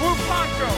We're 0.00 0.18
Poncho. 0.28 0.68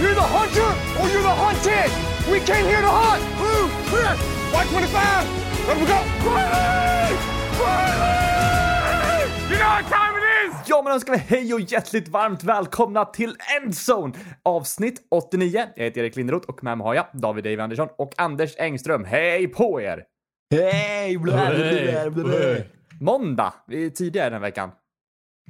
You're 0.00 0.14
the 0.14 0.28
hunter 0.36 0.70
or 0.98 1.06
you're 1.12 1.22
the 1.22 1.36
hunted. 1.44 1.90
We 2.32 2.40
came 2.40 2.64
here 2.66 2.80
to 2.80 2.88
hunt. 2.88 3.22
Blue, 3.38 3.68
clear. 3.90 4.12
White 4.52 4.68
25. 4.68 5.26
Let 5.68 5.76
we 5.80 5.86
go. 5.86 5.98
Riley! 6.24 7.16
Riley! 7.60 9.24
You 9.50 9.56
know 9.58 9.68
what 9.76 9.86
time 9.88 10.14
it 10.18 10.24
is? 10.44 10.68
Ja, 10.68 10.82
men 10.82 10.92
önskar 10.92 11.12
vi 11.12 11.18
hej 11.18 11.54
och 11.54 11.60
hjärtligt 11.60 12.08
varmt 12.08 12.44
välkomna 12.44 13.04
till 13.04 13.36
Endzone! 13.62 14.12
Avsnitt 14.42 15.06
89. 15.10 15.66
Jag 15.76 15.84
heter 15.84 16.00
Erik 16.00 16.16
Linderoth 16.16 16.48
och 16.48 16.64
med 16.64 16.78
mig 16.78 16.84
har 16.84 16.94
jag 16.94 17.06
David 17.12 17.44
Dave 17.44 17.62
Andersson 17.62 17.88
och 17.98 18.12
Anders 18.16 18.54
Engström. 18.58 19.04
Hej 19.04 19.48
på 19.48 19.80
er! 19.80 20.04
Hej! 20.50 21.18
Blä. 21.18 22.64
Måndag, 23.00 23.54
vi 23.66 23.86
är 23.86 23.90
tidigare 23.90 24.30
den 24.30 24.42
veckan. 24.42 24.70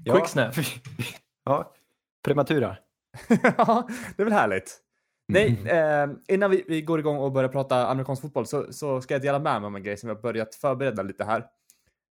Ja. 0.05 0.15
Quicksnap. 0.15 0.55
Ja, 1.45 1.73
prematura. 2.25 2.77
Ja, 3.59 3.89
det 4.17 4.23
är 4.23 4.25
väl 4.25 4.33
härligt. 4.33 4.81
Nej, 5.29 5.63
eh, 5.67 6.09
innan 6.29 6.51
vi, 6.51 6.65
vi 6.69 6.83
går 6.83 6.99
igång 6.99 7.17
och 7.19 7.33
börjar 7.33 7.49
prata 7.49 7.87
amerikansk 7.89 8.23
fotboll 8.23 8.47
så, 8.47 8.73
så 8.73 9.01
ska 9.01 9.15
jag 9.15 9.23
dela 9.23 9.39
med 9.39 9.61
mig 9.61 9.67
om 9.67 9.77
en 9.77 9.83
grej 9.83 9.97
som 9.97 10.09
har 10.09 10.17
börjat 10.17 10.55
förbereda 10.55 11.03
lite 11.03 11.25
här. 11.25 11.41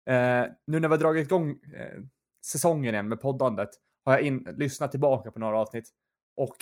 Eh, 0.09 0.47
nu 0.67 0.79
när 0.79 0.87
vi 0.87 0.93
har 0.93 0.97
dragit 0.97 1.27
igång 1.27 1.49
eh, 1.49 2.01
säsongen 2.45 2.93
igen 2.93 3.09
med 3.09 3.21
poddandet 3.21 3.69
har 4.05 4.13
jag 4.13 4.21
in, 4.21 4.47
lyssnat 4.57 4.91
tillbaka 4.91 5.31
på 5.31 5.39
några 5.39 5.57
avsnitt 5.57 5.89
och 6.37 6.55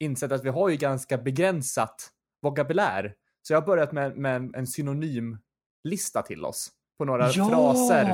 insett 0.00 0.32
att 0.32 0.44
vi 0.44 0.48
har 0.48 0.68
ju 0.68 0.76
ganska 0.76 1.18
begränsat 1.18 2.10
vokabulär. 2.42 3.14
Så 3.42 3.52
jag 3.52 3.60
har 3.60 3.66
börjat 3.66 3.92
med, 3.92 4.16
med 4.16 4.56
en 4.56 4.66
synonymlista 4.66 6.22
till 6.26 6.44
oss 6.44 6.70
på 6.98 7.04
några 7.04 7.30
Ja! 7.30 7.48
fraser 7.48 8.12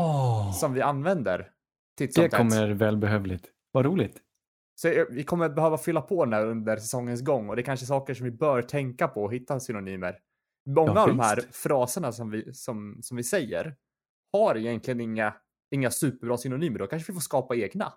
som 0.53 0.75
vi 0.75 0.83
använder. 0.83 1.51
Det 1.99 2.29
kommer 2.29 2.71
välbehövligt. 2.71 3.45
Vad 3.79 3.85
roligt. 3.87 4.17
Så 4.81 5.07
vi 5.11 5.25
kommer 5.25 5.49
behöva 5.49 5.79
fylla 5.79 6.01
på 6.01 6.25
den 6.25 6.35
här 6.35 6.47
under 6.47 6.77
säsongens 6.77 7.23
gång 7.23 7.49
och 7.49 7.57
det 7.57 7.63
är 7.63 7.65
kanske 7.65 7.87
saker 7.87 8.15
som 8.15 8.25
vi 8.25 8.31
bör 8.31 8.63
tänka 8.63 9.09
på 9.09 9.25
och 9.25 9.33
hitta 9.35 9.61
synonymer. 9.61 10.19
Många 10.71 10.93
Ja, 10.95 11.03
av 11.03 11.09
de 11.09 11.21
här 11.21 11.41
fraserna 11.53 12.13
som 12.13 12.31
vi, 12.31 12.55
som, 12.55 12.99
som 13.03 13.17
vi 13.17 13.25
säger 13.25 13.77
har 14.33 14.57
egentligen 14.57 15.01
inga, 15.01 15.35
inga 15.71 15.91
superbra 15.91 16.37
synonymer. 16.37 16.79
Då 16.79 16.87
kanske 16.87 17.13
vi 17.13 17.15
får 17.15 17.21
skapa 17.21 17.57
egna. 17.57 17.93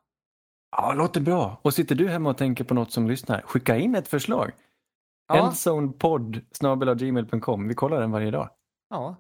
Ja, 0.78 0.94
låter 0.94 1.22
bra. 1.22 1.60
Och 1.62 1.74
sitter 1.74 1.96
du 1.96 2.08
hemma 2.08 2.30
och 2.30 2.38
tänker 2.38 2.64
på 2.64 2.74
något 2.74 2.92
som 2.92 3.08
lyssnar, 3.08 3.42
skicka 3.42 3.78
in 3.78 3.96
ett 3.96 4.08
förslag. 4.08 4.52
Ja, 5.28 5.46
Endzonepod 5.48 6.42
gmail.com. 6.98 7.68
Vi 7.68 7.74
kollar 7.74 8.02
den 8.02 8.12
varje 8.12 8.32
dag. 8.32 8.50
ja. 8.90 9.16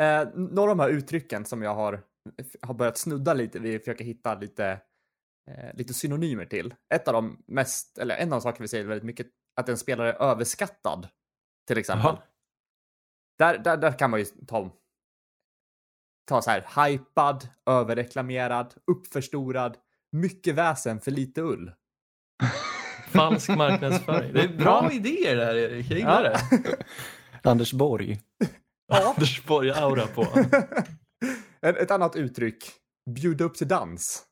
Eh, 0.00 0.28
några 0.34 0.70
av 0.70 0.76
de 0.76 0.82
här 0.82 0.90
uttrycken 0.90 1.44
som 1.44 1.62
jag 1.62 1.74
har, 1.74 2.02
har 2.62 2.74
börjat 2.74 2.98
snudda 2.98 3.34
lite 3.34 3.58
vid, 3.58 3.80
försöka 3.80 4.04
hitta 4.04 4.34
lite, 4.34 4.80
eh, 5.50 5.74
lite 5.74 5.94
synonymer 5.94 6.44
till. 6.44 6.74
Ett 6.94 7.08
av 7.08 7.14
de 7.14 7.44
mest, 7.46 7.98
eller 7.98 8.16
en 8.16 8.32
av 8.32 8.38
de 8.38 8.40
saker 8.40 8.60
vi 8.60 8.68
säger 8.68 8.84
väldigt 8.84 9.04
mycket, 9.04 9.26
att 9.56 9.68
en 9.68 9.78
spelare 9.78 10.12
är 10.12 10.22
överskattad. 10.22 11.08
Till 11.66 11.78
exempel. 11.78 12.16
Där, 13.38 13.58
där, 13.58 13.76
där 13.76 13.98
kan 13.98 14.10
man 14.10 14.20
ju 14.20 14.24
ta, 14.24 14.70
ta 16.28 16.42
så 16.42 16.50
här, 16.50 16.88
hypad, 16.88 17.48
överreklamerad, 17.66 18.74
uppförstorad, 18.86 19.76
mycket 20.12 20.54
väsen 20.54 21.00
för 21.00 21.10
lite 21.10 21.40
ull. 21.40 21.72
Falsk 23.08 23.48
marknadsföring. 23.48 24.32
Det 24.32 24.40
är 24.40 24.56
bra 24.56 24.92
idéer 24.92 25.36
det 25.36 25.44
här 25.44 25.54
Erik, 25.54 25.90
jag 25.90 25.98
gillar 25.98 26.22
det. 26.22 26.40
Anders 27.50 27.72
Borg. 27.72 28.20
Ja. 28.86 29.08
Anders 29.16 29.44
Borg-aura 29.44 30.06
på. 30.06 30.22
ett, 31.60 31.76
ett 31.76 31.90
annat 31.90 32.16
uttryck, 32.16 32.72
bjuda 33.10 33.44
upp 33.44 33.54
till 33.54 33.68
dans. 33.68 34.26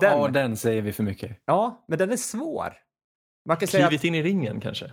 Den, 0.00 0.18
Ja, 0.18 0.26
ja, 0.26 0.28
den 0.28 0.56
säger 0.56 0.82
vi 0.82 0.92
för 0.92 1.02
mycket. 1.02 1.42
men 1.88 1.98
den 1.98 2.12
är 2.12 2.16
svår. 2.16 2.74
Man 3.48 3.56
kan 3.56 3.68
säga 3.68 3.84
att, 3.84 3.90
Klivit 3.90 4.04
in 4.04 4.14
i 4.14 4.22
ringen 4.22 4.60
kanske. 4.60 4.90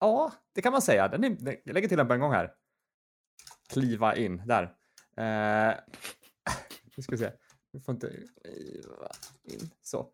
ja, 0.00 0.32
det 0.54 0.62
kan 0.62 0.72
man 0.72 0.82
säga. 0.82 1.08
Den 1.08 1.24
är, 1.24 1.58
jag 1.64 1.74
lägger 1.74 1.88
till 1.88 1.98
den 1.98 2.08
på 2.08 2.14
en 2.14 2.20
gång 2.20 2.32
här. 2.32 2.50
Kliva 3.68 4.16
in, 4.16 4.42
där. 4.46 4.62
Eh, 5.16 5.74
nu 6.96 7.02
ska 7.02 7.12
vi 7.12 7.18
se. 7.18 7.32
Vi 7.72 7.80
får 7.80 7.94
inte 7.94 8.08
kliva 8.42 9.08
in. 9.44 9.70
Så. 9.82 10.10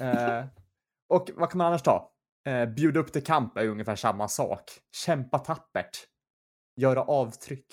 Eh, 0.00 0.44
och 1.08 1.30
vad 1.34 1.50
kan 1.50 1.58
man 1.58 1.66
annars 1.66 1.82
ta? 1.82 2.12
Eh, 2.48 2.66
bjuda 2.66 3.00
upp 3.00 3.12
till 3.12 3.24
kamp 3.24 3.56
är 3.56 3.62
ju 3.62 3.68
ungefär 3.70 3.96
samma 3.96 4.28
sak. 4.28 4.64
Kämpa 5.04 5.38
tappert. 5.38 5.98
Göra 6.76 7.02
avtryck. 7.02 7.66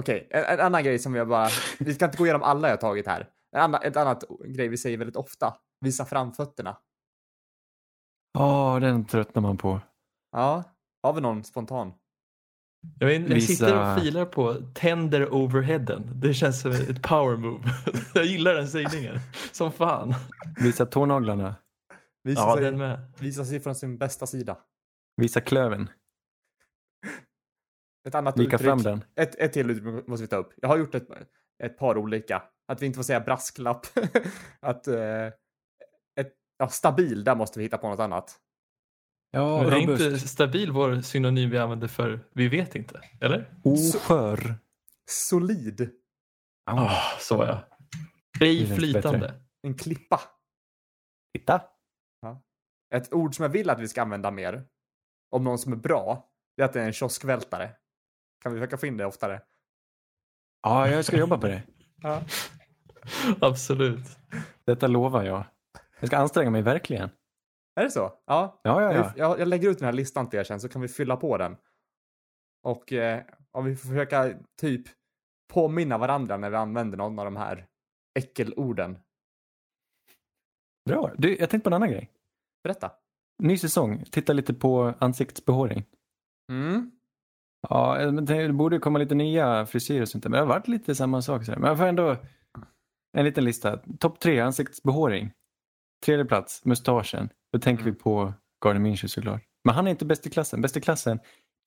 Okej, 0.00 0.28
en, 0.30 0.44
en 0.44 0.60
annan 0.60 0.84
grej 0.84 0.98
som 0.98 1.12
vi 1.12 1.18
har 1.18 1.26
bara... 1.26 1.48
Vi 1.78 1.94
ska 1.94 2.04
inte 2.04 2.18
gå 2.18 2.26
igenom 2.26 2.42
alla 2.42 2.68
jag 2.68 2.80
tagit 2.80 3.06
här. 3.06 3.30
En 3.56 3.60
annan, 3.62 3.82
ett 3.82 3.96
annat 3.96 4.24
grej 4.46 4.68
vi 4.68 4.76
säger 4.76 4.98
väldigt 4.98 5.16
ofta. 5.16 5.56
Visa 5.80 6.04
framfötterna. 6.04 6.78
Ja, 8.32 8.78
den 8.80 9.04
tröttnar 9.06 9.42
man 9.42 9.56
på. 9.58 9.80
Ja, 10.32 10.64
har 11.02 11.12
vi 11.12 11.20
någon 11.20 11.44
spontan? 11.44 11.92
Jag, 12.98 13.06
vet, 13.06 13.20
jag 13.22 13.28
Visa- 13.28 13.46
sitter 13.52 13.92
och 13.94 14.00
filar 14.00 14.24
på 14.26 14.54
tänder 14.74 15.34
overheaden. 15.34 16.20
Det 16.20 16.34
känns 16.34 16.60
som 16.60 16.70
ett 16.72 17.02
power 17.02 17.36
move. 17.36 17.64
Jag 18.14 18.24
gillar 18.24 18.54
den 18.54 18.68
sägningen. 18.68 19.18
Som 19.52 19.72
fan. 19.72 20.14
Visa 20.60 20.86
tånaglarna. 20.86 21.54
Visa, 22.22 22.40
Ja, 22.40 22.54
sig, 22.54 22.64
den 22.64 22.78
med. 22.78 23.12
visa 23.20 23.44
sig 23.44 23.60
från 23.60 23.74
sin 23.74 23.98
bästa 23.98 24.26
sida. 24.26 24.58
Visa 25.16 25.40
klöven. 25.40 25.90
Ett 28.08 28.14
annat 28.14 28.38
Vika 28.38 28.56
uttryck. 28.56 28.68
fram 28.68 28.82
den. 28.82 29.04
Ett, 29.16 29.34
ett 29.34 29.52
till 29.52 29.70
uttryck 29.70 30.06
måste 30.06 30.22
vi 30.24 30.28
ta 30.28 30.36
upp. 30.36 30.52
Jag 30.56 30.68
har 30.68 30.78
gjort 30.78 30.94
ett, 30.94 31.08
ett 31.62 31.78
par 31.78 31.96
olika. 31.98 32.42
Att 32.72 32.82
vi 32.82 32.86
inte 32.86 32.96
får 32.96 33.02
säga 33.02 33.20
brasklapp. 33.20 33.86
att 34.60 34.86
eh, 34.88 35.26
ett, 36.16 36.34
ja, 36.58 36.68
stabil, 36.68 37.24
där 37.24 37.34
måste 37.34 37.58
vi 37.58 37.64
hitta 37.64 37.78
på 37.78 37.88
något 37.88 38.00
annat. 38.00 38.38
Ja, 39.30 39.62
Men 39.62 39.72
är 39.72 39.80
robust. 39.80 40.02
inte 40.04 40.28
stabil 40.28 40.70
vår 40.72 41.00
synonym 41.00 41.50
vi 41.50 41.58
använder 41.58 41.88
för 41.88 42.20
vi 42.32 42.48
vet 42.48 42.74
inte? 42.74 43.00
Eller? 43.20 43.54
Oskör. 43.64 44.54
Solid. 45.10 45.90
Ah, 46.70 46.84
Ah, 46.86 47.18
så 47.20 47.34
ja. 47.34 47.68
Det 48.38 48.44
Ej 48.46 48.66
lät 48.66 48.78
flytande. 48.78 49.18
bättre. 49.18 49.40
En 49.62 49.78
klippa. 49.78 50.20
Titta. 51.38 51.62
Ett 52.94 53.12
ord 53.12 53.36
som 53.36 53.42
jag 53.42 53.50
vill 53.50 53.70
att 53.70 53.80
vi 53.80 53.88
ska 53.88 54.02
använda 54.02 54.30
mer. 54.30 54.64
Om 55.30 55.44
någon 55.44 55.58
som 55.58 55.72
är 55.72 55.76
bra. 55.76 56.30
Det 56.56 56.62
är 56.62 56.66
att 56.66 56.72
det 56.72 56.80
är 56.80 56.86
en 56.86 56.92
kioskvältare. 56.92 57.70
Kan 58.42 58.52
vi 58.52 58.58
försöka 58.58 58.76
få 58.78 58.86
in 58.86 58.96
det 58.96 59.06
oftare? 59.06 59.42
Ja, 60.62 60.88
jag 60.88 61.04
ska 61.04 61.16
jobba 61.16 61.38
på 61.38 61.46
det. 61.46 61.62
Ja. 62.02 62.22
Absolut. 63.40 64.18
Detta 64.64 64.86
lovar 64.86 65.24
jag. 65.24 65.44
Jag 66.00 66.08
ska 66.08 66.16
anstränga 66.16 66.50
mig 66.50 66.62
verkligen. 66.62 67.10
Är 67.74 67.84
det 67.84 67.90
så? 67.90 68.12
Ja. 68.26 68.60
Ja, 68.62 68.82
ja, 68.82 68.92
ja. 68.92 69.12
Jag, 69.16 69.40
jag 69.40 69.48
lägger 69.48 69.70
ut 69.70 69.78
den 69.78 69.86
här 69.86 69.92
listan 69.92 70.30
till 70.30 70.38
er 70.38 70.44
sen 70.44 70.60
så 70.60 70.68
kan 70.68 70.82
vi 70.82 70.88
fylla 70.88 71.16
på 71.16 71.38
den. 71.38 71.56
Och 72.62 72.92
eh, 72.92 73.22
om 73.52 73.64
vi 73.64 73.76
får 73.76 73.88
försöka 73.88 74.34
typ 74.60 74.86
påminna 75.52 75.98
varandra 75.98 76.36
när 76.36 76.50
vi 76.50 76.56
använder 76.56 76.98
någon 76.98 77.18
av 77.18 77.24
de 77.24 77.36
här 77.36 77.66
äckelorden. 78.18 78.98
Bra. 80.90 81.12
Du, 81.18 81.36
jag 81.36 81.50
tänkte 81.50 81.70
på 81.70 81.70
en 81.70 81.74
annan 81.74 81.90
grej. 81.90 82.10
Berätta. 82.64 82.92
Ny 83.42 83.58
säsong. 83.58 84.04
Titta 84.10 84.32
lite 84.32 84.54
på 84.54 84.94
ansiktsbehåring. 84.98 85.84
Mm. 86.52 86.90
Ja, 87.68 88.10
det 88.10 88.52
borde 88.52 88.78
komma 88.78 88.98
lite 88.98 89.14
nya 89.14 89.66
frisyrer 89.66 90.02
och 90.02 90.08
sånt 90.08 90.24
där. 90.24 90.30
Men 90.30 90.36
det 90.36 90.46
har 90.46 90.54
varit 90.54 90.68
lite 90.68 90.94
samma 90.94 91.22
sak. 91.22 91.48
Men 91.48 91.62
jag 91.62 91.78
får 91.78 91.86
ändå 91.86 92.16
en 93.12 93.24
liten 93.24 93.44
lista. 93.44 93.76
Topp 93.98 94.20
tre 94.20 94.40
ansiktsbehåring. 94.40 95.32
Tredje 96.04 96.24
plats, 96.24 96.64
mustaschen. 96.64 97.28
Då 97.52 97.58
tänker 97.58 97.82
Mm. 97.82 97.94
vi 97.94 98.00
på 98.00 98.32
Gardner 98.64 98.80
Minshew 98.80 99.08
såklart. 99.08 99.42
Men 99.64 99.74
han 99.74 99.86
är 99.86 99.90
inte 99.90 100.04
bäst 100.04 100.26
i 100.26 100.30
klassen. 100.30 100.60
Bäst 100.62 100.76
i 100.76 100.80
klassen, 100.80 101.20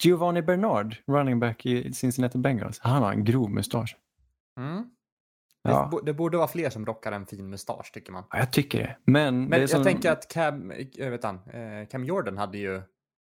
Giovanni 0.03 0.41
Bernard, 0.41 0.95
running 1.07 1.39
back 1.39 1.65
i 1.65 1.93
Cincinnati 1.93 2.37
Bengals. 2.37 2.79
Han 2.79 3.03
har 3.03 3.11
en 3.11 3.23
grov 3.23 3.51
mustasch. 3.51 3.97
Mm. 4.59 4.89
Ja. 5.61 5.83
Det, 5.83 5.89
bo- 5.89 6.01
det 6.01 6.13
borde 6.13 6.37
vara 6.37 6.47
fler 6.47 6.69
som 6.69 6.85
rockar 6.85 7.11
en 7.11 7.25
fin 7.25 7.49
mustasch 7.49 7.91
tycker 7.93 8.11
man. 8.11 8.23
Ja, 8.31 8.37
jag 8.39 8.51
tycker 8.53 8.77
det. 8.79 8.97
Men, 9.05 9.39
Men 9.41 9.49
det 9.49 9.57
jag 9.59 9.69
som... 9.69 9.83
tänker 9.83 10.11
att 10.11 10.27
Cam, 10.31 10.73
jag 10.93 11.11
vet 11.11 11.23
han, 11.23 11.35
eh, 11.49 11.87
Cam 11.87 12.03
Jordan 12.05 12.37
hade 12.37 12.57
ju, 12.57 12.81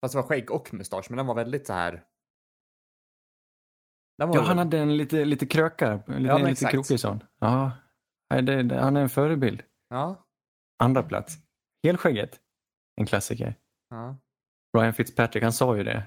fast 0.00 0.12
det 0.14 0.20
var 0.20 0.28
skägg 0.28 0.50
och 0.50 0.74
mustasch, 0.74 1.06
men 1.10 1.16
den 1.16 1.26
var 1.26 1.34
väldigt 1.34 1.66
så 1.66 1.72
här. 1.72 2.02
Ja, 4.16 4.40
han 4.42 4.58
hade 4.58 4.78
en 4.78 4.96
lite, 4.96 5.24
lite 5.24 5.46
kröka. 5.46 5.94
Lite, 5.94 6.10
men 6.20 6.30
en 6.30 6.44
lite 6.50 6.66
krokig 6.66 7.00
sån. 7.00 7.22
Ja, 7.40 7.72
det, 8.28 8.62
det, 8.62 8.80
han 8.80 8.96
är 8.96 9.00
en 9.00 9.08
förebild. 9.08 9.62
Ja, 9.90 10.22
Andra 10.82 11.02
plats. 11.02 11.36
Helskägget. 11.86 12.40
En 13.00 13.06
klassiker. 13.06 13.54
ja. 13.90 14.16
Ryan 14.78 14.92
Fitzpatrick, 14.94 15.42
han 15.42 15.52
sa 15.52 15.76
ju 15.76 15.84
det. 15.84 16.02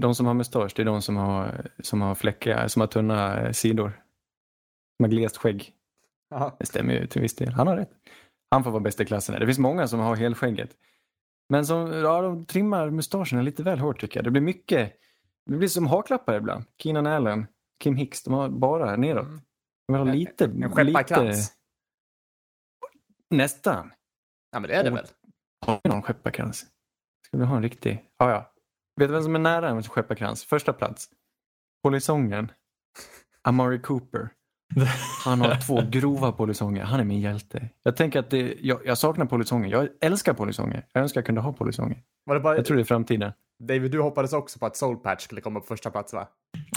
De 0.00 0.14
som 0.14 0.26
har 0.26 0.34
mustasch, 0.34 0.72
det 0.76 0.82
är 0.82 0.86
de 0.86 1.02
som 1.02 1.16
har, 1.16 1.66
som 1.82 2.00
har 2.00 2.14
fläckar, 2.14 2.68
som 2.68 2.80
har 2.80 2.86
tunna 2.86 3.40
eh, 3.40 3.52
sidor. 3.52 3.88
Som 4.96 5.04
har 5.04 5.08
glest 5.08 5.36
skägg. 5.36 5.72
ja. 6.30 6.56
Det 6.58 6.66
stämmer 6.66 6.94
ju 6.94 7.06
till 7.06 7.22
viss 7.22 7.34
del. 7.36 7.52
Han 7.52 7.66
har 7.66 7.76
rätt. 7.76 7.90
Han 8.50 8.64
får 8.64 8.70
vara 8.70 8.80
bäst 8.82 9.00
i 9.00 9.04
klassen. 9.04 9.40
Det 9.40 9.46
finns 9.46 9.58
många 9.58 9.88
som 9.88 10.00
har 10.00 10.16
helskägget. 10.16 10.70
Men 11.48 11.66
som, 11.66 11.92
ja, 11.92 12.22
de 12.22 12.46
trimmar 12.46 12.90
mustaschen 12.90 13.44
lite 13.44 13.62
väl 13.62 13.78
hårt 13.78 14.00
tycker 14.00 14.18
jag. 14.18 14.24
Det 14.24 14.30
blir 14.30 14.42
mycket, 14.42 14.92
det 15.50 15.56
blir 15.56 15.68
som 15.68 15.86
haklappar 15.86 16.34
ibland. 16.34 16.64
Keenan 16.78 17.06
Allen, 17.06 17.46
Kim 17.82 17.96
Hicks, 17.96 18.22
de 18.22 18.34
har 18.34 18.48
bara 18.48 18.96
neråt. 18.96 19.26
Mm. 19.26 19.40
De 19.88 19.92
vill 19.92 20.06
ha 20.06 20.14
lite, 20.14 20.44
En 20.44 20.70
skepparkrans. 20.72 21.28
lite... 21.38 21.52
Nästan. 23.32 23.92
Ja, 24.52 24.60
men 24.60 24.70
det 24.70 24.74
är 24.76 24.84
det 24.84 24.90
väl? 24.90 25.06
Har 25.66 25.80
vi 25.84 25.90
någon 25.90 26.02
skepparkrans? 26.02 26.66
Ska 27.26 27.36
vi 27.36 27.44
ha 27.44 27.56
en 27.56 27.62
riktig? 27.62 28.04
Ja, 28.18 28.30
ja. 28.30 28.52
Vet 29.00 29.08
du 29.08 29.12
vem 29.12 29.22
som 29.22 29.34
är 29.34 29.38
nära 29.38 29.68
en 29.68 29.82
skepparkrans? 29.82 30.44
Första 30.44 30.72
plats. 30.72 31.08
Polisongen. 31.82 32.52
Amari 33.42 33.78
Cooper. 33.78 34.28
Han 35.24 35.40
har 35.40 35.66
två 35.66 35.82
grova 35.90 36.32
polisonger. 36.32 36.84
Han 36.84 37.00
är 37.00 37.04
min 37.04 37.20
hjälte. 37.20 37.68
Jag 37.82 37.96
tänker 37.96 38.18
att 38.20 38.30
det, 38.30 38.56
jag, 38.60 38.86
jag 38.86 38.98
saknar 38.98 39.26
polisonger. 39.26 39.70
Jag 39.70 39.88
älskar 40.00 40.34
polisonger. 40.34 40.86
Jag 40.92 41.02
önskar 41.02 41.20
jag 41.20 41.26
kunde 41.26 41.40
ha 41.40 41.52
polisonger. 41.52 42.02
Var 42.24 42.34
det 42.34 42.40
bara... 42.40 42.56
Jag 42.56 42.64
tror 42.64 42.76
det 42.76 42.82
är 42.82 42.84
framtiden. 42.84 43.32
David, 43.58 43.90
du 43.90 44.00
hoppades 44.00 44.32
också 44.32 44.58
på 44.58 44.66
att 44.66 44.76
Soul 44.76 44.96
Patch 44.96 45.24
skulle 45.24 45.40
komma 45.40 45.60
på 45.60 45.66
första 45.66 45.90
plats, 45.90 46.12
va? 46.12 46.28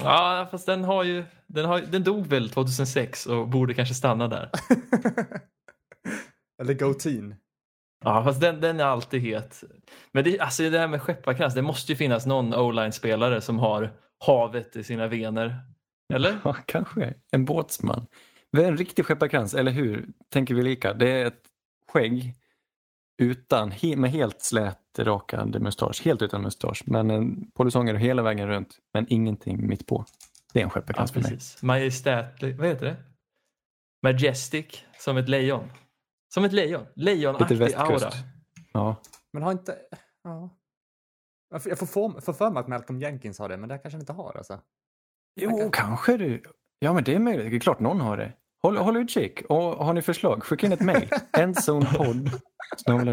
Ja, 0.02 0.48
fast 0.52 0.66
den 0.66 0.84
har 0.84 1.04
ju, 1.04 1.26
den, 1.48 1.66
har, 1.66 1.80
den 1.80 2.04
dog 2.04 2.28
väl 2.28 2.50
2006 2.50 3.26
och 3.26 3.48
borde 3.48 3.74
kanske 3.74 3.96
stanna 3.96 4.28
där. 4.28 4.50
Eller 6.62 6.74
Go 6.74 6.94
Teen. 6.94 7.36
Ja, 8.04 8.24
fast 8.24 8.42
den, 8.42 8.62
den 8.62 8.80
är 8.80 8.84
alltid 8.84 9.22
het. 9.22 9.64
Men 10.12 10.24
det, 10.24 10.40
alltså 10.40 10.70
det 10.70 10.80
här 10.80 10.88
med 10.88 11.02
skepparkrans, 11.02 11.54
det 11.54 11.62
måste 11.62 11.92
ju 11.92 11.96
finnas 11.96 12.26
någon 12.26 12.54
o-line-spelare 12.54 13.42
som 13.42 13.60
har 13.60 13.94
havet 14.26 14.76
i 14.76 14.84
sina 14.84 15.08
vener. 15.08 15.56
Eller? 16.14 16.38
Ja, 16.44 16.54
kanske. 16.66 17.14
En 17.32 17.46
båtsman. 17.46 18.08
En 18.58 18.78
riktig 18.78 19.06
skepparkrans, 19.06 19.54
eller 19.54 19.72
hur? 19.72 20.08
Tänker 20.30 20.54
vi 20.56 20.64
lika? 20.64 20.94
Det 20.94 21.10
är 21.10 21.26
ett 21.26 21.42
skägg 21.92 22.34
utan, 23.22 23.74
med 23.98 24.12
helt 24.12 24.42
slätrakad 24.42 25.62
mustasch. 25.62 26.02
Helt 26.06 26.22
utan 26.22 26.42
mustasch. 26.42 26.84
Men 26.86 27.12
en 27.12 27.52
polisonger 27.52 27.94
hela 27.94 28.22
vägen 28.22 28.48
runt. 28.48 28.78
Men 28.94 29.06
ingenting 29.10 29.68
mitt 29.68 29.86
på. 29.88 30.06
Det 30.54 30.60
är 30.60 30.64
en 30.64 30.68
Ja, 30.70 30.74
skepparkrans 30.74 31.12
för 31.12 31.22
mig. 31.22 31.32
precis. 31.32 31.64
Majestätlig, 31.64 32.58
vad 32.58 32.68
heter 32.68 32.86
det? 32.86 32.96
Majestic, 34.04 34.66
som 35.00 35.18
ett 35.18 35.30
lejon. 35.30 35.70
Som 36.36 36.44
ett 36.44 36.54
lejon. 36.54 36.86
Lejonaktig 36.96 37.74
aura. 37.76 38.10
Ja. 38.74 38.96
Men 39.34 39.44
har 39.44 39.52
inte... 39.52 39.76
Ja. 40.24 40.50
Jag 41.50 41.64
får- 41.64 41.86
få, 41.86 42.22
får 42.22 42.34
för 42.34 42.50
mig 42.50 42.62
att 42.62 42.68
Malcolm 42.68 43.00
Jenkins 43.00 43.40
har 43.40 43.50
det, 43.50 43.58
men 43.58 43.70
det 43.70 43.78
kanske 43.78 43.96
han 43.96 44.02
inte 44.02 44.14
har 44.14 44.38
alltså. 44.38 44.60
Jo, 45.42 45.70
kanske 45.74 46.18
du. 46.18 46.44
Ja, 46.80 46.94
men 46.94 47.04
det 47.04 47.16
är 47.16 47.20
möjligt. 47.20 47.50
Det 47.52 47.56
är 47.56 47.60
klart 47.60 47.80
någon 47.80 48.02
har 48.02 48.18
det. 48.18 48.34
Håll, 48.62 48.78
håll 48.78 48.98
utkik. 48.98 49.42
Och 49.50 49.62
har 49.86 49.94
ni 49.94 50.02
förslag, 50.02 50.44
skicka 50.44 50.66
in 50.66 50.72
ett 50.74 50.82
mejl. 50.82 51.10
Endzonepod 51.38 52.30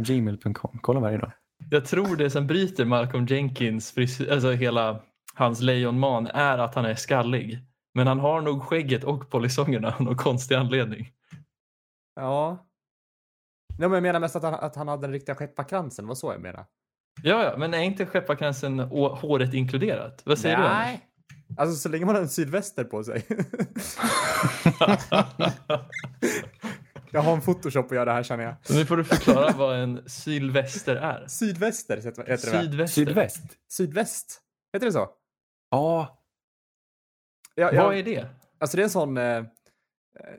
gmail.com. 0.06 0.78
Kolla 0.82 1.00
varje 1.00 1.18
dag. 1.18 1.32
Jag 1.70 1.84
tror 1.84 2.16
det 2.16 2.30
som 2.30 2.46
bryter 2.46 2.84
Malcolm 2.84 3.26
Jenkins, 3.26 3.94
alltså 4.30 4.50
hela 4.50 5.02
hans 5.34 5.60
lejonman, 5.60 6.26
är 6.26 6.58
att 6.58 6.74
han 6.74 6.84
är 6.84 6.94
skallig. 6.94 7.58
Men 7.94 8.06
han 8.06 8.20
har 8.20 8.40
nog 8.40 8.62
skägget 8.62 9.04
och 9.04 9.30
polisongerna 9.30 9.94
av 9.94 10.02
någon 10.02 10.16
konstig 10.16 10.54
anledning. 10.54 11.10
Ja. 12.14 12.66
Nej, 13.78 13.88
men 13.88 13.92
jag 13.92 14.02
menar 14.02 14.20
mest 14.20 14.36
att 14.36 14.42
han, 14.42 14.54
att 14.54 14.76
han 14.76 14.88
hade 14.88 15.02
den 15.02 15.12
riktiga 15.12 15.34
skepparkransen, 15.34 16.06
var 16.06 16.14
så 16.14 16.32
jag 16.32 16.40
menar. 16.40 16.66
Ja, 17.22 17.44
ja, 17.44 17.56
men 17.58 17.74
är 17.74 17.78
inte 17.78 18.06
skepparkransen 18.06 18.80
och 18.80 19.18
håret 19.18 19.54
inkluderat? 19.54 20.22
Vad 20.24 20.38
säger 20.38 20.58
Nej. 20.58 21.00
Alltså 21.56 21.76
så 21.76 21.88
länge 21.88 22.04
man 22.04 22.14
har 22.14 22.22
en 22.22 22.28
sydväster 22.28 22.84
på 22.84 23.04
sig. 23.04 23.26
jag 27.10 27.22
har 27.22 27.32
en 27.32 27.40
photoshop 27.40 27.86
att 27.86 27.96
göra 27.96 28.12
här 28.12 28.22
känner 28.22 28.44
jag. 28.44 28.54
du? 28.68 28.74
nu 28.74 28.86
får 28.86 28.96
du 28.96 29.04
förklara 29.04 29.52
vad 29.56 29.76
en 29.82 30.08
sylvester 30.08 30.96
är. 30.96 31.26
Sydväster 31.26 31.96
heter 31.96 32.24
det? 32.26 32.38
Sydväster. 32.38 33.04
Sydväst. 33.04 33.42
Sydväst. 33.72 34.40
Heter 34.72 34.86
det 34.86 34.92
så? 34.92 35.08
Ja, 35.70 36.22
Ja, 37.54 37.70
ja, 37.72 37.84
Vad 37.84 37.96
är 37.96 38.02
det? 38.02 38.26
Alltså 38.58 38.76
det 38.76 38.82
är 38.82 38.84
en 38.84 38.90
sån... 38.90 39.16
Eh, 39.16 39.44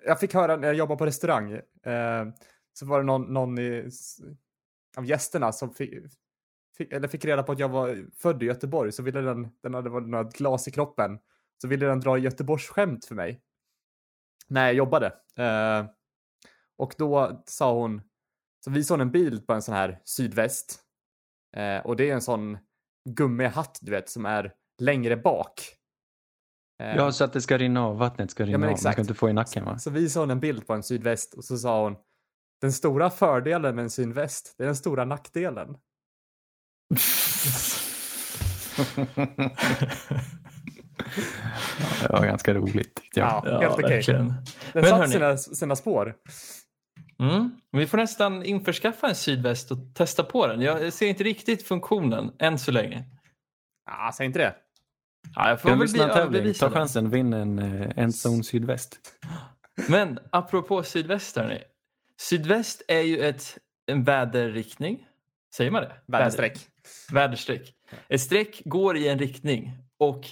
jag 0.06 0.20
fick 0.20 0.34
höra 0.34 0.56
när 0.56 0.68
jag 0.68 0.76
jobbade 0.76 0.98
på 0.98 1.06
restaurang. 1.06 1.52
Eh, 1.52 2.26
så 2.74 2.86
var 2.86 3.00
det 3.00 3.06
någon, 3.06 3.34
någon 3.34 3.60
i, 3.60 3.90
av 4.98 5.06
gästerna 5.06 5.52
som 5.52 5.74
fick, 5.74 5.94
fick, 6.78 6.94
eller 6.94 7.08
fick 7.08 7.26
reda 7.26 7.44
på 7.44 7.52
att 7.52 7.60
jag 7.60 7.70
var 7.70 8.06
född 8.16 8.44
i 8.44 8.46
Göteborg. 8.46 8.92
Så 8.92 9.04
ville 9.04 9.22
den, 9.22 9.48
den 9.64 9.74
hade 9.74 9.90
varit 9.90 10.08
något 10.08 10.34
glas 10.34 10.68
i 10.68 10.72
kroppen. 10.72 11.20
Så 11.62 11.68
ville 11.68 11.86
den 11.86 12.00
dra 12.00 12.18
Göteborgs 12.18 12.68
skämt 12.68 13.06
för 13.06 13.16
mig. 13.16 13.42
När 14.48 14.66
jag 14.66 14.74
jobbade. 14.74 15.08
Eh, 15.38 15.86
och 16.78 16.96
då 16.98 17.44
sa 17.46 17.74
hon, 17.74 18.02
så 18.66 18.72
visade 18.72 18.94
hon 18.94 19.08
en 19.08 19.12
bild 19.12 19.48
på 19.48 19.54
en 19.54 19.62
sån 19.62 19.76
här 19.76 20.02
sydväst. 20.04 20.80
Eh, 21.56 21.86
och 21.86 21.96
det 21.96 22.10
är 22.10 22.14
en 22.14 22.22
sån 22.22 22.58
gummihatt 23.10 23.80
du 23.82 23.92
vet 23.92 24.10
som 24.10 24.26
är 24.26 24.54
längre 24.82 25.18
bak. 25.18 25.62
Eh, 26.80 26.96
ja, 26.96 27.12
så 27.12 27.24
att 27.24 27.34
det 27.34 27.42
ska 27.42 27.58
rinna 27.58 27.86
av. 27.86 27.98
Vattnet 27.98 28.32
ska 28.32 28.44
rinna 28.44 28.52
Ja, 28.52 28.58
men 28.58 28.64
av. 28.64 28.70
Man 28.70 28.76
exakt. 28.76 28.96
kan 28.96 29.04
inte 29.04 29.14
få 29.14 29.30
i 29.30 29.34
nacken 29.34 29.66
va? 29.66 29.80
Så 29.80 29.90
visade 29.90 30.22
hon 30.24 30.32
en 30.32 30.40
bild 30.40 30.68
på 30.68 30.74
en 30.74 30.84
sydväst 30.84 31.34
och 31.34 31.46
så 31.46 31.58
sa 31.58 31.84
hon 31.84 31.96
den 32.64 32.72
stora 32.74 33.10
fördelen 33.10 33.76
med 33.76 33.84
en 33.84 33.90
sydväst, 33.90 34.56
det 34.58 34.64
är 34.64 34.66
den 34.66 34.76
stora 34.76 35.06
nackdelen. 35.06 35.68
det 42.02 42.10
var 42.10 42.26
ganska 42.26 42.54
roligt 42.54 42.96
tyckte 42.96 43.20
jag. 43.20 43.44
Ja, 43.46 43.60
helt 43.60 43.74
okej. 43.74 43.90
verkligen. 43.90 44.28
Den 44.28 44.36
Men 44.74 44.84
satt 44.84 45.00
hörni- 45.00 45.12
sina, 45.12 45.38
sina 45.38 45.76
spår. 45.76 46.16
Mm. 47.20 47.52
Vi 47.72 47.88
får 47.88 47.98
nästan 47.98 48.44
införskaffa 48.44 49.08
en 49.08 49.16
sydväst 49.16 49.72
och 49.72 49.78
testa 49.94 50.24
på 50.24 50.48
den. 50.48 50.62
Jag 50.62 50.94
ser 50.94 51.08
inte 51.08 51.24
riktigt 51.24 51.68
funktionen 51.68 52.32
än 52.40 52.60
så 52.60 52.72
länge. 52.72 53.04
Ja, 53.86 54.12
säg 54.14 54.26
inte 54.26 54.40
det. 54.40 54.56
Ja, 55.36 55.50
jag 55.50 55.62
får 55.62 55.70
vi 55.70 55.76
väl 55.76 55.88
bli 55.88 56.00
tävling? 56.00 56.14
Ta 56.14 56.20
överbevisad. 56.20 56.74
chansen, 56.74 57.10
vinn 57.10 57.34
en 57.34 57.60
uh, 57.60 57.92
Endzone 57.96 58.44
Sydväst. 58.44 59.00
Men 59.90 60.20
apropå 60.32 60.84
sydväst 60.84 61.36
hörni. 61.36 61.64
Sydväst 62.30 62.82
är 62.88 63.02
ju 63.02 63.20
ett, 63.20 63.58
en 63.86 64.04
väderriktning. 64.04 65.08
Säger 65.56 65.72
man 65.72 65.82
det? 65.84 65.94
Väderstreck. 66.08 66.54
Väder- 66.54 67.14
Väderstreck. 67.14 67.74
Ett 68.10 68.22
streck 68.22 68.62
går 68.66 68.98
i 68.98 69.08
en 69.08 69.20
riktning 69.20 69.72
och 69.98 70.26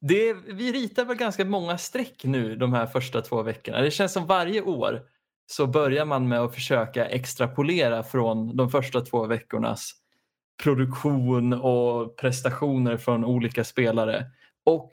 det, 0.00 0.32
vi 0.32 0.72
ritar 0.72 1.04
väl 1.04 1.16
ganska 1.16 1.44
många 1.44 1.78
streck 1.78 2.24
nu 2.24 2.56
de 2.56 2.72
här 2.72 2.86
första 2.86 3.20
två 3.22 3.42
veckorna. 3.42 3.80
Det 3.80 3.90
känns 3.90 4.12
som 4.12 4.26
varje 4.26 4.62
år 4.62 5.02
så 5.46 5.66
börjar 5.66 6.04
man 6.04 6.28
med 6.28 6.40
att 6.40 6.54
försöka 6.54 7.06
extrapolera 7.06 8.02
från 8.02 8.56
de 8.56 8.70
första 8.70 9.00
två 9.00 9.26
veckornas 9.26 9.92
produktion 10.62 11.52
och 11.52 12.16
prestationer 12.16 12.96
från 12.96 13.24
olika 13.24 13.64
spelare. 13.64 14.26
Och 14.64 14.90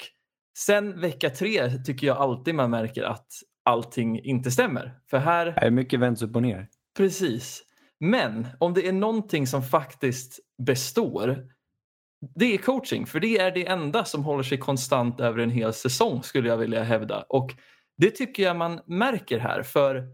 sen 0.57 1.01
vecka 1.01 1.29
tre 1.29 1.69
tycker 1.85 2.07
jag 2.07 2.17
alltid 2.17 2.55
man 2.55 2.69
märker 2.69 3.03
att 3.03 3.27
allting 3.65 4.19
inte 4.19 4.51
stämmer. 4.51 4.99
För 5.09 5.17
här 5.17 5.45
Det 5.45 5.65
är 5.65 5.71
mycket 5.71 5.99
vänds 5.99 6.21
upp 6.21 6.35
och 6.35 6.41
ner. 6.41 6.67
Precis. 6.97 7.63
Men 7.99 8.47
om 8.59 8.73
det 8.73 8.87
är 8.87 8.93
någonting 8.93 9.47
som 9.47 9.63
faktiskt 9.63 10.39
består, 10.57 11.47
det 12.35 12.53
är 12.53 12.57
coaching. 12.57 13.05
För 13.05 13.19
det 13.19 13.37
är 13.37 13.51
det 13.51 13.67
enda 13.67 14.05
som 14.05 14.23
håller 14.23 14.43
sig 14.43 14.57
konstant 14.57 15.19
över 15.19 15.39
en 15.39 15.49
hel 15.49 15.73
säsong 15.73 16.23
skulle 16.23 16.49
jag 16.49 16.57
vilja 16.57 16.83
hävda. 16.83 17.25
Och 17.29 17.55
det 17.97 18.11
tycker 18.11 18.43
jag 18.43 18.55
man 18.55 18.79
märker 18.85 19.39
här. 19.39 19.63
För 19.63 20.07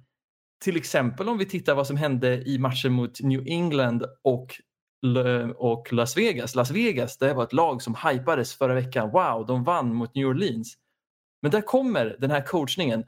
till 0.64 0.78
exempel 0.78 1.30
om 1.30 1.38
vi 1.38 1.46
tittar 1.46 1.76
vad 1.76 1.88
som 1.88 1.98
hände 1.98 2.42
i 2.42 2.60
matchen 2.60 2.92
mot 2.92 3.22
New 3.22 3.48
England 3.48 4.06
och, 4.24 4.56
och 5.56 5.94
Las 5.94 6.18
Vegas. 6.18 6.56
Las 6.56 6.72
Vegas 6.72 7.18
det 7.18 7.34
var 7.34 7.44
ett 7.44 7.54
lag 7.54 7.82
som 7.82 7.96
hypades 7.96 8.54
förra 8.54 8.74
veckan. 8.74 9.12
Wow, 9.12 9.46
de 9.46 9.64
vann 9.64 9.94
mot 9.94 10.16
New 10.16 10.28
Orleans. 10.28 10.78
Men 11.42 11.52
där 11.52 11.62
kommer 11.62 12.18
den 12.20 12.32
här 12.32 12.46
coachningen. 12.46 13.04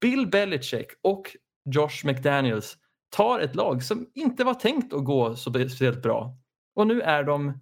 Bill 0.00 0.26
Belichick 0.26 0.86
och 1.02 1.36
Josh 1.74 2.04
McDaniels 2.06 2.76
tar 3.10 3.40
ett 3.40 3.54
lag 3.54 3.82
som 3.82 4.06
inte 4.14 4.44
var 4.44 4.54
tänkt 4.54 4.92
att 4.92 5.04
gå 5.04 5.36
så 5.36 5.50
speciellt 5.50 6.02
bra. 6.02 6.36
Och 6.74 6.86
nu 6.86 7.00
är 7.00 7.24
de 7.24 7.60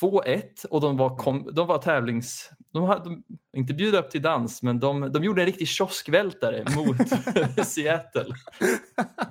2-1 0.00 0.66
och 0.70 0.80
de 0.80 0.96
var, 0.96 1.16
kom, 1.16 1.50
de 1.52 1.66
var 1.66 1.78
tävlings... 1.78 2.50
De 2.72 2.82
hade 2.82 3.04
de, 3.04 3.24
inte 3.56 3.74
bjudit 3.74 4.00
upp 4.00 4.10
till 4.10 4.22
dans, 4.22 4.62
men 4.62 4.80
de, 4.80 5.12
de 5.12 5.24
gjorde 5.24 5.42
en 5.42 5.46
riktig 5.46 5.68
kioskvältare 5.68 6.64
mot 6.76 7.66
Seattle. 7.66 8.34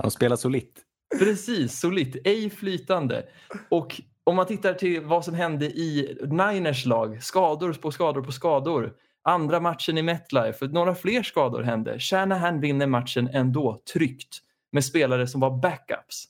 De 0.02 0.12
spelar 0.12 0.36
solitt. 0.36 0.82
Precis, 1.20 1.80
solitt, 1.80 2.16
ej 2.26 2.50
flytande. 2.50 3.26
Och 3.70 4.02
om 4.24 4.36
man 4.36 4.46
tittar 4.46 4.74
till 4.74 5.02
vad 5.02 5.26
som 5.26 5.34
hände 5.34 5.66
i 5.66 6.18
Niners 6.22 6.86
lag, 6.86 7.24
skador 7.24 7.74
på 7.74 7.92
skador 7.92 8.22
på 8.22 8.32
skador. 8.32 8.94
Andra 9.24 9.60
matchen 9.60 9.98
i 9.98 10.02
MetLife, 10.02 10.68
några 10.68 10.96
fler 10.96 11.24
skador 11.24 11.64
hände. 11.64 12.00
Shanahan 12.00 12.62
vinner 12.62 12.88
matchen 12.88 13.30
ändå, 13.34 13.82
tryggt, 13.94 14.40
med 14.72 14.86
spelare 14.86 15.28
som 15.28 15.42
var 15.42 15.62
backups. 15.62 16.26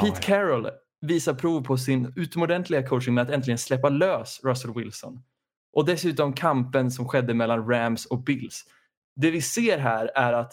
Pete 0.00 0.12
Ja, 0.14 0.20
Carroll 0.20 0.68
visar 1.00 1.34
prov 1.34 1.62
på 1.62 1.76
sin 1.76 2.12
utomordentliga 2.16 2.88
coaching 2.88 3.14
med 3.14 3.22
att 3.22 3.30
äntligen 3.30 3.58
släppa 3.58 3.88
lös 3.88 4.40
Russell 4.44 4.74
Wilson. 4.74 5.22
Och 5.72 5.86
dessutom 5.86 6.32
kampen 6.32 6.90
som 6.90 7.08
skedde 7.08 7.34
mellan 7.34 7.68
Rams 7.68 8.06
och 8.06 8.22
Bills. 8.22 8.64
Det 9.16 9.30
vi 9.30 9.42
ser 9.42 9.78
här 9.78 10.10
är 10.14 10.32
att 10.32 10.52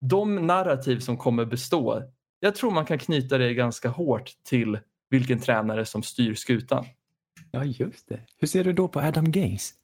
de 0.00 0.46
narrativ 0.46 0.98
som 0.98 1.16
kommer 1.16 1.44
bestå, 1.44 2.02
jag 2.40 2.54
tror 2.54 2.70
man 2.70 2.86
kan 2.86 2.98
knyta 2.98 3.38
det 3.38 3.54
ganska 3.54 3.88
hårt 3.88 4.30
till 4.44 4.78
vilken 5.10 5.40
tränare 5.40 5.84
som 5.84 6.02
styr 6.02 6.34
skutan. 6.34 6.86
Ja, 7.50 7.64
just 7.64 8.08
det. 8.08 8.20
Hur 8.38 8.46
ser 8.46 8.64
du 8.64 8.72
då 8.72 8.88
på 8.88 9.00
Adam 9.00 9.32
Gaze? 9.32 9.74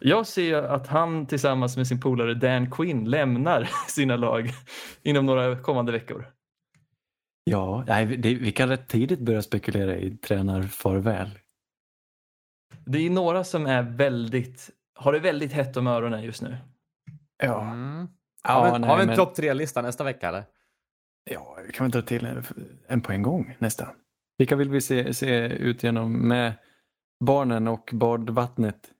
Jag 0.00 0.26
ser 0.26 0.62
att 0.62 0.86
han 0.86 1.26
tillsammans 1.26 1.76
med 1.76 1.86
sin 1.86 2.00
polare 2.00 2.34
Dan 2.34 2.70
Quinn 2.70 3.04
lämnar 3.10 3.68
sina 3.88 4.16
lag 4.16 4.50
inom 5.02 5.26
några 5.26 5.56
kommande 5.58 5.92
veckor. 5.92 6.26
Ja, 7.44 7.84
nej, 7.86 8.06
det, 8.06 8.34
vi 8.34 8.52
kan 8.52 8.68
rätt 8.68 8.88
tidigt 8.88 9.20
börja 9.20 9.42
spekulera 9.42 9.96
i 9.96 10.10
tränarfarväl. 10.16 11.30
Det 12.86 12.98
är 13.06 13.10
några 13.10 13.44
som 13.44 13.66
är 13.66 13.82
väldigt, 13.82 14.70
har 14.94 15.12
det 15.12 15.18
väldigt 15.18 15.52
hett 15.52 15.76
om 15.76 15.86
öronen 15.86 16.22
just 16.22 16.42
nu. 16.42 16.56
Ja, 17.42 17.62
Mm. 17.62 18.08
ja 18.44 18.50
har 18.52 18.72
vi, 18.72 18.78
nej, 18.78 18.88
har 18.90 18.96
vi 18.96 19.02
en 19.02 19.06
men- 19.08 19.16
topp 19.16 19.34
tre-lista 19.34 19.82
nästa 19.82 20.04
vecka 20.04 20.28
eller? 20.28 20.44
Ja, 21.30 21.58
vi 21.66 21.72
kan 21.72 21.84
väl 21.84 21.90
dra 21.90 22.02
till 22.02 22.24
en, 22.26 22.44
en 22.88 23.00
på 23.00 23.12
en 23.12 23.22
gång 23.22 23.56
nästan. 23.58 23.88
Vilka 24.38 24.56
vill 24.56 24.70
vi 24.70 24.80
se, 24.80 25.14
se 25.14 25.46
ut 25.46 25.82
genom 25.82 26.28
med 26.28 26.52
barnen 27.24 27.68
och 27.68 27.90
badvattnet? 27.92 28.90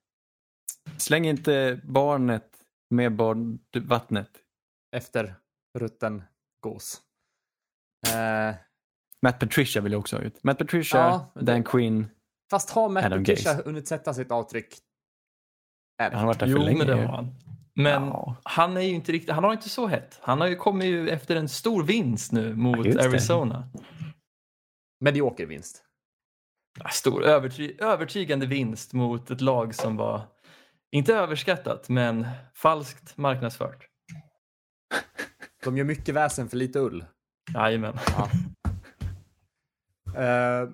Släng 0.97 1.27
inte 1.27 1.81
barnet 1.85 2.51
med 2.91 3.17
badvattnet. 3.17 4.31
Efter 4.97 5.35
rutten 5.79 6.23
gås. 6.61 7.01
Eh, 8.15 8.55
Matt 9.23 9.39
Patricia 9.41 9.83
vill 9.83 9.93
jag 9.93 9.99
också 9.99 10.17
ha 10.17 10.23
ut. 10.23 10.45
Matt 10.45 10.59
Patricia, 10.59 10.99
Ja, 11.35 11.41
Dan 11.43 11.65
Quinn. 11.65 12.07
fast 12.51 12.71
har 12.71 12.89
Matt 12.89 13.05
Adam 13.05 13.19
Patricia 13.25 13.55
hunnit 13.65 13.89
sätta 13.89 14.15
sitt 14.15 14.31
avtryck? 14.31 14.75
Än? 16.03 16.11
Han 16.13 16.21
har 16.21 16.27
varit 16.27 16.39
där 16.41 16.47
Jo, 16.47 16.57
för 16.57 16.65
länge. 16.65 16.79
men 16.79 16.87
det 16.87 16.95
har 17.07 17.17
han. 17.17 17.35
Men 17.75 18.03
Ja. 18.03 18.37
han 18.45 18.77
är 18.77 18.81
ju 18.81 18.95
inte 18.95 19.13
riktigt, 19.13 19.31
han 19.35 19.45
har 19.45 19.53
inte 19.53 19.69
så 19.69 19.87
hett. 19.87 20.19
Han 20.23 20.41
har 20.41 20.49
ju 20.49 20.57
kommit 20.57 20.87
ju 20.87 21.09
efter 21.09 21.37
en 21.37 21.49
stor 21.49 21.83
vinst 21.85 22.33
nu 22.33 22.55
mot 22.55 22.87
Ja. 22.87 23.01
Arizona. 23.05 23.69
Medioker 25.01 25.47
vinst. 25.47 25.85
Stor 26.93 27.25
överty 27.25 27.77
övertygande 27.79 28.47
vinst 28.47 28.93
mot 28.93 29.31
ett 29.31 29.41
lag 29.41 29.75
som 29.75 29.97
var, 29.97 30.23
inte 30.95 31.15
överskattat, 31.15 31.89
men 31.89 32.27
falskt 32.55 33.17
marknadsfört. 33.17 33.89
De 35.65 35.77
gör 35.77 35.85
mycket 35.85 36.15
väsen 36.15 36.49
för 36.49 36.57
lite 36.57 36.79
ull. 36.79 37.05
Jajamän. 37.55 37.95
Ja. 38.17 38.31
Eh, 40.17 40.71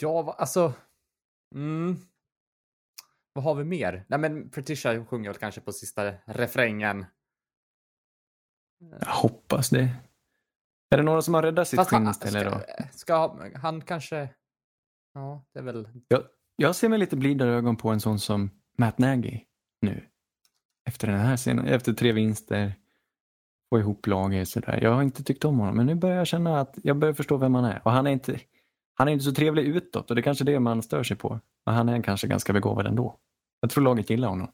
ja, 0.00 0.22
va- 0.22 0.32
alltså. 0.38 0.74
Mm. 1.54 1.96
Vad 3.32 3.44
har 3.44 3.54
vi 3.54 3.64
mer? 3.64 4.04
Nej, 4.08 4.18
men 4.18 4.50
Patricia 4.50 5.04
sjunger 5.06 5.30
väl 5.30 5.38
kanske 5.38 5.60
på 5.60 5.72
sista 5.72 6.12
refrängen. 6.26 7.06
Jag 9.00 9.06
hoppas 9.06 9.70
det. 9.70 9.96
Är 10.90 10.96
det 10.96 11.02
några 11.02 11.22
som 11.22 11.34
har 11.34 11.42
räddat 11.42 11.68
sitt 11.68 11.78
Fast 11.78 11.90
skinn 11.90 12.02
han, 12.04 12.10
istället 12.10 12.52
då? 12.52 12.60
ska, 12.92 12.96
ska 12.98 13.58
han 13.58 13.80
kanske... 13.82 14.34
Ja, 15.14 15.44
det 15.52 15.58
är 15.58 15.62
väl... 15.62 15.88
Jag, 16.08 16.22
jag 16.60 16.76
ser 16.76 16.88
med 16.88 17.00
lite 17.00 17.16
blidare 17.16 17.50
ögon 17.50 17.76
på 17.76 17.90
en 17.90 18.00
sån 18.00 18.18
som 18.18 18.50
Matt 18.78 18.98
Nagy 18.98 19.40
nu. 19.80 20.06
Efter 20.88 21.08
den 21.08 21.20
här 21.20 21.36
scenen, 21.36 21.66
efter 21.66 21.92
tre 21.92 22.12
vinster, 22.12 22.74
få 23.70 23.78
ihop 23.78 24.06
laget 24.06 24.48
sådär. 24.48 24.78
Jag 24.82 24.92
har 24.92 25.02
inte 25.02 25.24
tyckt 25.24 25.44
om 25.44 25.58
honom, 25.58 25.76
men 25.76 25.86
nu 25.86 25.94
börjar 25.94 26.16
jag 26.16 26.26
känna 26.26 26.60
att 26.60 26.78
jag 26.82 26.96
börjar 26.96 27.14
förstå 27.14 27.36
vem 27.36 27.54
han 27.54 27.64
är. 27.64 27.82
Och 27.84 27.92
han 27.92 28.06
är 28.06 28.10
inte, 28.10 28.40
han 28.94 29.08
är 29.08 29.12
inte 29.12 29.24
så 29.24 29.32
trevlig 29.32 29.62
utåt 29.62 30.10
och 30.10 30.16
det 30.16 30.20
är 30.20 30.22
kanske 30.22 30.44
det 30.44 30.60
man 30.60 30.82
stör 30.82 31.02
sig 31.02 31.16
på. 31.16 31.40
Men 31.66 31.74
han 31.74 31.88
är 31.88 32.02
kanske 32.02 32.26
ganska 32.26 32.52
begåvad 32.52 32.86
ändå. 32.86 33.18
Jag 33.60 33.70
tror 33.70 33.84
laget 33.84 34.10
gillar 34.10 34.28
honom. 34.28 34.52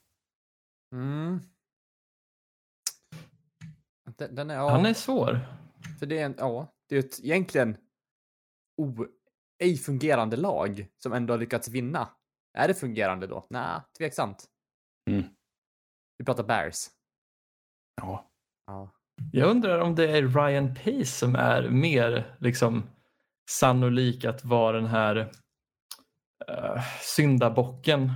Mm. 0.92 1.40
Den, 4.16 4.34
den 4.34 4.50
är, 4.50 4.54
ja, 4.54 4.70
Han 4.70 4.86
är 4.86 4.94
svår. 4.94 5.40
För 5.98 6.06
det 6.06 6.18
är, 6.18 6.26
en, 6.26 6.34
ja, 6.38 6.74
det 6.88 6.94
är 6.96 6.98
ett 6.98 7.20
egentligen 7.24 7.76
o, 8.76 9.06
ej 9.58 9.76
fungerande 9.76 10.36
lag 10.36 10.86
som 11.02 11.12
ändå 11.12 11.34
har 11.34 11.38
lyckats 11.38 11.68
vinna. 11.68 12.08
Är 12.58 12.68
det 12.68 12.74
fungerande 12.74 13.26
då? 13.26 13.46
Nej, 13.50 13.80
tveksamt. 13.98 14.44
Mm. 15.10 15.24
Vi 16.18 16.24
pratar 16.24 16.44
Bears. 16.44 16.86
Ja. 17.96 18.30
Ja. 18.66 18.90
Jag 19.32 19.50
undrar 19.50 19.78
om 19.78 19.94
det 19.94 20.18
är 20.18 20.22
Ryan 20.22 20.74
Pace 20.74 21.04
som 21.04 21.36
är 21.36 21.68
mer 21.68 22.36
liksom 22.40 22.90
sannolik 23.50 24.24
att 24.24 24.44
vara 24.44 24.76
den 24.76 24.86
här 24.86 25.16
uh, 26.50 26.82
syndabocken 27.00 28.12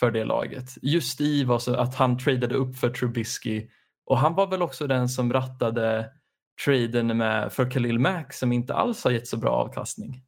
för 0.00 0.10
det 0.10 0.24
laget. 0.24 0.70
Just 0.82 1.20
i 1.20 1.44
vad 1.44 1.62
så, 1.62 1.74
att 1.74 1.94
han 1.94 2.18
tradade 2.18 2.54
upp 2.54 2.76
för 2.76 2.90
Trubisky 2.90 3.68
och 4.04 4.18
han 4.18 4.34
var 4.34 4.46
väl 4.46 4.62
också 4.62 4.86
den 4.86 5.08
som 5.08 5.32
rattade 5.32 6.12
traden 6.64 7.16
med, 7.16 7.52
för 7.52 7.70
Khalil 7.70 7.98
Mack 7.98 8.32
som 8.32 8.52
inte 8.52 8.74
alls 8.74 9.04
har 9.04 9.10
gett 9.10 9.28
så 9.28 9.36
bra 9.36 9.50
avkastning. 9.50 10.22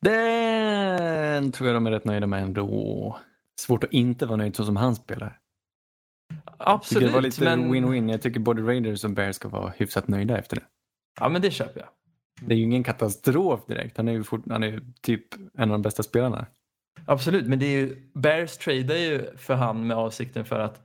Den 0.00 1.52
tror 1.52 1.68
jag 1.68 1.76
de 1.76 1.86
är 1.86 1.90
rätt 1.90 2.04
nöjda 2.04 2.26
med 2.26 2.42
ändå. 2.42 3.18
Svårt 3.60 3.84
att 3.84 3.92
inte 3.92 4.26
vara 4.26 4.36
nöjd 4.36 4.56
så 4.56 4.64
som 4.64 4.76
han 4.76 4.96
spelar. 4.96 5.38
Jag 6.44 6.52
Absolut, 6.58 7.08
det 7.08 7.14
var 7.14 7.22
lite 7.22 7.44
men, 7.44 7.74
win-win. 7.74 8.10
Jag 8.10 8.22
tycker 8.22 8.40
både 8.40 8.62
Raiders 8.62 9.04
och 9.04 9.10
Bears 9.10 9.36
ska 9.36 9.48
vara 9.48 9.72
hyfsat 9.76 10.08
nöjda 10.08 10.38
efter 10.38 10.56
det. 10.56 10.62
ja, 11.20 11.28
men 11.28 11.42
det 11.42 11.50
köper 11.50 11.80
jag. 11.80 11.88
Det 12.40 12.54
är 12.54 12.58
ju 12.58 12.64
ingen 12.64 12.84
katastrof 12.84 13.66
direkt. 13.66 13.96
Han 13.96 14.08
är 14.08 14.12
ju, 14.12 14.24
fort, 14.24 14.44
han 14.50 14.62
är 14.62 14.82
typ 15.02 15.34
en 15.34 15.62
av 15.62 15.68
de 15.68 15.82
bästa 15.82 16.02
spelarna. 16.02 16.46
Absolut, 17.06 17.46
men 17.46 17.58
det 17.58 17.66
är 17.66 17.70
ju, 17.70 18.10
Bears 18.14 18.56
tradar 18.56 18.96
ju 18.96 19.36
för 19.36 19.54
han 19.54 19.86
med 19.86 19.96
avsikten 19.96 20.44
för 20.44 20.60
att 20.60 20.80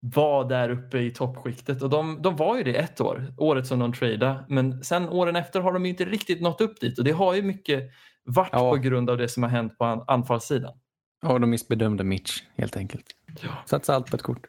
vara 0.00 0.44
där 0.44 0.70
uppe 0.70 0.98
i 0.98 1.10
toppskiktet 1.10 1.82
och 1.82 1.90
de, 1.90 2.22
de 2.22 2.36
var 2.36 2.56
ju 2.56 2.62
det 2.62 2.74
ett 2.74 3.00
år, 3.00 3.34
året 3.38 3.66
som 3.66 3.78
de 3.78 3.92
tradade, 3.92 4.44
men 4.48 4.84
sen 4.84 5.08
åren 5.08 5.36
efter 5.36 5.60
har 5.60 5.72
de 5.72 5.84
ju 5.84 5.90
inte 5.90 6.04
riktigt 6.04 6.40
nått 6.40 6.60
upp 6.60 6.80
dit 6.80 6.98
och 6.98 7.04
det 7.04 7.10
har 7.10 7.34
ju 7.34 7.42
mycket 7.42 7.90
varit 8.26 8.48
Ja. 8.52 8.70
på 8.70 8.76
grund 8.76 9.10
av 9.10 9.18
det 9.18 9.28
som 9.28 9.42
har 9.42 9.50
hänt 9.50 9.78
på 9.78 9.84
an, 9.84 10.04
anfallssidan. 10.06 10.78
Ja, 11.22 11.38
de 11.38 11.50
missbedömde 11.50 12.04
Mitch 12.04 12.42
helt 12.56 12.76
enkelt. 12.76 13.06
Ja. 13.42 13.48
Satsa 13.66 13.94
allt 13.94 14.10
på 14.10 14.16
ett 14.16 14.22
kort. 14.22 14.46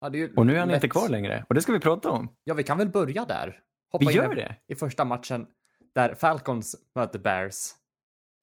Ja, 0.00 0.08
det 0.08 0.18
är 0.18 0.28
ju 0.28 0.34
Och 0.34 0.46
nu 0.46 0.54
är 0.54 0.58
han 0.58 0.68
lätt. 0.68 0.74
inte 0.76 0.88
kvar 0.88 1.08
längre. 1.08 1.44
Och 1.48 1.54
det 1.54 1.60
ska 1.62 1.72
vi 1.72 1.80
prata 1.80 2.10
om. 2.10 2.28
Ja, 2.44 2.54
vi 2.54 2.62
kan 2.62 2.78
väl 2.78 2.88
börja 2.88 3.24
där. 3.24 3.60
Hoppa 3.92 4.04
Vi 4.08 4.14
gör 4.14 4.34
det. 4.34 4.56
i 4.68 4.74
första 4.74 5.04
matchen 5.04 5.46
där 5.94 6.14
Falcons 6.14 6.76
möter 6.94 7.18
Bears. 7.18 7.70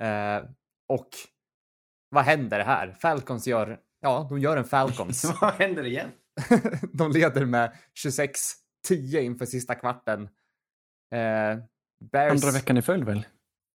Eh, 0.04 0.50
och 0.90 1.10
vad 2.10 2.24
händer 2.24 2.60
här? 2.60 2.92
Falcons 3.02 3.48
gör, 3.48 3.80
ja, 4.00 4.26
de 4.30 4.40
gör 4.40 4.58
en 4.58 4.64
Falcons. 4.66 5.26
Vad 5.42 5.54
händer 5.54 5.84
igen? 5.86 6.12
de 6.94 7.12
leder 7.12 7.46
med 7.46 7.78
26-10 8.90 9.20
inför 9.20 9.46
sista 9.46 9.76
kvarten. 9.76 10.24
Eh, 11.12 11.58
Bears, 12.12 12.32
Andra 12.44 12.52
veckan 12.52 12.78
i 12.78 12.82
följd 12.82 13.04
väl? 13.04 13.26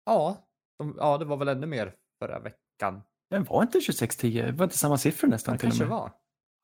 Ja, 0.07 0.49
de, 0.79 0.95
ja, 0.99 1.19
det 1.19 1.25
var 1.25 1.37
väl 1.37 1.49
ännu 1.49 1.67
mer 1.67 1.95
förra 2.19 2.39
veckan. 2.41 3.03
Den 3.31 3.45
var 3.45 3.63
inte 3.63 3.79
26-10. 3.79 4.47
Det 4.47 4.53
var 4.53 4.65
inte 4.65 4.79
samma 4.79 4.99
siffror 4.99 5.29
nästan 5.29 5.53
Det 5.55 5.59
till 5.59 5.67
och 5.69 5.71
kanske 5.73 5.85
med. 5.85 5.91
var. 5.91 6.13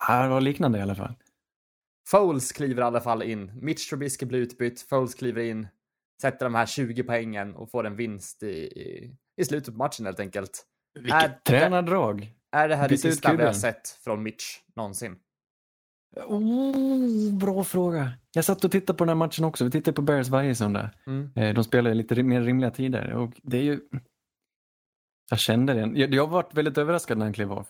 Ja, 0.09 0.23
det 0.23 0.29
var 0.29 0.41
liknande 0.41 0.79
i 0.79 0.83
alla 0.83 0.95
fall. 0.95 1.15
Foles 2.09 2.53
kliver 2.53 2.83
i 2.83 2.85
alla 2.85 3.01
fall 3.01 3.23
in. 3.23 3.53
Mitch 3.63 3.89
Trubisky 3.89 4.27
blir 4.27 4.39
utbytt. 4.39 4.81
Foles 4.81 5.15
kliver 5.15 5.43
in, 5.43 5.69
sätter 6.23 6.47
de 6.47 6.55
här 6.55 6.67
20 6.67 7.03
poängen 7.03 7.55
och 7.55 7.71
får 7.71 7.87
en 7.87 7.97
vinst 7.97 8.43
i, 8.43 8.47
i, 8.47 9.17
i 9.37 9.45
slutet 9.45 9.75
på 9.75 9.79
matchen 9.79 10.07
helt 10.07 10.21
enkelt. 10.21 10.67
Vilket 10.95 11.23
Är- 11.23 11.41
tränardrag. 11.45 12.33
Är 12.53 12.69
det 12.69 12.77
här 12.77 12.89
det 12.89 12.95
Byta 12.95 13.09
ut 13.09 13.15
sista 13.15 13.37
vi 13.37 13.45
har 13.45 13.53
sett 13.53 13.89
från 13.89 14.23
Mitch 14.23 14.45
någonsin? 14.77 15.17
Oh, 16.16 17.33
bra 17.35 17.64
fråga. 17.64 18.12
Jag 18.33 18.45
satt 18.45 18.64
och 18.64 18.71
tittade 18.73 18.97
på 18.97 19.04
den 19.04 19.09
här 19.09 19.14
matchen 19.16 19.45
också. 19.45 19.64
Vi 19.64 19.71
tittar 19.71 19.92
på 19.92 20.02
Bears 20.02 20.28
varje 20.28 20.54
söndag. 20.54 20.90
Mm. 21.07 21.31
Eh, 21.37 21.54
De 21.54 21.64
spelar 21.64 21.95
lite 21.95 22.23
mer 22.23 22.42
rimliga 22.42 22.71
tider 22.71 23.12
och 23.12 23.31
det 23.42 23.57
är 23.59 23.62
ju... 23.62 23.81
Jag 25.31 25.38
kände 25.38 25.73
det. 25.75 26.00
Jag, 26.00 26.14
jag 26.14 26.26
var 26.28 26.47
väldigt 26.52 26.78
överraskad 26.78 27.19
när 27.19 27.26
han 27.26 27.33
klev 27.33 27.52
av. 27.52 27.66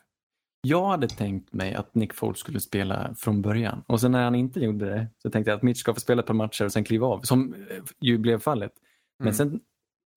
Jag 0.63 0.87
hade 0.89 1.09
tänkt 1.09 1.53
mig 1.53 1.75
att 1.75 1.95
Nick 1.95 2.15
Foles 2.15 2.39
skulle 2.39 2.61
spela 2.61 3.15
från 3.15 3.43
början 3.43 3.83
och 3.87 4.01
sen 4.01 4.13
när 4.13 4.25
han 4.25 4.35
inte 4.35 4.61
gjorde 4.61 4.87
det 4.87 5.07
så 5.19 5.31
tänkte 5.31 5.51
jag 5.51 5.57
att 5.57 5.63
Mitch 5.63 5.81
ska 5.81 5.95
få 5.95 6.01
spela 6.01 6.21
ett 6.21 6.27
par 6.27 6.35
matcher 6.35 6.65
och 6.65 6.73
sen 6.73 6.85
kliva 6.85 7.07
av, 7.07 7.21
som 7.21 7.55
eh, 7.55 7.83
ju 8.01 8.19
blev 8.19 8.39
fallet. 8.39 8.73
Men 9.19 9.27
Mm. 9.29 9.35
sen, 9.35 9.61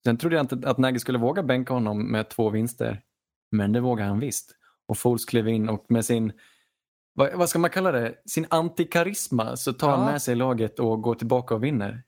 sen 0.04 0.16
trodde 0.16 0.36
jag 0.36 0.42
inte 0.52 0.68
att 0.70 0.78
Nagy 0.78 0.98
skulle 0.98 1.18
våga 1.18 1.42
bänka 1.42 1.74
honom 1.74 2.10
med 2.12 2.28
två 2.28 2.50
vinster. 2.50 3.02
Men 3.50 3.72
det 3.72 3.80
vågade 3.80 4.08
han 4.08 4.20
visst. 4.20 4.56
Och 4.88 4.98
Foles 4.98 5.24
klev 5.24 5.48
in 5.48 5.68
och 5.68 5.84
med 5.88 6.04
sin, 6.04 6.32
vad, 7.16 7.34
vad 7.34 7.48
ska 7.48 7.58
man 7.58 7.70
kalla 7.70 7.92
det, 7.92 8.22
sin 8.26 8.46
antikarisma 8.50 9.56
så 9.56 9.72
tar 9.72 9.90
han 9.90 10.00
Ja. 10.00 10.06
med 10.12 10.22
sig 10.22 10.34
laget 10.36 10.78
och 10.78 11.02
går 11.02 11.14
tillbaka 11.14 11.54
och 11.54 11.64
vinner. 11.64 12.02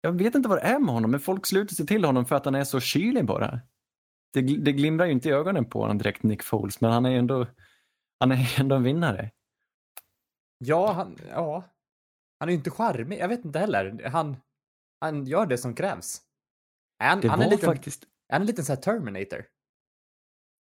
Jag 0.00 0.12
vet 0.12 0.34
inte 0.34 0.48
vad 0.48 0.58
det 0.58 0.62
är 0.62 0.78
med 0.78 0.94
honom, 0.94 1.10
men 1.10 1.20
folk 1.20 1.46
sluter 1.46 1.74
sig 1.74 1.86
till 1.86 2.04
honom 2.04 2.26
för 2.26 2.36
att 2.36 2.44
han 2.44 2.54
är 2.54 2.64
så 2.64 2.80
kylig 2.80 3.26
bara. 3.26 3.60
Det, 4.32 4.40
det 4.40 4.72
glimrar 4.72 5.06
ju 5.06 5.12
inte 5.12 5.28
i 5.28 5.32
ögonen 5.32 5.64
på 5.64 5.80
honom 5.80 5.98
direkt, 5.98 6.22
Nick 6.22 6.42
Foles, 6.42 6.80
men 6.80 6.92
han 6.92 7.06
är 7.06 7.10
ju 7.10 7.18
ändå, 7.18 7.46
han 8.20 8.32
är 8.32 8.60
ändå 8.60 8.76
en 8.76 8.82
vinnare. 8.82 9.30
Ja, 10.58 10.92
han, 10.92 11.16
ja. 11.30 11.64
Han 12.40 12.48
är 12.48 12.52
ju 12.52 12.58
inte 12.58 12.70
charmig. 12.70 13.18
Jag 13.18 13.28
vet 13.28 13.44
inte 13.44 13.58
heller. 13.58 14.08
Han, 14.12 14.36
han 15.00 15.24
gör 15.26 15.46
det 15.46 15.58
som 15.58 15.74
krävs. 15.74 16.22
Är 17.02 17.08
han, 17.08 17.20
Det 17.20 17.28
han 17.28 17.40
är 17.40 17.44
en 17.44 17.50
liten, 17.50 17.66
faktiskt, 17.66 18.02
är 18.02 18.32
han 18.32 18.40
en 18.42 18.46
liten 18.46 18.64
så 18.64 18.72
här 18.74 18.80
Terminator? 18.80 19.44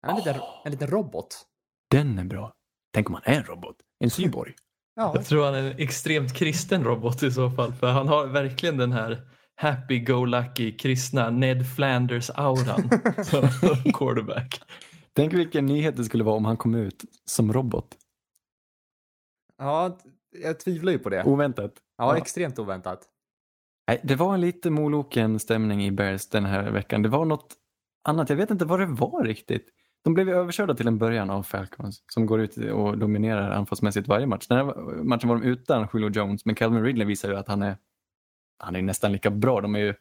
Han 0.02 0.10
är 0.10 0.18
en, 0.20 0.24
liten, 0.26 0.42
en 0.64 0.72
liten 0.72 0.88
robot. 0.88 1.46
den 1.90 2.18
är 2.18 2.24
bra. 2.24 2.54
Tänk 2.94 3.08
om 3.08 3.14
han 3.14 3.22
är 3.26 3.38
en 3.38 3.44
robot, 3.44 3.76
en 3.98 4.10
cyborg. 4.10 4.54
Ja, 4.94 5.12
Jag 5.14 5.26
tror 5.26 5.44
han 5.44 5.54
är 5.54 5.70
en 5.70 5.78
extremt 5.78 6.34
kristen 6.34 6.84
robot 6.84 7.22
i 7.22 7.30
så 7.30 7.50
fall 7.50 7.72
för 7.72 7.86
han 7.92 8.08
har 8.08 8.26
verkligen 8.26 8.76
den 8.76 8.92
här 8.92 9.20
happy-go-lucky 9.56 10.76
kristna 10.78 11.30
Ned 11.30 11.66
Flanders-auran 11.76 12.90
som 13.24 13.48
quarterback. 13.92 14.60
Tänk 15.12 15.32
vilken 15.32 15.66
nyhet 15.66 15.96
det 15.96 16.04
skulle 16.04 16.24
vara 16.24 16.36
om 16.36 16.44
han 16.44 16.56
kom 16.56 16.74
ut 16.74 17.04
som 17.24 17.52
robot. 17.52 17.96
ja 19.58 19.98
jag 20.42 20.60
tvivlar 20.60 20.92
ju 20.92 20.98
på 20.98 21.10
det. 21.10 21.24
Oväntat. 21.24 21.72
Ja, 21.98 22.14
ja. 22.14 22.16
extremt 22.16 22.58
oväntat. 22.58 23.08
Nej, 23.88 24.00
det 24.04 24.14
var 24.14 24.34
en 24.34 24.40
lite 24.40 24.70
moloken 24.70 25.38
stämning 25.38 25.84
i 25.84 25.90
Bears 25.90 26.28
den 26.28 26.44
här 26.44 26.70
veckan. 26.70 27.02
Det 27.02 27.08
var 27.08 27.24
något 27.24 27.54
annat. 28.08 28.30
Jag 28.30 28.36
vet 28.36 28.50
inte 28.50 28.64
vad 28.64 28.80
det 28.80 28.86
var 28.86 29.24
riktigt. 29.24 29.68
De 30.04 30.14
blev 30.14 30.28
ju 30.28 30.34
överkörda 30.34 30.74
till 30.74 30.86
en 30.86 30.98
början 30.98 31.30
av 31.30 31.42
Falcons 31.42 32.02
som 32.06 32.26
går 32.26 32.40
ut 32.40 32.56
och 32.56 32.98
dominerar 32.98 33.50
anfallsmässigt 33.50 34.08
varje 34.08 34.26
match. 34.26 34.46
Den 34.46 34.58
här 34.58 34.64
matchen 35.04 35.28
var 35.28 35.36
de 35.36 35.42
utan 35.42 35.88
Julio 35.92 36.10
Jones 36.10 36.44
men 36.44 36.54
Calvin 36.54 36.84
Ridley 36.84 37.06
visar 37.06 37.28
ju 37.28 37.36
att 37.36 37.48
han 37.48 37.62
är, 37.62 37.76
han 38.58 38.76
är 38.76 38.82
nästan 38.82 39.12
lika 39.12 39.30
bra. 39.30 39.60
De 39.60 39.74
är 39.74 39.78
ju, 39.78 39.94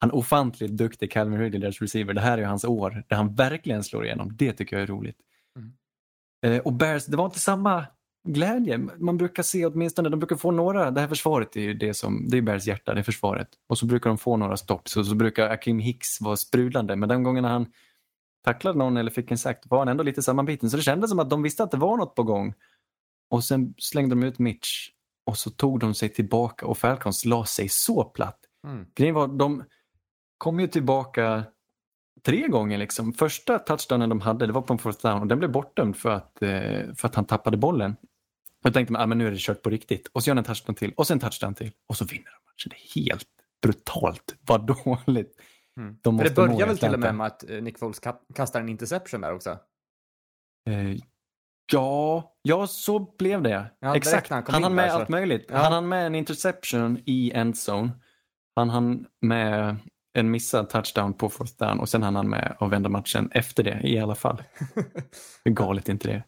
han 0.00 0.10
är 0.10 0.14
ofantligt 0.14 0.72
duktig, 0.72 1.12
Calvin 1.12 1.38
Ridley, 1.38 1.60
deras 1.60 1.82
receiver. 1.82 2.14
Det 2.14 2.20
här 2.20 2.32
är 2.32 2.42
ju 2.42 2.48
hans 2.48 2.64
år 2.64 3.04
där 3.08 3.16
han 3.16 3.34
verkligen 3.34 3.84
slår 3.84 4.04
igenom. 4.04 4.36
Det 4.36 4.52
tycker 4.52 4.76
jag 4.76 4.82
är 4.82 4.86
roligt. 4.86 5.16
Mm. 5.58 5.72
Eh, 6.56 6.62
och 6.62 6.72
Bears, 6.72 7.06
det 7.06 7.16
var 7.16 7.24
inte 7.24 7.38
samma 7.38 7.86
glädje. 8.28 8.78
Man 8.78 9.16
brukar 9.16 9.42
se 9.42 9.66
åtminstone, 9.66 10.08
de 10.08 10.20
brukar 10.20 10.36
få 10.36 10.50
några, 10.50 10.90
det 10.90 11.00
här 11.00 11.08
försvaret 11.08 11.56
är 11.56 11.60
ju 11.60 11.74
det 11.74 11.94
som, 11.94 12.28
det 12.28 12.38
är 12.38 12.42
Bears 12.42 12.66
hjärta, 12.66 12.94
det 12.94 13.00
är 13.00 13.04
försvaret. 13.04 13.48
Och 13.68 13.78
så 13.78 13.86
brukar 13.86 14.10
de 14.10 14.18
få 14.18 14.36
några 14.36 14.56
stopp, 14.56 14.88
så, 14.88 15.04
så 15.04 15.14
brukar 15.14 15.50
Akim 15.50 15.78
Hicks 15.78 16.20
vara 16.20 16.36
sprudlande. 16.36 16.96
Men 16.96 17.08
den 17.08 17.22
gången 17.22 17.44
han 17.44 17.66
tacklade 18.44 18.78
någon 18.78 18.96
eller 18.96 19.10
fick 19.10 19.30
en 19.30 19.38
sack 19.38 19.62
var 19.64 19.78
han 19.78 19.88
ändå 19.88 20.02
lite 20.02 20.22
sammanbiten. 20.22 20.70
Så 20.70 20.76
det 20.76 20.82
kändes 20.82 21.10
som 21.10 21.18
att 21.18 21.30
de 21.30 21.42
visste 21.42 21.62
att 21.62 21.70
det 21.70 21.76
var 21.76 21.96
något 21.96 22.14
på 22.14 22.22
gång. 22.22 22.54
Och 23.30 23.44
sen 23.44 23.74
slängde 23.78 24.14
de 24.14 24.22
ut 24.22 24.38
Mitch 24.38 24.88
och 25.26 25.38
så 25.38 25.50
tog 25.50 25.80
de 25.80 25.94
sig 25.94 26.08
tillbaka 26.08 26.66
och 26.66 26.78
Falcons 26.78 27.24
la 27.24 27.44
sig 27.44 27.68
så 27.68 28.04
platt. 28.04 28.38
Mm. 28.66 28.86
Grejen 28.94 29.14
var, 29.14 29.28
de 29.28 29.64
kom 30.38 30.60
ju 30.60 30.66
tillbaka 30.66 31.44
tre 32.22 32.48
gånger. 32.48 32.78
Liksom. 32.78 33.12
Första 33.12 33.58
touchdownen 33.58 34.08
de 34.08 34.20
hade 34.20 34.46
det 34.46 34.52
var 34.52 34.62
på 34.62 34.72
en 34.72 34.78
fourth 34.78 35.06
down 35.06 35.20
och 35.20 35.26
den 35.26 35.38
blev 35.38 35.52
bortdömd 35.52 35.96
för 35.96 36.10
att, 36.10 36.42
eh, 36.42 36.94
för 36.96 37.06
att 37.06 37.14
han 37.14 37.24
tappade 37.24 37.56
bollen. 37.56 37.96
Och 38.60 38.66
jag 38.66 38.74
tänkte 38.74 38.92
man, 38.92 39.02
ah, 39.02 39.06
men 39.06 39.18
nu 39.18 39.26
är 39.26 39.30
det 39.30 39.38
kört 39.40 39.62
på 39.62 39.70
riktigt. 39.70 40.06
Och 40.12 40.22
så 40.22 40.28
gör 40.28 40.34
han 40.34 40.38
en 40.38 40.44
touchdown 40.44 40.74
till 40.74 40.92
och 40.96 41.06
sen 41.06 41.14
en 41.16 41.20
touchdown 41.20 41.54
till 41.54 41.72
och 41.86 41.96
så 41.96 42.04
vinner 42.04 42.24
de 42.24 42.50
matchen. 42.50 42.70
Det 42.70 42.76
är 42.76 43.04
helt 43.04 43.28
brutalt 43.62 44.34
vad 44.40 44.66
dåligt. 45.06 45.36
Mm. 45.80 45.96
De 46.02 46.16
det 46.16 46.22
måste 46.24 46.40
må 46.40 46.46
börjar 46.46 46.66
väl 46.66 46.78
till 46.78 46.94
och 46.94 47.00
med 47.00 47.14
med 47.14 47.26
att 47.26 47.50
eh, 47.50 47.62
Nick 47.62 47.78
Foles 47.78 48.02
ka- 48.02 48.18
kastar 48.34 48.60
en 48.60 48.68
interception 48.68 49.20
där 49.20 49.34
också? 49.34 49.50
Eh, 50.70 50.96
ja, 51.72 52.34
ja, 52.42 52.66
så 52.66 52.98
blev 53.18 53.42
det. 53.42 53.70
Ja, 53.80 53.96
Exakt. 53.96 54.30
han 54.30 54.44
Han, 54.48 54.62
hann 54.62 54.74
med 54.74 54.90
så- 54.90 54.96
allt 54.98 55.08
möjligt. 55.08 55.46
Ja. 55.48 55.56
Han 55.58 55.72
hann 55.72 55.88
med 55.88 56.06
en 56.06 56.14
interception 56.14 56.98
i 57.06 57.30
endzone. 57.34 57.90
Han 58.56 58.70
hann 58.70 59.06
med 59.20 59.76
en 60.18 60.30
missad 60.30 60.68
touchdown 60.70 61.12
på 61.14 61.28
fourth 61.28 61.52
down 61.58 61.80
och 61.80 61.88
sen 61.88 62.02
hann 62.02 62.16
han 62.16 62.28
med 62.30 62.56
att 62.60 62.70
vända 62.72 62.88
matchen 62.88 63.28
efter 63.32 63.62
det 63.62 63.80
i 63.84 63.98
alla 63.98 64.14
fall. 64.14 64.42
Hur 65.44 65.52
galet 65.52 65.88
är 65.88 65.92
inte 65.92 66.08
det? 66.08 66.24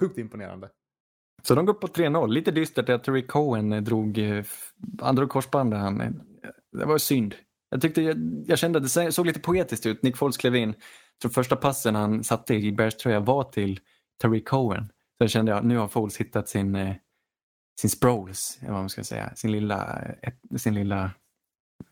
Sjukt 0.00 0.18
imponerande. 0.18 0.70
Så 1.42 1.54
de 1.54 1.66
går 1.66 1.74
upp 1.74 1.80
på 1.80 1.86
3-0. 1.86 2.28
Lite 2.32 2.50
dystert 2.50 2.88
att 2.88 3.04
Terry 3.04 3.26
Cohen 3.26 3.72
eh, 3.72 3.82
drog, 3.82 4.18
han 5.00 5.16
drog 5.16 5.30
korsbandet. 5.30 5.78
Han, 5.80 5.98
det 6.72 6.84
var 6.84 6.98
synd. 6.98 7.34
Jag, 7.68 7.80
tyckte, 7.82 8.02
jag, 8.02 8.44
jag 8.46 8.58
kände 8.58 8.78
att 8.78 8.94
det 8.94 9.12
såg 9.12 9.26
lite 9.26 9.40
poetiskt 9.40 9.86
ut. 9.86 10.02
Nick 10.02 10.16
Foles 10.16 10.36
klev 10.36 10.56
in. 10.56 10.68
Jag 10.68 11.20
tror 11.20 11.30
första 11.30 11.56
passen 11.56 11.94
han 11.94 12.24
satte 12.24 12.54
i 12.54 12.72
Bears 12.72 12.96
tröja 12.96 13.20
var 13.20 13.44
till 13.44 13.80
Terry 14.22 14.44
Cohen. 14.44 14.86
Så 14.88 15.24
jag 15.24 15.30
kände 15.30 15.56
att 15.56 15.64
nu 15.64 15.76
har 15.76 15.88
Foles 15.88 16.16
hittat 16.16 16.48
sin, 16.48 16.74
eh, 16.74 16.96
sin 17.80 17.90
Sproles, 17.90 18.58
vad 18.62 18.72
man 18.72 18.88
ska 18.88 19.04
säga. 19.04 19.34
Sin 19.34 19.52
lilla, 19.52 20.02
eh, 20.22 20.32
sin 20.56 20.74
lilla 20.74 21.10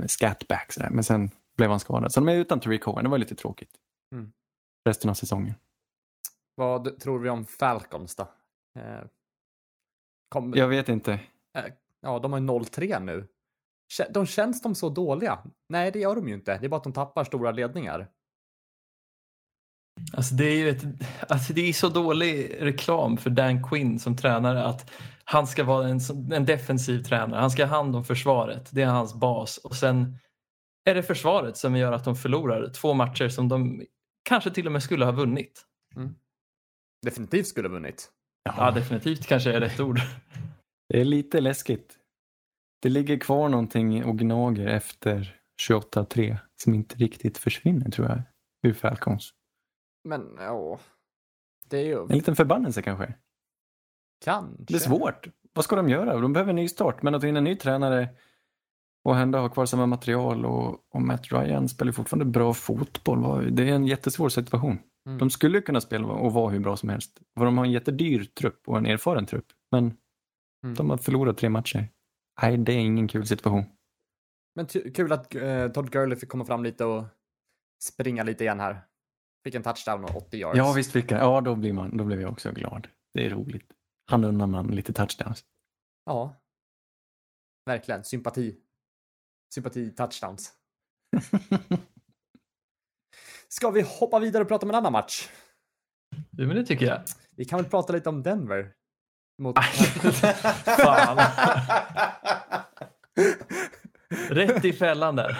scatback. 0.07 0.73
Sådär. 0.73 0.91
Men 0.91 1.05
sen 1.05 1.31
blev 1.57 1.71
han 1.71 1.81
skadad. 1.81 2.13
Så 2.13 2.21
de 2.21 2.29
är 2.29 2.35
utan 2.37 2.61
Terry 2.61 2.79
Cohen. 2.79 3.05
Det 3.05 3.11
var 3.11 3.19
lite 3.19 3.35
tråkigt. 3.35 3.71
Mm. 4.13 4.33
Resten 4.89 5.11
av 5.11 5.15
säsongen. 5.15 5.55
Vad 6.55 7.01
tror 7.01 7.19
vi 7.19 7.29
om 7.29 7.45
Falcons 7.47 8.17
då? 8.17 8.23
Eh, 8.79 9.01
kom, 10.29 10.53
Jag 10.57 10.69
vet 10.69 10.89
inte. 10.89 11.13
eh, 11.13 11.65
ja, 12.01 12.19
de 12.19 12.33
har 12.33 12.41
ju 12.41 12.47
0-3 12.47 13.01
nu. 13.01 13.29
De 14.11 14.27
känns 14.27 14.63
de 14.63 14.75
så 14.75 14.89
dåliga? 14.89 15.39
Nej, 15.69 15.91
det 15.91 15.99
gör 15.99 16.15
de 16.17 16.29
ju 16.29 16.35
inte. 16.35 16.59
Det 16.59 16.67
är 16.67 16.69
bara 16.69 16.77
att 16.77 16.85
de 16.85 16.93
tappar 16.93 17.25
stora 17.25 17.51
ledningar. 17.51 18.09
Alltså 20.13 20.35
det 20.35 20.45
är 20.45 20.57
ju 20.57 20.69
ett, 20.69 20.83
alltså 21.29 21.53
det 21.53 21.69
är 21.69 21.73
så 21.73 21.89
dålig 21.89 22.57
reklam 22.61 23.17
för 23.17 23.31
Dan 23.31 23.65
Quinn 23.65 23.99
som 23.99 24.17
tränare 24.17 24.65
att 24.65 24.91
han 25.25 25.47
ska 25.47 25.65
vara 25.65 25.89
en, 25.89 26.01
en 26.33 26.45
defensiv 26.45 27.03
tränare. 27.03 27.41
Han 27.41 27.51
ska 27.51 27.67
ha 27.67 27.77
hand 27.77 27.97
om 27.97 28.05
försvaret. 28.05 28.71
Det 28.73 28.83
är 28.83 28.87
hans 28.87 29.15
bas. 29.15 29.59
Och 29.59 29.77
sen 29.77 30.19
är 30.85 30.95
det 30.95 31.03
försvaret 31.03 31.57
som 31.57 31.77
gör 31.77 31.93
att 31.93 32.05
de 32.05 32.17
förlorar 32.17 32.71
två 32.71 32.95
matcher 32.95 33.29
som 33.29 33.49
de 33.49 33.87
kanske 34.29 34.51
till 34.51 34.67
och 34.67 34.73
med 34.73 34.83
skulle 34.83 35.05
ha 35.05 35.13
vunnit. 35.13 35.65
Definitivt 37.03 37.47
skulle 37.47 37.69
ha 37.69 37.73
vunnit. 37.73 38.11
Ja, 38.45 38.71
definitivt 38.71 39.27
kanske 39.27 39.53
är 39.53 39.61
rätt 39.61 39.81
ord. 39.81 40.01
Det 40.89 41.01
är 41.01 41.05
lite 41.05 41.41
läskigt. 41.41 41.99
Det 42.85 42.91
ligger 42.91 43.19
kvar 43.19 43.49
någonting 43.49 44.05
och 44.05 44.19
gnager 44.19 44.67
efter 44.67 45.41
28-3 45.71 46.37
som 46.57 46.75
inte 46.75 46.97
riktigt 46.97 47.39
försvinner 47.39 47.91
tror 47.91 48.09
jag. 48.09 48.23
Ur 48.63 48.73
Falcons. 48.73 49.31
Men 50.09 50.37
ja, 50.39 50.79
det 51.69 51.79
är 51.79 51.85
ju 51.85 52.01
En 52.03 52.07
liten 52.09 52.37
förbannelse 52.37 52.83
kanske. 52.83 53.15
kanske. 54.25 54.65
Det 54.65 54.75
är 54.75 54.79
svårt. 54.79 55.29
Vad 55.53 55.65
ska 55.65 55.77
de 55.77 55.89
göra? 55.89 56.21
De 56.21 56.33
behöver 56.33 56.51
en 56.51 56.57
ny 56.57 56.69
start. 56.69 57.03
Men 57.03 57.15
att 57.15 57.25
in 57.25 57.37
en 57.37 57.45
ny 57.45 57.57
tränare 57.57 58.09
och 59.05 59.17
ändå 59.17 59.39
ha 59.39 59.49
kvar 59.49 59.67
samma 59.67 59.87
material 59.87 60.47
och, 60.47 60.81
och 60.95 61.03
Matt 61.03 61.33
Ryan 61.33 61.69
spelar 61.69 61.93
fortfarande 61.93 62.25
bra 62.25 62.55
fotboll. 62.55 63.55
Det 63.57 63.63
är 63.71 63.75
en 63.75 63.87
jättesvår 63.87 64.29
situation. 64.29 64.79
Mm. 65.07 65.19
De 65.19 65.31
skulle 65.31 65.61
kunna 65.61 65.81
spela 65.81 66.07
och 66.07 66.33
vara 66.33 66.51
hur 66.51 66.61
bra 66.61 66.77
som 66.77 66.89
helst. 66.89 67.21
För 67.39 67.45
de 67.45 67.59
har 67.59 67.65
en 67.65 67.73
jättedyr 67.73 68.25
trupp 68.25 68.69
och 68.69 68.79
en 68.79 68.87
erfaren 68.87 69.27
trupp. 69.27 69.47
Men 69.71 69.97
Mm. 70.65 70.75
de 70.77 70.91
har 70.91 70.97
förlorat 70.97 71.39
tre 71.39 71.49
matcher. 71.49 71.89
Nej, 72.43 72.57
det 72.57 72.73
är 72.73 72.79
ingen 72.79 73.09
kul 73.09 73.27
situation. 73.27 73.65
Men 74.55 74.67
kul 74.67 75.13
att 75.13 75.35
eh, 75.35 75.69
Todd 75.69 75.91
Gurley 75.91 76.17
fick 76.17 76.29
komma 76.29 76.45
fram 76.45 76.63
lite 76.63 76.85
och 76.85 77.05
springa 77.83 78.23
lite 78.23 78.45
igen 78.45 78.61
här. 78.61 78.87
Fick 79.45 79.55
en 79.55 79.63
touchdown 79.63 80.05
och 80.05 80.17
80 80.17 80.37
yards. 80.37 80.59
Ja, 80.59 80.73
visst 80.73 80.93
fick 80.93 81.13
han. 81.13 81.21
Ja, 81.21 81.41
då, 81.41 81.55
blir 81.55 81.73
man, 81.73 81.97
då 81.97 82.05
blev 82.05 82.21
jag 82.21 82.33
också 82.33 82.53
glad. 82.53 82.89
Det 83.15 83.27
är 83.27 83.31
roligt. 83.31 83.73
Han 84.07 84.25
unnar 84.25 84.47
man 84.47 84.67
lite 84.67 84.93
touchdowns. 84.93 85.45
Ja. 86.05 86.37
Verkligen. 87.67 88.05
Sympati. 88.05 88.57
Sympati 89.55 89.91
touchdowns. 89.91 90.53
Ska 93.49 93.71
vi 93.71 93.83
hoppa 93.83 94.19
vidare 94.19 94.43
och 94.43 94.49
prata 94.49 94.67
om 94.67 94.71
en 94.71 94.77
annan 94.77 94.93
match? 94.93 95.29
Jo, 96.31 96.47
men 96.47 96.57
det 96.57 96.65
tycker 96.65 96.87
jag. 96.87 97.03
Vi 97.37 97.45
kan 97.45 97.57
väl 97.57 97.71
prata 97.71 97.93
lite 97.93 98.09
om 98.09 98.23
Denver. 98.23 98.73
Mot... 99.39 99.59
Fan. 100.65 101.19
Rätt 104.29 104.65
i 104.65 104.73
fällan 104.73 105.17
där. 105.17 105.39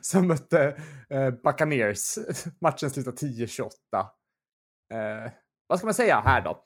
Som 0.00 0.26
mötte 0.26 0.80
eh, 1.08 1.30
Buccaneers. 1.30 2.18
Matchen 2.60 2.90
slutade 2.90 3.16
10-28. 3.16 3.70
Eh, 4.92 5.32
vad 5.66 5.78
ska 5.78 5.86
man 5.86 5.94
säga 5.94 6.20
här 6.20 6.40
då? 6.40 6.62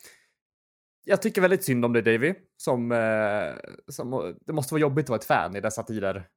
Jag 1.04 1.22
tycker 1.22 1.40
väldigt 1.40 1.64
synd 1.64 1.84
om 1.84 1.92
dig 1.92 2.02
Davy. 2.02 2.34
Som, 2.56 2.92
eh, 2.92 3.54
som, 3.88 4.36
det 4.46 4.52
måste 4.52 4.74
vara 4.74 4.80
jobbigt 4.80 5.04
att 5.04 5.08
vara 5.08 5.18
ett 5.18 5.24
fan 5.24 5.56
i 5.56 5.60
dessa 5.60 5.82
tider. 5.82 6.28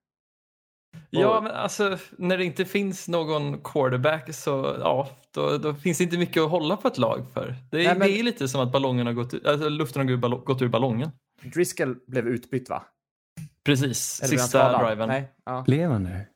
Ja, 1.09 1.41
men 1.41 1.51
alltså 1.51 1.97
när 2.17 2.37
det 2.37 2.45
inte 2.45 2.65
finns 2.65 3.07
någon 3.07 3.61
quarterback 3.63 4.35
så 4.35 4.75
ja, 4.79 5.09
då, 5.31 5.57
då 5.57 5.73
finns 5.73 5.97
det 5.97 6.03
inte 6.03 6.17
mycket 6.17 6.43
att 6.43 6.49
hålla 6.49 6.77
på 6.77 6.87
ett 6.87 6.97
lag 6.97 7.25
för. 7.33 7.55
Det 7.71 7.77
är, 7.79 7.83
Nej, 7.83 7.97
men- 7.97 8.07
det 8.07 8.19
är 8.19 8.23
lite 8.23 8.47
som 8.47 8.61
att 8.61 8.71
ballongen 8.71 9.05
har 9.07 9.13
gått, 9.13 9.33
alltså, 9.45 9.69
luften 9.69 10.09
har 10.09 10.37
gått 10.45 10.61
ur 10.61 10.67
ballongen. 10.67 11.11
Driscoll 11.41 11.95
blev 12.07 12.27
utbytt 12.27 12.69
va? 12.69 12.83
Precis, 13.65 14.21
Eller 14.23 14.37
sista 14.37 14.85
driven. 14.87 15.07
Nej. 15.09 15.31
Ja. 15.45 15.63
Blev 15.67 15.91
han 15.91 16.03
det? 16.03 16.27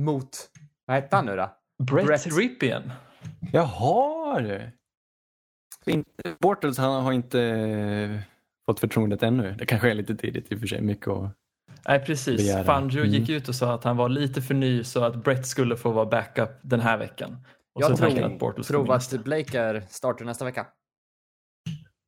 Mot, 0.00 0.50
vad 0.86 0.96
hette 0.96 1.16
han 1.16 1.26
nu 1.26 1.36
då? 1.36 1.50
Brett, 1.82 2.06
Brett. 2.06 2.26
Ripien. 2.38 2.92
Jaha 3.52 4.40
du! 4.40 4.70
Inte- 5.86 6.34
Bortles 6.40 6.78
han 6.78 7.04
har 7.04 7.12
inte 7.12 8.22
fått 8.66 8.80
förtroendet 8.80 9.22
ännu. 9.22 9.54
Det 9.58 9.66
kanske 9.66 9.90
är 9.90 9.94
lite 9.94 10.16
tidigt 10.16 10.52
i 10.52 10.54
och 10.54 10.60
för 10.60 10.66
sig. 10.66 10.80
Mycket 10.82 11.08
att... 11.08 11.30
Nej, 11.88 12.04
precis. 12.04 12.36
Begära. 12.36 12.64
Fangio 12.64 12.98
Mm. 13.00 13.10
gick 13.10 13.28
ut 13.28 13.48
och 13.48 13.54
sa 13.54 13.74
att 13.74 13.84
han 13.84 13.96
var 13.96 14.08
lite 14.08 14.42
för 14.42 14.54
ny 14.54 14.84
så 14.84 15.04
att 15.04 15.16
Brett 15.16 15.46
skulle 15.46 15.76
få 15.76 15.90
vara 15.90 16.06
backup 16.06 16.50
den 16.62 16.80
här 16.80 16.98
veckan. 16.98 17.46
Och 17.74 17.82
Jag 17.82 17.90
så 17.90 17.96
tror, 17.96 18.24
att 18.24 18.38
Bortles 18.38 18.66
tror 18.66 18.94
att. 18.94 19.24
Blake 19.24 19.60
är 19.60 19.80
starter 19.88 20.24
nästa 20.24 20.44
vecka. 20.44 20.66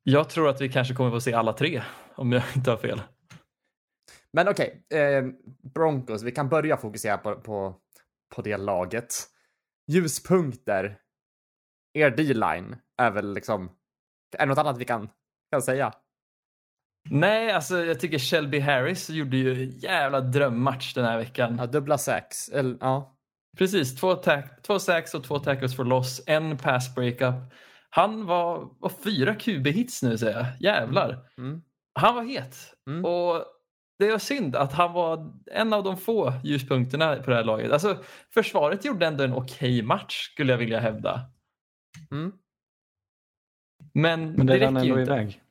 Jag 0.03 0.29
tror 0.29 0.49
att 0.49 0.61
vi 0.61 0.69
kanske 0.69 0.93
kommer 0.93 1.11
få 1.11 1.21
se 1.21 1.33
alla 1.33 1.53
tre 1.53 1.83
om 2.15 2.31
jag 2.31 2.43
inte 2.55 2.69
har 2.69 2.77
fel. 2.77 3.01
Men 4.33 4.47
okej, 4.47 4.85
eh, 4.93 5.25
Broncos, 5.73 6.23
vi 6.23 6.31
kan 6.31 6.49
börja 6.49 6.77
fokusera 6.77 7.17
på, 7.17 7.35
på, 7.35 7.75
på 8.35 8.41
det 8.41 8.57
laget. 8.57 9.13
Ljuspunkter. 9.91 10.99
Er 11.93 12.09
D-line 12.09 12.75
är 12.97 13.11
väl 13.11 13.33
liksom, 13.33 13.69
är 14.37 14.45
något 14.45 14.57
annat 14.57 14.77
vi 14.77 14.85
kan, 14.85 15.09
kan 15.51 15.61
säga? 15.61 15.93
Nej, 17.11 17.51
alltså 17.51 17.85
jag 17.85 17.99
tycker 17.99 18.19
Shelby 18.19 18.59
Harris 18.59 19.09
gjorde 19.09 19.37
ju 19.37 19.63
en 19.63 19.69
jävla 19.69 20.21
drömmatch 20.21 20.93
den 20.93 21.05
här 21.05 21.17
veckan. 21.17 21.55
Ja, 21.59 21.65
dubbla 21.65 21.97
sex, 21.97 22.49
eller 22.49 22.77
ja. 22.79 23.17
Precis, 23.57 23.95
två, 23.95 24.15
tack, 24.15 24.61
två 24.61 24.79
sacks 24.79 25.13
och 25.13 25.23
två 25.23 25.39
tackles 25.39 25.75
for 25.75 25.85
loss, 25.85 26.21
en 26.25 26.57
pass 26.57 26.95
breakup. 26.95 27.35
Han 27.89 28.25
var, 28.25 28.69
var 28.79 28.89
fyra 29.03 29.33
QB-hits 29.33 30.05
nu 30.05 30.17
säger 30.17 30.37
jag. 30.37 30.47
Jävlar. 30.59 31.19
Mm. 31.37 31.61
Han 31.99 32.15
var 32.15 32.23
het. 32.23 32.73
Mm. 32.89 33.05
Och 33.05 33.45
det 33.99 34.07
är 34.07 34.17
synd 34.17 34.55
att 34.55 34.73
han 34.73 34.93
var 34.93 35.33
en 35.51 35.73
av 35.73 35.83
de 35.83 35.97
få 35.97 36.33
ljuspunkterna 36.43 37.15
på 37.15 37.29
det 37.29 37.35
här 37.35 37.43
laget. 37.43 37.71
Alltså, 37.71 37.97
försvaret 38.33 38.85
gjorde 38.85 39.05
ändå 39.05 39.23
en 39.23 39.33
okej 39.33 39.81
match 39.81 40.29
skulle 40.33 40.53
jag 40.53 40.57
vilja 40.57 40.79
hävda. 40.79 41.21
Mm. 42.11 42.31
Men, 43.93 44.31
Men 44.31 44.47
det 44.47 44.53
det 44.53 44.67
räcker 44.67 44.83
ju 44.83 44.89
inte. 44.89 45.01
iväg. 45.01 45.41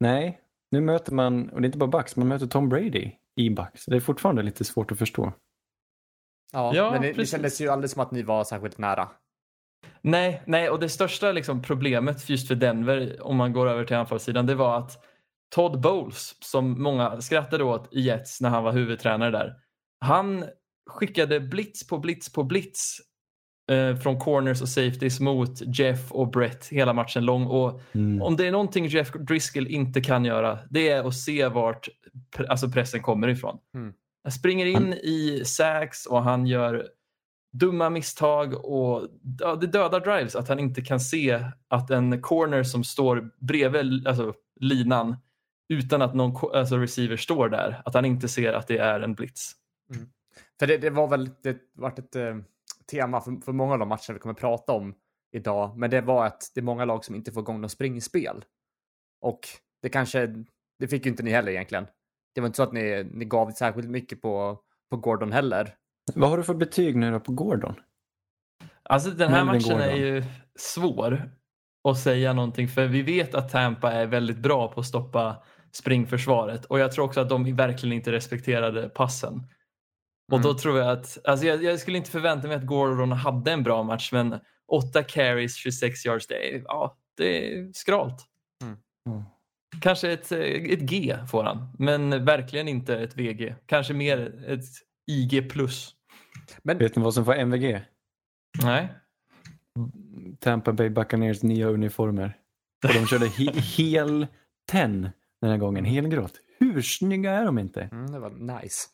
Nej, 0.00 0.40
nu 0.70 0.80
möter 0.80 1.12
man, 1.12 1.50
och 1.50 1.60
det 1.60 1.64
är 1.64 1.66
inte 1.66 1.78
bara 1.78 1.90
Bucks, 1.90 2.16
man 2.16 2.28
möter 2.28 2.46
Tom 2.46 2.68
Brady 2.68 3.10
i 3.36 3.50
Bucks. 3.50 3.84
Det 3.86 3.96
är 3.96 4.00
fortfarande 4.00 4.42
lite 4.42 4.64
svårt 4.64 4.92
att 4.92 4.98
förstå. 4.98 5.32
Ja, 6.52 6.74
Ja, 6.74 6.90
men 6.90 7.02
det, 7.02 7.12
det 7.12 7.26
kändes 7.26 7.60
ju 7.60 7.68
aldrig 7.68 7.90
som 7.90 8.02
att 8.02 8.10
ni 8.10 8.22
var 8.22 8.44
särskilt 8.44 8.78
nära. 8.78 9.08
Nej, 10.00 10.42
nej, 10.46 10.70
och 10.70 10.80
det 10.80 10.88
största 10.88 11.32
liksom, 11.32 11.62
problemet 11.62 12.28
just 12.28 12.48
för 12.48 12.54
Denver, 12.54 13.22
om 13.22 13.36
man 13.36 13.52
går 13.52 13.66
över 13.68 13.84
till 13.84 13.96
anfallssidan, 13.96 14.46
det 14.46 14.54
var 14.54 14.78
att 14.78 15.04
Todd 15.54 15.80
Bowles, 15.80 16.36
som 16.44 16.82
många 16.82 17.20
skrattade 17.20 17.64
åt 17.64 17.94
i 17.94 18.00
Jets 18.00 18.40
när 18.40 18.50
han 18.50 18.64
var 18.64 18.72
huvudtränare 18.72 19.30
där, 19.30 19.54
han 20.00 20.44
skickade 20.90 21.40
blitz 21.40 21.86
på 21.86 21.98
blitz 21.98 22.32
på 22.32 22.44
blitz 22.44 22.98
eh, 23.70 23.96
från 23.96 24.18
corners 24.20 24.62
och 24.62 24.68
safeties 24.68 25.20
mot 25.20 25.78
Jeff 25.78 26.12
och 26.12 26.30
Brett 26.30 26.66
hela 26.66 26.92
matchen 26.92 27.24
lång. 27.24 27.46
Och 27.46 27.80
Mm. 27.92 28.22
om 28.22 28.36
det 28.36 28.46
är 28.46 28.52
någonting 28.52 28.86
Jeff 28.86 29.12
Driscoll 29.12 29.66
inte 29.66 30.00
kan 30.00 30.24
göra, 30.24 30.58
det 30.70 30.88
är 30.88 31.04
att 31.08 31.14
se 31.16 31.48
vart 31.48 31.88
pre- 32.36 32.46
alltså 32.48 32.68
pressen 32.70 33.02
kommer 33.02 33.28
ifrån. 33.28 33.58
Mm. 33.74 33.92
Han 34.22 34.32
springer 34.32 34.66
in 34.66 34.92
i 34.92 35.42
sacks 35.46 36.06
och 36.06 36.22
han 36.22 36.46
gör 36.46 36.88
dumma 37.52 37.90
misstag 37.90 38.64
och 38.64 39.08
ja, 39.40 39.54
det 39.56 39.66
dödar 39.66 40.00
drives 40.00 40.36
att 40.36 40.48
han 40.48 40.58
inte 40.58 40.80
kan 40.82 41.00
se 41.00 41.40
att 41.68 41.90
en 41.90 42.22
corner 42.22 42.62
som 42.62 42.84
står 42.84 43.30
bredvid 43.40 44.06
alltså, 44.06 44.34
linan 44.60 45.16
utan 45.68 46.02
att 46.02 46.14
någon 46.14 46.50
alltså, 46.56 46.76
receiver 46.76 47.16
står 47.16 47.48
där, 47.48 47.82
att 47.84 47.94
han 47.94 48.04
inte 48.04 48.28
ser 48.28 48.52
att 48.52 48.66
det 48.68 48.78
är 48.78 49.00
en 49.00 49.14
blitz. 49.14 49.52
För 50.58 50.66
det, 50.66 50.78
det 50.78 50.90
var 50.90 51.08
väl, 51.08 51.30
det 51.42 51.56
vart 51.76 51.98
ett 51.98 52.16
eh, 52.16 52.36
tema 52.90 53.20
för, 53.20 53.44
för 53.44 53.52
många 53.52 53.72
av 53.72 53.78
de 53.78 53.88
matcherna 53.88 54.14
vi 54.14 54.18
kommer 54.18 54.34
prata 54.34 54.72
om 54.72 54.94
idag. 55.32 55.78
Men 55.78 55.90
det 55.90 56.00
var 56.00 56.26
att 56.26 56.50
det 56.54 56.60
är 56.60 56.64
många 56.64 56.84
lag 56.84 57.04
som 57.04 57.14
inte 57.14 57.32
får 57.32 57.42
igång 57.42 57.60
något 57.60 57.70
springspel. 57.70 58.44
Och 59.20 59.40
det 59.82 59.88
kanske, 59.88 60.44
det 60.78 60.88
fick 60.88 61.04
ju 61.04 61.10
inte 61.10 61.22
ni 61.22 61.30
heller 61.30 61.52
egentligen. 61.52 61.86
Det 62.34 62.40
var 62.40 62.46
inte 62.46 62.56
så 62.56 62.62
att 62.62 62.72
ni, 62.72 63.10
ni 63.12 63.24
gav 63.24 63.50
särskilt 63.50 63.88
mycket 63.88 64.22
på, 64.22 64.60
på 64.90 64.96
Gordon 64.96 65.32
heller. 65.32 65.74
Vad 66.14 66.30
har 66.30 66.36
du 66.36 66.44
för 66.44 66.54
betyg 66.54 66.96
nu 66.96 67.10
då 67.10 67.20
på 67.20 67.32
Gordon? 67.32 67.74
Alltså 68.82 69.10
den 69.10 69.30
här 69.30 69.44
Melvin 69.44 69.62
matchen 69.62 69.80
är 69.80 69.92
Gordon. 69.92 70.06
ju 70.06 70.24
svår 70.58 71.30
att 71.88 71.98
säga 71.98 72.32
någonting 72.32 72.68
för 72.68 72.86
vi 72.86 73.02
vet 73.02 73.34
att 73.34 73.48
Tampa 73.48 73.92
är 73.92 74.06
väldigt 74.06 74.38
bra 74.38 74.72
på 74.72 74.80
att 74.80 74.86
stoppa 74.86 75.42
springförsvaret 75.72 76.64
och 76.64 76.78
jag 76.78 76.92
tror 76.92 77.04
också 77.04 77.20
att 77.20 77.28
de 77.28 77.56
verkligen 77.56 77.96
inte 77.96 78.12
respekterade 78.12 78.88
passen. 78.88 79.46
Och 80.32 80.40
då 80.40 80.48
Mm. 80.48 80.58
tror 80.58 80.78
jag 80.78 80.90
att, 80.90 81.18
alltså 81.24 81.46
jag, 81.46 81.62
jag 81.64 81.80
skulle 81.80 81.98
inte 81.98 82.10
förvänta 82.10 82.48
mig 82.48 82.56
att 82.56 82.66
Gordon 82.66 83.12
hade 83.12 83.52
en 83.52 83.62
bra 83.62 83.82
match 83.82 84.12
men 84.12 84.34
8 84.68 85.02
carries, 85.02 85.56
26 85.56 86.04
yards, 86.06 86.26
det 86.26 86.54
är, 86.54 86.62
ja, 86.64 86.98
det 87.16 87.54
är 87.58 87.72
skralt. 87.72 88.24
Mm. 88.62 89.22
Kanske 89.80 90.12
ett, 90.12 90.32
ett 90.32 90.80
G 90.80 91.16
får 91.30 91.44
han, 91.44 91.68
men 91.78 92.24
verkligen 92.24 92.68
inte 92.68 92.96
ett 92.98 93.16
VG. 93.16 93.54
Kanske 93.66 93.94
mer 93.94 94.44
ett 94.48 94.64
IG+. 95.10 95.52
Men 96.62 96.78
Vet 96.78 96.96
ni 96.96 97.02
vad 97.02 97.14
som 97.14 97.24
får 97.24 97.34
MVG? 97.34 97.82
Nej. 98.62 98.88
Tampa 100.40 100.72
Bay 100.72 100.88
Buccaneers 100.90 101.42
nya 101.42 101.66
uniformer. 101.68 102.36
Och 102.88 102.94
de 102.94 103.06
körde 103.06 103.26
he- 103.26 103.60
hel 103.76 104.26
ten 104.70 105.10
den 105.40 105.50
här 105.50 105.56
gången, 105.58 105.84
helgrått. 105.84 106.32
Hur 106.58 106.82
snygga 106.82 107.30
är 107.32 107.44
de 107.44 107.58
inte? 107.58 107.82
mm, 107.82 108.12
det 108.12 108.18
var 108.18 108.30
nice. 108.30 108.88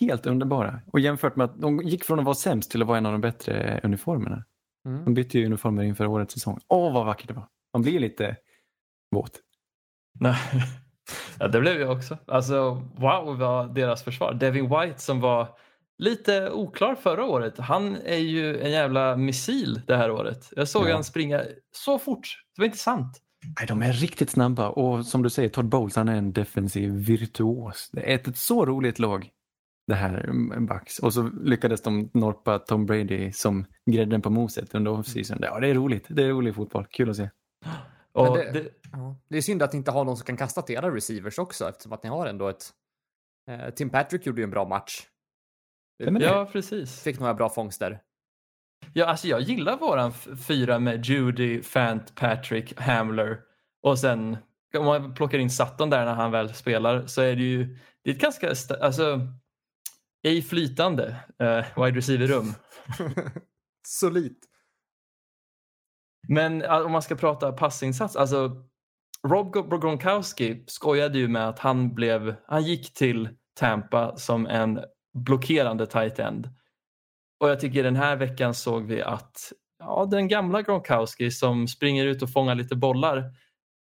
Helt 0.00 0.26
underbara. 0.26 0.80
Och 0.92 1.00
jämfört 1.00 1.36
med 1.36 1.44
att 1.44 1.60
de 1.60 1.78
gick 1.82 2.04
från 2.04 2.18
att 2.18 2.24
vara 2.24 2.34
sämst 2.34 2.70
till 2.70 2.82
att 2.82 2.88
vara 2.88 2.98
en 2.98 3.06
av 3.06 3.12
de 3.12 3.20
bättre 3.20 3.80
uniformerna. 3.82 4.44
Mm. 4.86 5.04
De 5.04 5.14
bytte 5.14 5.38
ju 5.38 5.46
uniformer 5.46 5.82
inför 5.82 6.06
årets 6.06 6.34
säsong. 6.34 6.58
Åh, 6.68 6.92
vad 6.94 7.06
vackert 7.06 7.28
det 7.28 7.34
var. 7.34 7.46
Man 7.72 7.82
blir 7.82 8.00
lite 8.00 8.36
våt. 9.10 9.40
Nej. 10.20 10.36
Ja, 11.38 11.48
det 11.48 11.60
blev 11.60 11.80
jag 11.80 11.90
också. 11.90 12.18
Alltså, 12.26 12.70
wow 12.96 13.38
vad 13.38 13.74
deras 13.74 14.02
försvar. 14.04 14.34
Devin 14.34 14.68
White 14.68 15.00
som 15.00 15.20
var 15.20 15.48
lite 15.98 16.50
oklar 16.50 16.94
förra 16.94 17.24
året. 17.24 17.58
Han 17.58 17.96
är 17.96 18.16
ju 18.16 18.60
en 18.60 18.70
jävla 18.70 19.16
missil 19.16 19.80
det 19.86 19.96
här 19.96 20.10
året. 20.10 20.52
Jag 20.56 20.68
såg 20.68 20.88
Ja. 20.88 20.94
han 20.94 21.04
springa 21.04 21.42
så 21.72 21.98
fort. 21.98 22.26
Det 22.56 22.62
var 22.62 22.66
inte 22.66 22.78
sant. 22.78 23.20
Nej, 23.58 23.66
de 23.68 23.82
är 23.82 23.92
riktigt 23.92 24.30
snabba 24.30 24.68
och 24.68 25.06
som 25.06 25.22
du 25.22 25.30
säger, 25.30 25.48
Todd 25.48 25.68
Bowles 25.68 25.96
han 25.96 26.08
är 26.08 26.16
en 26.16 26.32
defensiv 26.32 26.92
virtuos. 26.92 27.90
Det 27.92 28.10
är 28.10 28.14
ett, 28.14 28.28
ett 28.28 28.36
så 28.36 28.66
roligt 28.66 28.98
lag 28.98 29.28
det 29.90 29.96
här 29.96 30.24
mm, 30.24 30.66
Bucks. 30.66 30.98
Och 30.98 31.14
så 31.14 31.22
lyckades 31.22 31.82
de 31.82 32.10
norpa 32.14 32.58
Tom 32.58 32.86
Brady 32.86 33.32
som 33.32 33.64
grädden 33.90 34.22
på 34.22 34.30
moset 34.30 34.74
under 34.74 34.90
offseason. 34.90 35.38
Ja, 35.40 35.60
det 35.60 35.68
är 35.68 35.74
roligt. 35.74 36.06
Det 36.08 36.22
är 36.22 36.28
rolig 36.28 36.54
fotboll. 36.54 36.86
Kul 36.90 37.10
att 37.10 37.16
se. 37.16 37.30
Och 38.12 38.36
det- 38.36 38.52
det. 38.52 38.70
Det 39.28 39.36
är 39.36 39.42
synd 39.42 39.62
att 39.62 39.72
ni 39.72 39.76
inte 39.76 39.90
har 39.90 40.04
någon 40.04 40.16
som 40.16 40.26
kan 40.26 40.36
kasta 40.36 40.62
till 40.62 40.74
era 40.74 40.94
receivers 40.94 41.38
också 41.38 41.68
eftersom 41.68 41.92
att 41.92 42.02
ni 42.02 42.08
har 42.08 42.26
ändå 42.26 42.48
ett... 42.48 42.70
Eh, 43.50 43.70
Tim 43.70 43.90
Patrick 43.90 44.26
gjorde 44.26 44.40
ju 44.40 44.44
en 44.44 44.50
bra 44.50 44.68
match. 44.68 45.06
Ja, 45.98 46.48
precis. 46.52 47.02
Fick 47.02 47.20
några 47.20 47.34
bra 47.34 47.48
fångster. 47.48 48.00
Ja, 48.92 49.06
alltså 49.06 49.28
jag 49.28 49.40
gillar 49.40 49.76
våran 49.76 50.12
fyra 50.48 50.78
med 50.78 51.04
Judy, 51.06 51.62
Fant, 51.62 52.14
Patrick, 52.14 52.80
Hamler 52.80 53.38
och 53.82 53.98
sen 53.98 54.36
om 54.78 54.84
man 54.84 55.14
plockar 55.14 55.38
in 55.38 55.50
Sutton 55.50 55.90
där 55.90 56.04
när 56.04 56.14
han 56.14 56.30
väl 56.30 56.54
spelar 56.54 57.06
så 57.06 57.22
är 57.22 57.36
det 57.36 57.42
ju 57.42 57.78
det 58.04 58.10
är 58.10 58.14
ett 58.14 58.20
ganska, 58.20 58.54
alltså 58.80 59.20
ej 60.22 60.42
flytande 60.42 61.16
eh, 61.38 61.84
wide 61.84 61.98
receiver-rum. 61.98 62.54
Solitt. 63.86 64.38
Men 66.28 66.62
eh, 66.62 66.80
om 66.80 66.92
man 66.92 67.02
ska 67.02 67.14
prata 67.16 67.52
passinsats, 67.52 68.16
alltså 68.16 68.50
Rob 69.28 69.54
Gro- 69.54 69.78
Gronkowski 69.80 70.64
skojade 70.66 71.18
ju 71.18 71.28
med 71.28 71.48
att 71.48 71.58
han 71.58 71.94
blev, 71.94 72.34
han 72.46 72.62
gick 72.64 72.94
till 72.94 73.28
Tampa 73.54 74.16
som 74.16 74.46
en 74.46 74.80
blockerande 75.18 75.86
tight 75.86 76.18
end. 76.18 76.48
Och 77.40 77.48
jag 77.50 77.60
tycker 77.60 77.82
den 77.82 77.96
här 77.96 78.16
veckan 78.16 78.54
såg 78.54 78.86
vi 78.86 79.02
att 79.02 79.52
ja, 79.78 80.08
den 80.10 80.28
gamla 80.28 80.62
Gronkowski 80.62 81.30
som 81.30 81.68
springer 81.68 82.06
ut 82.06 82.22
och 82.22 82.32
fångar 82.32 82.54
lite 82.54 82.76
bollar 82.76 83.24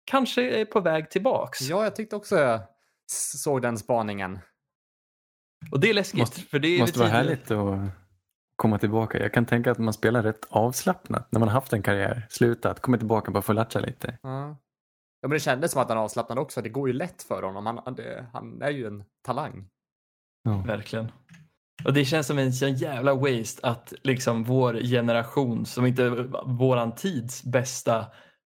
kanske 0.05 0.49
är 0.61 0.65
på 0.65 0.79
väg 0.79 1.09
tillbaks. 1.11 1.61
Ja, 1.61 1.83
jag 1.83 1.95
tyckte 1.95 2.15
också 2.15 2.35
jag 2.35 2.61
såg 3.11 3.61
den 3.61 3.77
spaningen. 3.77 4.39
Och 5.71 5.79
det 5.79 5.89
är 5.89 5.93
läskigt. 5.93 6.19
Måste- 6.19 6.41
för 6.41 6.59
det 6.59 6.67
är 6.67 6.79
måste 6.79 6.99
vara 6.99 7.09
härligt 7.09 7.51
att 7.51 7.79
komma 8.55 8.77
tillbaka. 8.79 9.19
Jag 9.19 9.33
kan 9.33 9.45
tänka 9.45 9.71
att 9.71 9.77
man 9.77 9.93
spelar 9.93 10.23
rätt 10.23 10.45
avslappnat 10.49 11.31
när 11.31 11.39
man 11.39 11.49
har 11.49 11.53
haft 11.53 11.73
en 11.73 11.81
karriär, 11.83 12.27
slutat, 12.29 12.79
kommer 12.79 12.97
tillbaka 12.97 13.31
bara 13.31 13.41
för 13.41 13.53
att 13.53 13.55
latcha 13.55 13.79
lite. 13.79 14.17
Ja. 14.21 14.47
ja, 15.21 15.27
men 15.27 15.29
det 15.29 15.39
kändes 15.39 15.71
som 15.71 15.81
att 15.81 15.89
han 15.89 15.97
avslappnade 15.97 16.41
också. 16.41 16.61
Det 16.61 16.69
går 16.69 16.87
ju 16.89 16.93
lätt 16.93 17.23
för 17.23 17.43
honom. 17.43 17.65
Han, 17.65 17.79
han, 17.85 17.95
det, 17.95 18.25
han 18.33 18.61
är 18.61 18.69
ju 18.69 18.87
en 18.87 19.03
talang. 19.25 19.67
Ja. 20.43 20.63
Verkligen. 20.67 21.11
Och 21.85 21.93
det 21.93 22.05
känns 22.05 22.27
som 22.27 22.37
en 22.37 22.53
sån 22.53 22.73
jävla 22.73 23.13
waste 23.15 23.67
att 23.67 23.93
liksom 24.03 24.43
vår 24.43 24.73
generation, 24.73 25.65
som 25.65 25.85
inte 25.85 26.09
våran 26.45 26.95
tids 26.95 27.43
bästa 27.43 28.05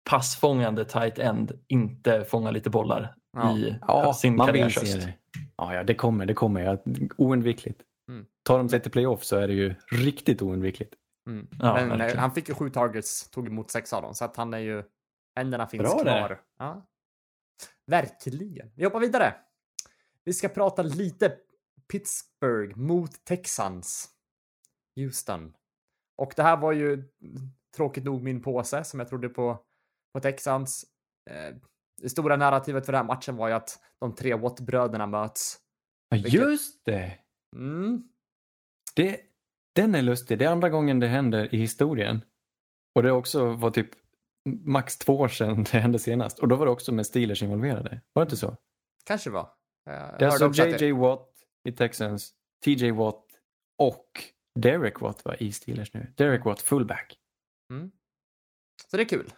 passfångande 0.09 0.85
tight 0.85 1.19
end, 1.19 1.51
inte 1.67 2.23
fångar 2.25 2.51
lite 2.51 2.69
bollar 2.69 3.15
Ja. 3.37 3.57
i 3.57 3.75
Ja, 3.87 4.13
sin 4.13 4.37
karriärshöst. 4.39 5.07
Ja, 5.61 5.75
ja, 5.75 5.83
det 5.83 5.95
kommer, 5.95 6.25
det 6.25 6.33
kommer. 6.33 6.61
Ja, 6.61 6.77
oundvikligt. 7.17 7.81
Mm. 8.09 8.25
Tar 8.43 8.57
de 8.57 8.69
sig 8.69 8.81
till 8.81 8.91
playoff 8.91 9.23
så 9.23 9.35
är 9.35 9.47
det 9.47 9.53
ju 9.53 9.75
riktigt 9.91 10.41
oundvikligt. 10.41 10.93
Mm. 11.29 11.47
Ja, 11.59 11.73
men 11.73 11.91
eh, 11.91 11.97
verkligen. 11.97 12.19
han 12.19 12.31
fick 12.31 12.49
ju 12.49 12.55
sju 12.55 12.69
targets, 12.69 13.29
tog 13.29 13.47
emot 13.47 13.71
sex 13.71 13.93
av 13.93 14.01
dem. 14.01 14.13
Så 14.15 14.25
att 14.25 14.35
han 14.35 14.53
är 14.53 14.57
ju, 14.57 14.83
händerna 15.35 15.67
finns 15.67 15.83
Bra 15.83 15.99
kvar. 15.99 16.41
Ja. 16.57 16.87
Verkligen. 17.87 18.71
Vi 18.75 18.83
hoppar 18.83 18.99
vidare. 18.99 19.35
Vi 20.23 20.33
ska 20.33 20.49
prata 20.49 20.81
lite 20.81 21.37
Pittsburgh 21.91 22.77
mot 22.77 23.25
Texans. 23.25 24.09
Houston. 24.95 25.53
Och 26.17 26.33
det 26.35 26.43
här 26.43 26.57
var 26.57 26.71
ju 26.71 27.03
tråkigt 27.75 28.03
nog 28.03 28.23
min 28.23 28.41
påse 28.41 28.83
som 28.83 28.99
jag 28.99 29.09
trodde 29.09 29.29
på, 29.29 29.63
på 30.13 30.19
Texans. 30.19 30.85
Eh, 31.29 31.55
det 32.01 32.09
stora 32.09 32.37
narrativet 32.37 32.85
för 32.85 32.93
den 32.93 32.99
här 32.99 33.15
matchen 33.15 33.35
var 33.35 33.47
ju 33.47 33.53
att 33.53 33.79
de 33.99 34.15
tre 34.15 34.35
Watt-bröderna 34.35 35.07
möts. 35.07 35.59
Ja, 36.09 36.17
just 36.17 36.85
det! 36.85 37.17
Mm. 37.55 38.03
det! 38.95 39.19
Den 39.75 39.95
är 39.95 40.01
lustig. 40.01 40.39
Det 40.39 40.45
är 40.45 40.49
andra 40.49 40.69
gången 40.69 40.99
det 40.99 41.07
händer 41.07 41.55
i 41.55 41.57
historien. 41.57 42.21
Och 42.95 43.03
det 43.03 43.11
också 43.11 43.53
var 43.53 43.71
typ 43.71 43.89
max 44.49 44.97
två 44.97 45.19
år 45.19 45.27
sedan 45.27 45.63
det 45.71 45.79
hände 45.79 45.99
senast. 45.99 46.39
Och 46.39 46.47
då 46.47 46.55
var 46.55 46.65
det 46.65 46.71
också 46.71 46.91
med 46.91 47.05
Steelers 47.05 47.43
involverade. 47.43 48.01
Var 48.13 48.23
det 48.23 48.27
inte 48.27 48.37
så? 48.37 48.57
Kanske 49.05 49.29
var. 49.29 49.49
Eh, 49.89 49.93
jag 49.93 50.19
Det 50.19 50.25
är 50.25 50.43
alltså 50.43 50.67
JJ 50.67 50.91
Watt 50.91 51.29
i 51.69 51.71
Texans, 51.71 52.33
TJ 52.65 52.91
Watt 52.91 53.25
och 53.77 54.23
Derek 54.59 55.01
Watt 55.01 55.25
var 55.25 55.43
i 55.43 55.51
Steelers 55.51 55.93
nu. 55.93 56.13
Derek 56.17 56.45
Watt 56.45 56.61
fullback. 56.61 57.17
Mm. 57.69 57.91
Så 58.91 58.97
det 58.97 59.03
är 59.03 59.07
kul. 59.07 59.33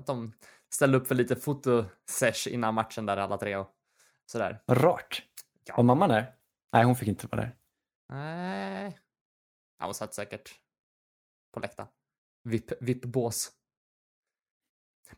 Att 0.00 0.06
de 0.06 0.32
ställde 0.74 0.98
upp 0.98 1.06
för 1.06 1.14
lite 1.14 1.36
fotosesh 1.36 2.48
innan 2.48 2.74
matchen 2.74 3.06
där 3.06 3.16
alla 3.16 3.38
tre 3.38 3.56
och 3.56 3.70
sådär. 4.26 4.62
Rart. 4.66 5.22
Var 5.76 5.84
mamman 5.84 6.08
där? 6.08 6.34
Nej, 6.72 6.84
hon 6.84 6.96
fick 6.96 7.08
inte 7.08 7.26
vara 7.26 7.42
där. 7.42 7.56
Nej. 8.08 8.98
Ja, 9.78 9.84
hon 9.84 9.94
satt 9.94 10.14
säkert 10.14 10.50
på 11.52 11.60
läktaren. 11.60 11.88
VIP, 12.44 12.72
VIP-bås. 12.80 13.52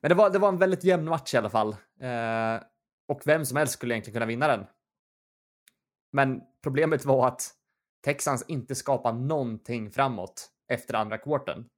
Men 0.01 0.09
det 0.09 0.15
var, 0.15 0.31
det 0.31 0.39
var 0.39 0.49
en 0.49 0.59
väldigt 0.59 0.85
jämn 0.85 1.05
match 1.05 1.35
i 1.35 1.37
alla 1.37 1.51
fall. 1.51 1.77
Eh, 2.01 2.63
och 3.09 3.23
vem 3.27 3.45
som 3.45 3.57
helst 3.57 3.73
skulle 3.73 3.95
egentligen 3.95 4.15
kunna 4.15 4.27
vinna 4.27 4.49
den. 4.49 4.67
Men 6.13 6.43
problemet 6.63 7.05
var 7.05 7.29
att 7.29 7.55
Texans 8.05 8.45
inte 8.49 8.75
skapade 8.75 9.19
någonting 9.19 9.91
framåt 9.91 10.51
efter 10.69 10.95
andra 10.95 11.19
kvarten. 11.19 11.69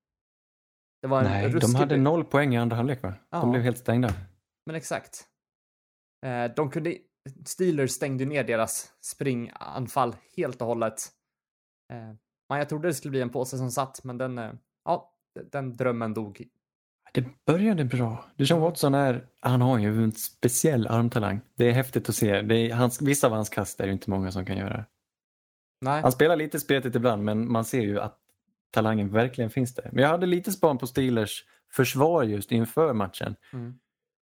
Det 1.02 1.08
var 1.08 1.18
en 1.18 1.24
Nej, 1.30 1.48
de 1.50 1.58
ruskig- 1.60 1.76
hade 1.78 1.96
noll 1.96 2.24
poäng 2.24 2.54
i 2.54 2.58
andra 2.58 2.76
halvlek 2.76 3.02
va? 3.02 3.14
Ja. 3.30 3.40
De 3.40 3.50
blev 3.50 3.62
helt 3.62 3.78
stängda. 3.78 4.14
Men 4.66 4.76
exakt. 4.76 5.24
Eh, 6.26 6.44
de 6.56 6.70
kunde, 6.70 6.96
Steelers 7.46 7.90
stängde 7.90 8.24
ner 8.24 8.44
deras 8.44 8.92
springanfall 9.00 10.16
helt 10.36 10.60
och 10.60 10.66
hållet. 10.66 11.08
Eh, 11.92 11.98
men 12.48 12.58
jag 12.58 12.68
trodde 12.68 12.88
det 12.88 12.94
skulle 12.94 13.10
bli 13.10 13.20
en 13.20 13.30
påse 13.30 13.58
som 13.58 13.70
satt, 13.70 14.04
men 14.04 14.18
den, 14.18 14.38
eh, 14.38 14.52
ja, 14.84 15.12
den 15.52 15.76
drömmen 15.76 16.14
dog. 16.14 16.44
Det 17.14 17.44
började 17.46 17.84
bra. 17.84 18.24
Deshaun 18.36 18.60
Watson 18.60 18.94
är, 18.94 19.26
han 19.40 19.60
har 19.60 19.78
ju 19.78 20.04
en 20.04 20.12
speciell 20.12 20.86
armtalang. 20.86 21.40
Det 21.54 21.64
är 21.68 21.72
häftigt 21.72 22.08
att 22.08 22.14
se. 22.14 22.42
Det 22.42 22.54
är, 22.56 22.74
hans, 22.74 23.02
vissa 23.02 23.26
av 23.26 23.32
hans 23.32 23.48
kast 23.48 23.80
är 23.80 23.86
det 23.86 23.92
inte 23.92 24.10
många 24.10 24.32
som 24.32 24.46
kan 24.46 24.56
göra. 24.56 24.84
Nej, 25.84 26.02
Han 26.02 26.12
spelar 26.12 26.36
lite 26.36 26.60
spretigt 26.60 26.96
ibland 26.96 27.24
men 27.24 27.52
man 27.52 27.64
ser 27.64 27.80
ju 27.80 28.00
att 28.00 28.18
talangen 28.72 29.12
verkligen 29.12 29.50
finns 29.50 29.74
där. 29.74 29.88
Men 29.92 30.02
jag 30.02 30.10
hade 30.10 30.26
lite 30.26 30.52
span 30.52 30.78
på 30.78 30.86
Steelers 30.86 31.44
försvar 31.72 32.22
just 32.22 32.52
inför 32.52 32.92
matchen. 32.92 33.36
Mm. 33.52 33.78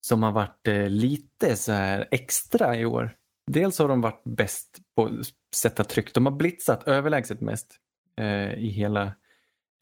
Som 0.02 0.24
har 0.24 0.32
varit 0.32 0.68
eh, 0.68 0.90
lite 0.90 1.56
så 1.56 1.72
här 1.72 2.08
extra 2.12 2.78
i 2.78 2.86
år. 2.86 3.16
Dels 3.48 3.80
har 3.80 3.88
de 3.88 4.02
varit 4.02 4.24
bäst 4.24 4.80
på 4.96 5.06
att 5.06 5.12
sätta 5.56 5.84
tryck. 5.84 6.14
De 6.14 6.26
har 6.26 6.34
blitzat 6.34 6.88
överlägset 6.88 7.42
mest 7.42 7.76
eh, 8.18 8.54
i 8.54 8.68
hela 8.68 9.14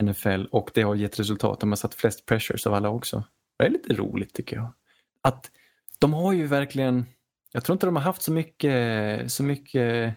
NFL 0.03 0.45
och 0.51 0.71
det 0.73 0.81
har 0.81 0.95
gett 0.95 1.19
resultat. 1.19 1.59
De 1.59 1.71
har 1.71 1.75
satt 1.75 1.95
flest 1.95 2.25
pressures 2.25 2.67
av 2.67 2.73
alla 2.73 2.89
också. 2.89 3.23
Det 3.57 3.65
är 3.65 3.69
lite 3.69 3.93
roligt 3.93 4.33
tycker 4.33 4.55
jag. 4.55 4.73
Att 5.21 5.51
de 5.99 6.13
har 6.13 6.33
ju 6.33 6.47
verkligen, 6.47 7.05
jag 7.51 7.63
tror 7.63 7.73
inte 7.73 7.85
de 7.85 7.95
har 7.95 8.03
haft 8.03 8.21
så 8.21 8.31
mycket, 8.31 9.31
så 9.31 9.43
mycket 9.43 10.15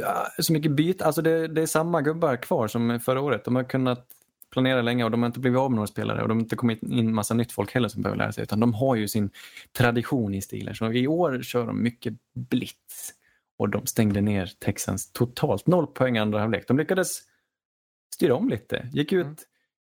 ja, 0.00 0.26
så 0.38 0.52
mycket 0.52 0.72
byte, 0.72 1.04
alltså 1.04 1.22
det, 1.22 1.48
det 1.48 1.62
är 1.62 1.66
samma 1.66 2.02
gubbar 2.02 2.36
kvar 2.36 2.68
som 2.68 3.00
förra 3.00 3.20
året. 3.20 3.44
De 3.44 3.56
har 3.56 3.64
kunnat 3.64 4.06
planera 4.50 4.82
länge 4.82 5.04
och 5.04 5.10
de 5.10 5.22
har 5.22 5.26
inte 5.26 5.40
blivit 5.40 5.58
av 5.58 5.70
med 5.70 5.76
några 5.76 5.86
spelare 5.86 6.22
och 6.22 6.28
de 6.28 6.36
har 6.38 6.42
inte 6.42 6.56
kommit 6.56 6.82
in 6.82 7.14
massa 7.14 7.34
nytt 7.34 7.52
folk 7.52 7.74
heller 7.74 7.88
som 7.88 8.02
behöver 8.02 8.18
lära 8.18 8.32
sig 8.32 8.42
utan 8.42 8.60
de 8.60 8.74
har 8.74 8.94
ju 8.96 9.08
sin 9.08 9.30
tradition 9.72 10.34
i 10.34 10.42
stilen. 10.42 10.74
Så 10.74 10.92
i 10.92 11.06
år 11.06 11.42
kör 11.42 11.66
de 11.66 11.82
mycket 11.82 12.14
blitz 12.34 13.12
och 13.58 13.68
de 13.68 13.86
stängde 13.86 14.20
ner 14.20 14.46
Texans 14.58 15.12
totalt. 15.12 15.66
Noll 15.66 15.86
poäng 15.86 16.18
andra 16.18 16.40
halvlek. 16.40 16.68
De 16.68 16.78
lyckades 16.78 17.22
styra 18.14 18.34
om 18.34 18.48
lite, 18.48 18.88
gick 18.92 19.12
ut 19.12 19.26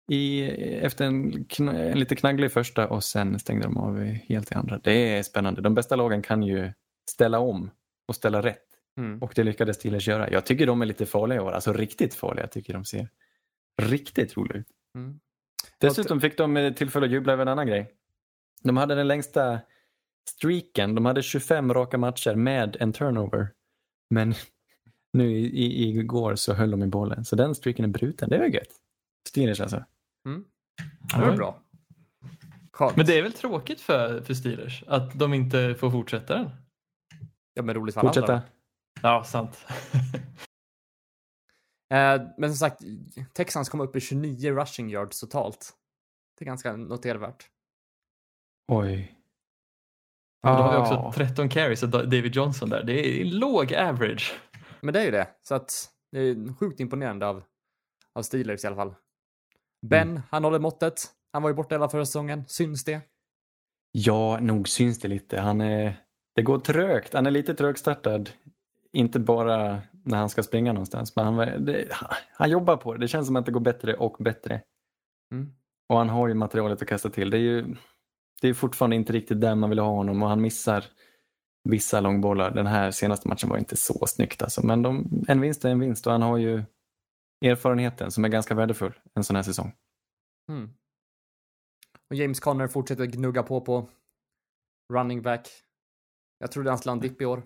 Mm. 0.10 0.20
i, 0.22 0.44
efter 0.82 1.06
en, 1.06 1.34
kn- 1.34 1.92
en 1.92 2.00
lite 2.00 2.16
knagglig 2.16 2.52
första 2.52 2.88
och 2.88 3.04
sen 3.04 3.40
stängde 3.40 3.64
de 3.66 3.78
av 3.78 4.00
helt 4.04 4.52
i 4.52 4.56
andra. 4.56 4.80
Det 4.84 5.18
är 5.18 5.24
spännande. 5.24 5.62
De 5.62 5.74
bästa 5.76 5.96
lagen 5.96 6.22
kan 6.22 6.44
ju 6.44 6.72
ställa 7.10 7.40
om 7.40 7.72
och 8.08 8.16
ställa 8.16 8.42
rätt. 8.42 8.67
Mm. 8.98 9.22
Och 9.22 9.32
det 9.36 9.44
lyckades 9.44 9.76
Steelers 9.76 10.08
göra. 10.08 10.32
Jag 10.32 10.46
tycker 10.46 10.68
de 10.68 10.82
är 10.82 10.86
lite 10.86 11.06
farliga 11.06 11.38
i 11.38 11.42
år. 11.42 11.52
Alltså 11.52 11.74
riktigt 11.74 12.16
farliga. 12.16 12.44
Jag 12.44 12.52
tycker 12.52 12.74
de 12.74 12.86
ser 12.86 13.10
riktigt 13.82 14.38
roliga 14.38 14.58
ut. 14.58 14.68
Mm. 14.96 15.20
Dessutom 15.78 16.22
fick 16.22 16.38
de 16.38 16.58
eh, 16.58 16.74
tillfälle 16.74 17.06
att 17.06 17.12
jubla 17.12 17.34
över 17.34 17.42
en 17.42 17.48
annan 17.48 17.68
grej. 17.68 17.92
De 18.64 18.78
hade 18.78 18.96
den 18.96 19.08
längsta 19.08 19.60
streaken. 20.30 20.96
De 20.96 21.06
hade 21.06 21.24
25 21.24 21.74
raka 21.74 21.98
matcher 21.98 22.36
med 22.36 22.78
en 22.80 22.94
turnover. 22.94 23.50
Men 24.10 24.34
nu 25.14 25.32
i, 25.32 25.46
i, 25.46 25.90
igår 25.90 26.36
så 26.36 26.54
höll 26.54 26.72
de 26.72 26.84
i 26.84 26.88
bollen. 26.88 27.26
Så 27.26 27.36
den 27.36 27.56
streaken 27.56 27.86
är 27.86 27.90
bruten. 27.90 28.30
Det 28.30 28.38
var 28.38 28.46
gött. 28.46 28.72
Steelers 29.28 29.62
alltså. 29.62 29.86
Mm. 30.26 30.46
Det 31.16 31.22
var 31.22 31.36
bra. 31.36 31.64
Men 32.96 33.06
det 33.06 33.18
är 33.18 33.22
väl 33.24 33.34
tråkigt 33.34 33.82
för, 33.82 34.22
för 34.22 34.34
Steelers 34.34 34.84
att 34.88 35.20
de 35.20 35.34
inte 35.34 35.76
får 35.76 35.92
fortsätta 35.92 36.38
den? 36.38 36.50
Ja, 37.54 37.64
men 37.64 37.76
roligt 37.76 37.94
för 37.94 38.02
Fortsätta. 38.02 38.34
andra. 38.34 38.48
Ja, 39.04 39.24
sant. 39.24 39.66
Eh, 41.90 42.22
men 42.38 42.50
som 42.50 42.58
sagt, 42.70 42.82
Texans 43.34 43.70
kom 43.70 43.82
upp 43.82 43.96
i 43.96 44.00
29 44.00 44.52
rushing 44.52 44.90
yards 44.90 45.20
totalt. 45.20 45.74
Det 46.38 46.44
är 46.44 46.46
ganska 46.46 46.76
notervärt. 46.76 47.46
Oj. 48.68 49.16
Då 50.44 50.50
har 50.50 50.72
vi 50.72 50.78
också 50.78 51.12
13 51.16 51.50
carries 51.50 51.84
av 51.84 51.90
David 51.90 52.36
Johnson 52.36 52.70
där. 52.70 52.84
Det 52.84 53.22
är 53.22 53.26
låg 53.26 53.74
average. 53.74 54.40
Men 54.82 54.94
det 54.94 55.00
är 55.02 55.06
ju 55.06 55.12
det, 55.12 55.28
så 55.44 55.56
att 55.56 55.90
det 56.12 56.20
är 56.20 56.54
sjukt 56.54 56.80
imponerande 56.80 57.28
av, 57.28 57.44
av 58.14 58.22
Steelers 58.22 58.64
i 58.64 58.68
alla 58.68 58.76
fall. 58.76 58.96
Ben, 59.82 60.10
Mm. 60.10 60.22
han 60.30 60.44
håller 60.44 60.60
måttet. 60.60 60.94
Han 61.34 61.42
var 61.42 61.50
ju 61.50 61.56
borta 61.56 61.76
hela 61.76 61.90
förra 61.90 62.06
säsongen. 62.06 62.44
Syns 62.48 62.84
det? 62.84 63.02
Ja, 63.92 64.40
nog 64.40 64.68
syns 64.70 65.00
det 65.00 65.08
lite. 65.08 65.40
Han 65.40 65.62
är, 65.62 66.04
det 66.36 66.42
går 66.42 66.60
trögt. 66.60 67.14
Han 67.14 67.26
är 67.26 67.32
lite 67.32 67.54
trögstartad. 67.56 68.30
Inte 68.98 69.20
bara 69.20 69.82
när 70.04 70.18
han 70.18 70.30
ska 70.30 70.44
springa 70.44 70.74
någonstans, 70.74 71.16
men 71.16 71.26
han, 71.26 71.66
det, 71.66 71.88
han 72.34 72.50
jobbar 72.50 72.78
på 72.78 72.94
det. 72.94 73.00
Det 73.00 73.08
känns 73.08 73.28
som 73.28 73.36
att 73.36 73.46
det 73.46 73.52
går 73.52 73.60
bättre 73.60 73.94
och 73.94 74.16
bättre. 74.20 74.62
Mm. 75.34 75.52
Och 75.90 75.98
han 75.98 76.10
har 76.10 76.28
ju 76.28 76.34
materialet 76.34 76.82
att 76.82 76.88
kasta 76.88 77.10
till. 77.10 77.30
Det 77.30 77.38
är 77.38 77.42
ju 77.42 77.76
det 78.42 78.48
är 78.48 78.54
fortfarande 78.54 78.96
inte 78.96 79.14
riktigt 79.14 79.42
där 79.42 79.56
man 79.56 79.70
vill 79.70 79.80
ha 79.80 79.90
honom 79.90 80.24
och 80.24 80.30
han 80.30 80.42
missar 80.42 80.86
vissa 81.70 82.00
långbollar. 82.00 82.52
Den 82.52 82.68
här 82.68 82.92
senaste 82.92 83.28
matchen 83.28 83.50
var 83.50 83.58
inte 83.58 83.76
så 83.76 84.08
snyggt 84.08 84.42
alltså. 84.42 84.66
Men 84.66 84.82
de, 84.82 85.24
en 85.28 85.42
vinst 85.42 85.66
är 85.66 85.70
en 85.70 85.80
vinst 85.80 86.08
och 86.08 86.12
han 86.12 86.22
har 86.22 86.38
ju 86.38 86.64
erfarenheten 87.46 88.12
som 88.12 88.26
är 88.26 88.30
ganska 88.30 88.56
värdefull 88.56 88.94
en 89.14 89.24
sån 89.24 89.36
här 89.36 89.44
säsong. 89.44 89.74
Mm. 90.52 90.70
Och 92.10 92.16
James 92.16 92.40
Conner 92.40 92.68
fortsätter 92.68 93.06
gnugga 93.06 93.44
på 93.44 93.62
på 93.62 93.90
running 94.94 95.22
back. 95.22 95.50
Jag 96.40 96.52
trodde 96.52 96.70
han 96.70 96.78
skulle 96.78 96.92
ha 96.92 96.96
en 96.96 97.02
dipp 97.02 97.22
i 97.22 97.26
år. 97.26 97.44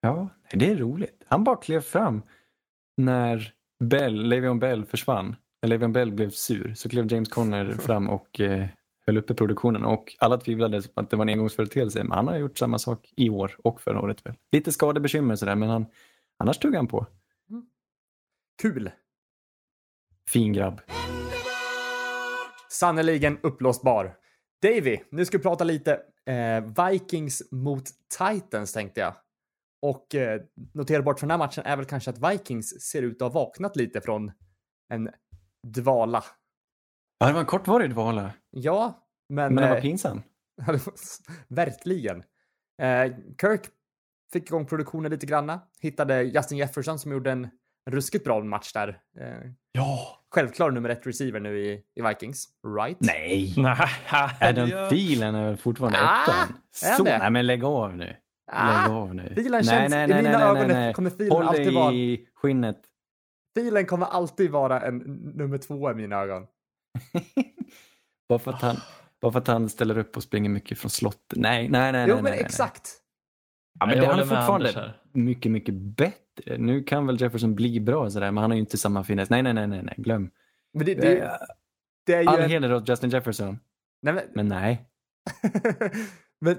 Ja, 0.00 0.28
det 0.52 0.70
är 0.70 0.76
roligt. 0.76 1.24
Han 1.26 1.44
bara 1.44 1.56
klev 1.56 1.80
fram 1.80 2.22
när 2.96 3.52
Bell, 3.84 4.32
Le'Veon 4.32 4.58
Bell 4.58 4.84
försvann. 4.84 5.36
När 5.62 5.70
Le'Veon 5.70 5.92
Bell 5.92 6.12
blev 6.12 6.30
sur 6.30 6.74
så 6.74 6.88
klev 6.88 7.12
James 7.12 7.28
Conner 7.28 7.72
fram 7.72 8.08
och 8.08 8.40
eh, 8.40 8.66
höll 9.06 9.18
uppe 9.18 9.34
produktionen 9.34 9.84
och 9.84 10.16
alla 10.18 10.38
tvivlade 10.38 10.82
på 10.82 11.00
att 11.00 11.10
det 11.10 11.16
var 11.16 11.24
en 11.24 11.28
engångsföreteelse 11.28 12.04
men 12.04 12.12
han 12.12 12.28
har 12.28 12.36
gjort 12.36 12.58
samma 12.58 12.78
sak 12.78 13.12
i 13.16 13.30
år 13.30 13.56
och 13.64 13.80
förra 13.80 14.00
året 14.00 14.26
väl. 14.26 14.34
Lite 14.52 14.72
skadebekymmer 14.72 15.36
sådär 15.36 15.54
men 15.54 15.68
han, 15.68 15.86
annars 16.38 16.58
tog 16.58 16.74
han 16.74 16.86
på. 16.86 17.06
Kul! 18.62 18.90
Fin 20.28 20.52
grabb. 20.52 20.80
Sannerligen 22.70 23.38
uppblåsbar. 23.42 24.14
Davy, 24.62 24.98
nu 25.10 25.24
ska 25.24 25.38
vi 25.38 25.42
prata 25.42 25.64
lite 25.64 26.00
eh, 26.26 26.86
Vikings 26.90 27.42
mot 27.50 27.84
Titans 28.18 28.72
tänkte 28.72 29.00
jag. 29.00 29.14
Och 29.82 30.14
eh, 30.14 30.40
noterbart 30.74 31.20
för 31.20 31.26
den 31.26 31.30
här 31.30 31.38
matchen 31.46 31.64
är 31.66 31.76
väl 31.76 31.86
kanske 31.86 32.10
att 32.10 32.32
Vikings 32.32 32.80
ser 32.82 33.02
ut 33.02 33.22
att 33.22 33.32
ha 33.32 33.40
vaknat 33.40 33.76
lite 33.76 34.00
från 34.00 34.32
en 34.92 35.10
dvala. 35.66 36.24
Ja, 37.18 37.26
det 37.26 37.32
var 37.32 37.40
en 37.40 37.46
kortvarig 37.46 37.90
dvala 37.90 38.30
Ja, 38.50 39.06
men... 39.28 39.54
men 39.54 39.62
den 39.62 39.70
var 39.70 39.76
eh, 39.76 39.82
pinsam. 39.82 40.22
Verkligen. 41.48 42.22
Eh, 42.82 43.12
Kirk 43.40 43.62
fick 44.32 44.46
igång 44.46 44.66
produktionen 44.66 45.10
lite 45.10 45.26
granna. 45.26 45.60
Hittade 45.80 46.22
Justin 46.22 46.58
Jefferson 46.58 46.98
som 46.98 47.12
gjorde 47.12 47.30
en 47.32 47.48
ruskigt 47.90 48.24
bra 48.24 48.44
match 48.44 48.72
där. 48.72 48.88
Eh, 49.20 49.50
Ja. 49.72 50.24
självklar 50.34 50.70
nummer 50.70 50.88
ett 50.88 51.06
receiver 51.06 51.40
nu 51.40 51.58
i, 51.58 51.82
i 51.94 52.02
Vikings. 52.02 52.48
Right? 52.78 52.96
Nej. 53.00 53.54
Nej, 53.56 53.76
Adam. 54.40 54.68
Thielen 54.90 55.34
är 55.34 55.44
väl 55.44 55.56
fortfarande 55.56 55.98
Ah, 56.00 56.22
ettan. 56.22 56.56
Så, 56.96 57.04
nej 57.04 57.30
men 57.30 57.46
lägg 57.46 57.64
av 57.64 57.96
nu. 57.96 58.16
Lägg 58.52 58.60
Ah, 58.60 58.88
av 58.88 59.14
nu. 59.14 59.34
Thielen 59.34 59.64
känns, 59.64 59.94
i 59.94 60.14
mina 60.14 60.42
ögon 60.42 60.94
kommer 60.94 61.10
Thielen 61.10 61.32
Håll 61.32 61.44
alltid 61.44 61.74
vara, 61.74 61.92
i 61.92 62.28
skinnet. 62.34 62.80
Thielen 63.54 63.86
kommer 63.86 64.06
alltid 64.06 64.50
vara 64.50 64.80
en 64.80 64.98
nummer 65.34 65.58
två 65.58 65.90
i 65.90 65.94
mina 65.94 66.16
ögon. 66.16 66.46
bara, 68.28 68.38
för 68.38 68.52
att 68.52 68.62
han, 68.62 68.76
bara 69.20 69.32
för 69.32 69.38
att 69.38 69.46
han 69.46 69.68
ställer 69.68 69.98
upp 69.98 70.16
och 70.16 70.22
springer 70.22 70.50
mycket 70.50 70.78
från 70.78 70.90
slottet. 70.90 71.38
Nej, 71.38 71.68
nej, 71.68 71.92
nej. 71.92 72.06
jo, 72.08 72.14
nej, 72.14 72.22
men 72.22 72.30
nej, 72.30 72.32
nej. 72.32 72.40
exakt. 72.40 72.90
Ja, 73.80 73.86
men 73.86 73.98
det, 73.98 74.06
han 74.06 74.18
är 74.18 74.24
fortfarande 74.24 74.94
mycket, 75.12 75.52
mycket 75.52 75.74
bättre. 75.74 76.58
Nu 76.58 76.82
kan 76.82 77.06
väl 77.06 77.20
Jefferson 77.20 77.54
bli 77.54 77.80
bra 77.80 78.10
sådär, 78.10 78.30
men 78.30 78.42
han 78.42 78.50
har 78.50 78.56
ju 78.56 78.60
inte 78.60 78.78
samma 78.78 79.04
finess. 79.04 79.30
Nej, 79.30 79.42
nej, 79.42 79.54
nej, 79.54 79.66
nej, 79.66 79.82
nej. 79.82 79.94
glöm. 79.98 80.30
Men 80.72 80.86
det, 80.86 80.94
det, 80.94 81.18
Eh, 81.18 81.30
det 82.06 82.14
är 82.14 82.22
ju 82.22 82.28
All 82.28 82.40
en, 82.40 82.50
heder 82.50 82.74
åt 82.74 82.88
Justin 82.88 83.10
Jefferson, 83.10 83.58
nej, 84.02 84.14
men, 84.14 84.24
men 84.34 84.48
nej. 84.48 84.90
men 86.40 86.56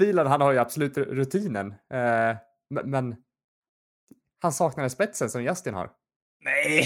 Thielen, 0.00 0.26
han 0.26 0.40
har 0.40 0.52
ju 0.52 0.58
absolut 0.58 0.98
rutinen. 0.98 1.74
Eh, 1.92 2.36
men, 2.84 3.16
han 4.42 4.52
saknar 4.52 4.88
spetsen 4.88 5.30
som 5.30 5.44
Justin 5.44 5.74
har. 5.74 5.90
Nej, 6.44 6.82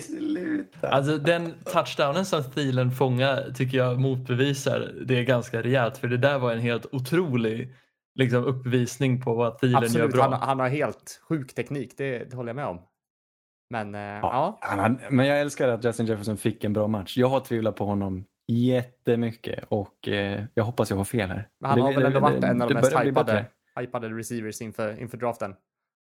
sluta. 0.02 0.88
Alltså 0.88 1.18
den 1.18 1.54
touchdownen 1.64 2.26
som 2.26 2.44
Thielen 2.44 2.90
fångar 2.90 3.52
tycker 3.54 3.78
jag 3.78 4.00
motbevisar 4.00 4.92
det 5.06 5.24
ganska 5.24 5.62
rejält. 5.62 5.98
För 5.98 6.08
det 6.08 6.16
där 6.16 6.38
var 6.38 6.52
en 6.52 6.60
helt 6.60 6.86
otrolig 6.94 7.74
liksom, 8.14 8.44
uppvisning 8.44 9.20
på 9.20 9.34
vad 9.34 9.58
Thielen 9.58 9.80
gör 9.80 9.86
Absolut, 9.86 10.12
bra. 10.12 10.22
han, 10.22 10.32
han 10.32 10.60
har 10.60 10.68
helt 10.68 11.20
sjuk 11.28 11.54
teknik, 11.54 11.94
det, 11.96 12.18
det 12.18 12.36
håller 12.36 12.48
jag 12.48 12.56
med 12.56 12.66
om. 12.66 12.80
Men 13.70 13.94
eh, 13.94 14.00
ja. 14.00 14.58
Han 14.60 14.78
hade, 14.78 15.10
men 15.10 15.26
jag 15.26 15.40
älskar 15.40 15.68
att 15.68 15.84
Justin 15.84 16.06
Jefferson 16.06 16.36
fick 16.36 16.64
en 16.64 16.72
bra 16.72 16.88
match. 16.88 17.16
Jag 17.16 17.28
har 17.28 17.40
tvivlat 17.40 17.76
på 17.76 17.84
honom 17.84 18.24
jättemycket 18.50 19.64
och 19.68 20.08
eh, 20.08 20.44
jag 20.54 20.64
hoppas 20.64 20.90
jag 20.90 20.96
har 20.96 21.04
fel 21.04 21.28
här. 21.28 21.48
Men 21.60 21.70
han 21.70 21.78
Det- 21.78 21.84
har 21.84 21.92
väl 21.92 22.04
ändå 22.06 22.20
varit 22.20 22.44
en 22.44 22.62
av 22.62 22.68
de 22.68 22.74
mest 22.74 22.92
hypade, 23.00 23.46
hypade 23.80 24.08
receivers 24.08 24.60
inför, 24.62 25.00
inför 25.00 25.16
draften. 25.18 25.54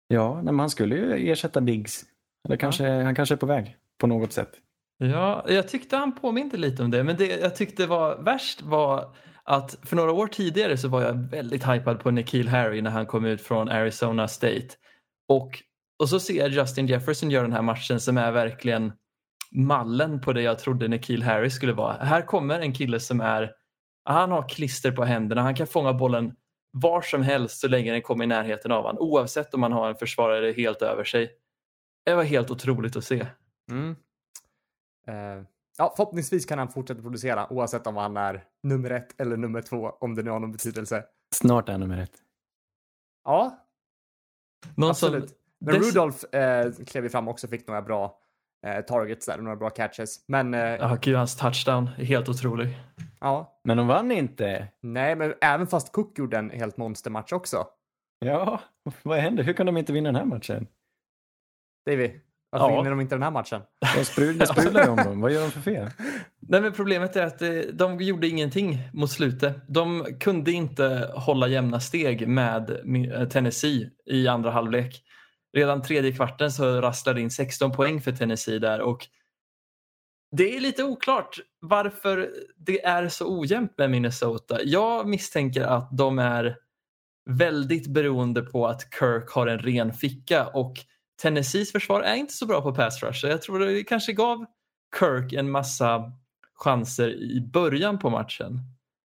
Ja, 0.07 0.33
nej, 0.35 0.43
men 0.43 0.59
han 0.59 0.69
skulle 0.69 0.95
ju 0.95 1.31
ersätta 1.31 1.59
Diggs. 1.59 2.05
Eller 2.47 2.57
kanske, 2.57 2.87
Han 2.89 3.15
kanske 3.15 3.35
är 3.35 3.37
på 3.37 3.45
väg 3.45 3.77
på 3.99 4.07
något 4.07 4.31
sätt. 4.31 4.51
Ja, 4.97 5.45
jag 5.47 5.67
tyckte 5.67 5.95
han 5.97 6.15
påminde 6.15 6.57
lite 6.57 6.83
om 6.83 6.91
det, 6.91 7.03
men 7.03 7.15
det 7.17 7.25
jag 7.39 7.55
tyckte 7.55 7.85
var 7.87 8.17
värst 8.23 8.61
var 8.61 9.15
att 9.43 9.77
för 9.83 9.95
några 9.95 10.11
år 10.11 10.27
tidigare 10.27 10.77
så 10.77 10.87
var 10.87 11.01
jag 11.01 11.13
väldigt 11.13 11.67
hypad 11.67 11.99
på 11.99 12.11
Nikhil 12.11 12.47
Harry 12.47 12.81
när 12.81 12.91
han 12.91 13.05
kom 13.05 13.25
ut 13.25 13.41
från 13.41 13.69
Arizona 13.69 14.27
State. 14.27 14.67
Och, 15.27 15.49
och 15.99 16.09
så 16.09 16.19
ser 16.19 16.33
jag 16.33 16.49
Justin 16.49 16.87
Jefferson 16.87 17.31
göra 17.31 17.43
den 17.43 17.53
här 17.53 17.61
matchen 17.61 17.99
som 17.99 18.17
är 18.17 18.31
verkligen 18.31 18.93
mallen 19.51 20.21
på 20.21 20.33
det 20.33 20.41
jag 20.41 20.59
trodde 20.59 20.87
Nikhil 20.87 21.23
Harry 21.23 21.49
skulle 21.49 21.73
vara. 21.73 21.93
Här 21.93 22.21
kommer 22.21 22.59
en 22.59 22.73
kille 22.73 22.99
som 22.99 23.21
är, 23.21 23.53
han 24.05 24.31
har 24.31 24.49
klister 24.49 24.91
på 24.91 25.03
händerna, 25.03 25.41
han 25.41 25.55
kan 25.55 25.67
fånga 25.67 25.93
bollen 25.93 26.35
var 26.71 27.01
som 27.01 27.21
helst 27.21 27.59
så 27.59 27.67
länge 27.67 27.91
den 27.91 28.01
kommer 28.01 28.23
i 28.23 28.27
närheten 28.27 28.71
av 28.71 28.83
honom, 28.83 28.97
oavsett 29.01 29.53
om 29.53 29.63
han 29.63 29.71
har 29.71 29.89
en 29.89 29.95
försvarare 29.95 30.51
helt 30.51 30.81
över 30.81 31.03
sig. 31.03 31.31
Det 32.05 32.15
var 32.15 32.23
helt 32.23 32.51
otroligt 32.51 32.95
att 32.95 33.03
se. 33.03 33.27
Mm. 33.71 33.95
Eh, 35.07 35.45
ja, 35.77 35.93
förhoppningsvis 35.97 36.45
kan 36.45 36.59
han 36.59 36.69
fortsätta 36.69 37.01
producera 37.01 37.53
oavsett 37.53 37.87
om 37.87 37.95
han 37.97 38.17
är 38.17 38.43
nummer 38.63 38.89
ett 38.89 39.21
eller 39.21 39.37
nummer 39.37 39.61
två, 39.61 39.89
om 39.99 40.15
det 40.15 40.23
nu 40.23 40.29
har 40.31 40.39
någon 40.39 40.51
betydelse. 40.51 41.03
Snart 41.35 41.67
är 41.69 41.71
han 41.73 41.79
nummer 41.81 41.97
ett. 41.97 42.13
Ja, 43.23 43.67
Någon 44.75 44.95
som- 44.95 45.07
absolut. 45.09 45.37
Men 45.59 45.75
Dess- 45.75 45.87
Rudolph 45.95 46.35
eh, 46.35 46.71
klev 46.87 47.03
ju 47.03 47.09
fram 47.09 47.27
också 47.27 47.47
och 47.47 47.51
fick 47.51 47.67
några 47.67 47.81
bra 47.81 48.20
eh, 48.67 48.81
targets 48.81 49.25
där, 49.25 49.37
några 49.37 49.55
bra 49.55 49.69
catches. 49.69 50.25
Men 50.27 50.53
eh, 50.53 50.59
Ja, 50.59 50.97
gud, 51.01 51.15
hans 51.15 51.35
touchdown 51.37 51.89
är 51.97 52.05
helt 52.05 52.29
otrolig. 52.29 52.77
ja, 53.19 53.59
Men 53.63 53.77
de 53.77 53.87
vann 53.87 54.11
inte. 54.11 54.67
nej, 54.81 55.15
men 55.15 55.33
även 55.41 55.67
fast 55.67 55.91
Cook 55.91 56.17
gjorde 56.19 56.37
en 56.37 56.49
helt 56.49 56.77
monstermatch 56.77 57.31
också. 57.33 57.65
Ja, 58.25 58.61
vad 59.03 59.17
händer? 59.19 59.43
Hur 59.43 59.53
kan 59.53 59.65
de 59.65 59.77
inte 59.77 59.93
vinna 59.93 60.09
den 60.11 60.15
här 60.15 60.25
matchen? 60.25 60.67
Davy, 61.89 62.11
varför 62.49 62.69
Ja. 62.69 62.75
vinner 62.77 62.89
de 62.89 63.01
inte 63.01 63.15
den 63.15 63.23
här 63.23 63.31
matchen? 63.31 63.61
De 63.97 64.05
sprudlar, 64.05 64.45
sprudlar 64.45 64.83
ju 64.83 64.89
om 64.89 64.97
dem. 64.97 65.21
Vad 65.21 65.31
gör 65.31 65.41
de 65.41 65.51
för 65.51 65.59
fel? 65.61 65.89
Nej, 66.39 66.61
men 66.61 66.71
problemet 66.73 67.15
är 67.15 67.25
att 67.25 67.41
eh, 67.41 67.49
de 67.73 67.97
gjorde 68.01 68.27
ingenting 68.27 68.77
mot 68.93 69.11
slutet. 69.11 69.55
De 69.67 70.05
kunde 70.19 70.51
inte 70.51 71.11
hålla 71.15 71.47
jämna 71.47 71.79
steg 71.79 72.27
med 72.27 72.69
eh, 73.13 73.27
Tennessee 73.27 73.89
i 74.05 74.27
andra 74.27 74.51
halvlek. 74.51 75.03
Redan 75.53 75.81
tredje 75.81 76.11
kvarten 76.11 76.51
så 76.51 76.81
rasslade 76.81 77.21
in 77.21 77.31
16 77.31 77.71
poäng 77.71 78.01
för 78.01 78.11
Tennessee 78.11 78.59
där 78.59 78.81
och 78.81 79.07
det 80.37 80.55
är 80.55 80.59
lite 80.59 80.83
oklart 80.83 81.39
varför 81.59 82.29
det 82.57 82.85
är 82.85 83.09
så 83.09 83.39
ojämnt 83.39 83.77
med 83.77 83.91
Minnesota. 83.91 84.63
Jag 84.63 85.07
misstänker 85.07 85.61
att 85.61 85.89
de 85.97 86.19
är 86.19 86.57
väldigt 87.29 87.87
beroende 87.87 88.41
på 88.41 88.67
att 88.67 88.93
Kirk 88.99 89.29
har 89.29 89.47
en 89.47 89.59
ren 89.59 89.93
ficka 89.93 90.47
och 90.47 90.73
Tennessees 91.21 91.71
försvar 91.71 92.01
är 92.01 92.15
inte 92.15 92.33
så 92.33 92.45
bra 92.45 92.61
på 92.61 92.75
pass 92.75 93.03
rush. 93.03 93.25
Jag 93.25 93.41
tror 93.41 93.59
det 93.59 93.83
kanske 93.83 94.13
gav 94.13 94.45
Kirk 94.99 95.33
en 95.33 95.51
massa 95.51 96.11
chanser 96.53 97.09
i 97.09 97.41
början 97.41 97.99
på 97.99 98.09
matchen. 98.09 98.59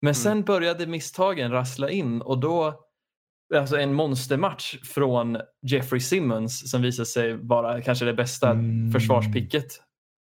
Men 0.02 0.14
sen 0.14 0.42
började 0.42 0.86
misstagen 0.86 1.50
rassla 1.50 1.90
in 1.90 2.22
och 2.22 2.38
då 2.38 2.83
Alltså 3.54 3.76
en 3.78 3.94
monstermatch 3.94 4.76
från 4.82 5.38
Jeffrey 5.62 6.00
Simmons 6.00 6.70
som 6.70 6.82
visade 6.82 7.06
sig 7.06 7.32
vara 7.36 7.82
kanske 7.82 8.04
det 8.04 8.14
bästa 8.14 8.50
Mm. 8.50 8.92
försvarspicket. 8.92 9.66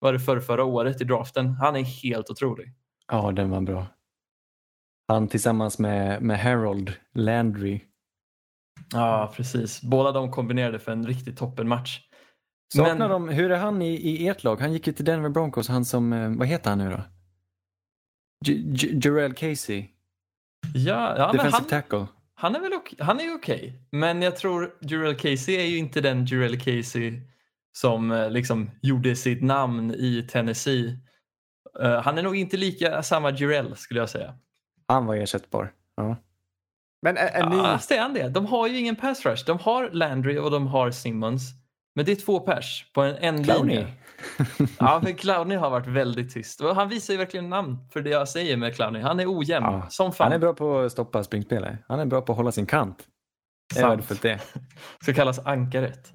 Var 0.00 0.12
det 0.12 0.20
för 0.20 0.40
förra 0.40 0.64
året 0.64 1.00
i 1.00 1.04
draften. 1.04 1.48
Han 1.50 1.76
är 1.76 1.82
helt 1.82 2.30
otrolig. 2.30 2.74
Ja, 3.12 3.32
den 3.32 3.50
var 3.50 3.60
bra. 3.60 3.86
Han 5.08 5.28
tillsammans 5.28 5.78
med, 5.78 6.22
med 6.22 6.38
Harold 6.40 6.92
Landry. 7.14 7.80
Ja, 8.92 9.32
precis. 9.36 9.82
Båda 9.82 10.12
de 10.12 10.30
kombinerade 10.32 10.78
för 10.78 10.92
en 10.92 11.06
riktigt 11.06 11.36
toppenmatch. 11.38 12.00
Saknar 12.74 12.94
Men- 12.98 13.10
de, 13.10 13.28
hur 13.28 13.50
är 13.50 13.58
han 13.58 13.82
i, 13.82 13.94
i 13.94 14.28
ert 14.28 14.44
lag? 14.44 14.60
Han 14.60 14.72
gick 14.72 14.86
ju 14.86 14.92
till 14.92 15.04
Denver 15.04 15.28
Broncos, 15.28 15.68
han 15.68 15.84
som, 15.84 16.12
eh, 16.12 16.30
vad 16.30 16.48
heter 16.48 16.70
han 16.70 16.78
nu 16.78 16.90
då? 16.90 17.00
Jarrell 19.02 19.34
Casey, 19.34 19.86
Ja, 20.74 21.16
ja 21.18 21.26
men 21.26 21.36
defensive 21.36 21.50
han, 21.50 21.64
tackle. 21.64 22.06
Han 22.38 22.54
är 22.54 22.60
väl 22.60 22.72
ok- 22.74 22.94
han 22.98 23.20
är 23.20 23.34
okej. 23.34 23.82
Men 23.92 24.22
jag 24.22 24.36
tror 24.36 24.74
Jurel 24.80 25.14
Casey 25.16 25.54
är 25.56 25.64
ju 25.64 25.76
inte 25.76 26.00
den 26.00 26.24
Jurel 26.24 26.58
Casey 26.60 27.20
som 27.72 28.10
eh, 28.10 28.30
liksom 28.30 28.70
gjorde 28.82 29.16
sitt 29.16 29.42
namn 29.42 29.94
i 29.94 30.26
Tennessee. 30.30 30.98
Eh, 31.80 32.02
han 32.02 32.18
är 32.18 32.22
nog 32.22 32.36
inte 32.36 32.56
lika 32.56 33.02
samma 33.02 33.30
Jurel 33.30 33.76
skulle 33.76 34.00
jag 34.00 34.10
säga. 34.10 34.34
Han 34.88 35.06
var 35.06 35.14
ersättbar. 35.16 35.72
Ja. 35.96 36.16
Men 37.02 37.16
är, 37.16 37.26
är 37.26 37.40
Ja, 37.40 37.48
ni... 37.48 37.56
fast 37.56 37.90
är 37.90 38.00
han 38.00 38.14
det? 38.14 38.28
De 38.28 38.46
har 38.46 38.68
ju 38.68 38.78
ingen 38.78 38.96
pass 38.96 39.26
rush. 39.26 39.44
De 39.46 39.58
har 39.58 39.90
Landry 39.90 40.38
och 40.38 40.50
de 40.50 40.66
har 40.66 40.90
Simmons. 40.90 41.42
Men 41.94 42.04
det 42.04 42.12
är 42.12 42.16
två 42.16 42.40
pers 42.40 42.90
på 42.94 43.02
en, 43.02 43.16
en 43.16 43.42
linje. 43.42 43.86
Ja, 44.78 45.00
för 45.04 45.12
Clowney 45.12 45.56
har 45.58 45.70
varit 45.70 45.86
väldigt 45.86 46.34
tyst. 46.34 46.60
Och 46.60 46.74
Han 46.74 46.88
visar 46.88 47.14
ju 47.14 47.18
verkligen 47.18 47.48
namn 47.48 47.78
för 47.92 48.00
det 48.02 48.10
jag 48.10 48.28
säger 48.28 48.56
med 48.56 48.74
Clowney. 48.76 49.02
Han 49.02 49.20
är 49.20 49.38
ojämn 49.38 49.66
Ja, 49.66 49.86
som 49.90 50.12
fan. 50.12 50.24
Han 50.24 50.32
är 50.32 50.38
bra 50.38 50.54
på 50.54 50.78
att 50.78 50.92
stoppa 50.92 51.24
springspelare. 51.24 51.78
Han 51.88 52.00
är 52.00 52.06
bra 52.06 52.20
på 52.20 52.32
att 52.32 52.36
hålla 52.38 52.52
sin 52.52 52.66
kant. 52.66 53.06
Det 53.74 53.78
är 53.78 53.82
Sant. 53.82 53.92
värdefullt 53.92 54.22
det. 54.22 54.40
Ska 55.02 55.14
kallas 55.14 55.38
ankaret. 55.46 56.12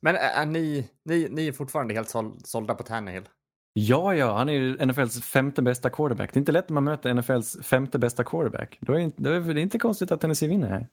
Men 0.00 0.14
är, 0.16 0.20
är 0.42 0.46
ni, 0.46 0.88
ni, 1.04 1.28
ni 1.30 1.48
är 1.48 1.52
fortfarande 1.52 1.94
helt 1.94 2.08
såld, 2.08 2.46
sålda 2.46 2.74
på 2.74 2.82
Tannehill? 2.82 3.28
Ja, 3.74 4.14
ja, 4.14 4.36
han 4.36 4.48
är 4.48 4.52
ju 4.52 4.86
NFLs 4.86 5.22
femte 5.24 5.62
bästa 5.62 5.90
quarterback. 5.90 6.32
Det 6.32 6.36
är 6.38 6.40
inte 6.40 6.52
lätt 6.52 6.68
när 6.68 6.74
man 6.74 6.84
möter 6.84 7.14
NFLs 7.14 7.56
femte 7.62 7.98
bästa 7.98 8.24
quarterback. 8.24 8.78
Då 8.80 8.92
är 8.92 8.96
det, 8.96 9.02
inte- 9.02 9.22
då 9.22 9.30
är 9.30 9.40
det 9.54 9.60
inte 9.60 9.78
konstigt 9.78 10.12
att 10.12 10.20
Tennessee 10.20 10.48
vinner 10.48 10.68
här. 10.68 10.88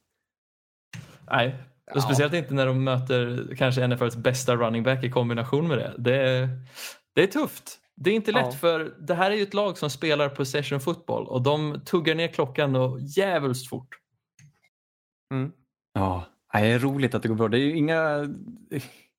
Nej, 1.32 1.56
och 1.96 2.04
speciellt 2.04 2.34
inte 2.34 2.54
när 2.54 2.66
de 2.66 2.84
möter 2.84 3.50
kanske 3.58 3.88
NFLs 3.88 4.16
bästa 4.16 4.56
running 4.56 4.84
back 4.84 5.04
i 5.04 5.12
kombination 5.12 5.68
med 5.68 5.78
det. 5.78 5.94
Det 5.98 6.16
är, 6.16 6.50
det 7.16 7.24
är 7.24 7.28
tufft. 7.28 7.80
Det 7.96 8.10
är 8.10 8.14
inte 8.16 8.32
lätt 8.32 8.46
Ja. 8.46 8.52
för 8.52 8.94
det 9.00 9.14
här 9.14 9.32
är 9.32 9.36
ju 9.36 9.44
ett 9.44 9.54
lag 9.54 9.78
som 9.78 9.90
spelar 9.90 10.30
possession 10.30 10.80
fotboll 10.80 11.28
och 11.28 11.42
de 11.42 11.82
tuggar 11.86 12.16
ner 12.16 12.28
klockan 12.28 12.76
och 12.76 13.00
jävligt 13.02 13.68
fort. 13.70 13.96
Mm. 15.34 15.52
Ja, 15.94 16.26
det 16.54 16.60
är 16.60 16.80
roligt 16.80 17.16
att 17.16 17.22
det 17.24 17.28
går 17.30 17.36
bra. 17.36 17.48
Det 17.48 17.58
är 17.60 17.62
ju 17.62 17.76
inga, 17.78 18.30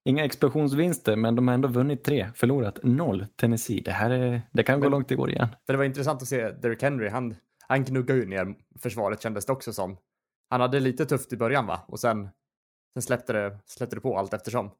inga 0.04 0.24
explosionsvinster, 0.24 1.16
men 1.16 1.36
de 1.36 1.48
har 1.48 1.54
ändå 1.54 1.68
vunnit 1.68 2.04
tre, 2.04 2.30
förlorat 2.34 2.78
noll. 2.82 3.26
Tennessee. 3.36 3.82
Det 3.84 3.92
här 3.92 4.10
är, 4.10 4.42
det 4.52 4.62
kan 4.62 4.80
gå 4.80 4.84
Men- 4.84 4.90
långt 4.90 5.12
i 5.12 5.16
år 5.16 5.30
igen. 5.30 5.48
För 5.66 5.72
det 5.72 5.76
var 5.76 5.84
intressant 5.84 6.22
att 6.22 6.28
se 6.28 6.50
Derrick 6.50 6.82
Henry. 6.82 7.08
Han, 7.08 7.34
han 7.68 7.84
gnuggade 7.84 8.20
ju 8.20 8.26
ner 8.26 8.54
försvaret 8.82 9.22
kändes 9.22 9.46
det 9.46 9.52
också 9.52 9.72
som. 9.72 9.96
Han 10.50 10.60
hade 10.60 10.80
lite 10.80 11.06
tufft 11.06 11.32
i 11.32 11.36
början 11.36 11.66
va? 11.66 11.80
Och 11.88 12.00
sen, 12.00 12.28
sen 12.94 13.02
släppte, 13.02 13.32
det, 13.32 13.58
släppte 13.66 13.96
det 13.96 14.00
på 14.00 14.18
allt 14.18 14.34
eftersom. 14.34 14.70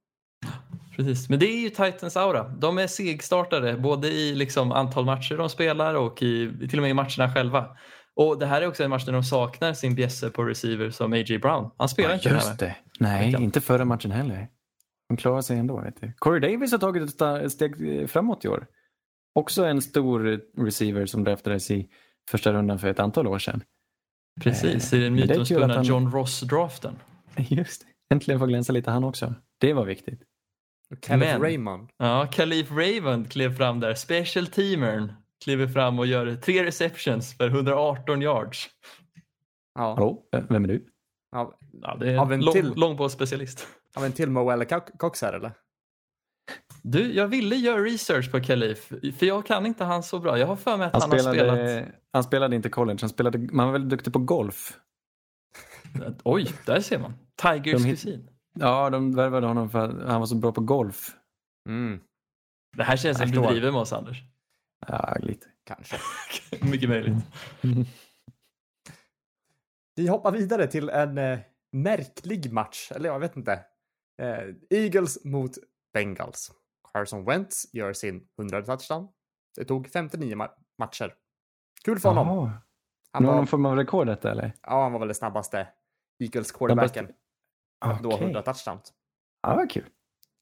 Precis, 0.97 1.29
men 1.29 1.39
det 1.39 1.47
är 1.47 1.61
ju 1.61 1.69
Titans 1.71 2.17
aura. 2.17 2.49
De 2.49 2.79
är 2.79 2.87
segstartade 2.87 3.77
både 3.77 4.09
i 4.09 4.35
liksom 4.35 4.73
antal 4.73 5.05
matcher 5.05 5.37
de 5.37 5.49
spelar 5.49 5.95
och 5.95 6.23
i, 6.23 6.69
till 6.69 6.79
och 6.79 6.83
med 6.83 6.91
i 6.91 6.95
matcherna 6.95 7.35
själva. 7.35 7.77
Och 8.15 8.39
det 8.39 8.47
här 8.47 8.63
är 8.63 8.69
också 8.69 8.85
en 8.85 8.91
match 8.91 9.05
där 9.05 9.13
de 9.13 9.23
saknar 9.23 9.73
sin 9.73 9.95
bjässe 9.95 10.31
på 10.31 10.45
receiver 10.45 10.91
som 10.91 11.13
A.J. 11.13 11.39
Brown. 11.39 11.71
Han 11.77 11.89
spelar 11.89 12.15
inte 12.15 12.29
den 12.29 12.39
här. 12.39 12.47
Just 12.49 12.59
det. 12.61 12.77
Nej, 13.01 13.37
inte 13.41 13.61
förra 13.61 13.85
matchen 13.85 14.11
heller. 14.11 14.49
De 15.09 15.17
klarar 15.17 15.41
sig 15.41 15.59
ändå. 15.59 15.81
Vet 15.81 16.01
du. 16.01 16.13
Corey 16.19 16.41
Davis 16.41 16.73
har 16.73 16.79
tagit 16.79 17.23
ett 17.23 17.53
steg 17.53 18.01
eh, 18.01 18.07
framåt 18.07 18.45
i 18.45 18.49
år. 18.49 18.67
Också 19.35 19.65
en 19.65 19.83
stor 19.83 20.41
receiver 20.65 21.07
som 21.07 21.25
draftades 21.25 21.71
i 21.71 21.89
första 22.31 22.53
rundan 22.53 22.79
för 22.79 22.89
ett 22.89 23.01
antal 23.01 23.27
år 23.27 23.39
sedan. 23.39 23.63
Precis, 24.41 24.93
i 24.93 24.99
den 24.99 25.17
kul 25.17 25.29
mytomspunna 25.29 25.75
han- 25.75 25.85
John 25.85 26.13
Ross-draften. 26.13 26.95
Just 27.37 27.81
det. 27.81 27.87
Äntligen 28.11 28.39
får 28.39 28.47
glänsa 28.47 28.73
lite 28.73 28.91
han 28.91 29.05
också. 29.05 29.35
Det 29.59 29.73
var 29.73 29.85
viktigt. 29.85 30.23
Men- 31.09 31.43
Raymond. 31.43 31.89
Ja, 31.97 32.29
Khalif 32.33 32.71
Raymond 32.71 33.31
klev 33.33 33.57
fram 33.57 33.81
där. 33.81 33.95
Special 33.95 34.47
teamern 34.47 35.13
kliver 35.45 35.67
fram 35.69 35.99
och 35.99 36.07
gör 36.07 36.35
tre 36.37 36.65
receptions 36.65 37.37
för 37.37 37.49
118 37.49 38.23
yards. 38.23 38.69
Ja, 39.75 39.95
Hallå, 39.95 40.23
vem 40.49 40.65
är 40.65 40.69
du? 40.69 40.87
ja, 41.33 41.59
Ja, 41.83 41.97
det 42.01 42.11
är 42.11 42.19
Av 42.19 42.33
en 42.33 42.41
lång, 42.41 42.53
till. 42.55 42.73
långbollsspecialist. 42.77 43.67
av 43.97 44.05
en 44.05 44.13
till 44.13 44.31
Mo 44.31 44.51
eller 44.51 44.65
Co- 44.65 44.99
Cox 44.99 45.23
här 45.23 45.33
eller? 45.33 45.53
Du, 46.83 47.13
jag 47.15 47.29
ville 47.29 47.57
göra 47.57 47.81
research 47.85 48.31
på 48.33 48.41
Khalif, 48.41 48.89
för 49.19 49.25
jag 49.27 49.47
kan 49.47 49.67
inte 49.67 49.85
han 49.85 50.03
så 50.03 50.19
bra. 50.19 50.39
Jag 50.39 50.47
har 50.47 50.57
för 50.57 50.77
mig 50.77 50.87
att 50.87 50.93
Han, 50.93 51.03
han, 51.03 51.11
har 51.11 51.19
spelade, 51.19 51.79
spelat... 51.81 51.95
han 52.13 52.25
spelade 52.25 52.57
inte 52.57 52.69
college, 52.69 52.99
han 53.01 53.09
spelade, 53.11 53.39
man 53.39 53.67
var 53.67 53.73
väldigt 53.73 53.91
duktig 53.91 54.13
på 54.13 54.19
golf. 54.19 54.79
Oj, 56.25 56.47
där 56.67 56.81
ser 56.81 56.99
man. 56.99 57.15
Tigers 57.43 57.83
De 57.83 57.91
kusin. 57.91 58.31
Ja, 58.55 58.91
de 58.91 59.15
värvade 59.15 59.47
honom 59.47 59.71
för 59.71 59.79
att 60.03 60.09
han 60.09 60.21
var 60.21 60.27
så 60.27 60.35
bra 60.37 60.53
på 60.53 60.61
golf. 60.61 61.17
Mm, 61.69 62.01
Det 62.77 62.83
här 62.85 62.97
känns 62.97 63.19
som 63.19 63.31
du 63.31 63.41
driver 63.41 63.73
med 63.73 63.81
oss, 63.81 63.93
Anders. 63.93 64.23
Ja, 64.87 65.17
lite. 65.21 65.47
kanske. 65.65 65.97
Mycket 66.71 66.89
möjligt. 66.89 67.15
Vi 69.97 70.09
hoppar 70.09 70.33
vidare 70.33 70.67
till 70.67 70.89
en 70.89 71.19
eh, 71.19 71.39
märklig 71.73 72.53
match, 72.53 72.93
eller 72.95 73.09
jag 73.09 73.19
vet 73.19 73.37
inte. 73.37 73.53
Eh, 74.23 74.55
Eagles 74.71 75.25
mot 75.25 75.51
Bengals. 75.93 76.53
Carson 76.93 77.25
Wentz 77.25 77.75
gör 77.75 77.93
sin 77.93 78.29
100 78.39 78.63
touchdown. 78.63 79.09
Det 79.57 79.65
tog 79.65 79.89
59 79.93 80.35
ma- 80.37 80.51
matcher. 80.79 81.15
Kul 81.85 81.99
för 81.99 82.09
honom. 82.09 82.51
Han 83.13 83.23
Någon 83.23 83.37
var, 83.37 83.47
form 83.47 83.67
av 83.67 83.77
rekord 83.77 84.07
detta 84.07 84.31
eller? 84.31 84.53
ja, 84.63 84.83
han 84.83 84.93
var 84.93 84.99
väl 84.99 85.09
den 85.09 85.15
snabbaste 85.15 85.69
Eagles 86.23 86.53
quarterbacken. 86.53 87.09
Att 87.81 88.03
nå 88.03 88.09
Okej. 88.09 88.23
100 88.23 88.43
touchdowns. 88.43 88.93
Ja, 89.43 89.55
vad 89.55 89.71
kul. 89.71 89.87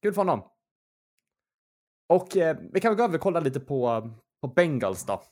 Kul 0.03 0.13
för 0.13 0.21
honom. 0.21 0.51
Och 2.09 2.37
eh, 2.37 2.57
vi 2.73 2.81
kan 2.81 2.91
väl 2.91 2.97
gå 2.97 3.05
över 3.05 3.15
och 3.15 3.21
kolla 3.21 3.41
lite 3.41 3.61
på, 3.61 4.11
på 4.41 4.49
Bengals 4.49 5.07
då. 5.07 5.23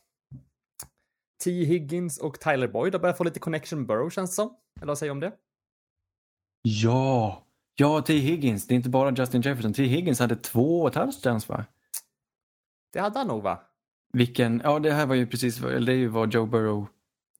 T. 1.44 1.50
Higgins 1.50 2.18
och 2.18 2.40
Tyler 2.40 2.68
Boyd 2.68 2.94
har 2.94 3.00
börjat 3.00 3.16
få 3.18 3.24
lite 3.24 3.40
connection 3.40 3.86
Burrow 3.86 4.10
känns 4.10 4.30
det 4.30 4.34
som. 4.34 4.56
Eller 4.76 4.86
vad 4.86 4.98
säger 4.98 5.10
du 5.10 5.12
om 5.12 5.20
det? 5.20 5.32
Ja, 6.62 7.46
ja 7.76 8.02
T. 8.02 8.18
Higgins. 8.18 8.66
Det 8.66 8.74
är 8.74 8.76
inte 8.76 8.88
bara 8.88 9.10
Justin 9.10 9.40
Jefferson. 9.40 9.72
T. 9.72 9.84
Higgins 9.84 10.20
hade 10.20 10.36
två 10.36 10.90
touchdowns 10.90 11.48
va? 11.48 11.64
Det 12.92 13.00
hade 13.00 13.18
han 13.18 13.28
nog 13.28 13.42
va? 13.42 13.62
Vilken, 14.12 14.60
ja 14.64 14.78
det 14.78 14.92
här 14.92 15.06
var 15.06 15.14
ju 15.14 15.26
precis, 15.26 15.60
eller 15.60 15.86
det 15.86 15.92
är 15.92 15.96
ju 15.96 16.08
vad 16.08 16.34
Joe 16.34 16.46
Burrow, 16.46 16.86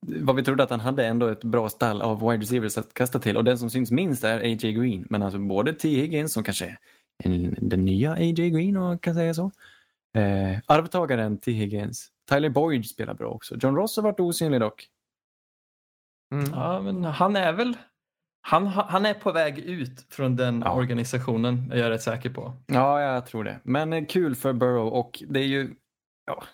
vad 0.06 0.36
vi 0.36 0.42
trodde 0.44 0.62
att 0.62 0.70
han 0.70 0.80
hade 0.80 1.06
ändå 1.06 1.26
ett 1.28 1.44
bra 1.44 1.68
stall 1.68 2.02
av 2.02 2.20
wide 2.30 2.42
receivers 2.42 2.78
att 2.78 2.94
kasta 2.94 3.18
till 3.18 3.36
och 3.36 3.44
den 3.44 3.58
som 3.58 3.70
syns 3.70 3.90
minst 3.90 4.24
är 4.24 4.38
A.J. 4.40 4.72
Green. 4.72 5.06
Men 5.10 5.22
alltså 5.22 5.38
både 5.38 5.72
T. 5.72 5.88
Higgins 5.88 6.32
som 6.32 6.44
kanske 6.44 6.64
är 6.66 6.78
en, 7.24 7.56
den 7.60 7.84
nya 7.84 8.12
A.J. 8.12 8.50
Green 8.50 8.76
om 8.76 8.82
man 8.82 8.98
kan 8.98 9.14
säga 9.14 9.34
så. 9.34 9.50
Eh, 10.18 10.58
arvtagaren 10.66 11.38
T. 11.38 11.52
Higgins. 11.52 12.08
Tyler 12.30 12.48
Boyd 12.48 12.86
spelar 12.86 13.14
bra 13.14 13.28
också. 13.28 13.56
John 13.60 13.76
Ross 13.76 13.96
har 13.96 14.02
varit 14.02 14.20
osynlig 14.20 14.60
dock. 14.60 14.88
Mm. 16.34 16.50
Ja, 16.52 16.80
men 16.82 17.04
han 17.04 17.36
är 17.36 17.52
väl... 17.52 17.76
Han, 18.48 18.66
han 18.66 19.06
är 19.06 19.14
på 19.14 19.32
väg 19.32 19.58
ut 19.58 20.06
från 20.10 20.36
den 20.36 20.62
Ja. 20.64 20.72
organisationen, 20.72 21.72
är 21.72 21.76
jag 21.76 21.90
rätt 21.90 22.02
säker 22.02 22.30
på. 22.30 22.52
Ja, 22.66 23.00
jag 23.00 23.26
tror 23.26 23.44
det. 23.44 23.60
Men 23.62 23.92
eh, 23.92 24.04
kul 24.06 24.34
för 24.34 24.52
Burrow 24.52 24.88
och 24.88 25.22
det 25.28 25.40
är 25.40 25.46
ju, 25.46 25.74
ja, 26.26 26.44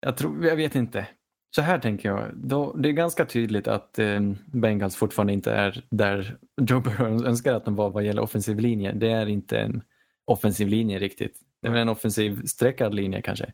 jag 0.00 0.16
tror, 0.16 0.46
jag 0.46 0.56
vet 0.56 0.74
inte. 0.74 1.06
Så 1.56 1.62
här 1.62 1.78
tänker 1.78 2.08
jag, 2.08 2.30
då, 2.34 2.72
det 2.72 2.88
är 2.88 2.92
ganska 2.92 3.24
tydligt 3.24 3.68
att 3.68 3.98
eh, 3.98 4.20
Bengals 4.46 4.96
fortfarande 4.96 5.32
inte 5.32 5.52
är 5.52 5.84
där 5.90 6.36
Joe 6.60 6.80
Burrow 6.80 7.26
önskar 7.26 7.54
att 7.54 7.64
de 7.64 7.74
var 7.76 7.90
vad 7.90 8.04
gäller 8.04 8.22
offensiv 8.22 8.58
linje. 8.58 8.92
Det 8.92 9.10
är 9.10 9.26
inte 9.26 9.58
en 9.58 9.82
offensiv 10.24 10.68
linje 10.68 10.98
riktigt. 10.98 11.40
Det 11.62 11.68
är 11.68 11.74
en 11.74 11.88
offensiv 11.88 12.42
sträckad 12.44 12.94
linje 12.94 13.22
kanske. 13.22 13.52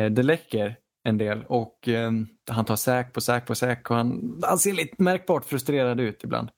Eh, 0.00 0.10
det 0.10 0.22
läcker 0.22 0.76
en 1.04 1.18
del 1.18 1.44
och 1.44 1.88
eh, 1.88 2.10
han 2.50 2.64
tar 2.64 2.76
säk 2.76 3.12
på 3.12 3.20
säk 3.20 3.46
på 3.46 3.54
säk 3.54 3.90
och 3.90 3.96
han, 3.96 4.40
han 4.42 4.58
ser 4.58 4.72
lite 4.72 5.02
märkbart 5.02 5.44
frustrerad 5.44 6.00
ut 6.00 6.24
ibland. 6.24 6.48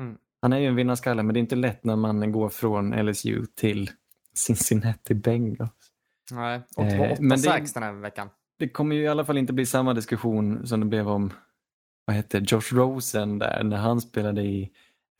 Mm. 0.00 0.16
Han 0.42 0.52
är 0.52 0.58
ju 0.58 0.66
en 0.66 0.74
vinnarskalle 0.76 1.22
men 1.22 1.34
det 1.34 1.38
är 1.38 1.40
inte 1.40 1.56
lätt 1.56 1.84
när 1.84 1.96
man 1.96 2.32
går 2.32 2.48
från 2.48 2.90
LSU 3.06 3.44
till 3.56 3.90
Cincinnati 4.34 5.14
Bengals. 5.14 5.70
Nej, 6.32 6.60
Eh, 6.78 7.00
8 7.12 7.16
men 7.20 7.28
det- 7.30 7.38
6 7.38 7.72
den 7.72 7.82
här 7.82 7.92
veckan. 7.92 8.28
Det 8.58 8.68
kommer 8.68 8.96
ju 8.96 9.02
i 9.02 9.08
alla 9.08 9.24
fall 9.24 9.38
inte 9.38 9.52
bli 9.52 9.66
samma 9.66 9.94
diskussion 9.94 10.66
som 10.66 10.80
det 10.80 10.86
blev 10.86 11.08
om 11.08 11.32
vad 12.06 12.16
hette 12.16 12.42
Josh 12.46 12.74
Rosen 12.74 13.38
där 13.38 13.64
när 13.64 13.76
han 13.76 14.00
spelade 14.00 14.42
i 14.42 14.70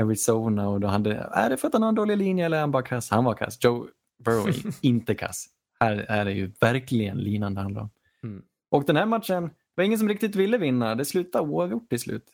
Arizona 0.03 0.69
och 0.69 0.81
då 0.81 0.89
hade, 0.89 1.15
är 1.33 1.51
det 1.51 1.57
för 1.57 1.69
att 1.69 1.75
han 1.75 1.83
har 1.83 1.89
en 1.89 1.95
dålig 1.95 2.19
linje 2.19 2.47
eller 2.47 2.57
är 2.57 2.61
han 2.61 2.71
bara 2.71 2.83
kass? 2.83 3.11
Han 3.11 3.25
var 3.25 3.35
kass. 3.35 3.65
Joe 3.65 3.87
Burrow 4.25 4.49
är 4.49 4.55
inte 4.87 5.15
kass. 5.15 5.47
Här 5.81 5.97
är 5.97 6.25
det 6.25 6.33
ju 6.33 6.53
verkligen 6.61 7.19
linan 7.19 7.55
det 7.55 7.61
handlar 7.61 7.83
om. 7.83 7.91
Mm. 8.23 8.43
Och 8.71 8.85
den 8.85 8.97
här 8.97 9.07
matchen 9.07 9.43
det 9.43 9.81
var 9.81 9.85
ingen 9.85 9.99
som 9.99 10.09
riktigt 10.09 10.37
ville 10.37 10.59
vinna. 10.59 10.95
Det 10.95 11.05
slutade 11.05 11.49
oavgjort 11.49 11.89
till 11.89 12.01
slut. 12.01 12.25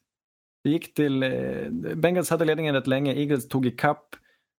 Det 0.65 0.71
gick 0.71 0.95
till, 0.95 1.23
eh, 1.23 1.71
Bengals 1.95 2.31
hade 2.31 2.45
ledningen 2.45 2.75
rätt 2.75 2.87
länge. 2.87 3.15
Eagles 3.15 3.49
tog 3.49 3.67
i 3.67 3.71
kapp, 3.71 4.17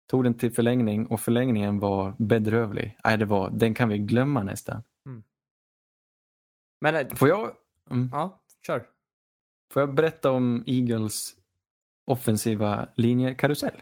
tog 0.10 0.24
den 0.24 0.34
till 0.34 0.52
förlängning 0.52 1.06
och 1.06 1.20
förlängningen 1.20 1.80
var 1.80 2.16
bedrövlig. 2.18 2.98
Nej, 3.04 3.18
det 3.18 3.26
var, 3.26 3.50
den 3.50 3.74
kan 3.74 3.90
vi 3.90 3.98
glömma 3.98 4.44
nästan. 4.44 4.84
Men 6.82 6.96
eh, 6.96 7.16
Får 7.16 7.28
jag, 7.28 7.52
mm, 7.92 8.10
ja, 8.12 8.44
kör. 8.68 8.86
får 9.74 9.82
jag 9.82 9.94
berätta 9.94 10.32
om 10.32 10.64
Eagles 10.68 11.36
offensiva 12.08 12.90
linjekarusell? 12.96 13.82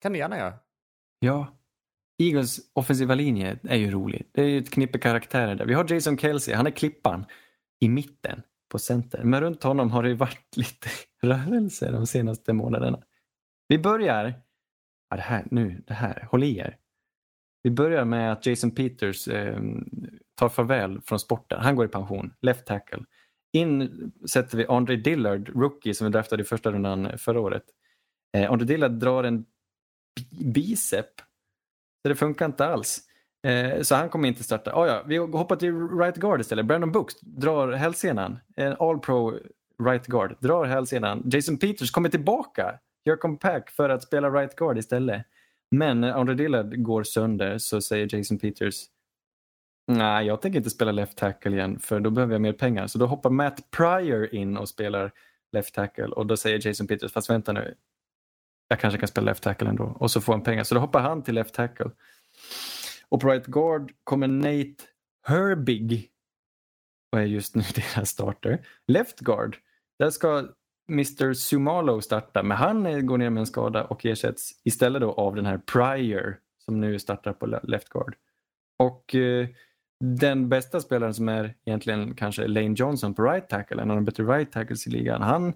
Kan 0.00 0.12
du 0.12 0.18
gärna 0.18 0.38
göra. 0.38 0.54
Ja. 1.18 1.58
Eagles 2.22 2.60
offensiva 2.72 3.14
linje 3.14 3.58
är 3.62 3.76
ju 3.76 3.90
rolig. 3.90 4.28
Det 4.32 4.42
är 4.42 4.46
ju 4.46 4.58
ett 4.58 4.70
knippe 4.70 4.98
karaktärer 4.98 5.54
där. 5.54 5.66
Vi 5.66 5.74
har 5.74 5.92
Jason 5.92 6.18
Kelsey, 6.18 6.54
han 6.54 6.66
är 6.66 6.70
klippan 6.70 7.24
i 7.80 7.88
mitten 7.88 8.42
på 8.70 8.78
center. 8.78 9.24
Men 9.24 9.40
runt 9.40 9.62
honom 9.62 9.90
har 9.90 10.02
det 10.02 10.08
ju 10.08 10.14
varit 10.14 10.56
lite 10.56 10.88
rörelse 11.22 11.90
de 11.90 12.06
senaste 12.06 12.52
månaderna. 12.52 13.02
Vi 13.68 13.78
börjar, 13.78 14.42
ja, 15.10 15.16
det 15.16 15.22
här, 15.22 15.46
nu, 15.50 15.82
det 15.86 15.94
här, 15.94 16.28
håll 16.30 16.44
i 16.44 16.58
er. 16.58 16.76
Vi 17.62 17.70
börjar 17.70 18.04
med 18.04 18.32
att 18.32 18.46
Jason 18.46 18.70
Peters 18.70 19.28
eh, 19.28 19.60
tar 20.34 20.48
farväl 20.48 21.00
från 21.00 21.20
sporten. 21.20 21.60
Han 21.60 21.76
går 21.76 21.84
i 21.84 21.88
pension, 21.88 22.34
left 22.40 22.66
tackle. 22.66 23.04
In 23.52 24.12
sätter 24.28 24.56
vi 24.56 24.66
Andre 24.66 24.96
Dillard, 24.96 25.48
rookie 25.48 25.94
som 25.94 26.04
vi 26.04 26.12
draftade 26.12 26.42
i 26.42 26.46
första 26.46 26.72
rundan 26.72 27.06
eh, 27.06 27.16
förra 27.16 27.40
året. 27.40 27.64
Eh, 28.36 28.52
Andre 28.52 28.66
Dillard 28.66 28.92
drar 28.92 29.24
en 29.24 29.44
bicep 30.54 31.20
så 32.02 32.08
det 32.08 32.14
funkar 32.14 32.46
inte 32.46 32.66
alls. 32.66 33.00
Eh, 33.46 33.80
så 33.82 33.94
han 33.94 34.08
kommer 34.08 34.28
inte 34.28 34.44
starta. 34.44 34.72
Oh 34.74 34.86
ja, 34.86 35.02
vi 35.06 35.16
hoppar 35.16 35.56
till 35.56 35.88
right 35.88 36.16
guard 36.16 36.40
istället. 36.40 36.66
Brandon 36.66 36.92
Books 36.92 37.20
drar 37.20 37.72
hälsenan. 37.72 38.38
En 38.56 38.76
all 38.78 38.98
pro 38.98 39.38
right 39.84 40.06
guard. 40.06 40.36
Drar 40.40 40.64
hälsenan. 40.64 41.22
Jason 41.32 41.58
Peters 41.58 41.90
kommer 41.90 42.08
tillbaka. 42.08 42.78
Gör 43.04 43.16
comeback 43.16 43.70
för 43.70 43.88
att 43.88 44.02
spela 44.02 44.30
right 44.30 44.56
guard 44.56 44.78
istället. 44.78 45.26
Men 45.70 46.00
när 46.00 46.12
Andre 46.12 46.34
Dillard 46.34 46.82
går 46.82 47.02
sönder 47.02 47.58
så 47.58 47.80
säger 47.80 48.16
Jason 48.16 48.38
Peters 48.38 48.84
Nej, 49.86 50.26
jag 50.26 50.42
tänker 50.42 50.58
inte 50.58 50.70
spela 50.70 50.92
left 50.92 51.18
tackle 51.18 51.56
igen 51.56 51.78
för 51.78 52.00
då 52.00 52.10
behöver 52.10 52.34
jag 52.34 52.40
mer 52.42 52.52
pengar. 52.52 52.86
Så 52.86 52.98
då 52.98 53.06
hoppar 53.06 53.30
Matt 53.30 53.70
Pryor 53.70 54.34
in 54.34 54.56
och 54.56 54.68
spelar 54.68 55.12
left 55.52 55.74
tackle 55.74 56.06
och 56.06 56.26
då 56.26 56.36
säger 56.36 56.66
Jason 56.66 56.86
Peters, 56.86 57.12
fast 57.12 57.30
vänta 57.30 57.52
nu, 57.52 57.74
jag 58.68 58.80
kanske 58.80 58.98
kan 58.98 59.08
spela 59.08 59.24
left 59.24 59.42
tackle 59.42 59.68
ändå. 59.68 59.84
Och 59.84 60.10
så 60.10 60.20
får 60.20 60.32
han 60.32 60.42
pengar. 60.42 60.64
Så 60.64 60.74
då 60.74 60.80
hoppar 60.80 61.00
han 61.00 61.22
till 61.22 61.34
left 61.34 61.54
tackle. 61.54 61.90
Och 63.08 63.20
på 63.20 63.28
right 63.28 63.46
guard 63.46 63.92
kommer 64.04 64.28
Nate 64.28 64.84
Herbig 65.26 66.10
och 67.12 67.18
är 67.20 67.24
just 67.24 67.54
nu 67.54 67.62
deras 67.74 68.10
starter. 68.10 68.66
Left 68.86 69.20
guard, 69.20 69.56
där 69.98 70.10
ska 70.10 70.48
Mr 70.88 71.32
Sumalo 71.32 72.00
starta, 72.00 72.42
men 72.42 72.56
han 72.56 72.86
eh, 72.86 73.00
går 73.00 73.18
ner 73.18 73.30
med 73.30 73.40
en 73.40 73.46
skada 73.46 73.84
och 73.84 74.06
ersätts 74.06 74.60
istället 74.64 75.02
då 75.02 75.12
av 75.12 75.34
den 75.34 75.46
här 75.46 75.58
Pryor 75.58 76.38
som 76.58 76.80
nu 76.80 76.98
startar 76.98 77.32
på 77.32 77.46
left 77.46 77.88
guard. 77.88 78.16
Och 78.78 79.14
eh, 79.14 79.48
den 80.04 80.48
bästa 80.48 80.80
spelaren 80.80 81.14
som 81.14 81.28
är 81.28 81.54
egentligen 81.64 82.14
kanske 82.14 82.46
Lane 82.46 82.74
Johnson 82.76 83.14
på 83.14 83.22
right 83.22 83.48
tackle, 83.48 83.82
en 83.82 83.90
av 83.90 83.96
de 83.96 84.04
bättre 84.04 84.24
right 84.24 84.52
tackles 84.52 84.86
i 84.86 84.90
ligan, 84.90 85.22
han 85.22 85.52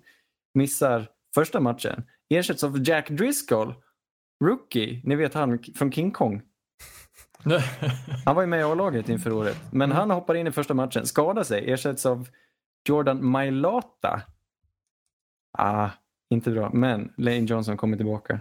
missar 0.54 1.08
första 1.34 1.60
matchen. 1.60 2.04
Ersätts 2.28 2.64
av 2.64 2.88
Jack 2.88 3.10
Driscoll, 3.10 3.74
rookie, 4.44 5.00
ni 5.04 5.16
vet 5.16 5.34
han 5.34 5.58
från 5.58 5.92
King 5.92 6.10
Kong. 6.10 6.42
Han 8.24 8.34
var 8.34 8.42
ju 8.42 8.46
med 8.46 8.60
i 8.60 8.62
A-laget 8.62 9.08
inför 9.08 9.32
året, 9.32 9.56
men 9.72 9.92
han 9.92 10.10
hoppar 10.10 10.34
in 10.34 10.46
i 10.46 10.52
första 10.52 10.74
matchen, 10.74 11.06
skadar 11.06 11.42
sig, 11.42 11.70
ersätts 11.70 12.06
av 12.06 12.28
Jordan 12.88 13.26
Mailata. 13.26 14.22
Ah, 15.58 15.90
inte 16.30 16.50
bra, 16.50 16.70
men 16.72 17.12
Lane 17.16 17.38
Johnson 17.38 17.76
kommer 17.76 17.96
tillbaka. 17.96 18.40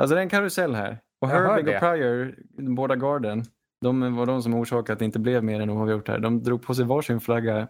Alltså 0.00 0.14
det 0.14 0.20
är 0.20 0.22
en 0.22 0.28
karusell 0.28 0.74
här. 0.74 1.00
Och 1.20 1.28
Herbig 1.28 1.74
och 1.74 1.80
Pryor, 1.80 2.34
båda 2.74 2.96
garden, 2.96 3.44
de 3.80 4.16
var 4.16 4.26
de 4.26 4.42
som 4.42 4.54
orsakade 4.54 4.92
att 4.92 4.98
det 4.98 5.04
inte 5.04 5.18
blev 5.18 5.44
mer 5.44 5.60
än 5.60 5.70
oavgjort 5.70 6.08
här. 6.08 6.18
De 6.18 6.42
drog 6.42 6.62
på 6.62 6.74
sig 6.74 6.84
varsin 6.84 7.20
flagga 7.20 7.68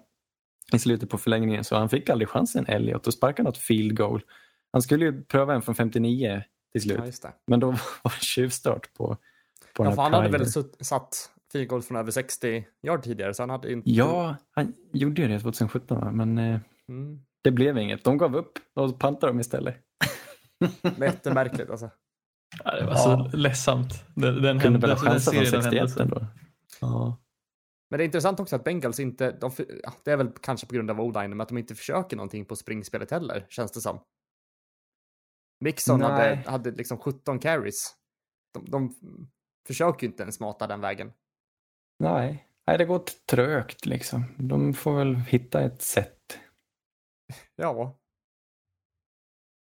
i 0.72 0.78
slutet 0.78 1.10
på 1.10 1.18
förlängningen 1.18 1.64
så 1.64 1.76
han 1.76 1.88
fick 1.88 2.10
aldrig 2.10 2.28
chansen 2.28 2.66
Elliot 2.66 3.06
och 3.06 3.14
sparka 3.14 3.42
något 3.42 3.58
field 3.58 3.96
goal. 3.96 4.22
Han 4.72 4.82
skulle 4.82 5.04
ju 5.04 5.22
pröva 5.22 5.54
en 5.54 5.62
från 5.62 5.74
59 5.74 6.42
till 6.72 6.82
slut, 6.82 6.98
Ja, 6.98 7.04
det. 7.22 7.32
men 7.46 7.60
då 7.60 7.66
var 8.02 8.12
det 8.20 8.24
tjuvstart 8.24 8.94
på, 8.94 9.16
på 9.74 9.84
Ja, 9.84 9.88
den 9.90 9.98
här 9.98 10.02
han 10.02 10.12
hade 10.14 10.28
väl 10.38 10.46
satt 10.80 11.30
field 11.52 11.68
goal 11.68 11.82
från 11.82 11.96
över 11.96 12.10
60 12.10 12.64
yard 12.82 13.02
tidigare, 13.02 13.34
så 13.34 13.42
han 13.42 13.50
hade 13.50 13.72
inte... 13.72 13.90
Ja, 13.90 14.36
han 14.50 14.74
gjorde 14.92 15.22
ju 15.22 15.28
det 15.28 15.40
2017 15.40 16.00
va? 16.00 16.10
men 16.12 16.38
eh, 16.38 16.60
Mm. 16.88 17.20
det 17.42 17.50
blev 17.50 17.78
inget. 17.78 18.04
De 18.04 18.18
gav 18.18 18.36
upp 18.36 18.58
och 18.74 18.98
pantade 18.98 19.32
dem 19.32 19.40
istället. 19.40 19.76
Jättemärkligt 21.00 21.70
alltså. 21.70 21.90
Ja, 22.64 22.74
det 22.76 22.84
var 22.86 22.92
Ja. 22.92 22.98
så 23.30 23.36
ledsamt. 23.36 24.04
Den, 24.14 24.42
den, 24.42 24.60
Kunde 24.60 24.78
väl 24.78 24.90
ha 24.90 24.96
chansat 24.96 25.34
från 25.34 25.44
serien 25.46 25.58
av 25.58 25.62
61 25.62 25.74
händelser. 25.74 26.00
ändå. 26.02 26.26
Ja. 26.80 27.16
Men 27.90 27.98
det 27.98 28.04
är 28.04 28.06
intressant 28.06 28.40
också 28.40 28.56
att 28.56 28.64
Bengals 28.64 29.00
inte, 29.00 29.30
de, 29.32 29.50
det 30.04 30.10
är 30.12 30.16
väl 30.16 30.30
kanske 30.42 30.66
på 30.66 30.74
grund 30.74 30.90
av 30.90 31.00
o-line, 31.00 31.30
men 31.30 31.40
att 31.40 31.48
de 31.48 31.58
inte 31.58 31.74
försöker 31.74 32.16
någonting 32.16 32.44
på 32.44 32.56
springspelet 32.56 33.10
heller, 33.10 33.46
känns 33.48 33.72
det 33.72 33.80
som. 33.80 34.00
Mixon 35.60 36.02
hade, 36.02 36.42
hade 36.46 36.70
liksom 36.70 36.98
17 36.98 37.38
carries. 37.38 37.94
De, 38.54 38.64
de 38.70 38.94
försöker 39.66 40.02
ju 40.06 40.10
inte 40.10 40.22
ens 40.22 40.40
mata 40.40 40.66
den 40.66 40.80
vägen. 40.80 41.12
Nej. 41.98 42.44
Nej, 42.66 42.78
det 42.78 42.84
går 42.84 43.02
trögt 43.30 43.86
liksom. 43.86 44.24
De 44.38 44.74
får 44.74 44.96
väl 44.96 45.14
hitta 45.14 45.60
ett 45.60 45.82
sätt. 45.82 46.38
Ja, 47.56 47.98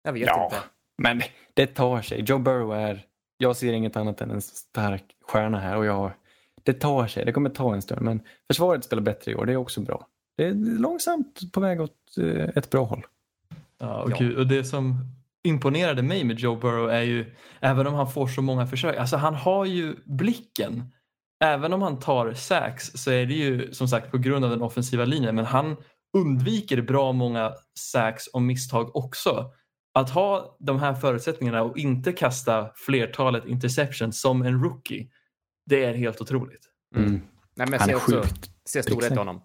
Jag 0.04 0.14
vet 0.14 0.28
Ja, 0.28 0.46
inte. 0.46 0.58
men 0.98 1.22
det 1.54 1.68
tar 1.68 2.02
sig. 2.02 2.22
Joe 2.22 2.40
Burrow 2.40 2.74
är, 2.74 3.06
jag 3.38 3.56
ser 3.56 3.74
inget 3.74 3.96
annat 3.96 4.22
än 4.22 4.32
en 4.32 4.42
stark 4.42 5.04
stjärna 5.28 5.60
här 5.60 5.78
och 5.78 5.86
jag, 5.86 6.12
det 6.64 6.74
tar 6.74 7.08
sig. 7.08 7.26
Det 7.26 7.32
kommer 7.32 7.50
ta 7.50 7.74
en 7.74 7.82
stund, 7.82 8.02
men 8.02 8.22
försvaret 8.48 8.84
spelar 8.84 9.04
bättre 9.04 9.32
i 9.32 9.36
år. 9.36 9.46
Det 9.46 9.54
är 9.54 9.58
också 9.58 9.82
bra. 9.82 10.08
Det 10.38 10.46
är 10.46 10.54
långsamt 10.80 11.52
på 11.54 11.60
väg 11.60 11.82
åt 11.82 12.18
eh, 12.20 12.50
ett 12.56 12.70
bra 12.70 12.84
håll. 12.84 13.06
Ja, 13.80 14.02
och, 14.04 14.12
Ja. 14.22 14.38
Och 14.38 14.48
det 14.48 14.64
som 14.64 15.06
imponerade 15.44 16.02
mig 16.02 16.24
med 16.24 16.40
Joe 16.40 16.56
Burrow 16.56 16.90
är 16.90 17.02
ju, 17.02 17.36
även 17.60 17.88
om 17.88 17.94
han 17.94 18.12
får 18.12 18.28
så 18.28 18.42
många 18.42 18.68
försök, 18.68 18.98
alltså 18.98 19.18
han 19.18 19.36
har 19.36 19.66
ju 19.66 19.96
blicken. 20.06 20.84
Även 21.44 21.74
om 21.74 21.82
han 21.82 22.00
tar 22.00 22.34
sacks 22.34 22.92
så 22.94 23.12
är 23.12 23.26
det 23.26 23.34
ju 23.34 23.74
som 23.74 23.88
sagt 23.88 24.12
på 24.12 24.18
grund 24.18 24.46
av 24.46 24.52
den 24.52 24.62
offensiva 24.62 25.06
linjen, 25.06 25.36
men 25.36 25.46
han 25.46 25.78
undviker 26.18 26.82
bra 26.82 27.12
många 27.12 27.54
sacks 27.80 28.28
och 28.28 28.42
misstag 28.42 28.96
också. 28.96 29.52
Att 29.94 30.10
ha 30.10 30.58
de 30.60 30.80
här 30.80 30.94
förutsättningarna 30.94 31.64
och 31.64 31.78
inte 31.78 32.14
kasta 32.14 32.72
flertalet 32.76 33.46
interceptions 33.46 34.22
som 34.22 34.42
en 34.42 34.64
rookie, 34.64 35.10
det 35.66 35.84
är 35.84 35.94
helt 35.94 36.22
otroligt. 36.22 36.70
Mm. 36.96 37.08
Mm. 37.08 37.22
Nej, 37.56 37.68
men 37.68 37.72
jag 37.72 37.80
Han 37.80 37.88
ser 37.88 37.94
är 37.94 37.98
också 37.98 38.22
sjukt. 38.22 38.52
ser 38.70 38.82
storhet 38.82 39.12
i 39.12 39.16
honom. 39.16 39.42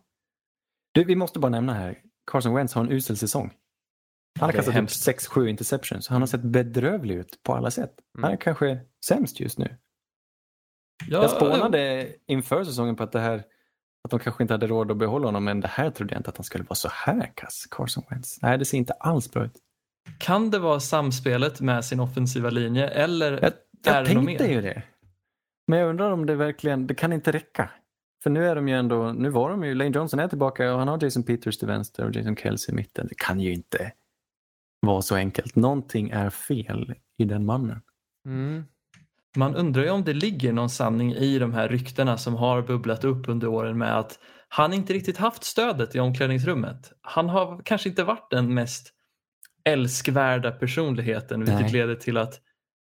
Du, 0.93 1.05
vi 1.05 1.17
måste 1.17 1.39
bara 1.39 1.49
nämna 1.49 1.75
här, 1.75 1.99
Carson 2.31 2.55
Wentz 2.55 2.75
har 2.75 2.85
en 2.85 2.93
usel 2.93 3.17
säsong. 3.17 3.53
Han 4.39 4.49
har 4.49 4.53
kastat 4.53 4.77
upp 4.77 4.89
6-7 4.89 5.47
interceptions. 5.49 6.09
Han 6.09 6.23
har 6.23 6.27
sett 6.27 6.43
bedrövlig 6.43 7.15
ut 7.15 7.43
på 7.43 7.55
alla 7.55 7.71
sätt. 7.71 7.95
Han 8.15 8.25
är 8.25 8.29
Mm. 8.29 8.39
kanske 8.39 8.81
sämst 9.07 9.41
just 9.41 9.59
nu. 9.59 9.77
Ja, 11.09 11.23
Jag 11.23 11.31
spånade 11.31 12.13
inför 12.27 12.65
säsongen 12.65 12.97
på 12.97 13.03
att 13.03 13.13
det 13.13 13.21
här 13.21 13.45
att 14.05 14.11
de 14.11 14.21
kanske 14.21 14.45
inte 14.45 14.55
hade 14.55 14.67
råd 14.67 14.91
att 14.91 14.97
behålla 14.97 15.27
honom, 15.27 15.45
men 15.45 15.61
det 15.61 15.69
här 15.69 15.91
trodde 15.91 16.15
jag 16.15 16.21
inte 16.21 16.31
att 16.31 16.37
han 16.37 16.45
skulle 16.45 16.65
vara 16.65 16.75
så 16.75 16.89
här 16.93 17.33
kass, 17.37 17.67
Carson 17.71 18.05
Wentz. 18.11 18.43
Nej, 18.43 18.59
det 18.59 18.65
ser 18.65 18.79
inte 18.79 18.93
alls 18.93 19.31
bra 19.31 19.45
ut. 19.45 19.53
Kan 20.19 20.51
det 20.51 20.59
vara 20.59 20.81
samspelet 20.81 21.61
med 21.61 21.85
sin 21.85 22.01
offensiva 22.01 22.51
linje 22.51 22.89
eller 22.89 23.33
Jag, 23.33 23.43
är 23.45 23.53
jag 23.85 24.05
det 24.05 24.15
något 24.15 24.27
tänkte 24.27 24.45
mer? 24.45 24.53
ju 24.55 24.61
det. 24.61 24.83
Men 25.67 25.79
jag 25.79 25.89
undrar 25.91 26.11
om 26.11 26.27
det 26.27 26.35
verkligen, 26.35 26.87
det 26.87 26.95
kan 26.95 27.13
inte 27.13 27.33
räcka. 27.33 27.71
För 28.23 28.31
nu 28.31 28.49
är 28.49 28.55
de 28.57 28.69
ju 28.69 28.75
ändå, 28.75 29.13
nu 29.13 29.29
var 29.31 29.51
de 29.51 29.65
ju, 29.65 29.75
Lane 29.75 29.91
Johnson 29.91 30.21
är 30.21 30.29
tillbaka 30.29 30.73
och 30.73 30.79
han 30.79 30.89
har 30.89 31.05
Jason 31.05 31.23
Peters 31.23 31.59
till 31.59 31.69
vänster 31.69 32.05
och 32.05 32.17
Jason 32.17 32.37
Kelsey 32.37 32.73
i 32.73 32.77
mitten. 32.77 33.07
Det 33.09 33.15
kan 33.19 33.41
ju 33.41 33.53
inte 33.53 33.93
vara 34.81 35.03
så 35.03 35.15
enkelt. 35.15 35.57
Någonting 35.57 36.11
är 36.11 36.31
fel 36.31 36.95
i 37.19 37.25
den 37.25 37.45
mannen. 37.47 37.81
Mm. 38.27 38.65
Man 39.37 39.55
undrar 39.57 39.83
ju 39.83 39.91
om 39.91 40.05
det 40.05 40.13
ligger 40.13 40.53
någon 40.53 40.71
sanning 40.71 41.13
i 41.13 41.39
de 41.39 41.55
här 41.55 41.69
ryktena 41.69 42.19
som 42.19 42.35
har 42.35 42.63
bubblat 42.63 43.05
upp 43.05 43.29
under 43.29 43.49
åren 43.49 43.79
med 43.79 43.99
att 43.99 44.19
han 44.49 44.73
inte 44.73 44.93
riktigt 44.93 45.17
haft 45.17 45.45
stödet 45.45 45.95
i 45.95 46.01
omklädningsrummet. 46.01 46.93
Han 47.01 47.29
har 47.29 47.63
kanske 47.65 47.89
inte 47.89 48.05
varit 48.05 48.31
den 48.31 48.55
mest 48.55 48.93
älskvärda 49.67 50.51
personligheten 50.51 51.41
vilket 51.41 51.61
Nej. 51.61 51.73
leder 51.73 51.95
till 51.95 52.17
att 52.17 52.41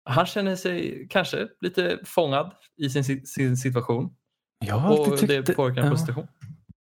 han 0.04 0.26
känner 0.26 0.56
sig 0.56 1.06
kanske 1.10 1.48
lite 1.60 1.98
fångad 2.04 2.52
i 2.76 2.90
sin, 2.90 3.04
si- 3.04 3.26
sin 3.26 3.56
situation 3.56 4.14
Jag 4.66 4.74
har 4.74 4.90
alltid 4.90 5.12
och 5.12 5.18
tyckt 5.18 5.46
det 5.46 5.56
påverkar 5.56 5.84
ja. 5.84 5.90
prestation. 5.90 6.26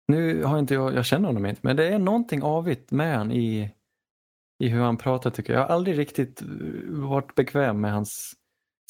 Nu 0.08 0.44
har 0.44 0.58
inte 0.58 0.74
jag, 0.74 0.94
jag 0.94 1.04
känner 1.06 1.26
honom 1.26 1.46
inte, 1.46 1.60
men 1.64 1.76
det 1.76 1.88
är 1.88 1.98
någonting 1.98 2.42
avigt 2.42 2.90
med 2.90 3.16
han 3.18 3.32
i, 3.32 3.70
i 4.64 4.68
hur 4.68 4.80
han 4.80 4.96
pratar 4.96 5.30
tycker 5.30 5.52
jag. 5.52 5.62
Jag 5.62 5.66
har 5.66 5.74
aldrig 5.74 5.98
riktigt 5.98 6.42
eh, 6.42 6.48
varit 6.88 7.34
bekväm 7.34 7.80
med 7.80 7.92
hans 7.92 8.34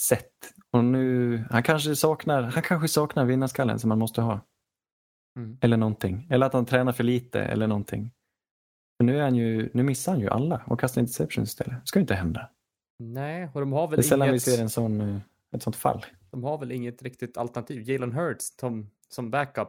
sätt. 0.00 0.32
Och 0.70 0.84
nu, 0.84 1.38
han 1.50 1.62
kanske 1.62 1.96
saknar, 1.96 2.42
han 2.42 2.62
kanske 2.62 2.88
saknar 2.88 3.24
vinnarskallen 3.24 3.78
som 3.78 3.88
man 3.88 3.98
måste 3.98 4.22
ha. 4.22 4.40
Mm. 5.38 5.58
Eller 5.60 5.76
någonting. 5.76 6.26
Eller 6.30 6.46
att 6.46 6.52
han 6.52 6.66
tränar 6.66 6.92
för 6.92 7.04
lite 7.04 7.42
eller 7.42 7.66
någonting. 7.66 8.10
För 9.04 9.12
nu, 9.12 9.18
är 9.18 9.22
han 9.22 9.34
ju, 9.34 9.70
nu 9.74 9.82
missar 9.82 10.12
han 10.12 10.20
ju 10.20 10.28
alla 10.28 10.62
och 10.66 10.80
kastar 10.80 11.00
interceptions 11.00 11.48
istället. 11.48 11.80
Det 11.80 11.86
ska 11.86 11.98
ju 11.98 12.00
inte 12.00 12.14
hända. 12.14 12.50
Nej, 12.98 13.48
och 13.54 13.60
de 13.60 13.72
har 13.72 13.88
väl 13.88 13.96
Det 13.96 14.00
är 14.00 14.08
sällan 14.08 14.28
vi 14.28 14.32
inget, 14.32 14.42
ser 14.42 14.62
en 14.62 14.70
sån, 14.70 15.00
eh, 15.00 15.16
ett 15.54 15.62
sånt 15.62 15.76
fall. 15.76 16.06
de 16.30 16.44
har 16.44 16.58
väl 16.58 16.72
inget 16.72 17.02
riktigt 17.02 17.36
alternativ. 17.36 17.90
Jalen 17.90 18.12
Hurts 18.12 18.56
som, 18.60 18.90
som 19.08 19.30
backup. 19.30 19.68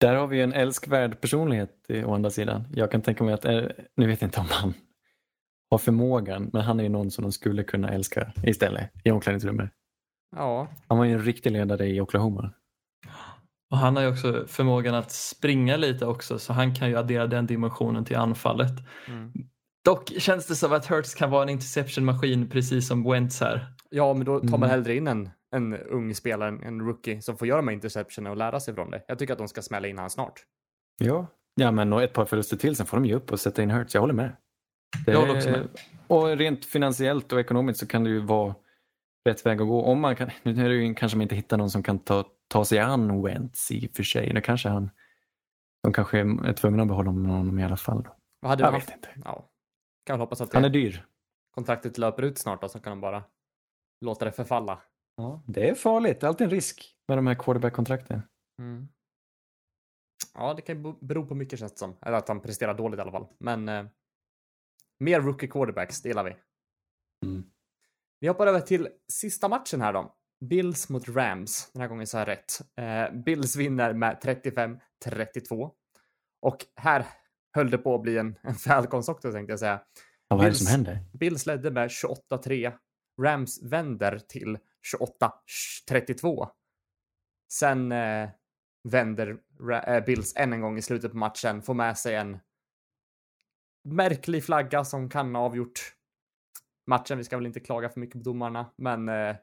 Där 0.00 0.14
har 0.14 0.26
vi 0.26 0.40
en 0.40 0.52
älskvärd 0.52 1.20
personlighet 1.20 1.86
å 2.04 2.14
andra 2.14 2.30
sidan. 2.30 2.64
Jag 2.74 2.90
kan 2.90 3.02
tänka 3.02 3.24
mig 3.24 3.34
att, 3.34 3.44
eh, 3.44 3.62
nu 3.96 4.06
vet 4.06 4.20
jag 4.20 4.28
inte 4.28 4.40
om 4.40 4.46
han 4.50 4.74
har 5.70 5.78
förmågan, 5.78 6.50
men 6.52 6.62
han 6.62 6.78
är 6.80 6.84
ju 6.84 6.88
någon 6.88 7.10
som 7.10 7.22
de 7.22 7.32
skulle 7.32 7.62
kunna 7.64 7.88
älska 7.88 8.32
istället 8.44 8.90
i 9.04 9.10
omklädningsrummet. 9.10 9.70
Ja, 10.36 10.68
Han 10.88 10.98
var 10.98 11.04
ju 11.04 11.12
en 11.12 11.22
riktig 11.24 11.50
ledare 11.50 11.86
i 11.86 12.00
Oklahoma. 12.00 12.50
Och 13.70 13.78
han 13.78 13.96
har 13.96 14.02
ju 14.02 14.08
också 14.08 14.44
förmågan 14.48 14.94
att 14.94 15.10
springa 15.12 15.76
lite 15.76 16.06
också 16.06 16.38
så 16.38 16.52
han 16.52 16.74
kan 16.74 16.88
ju 16.88 16.96
addera 16.96 17.26
den 17.26 17.46
dimensionen 17.46 18.04
till 18.04 18.16
anfallet. 18.16 18.72
mm. 19.08 19.32
Dock 19.84 20.12
känns 20.18 20.46
det 20.46 20.54
som 20.54 20.72
att 20.72 20.86
Hurts 20.86 21.14
kan 21.14 21.30
vara 21.30 21.42
en 21.42 21.48
interception-maskin 21.48 22.48
precis 22.50 22.88
som 22.88 23.10
Wentz 23.10 23.40
här. 23.40 23.66
ja 23.90 24.14
men 24.14 24.24
då 24.26 24.40
tar 24.40 24.48
man 24.48 24.62
Mm. 24.62 24.70
hellre 24.70 24.96
in 24.96 25.06
en, 25.08 25.30
en 25.56 25.74
ung 25.76 26.14
spelare, 26.14 26.48
en, 26.48 26.62
en 26.62 26.80
rookie, 26.80 27.22
som 27.22 27.36
får 27.36 27.48
göra 27.48 27.56
de 27.56 27.68
här 27.68 27.74
interceptionerna 27.74 28.30
och 28.30 28.36
lära 28.36 28.60
sig 28.60 28.74
från 28.74 28.90
det. 28.90 29.02
Jag 29.08 29.18
tycker 29.18 29.32
att 29.32 29.38
de 29.38 29.48
ska 29.48 29.62
smälla 29.62 29.88
in 29.88 29.98
han 29.98 30.10
snart. 30.10 30.40
Ja, 30.98 31.26
ja 31.54 31.70
men 31.70 31.92
och 31.92 32.02
ett 32.02 32.12
par 32.12 32.24
förluster 32.24 32.56
till 32.56 32.76
sen 32.76 32.86
får 32.86 32.96
de 32.96 33.06
ge 33.06 33.14
upp 33.14 33.32
och 33.32 33.40
sätta 33.40 33.62
in 33.62 33.70
Hurts. 33.70 33.94
Jag 33.94 34.00
håller 34.00 34.14
med. 34.14 34.36
Det, 35.06 35.12
Jag 35.12 35.20
håller 35.20 35.36
också 35.36 35.50
med. 35.50 35.68
Och 36.06 36.26
rent 36.36 36.64
finansiellt 36.64 37.32
och 37.32 37.40
ekonomiskt 37.40 37.80
så 37.80 37.86
kan 37.86 38.04
det 38.04 38.10
ju 38.10 38.20
vara 38.20 38.54
rätt 39.28 39.46
väg 39.46 39.60
att 39.60 39.68
gå. 39.68 39.82
Om 39.82 40.00
man 40.00 40.16
kan, 40.16 40.30
nu 40.42 40.64
är 40.64 40.68
det 40.68 40.74
ju 40.74 40.94
kanske 40.94 41.18
man 41.18 41.22
inte 41.22 41.34
hittar 41.34 41.56
någon 41.56 41.70
som 41.70 41.82
kan 41.82 41.98
ta, 41.98 42.24
ta 42.50 42.64
sig 42.64 42.78
an 42.78 43.22
Wentz 43.22 43.70
i 43.70 43.86
och 43.86 43.90
för 43.96 44.02
sig. 44.02 44.32
Det 44.34 44.40
kanske 44.40 44.68
han, 44.68 44.90
de 45.82 45.92
kanske 45.92 46.18
är 46.20 46.52
tvungna 46.52 46.82
att 46.82 46.88
behålla 46.88 47.10
honom 47.10 47.58
i 47.58 47.64
alla 47.64 47.76
fall. 47.76 48.08
Vad 48.40 48.50
hade 48.50 48.62
Jag 48.64 48.72
vi 48.72 48.78
vet 48.78 48.90
haft? 48.90 49.06
inte. 49.06 49.20
Ja. 49.24 49.50
Kan 50.04 50.14
väl 50.14 50.20
hoppas 50.20 50.40
att 50.40 50.52
Han 50.52 50.62
det 50.62 50.68
är 50.68 50.70
dyr. 50.70 51.06
kontraktet 51.50 51.98
löper 51.98 52.22
ut 52.22 52.38
snart 52.38 52.60
då, 52.62 52.68
så 52.68 52.80
kan 52.80 52.90
de 52.90 53.00
bara 53.00 53.24
låta 54.00 54.24
det 54.24 54.32
förfalla. 54.32 54.82
Ja, 55.16 55.42
det 55.46 55.68
är 55.68 55.74
farligt. 55.74 56.20
Det 56.20 56.26
är 56.26 56.28
alltid 56.28 56.44
en 56.44 56.50
risk 56.50 56.96
med 57.08 57.18
de 57.18 57.26
här 57.26 57.34
quarterback-kontrakten. 57.34 58.22
Mm. 58.58 58.88
Ja, 60.34 60.54
det 60.54 60.62
kan 60.62 60.82
ju 60.82 60.94
bero 61.00 61.26
på 61.26 61.34
mycket 61.34 61.58
känns 61.58 61.72
det 61.72 61.78
som. 61.78 61.96
Eller 62.02 62.16
att 62.18 62.28
han 62.28 62.40
presterar 62.40 62.74
dåligt 62.74 62.98
i 62.98 63.00
alla 63.00 63.12
fall. 63.12 63.26
Men 63.38 63.68
eh, 63.68 63.84
mer 64.98 65.20
rookie 65.20 65.48
quarterbacks, 65.48 66.02
det 66.02 66.08
gillar 66.08 66.24
vi. 66.24 66.36
Mm. 67.26 67.44
Vi 68.20 68.28
hoppar 68.28 68.46
över 68.46 68.60
till 68.60 68.88
sista 69.12 69.48
matchen 69.48 69.80
här 69.80 69.92
då. 69.92 70.16
Bills 70.40 70.88
mot 70.88 71.08
Rams. 71.08 71.70
Den 71.72 71.80
här 71.82 71.88
gången 71.88 72.06
har 72.12 72.18
jag 72.20 72.28
rätt. 72.28 72.60
Eh, 72.76 73.18
Bills 73.24 73.56
vinner 73.56 73.92
med 73.92 74.18
35-32. 74.22 75.70
Och 76.42 76.56
här 76.76 77.06
höll 77.56 77.70
det 77.70 77.78
på 77.78 77.94
att 77.94 78.02
bli 78.02 78.18
en, 78.18 78.38
en 78.42 78.54
Falcons 78.54 79.08
också 79.08 79.32
tänkte 79.32 79.52
jag 79.52 79.58
säga. 79.60 79.82
Ja, 80.28 80.36
vad 80.36 80.46
är 80.46 80.50
det 80.50 80.56
som 80.56 80.64
Bills- 80.64 80.70
händer? 80.70 80.98
Bills 81.12 81.46
ledde 81.46 81.70
med 81.70 81.88
28-3. 81.88 82.72
Rams 83.22 83.62
vänder 83.62 84.18
till 84.18 84.58
28-32. 85.90 86.48
Sen 87.52 87.92
eh, 87.92 88.28
vänder 88.88 89.38
eh, 89.86 90.04
Bills 90.04 90.36
än 90.36 90.52
en 90.52 90.60
gång 90.60 90.78
i 90.78 90.82
slutet 90.82 91.10
på 91.10 91.16
matchen, 91.16 91.62
får 91.62 91.74
med 91.74 91.98
sig 91.98 92.14
en 92.14 92.38
märklig 93.84 94.44
flagga 94.44 94.84
som 94.84 95.10
kan 95.10 95.34
ha 95.34 95.42
avgjort 95.42 95.94
matchen. 96.86 97.18
Vi 97.18 97.24
ska 97.24 97.36
väl 97.36 97.46
inte 97.46 97.60
klaga 97.60 97.88
för 97.88 98.00
mycket 98.00 98.12
på 98.12 98.18
domarna, 98.24 98.72
men 98.76 99.08
eh, 99.08 99.36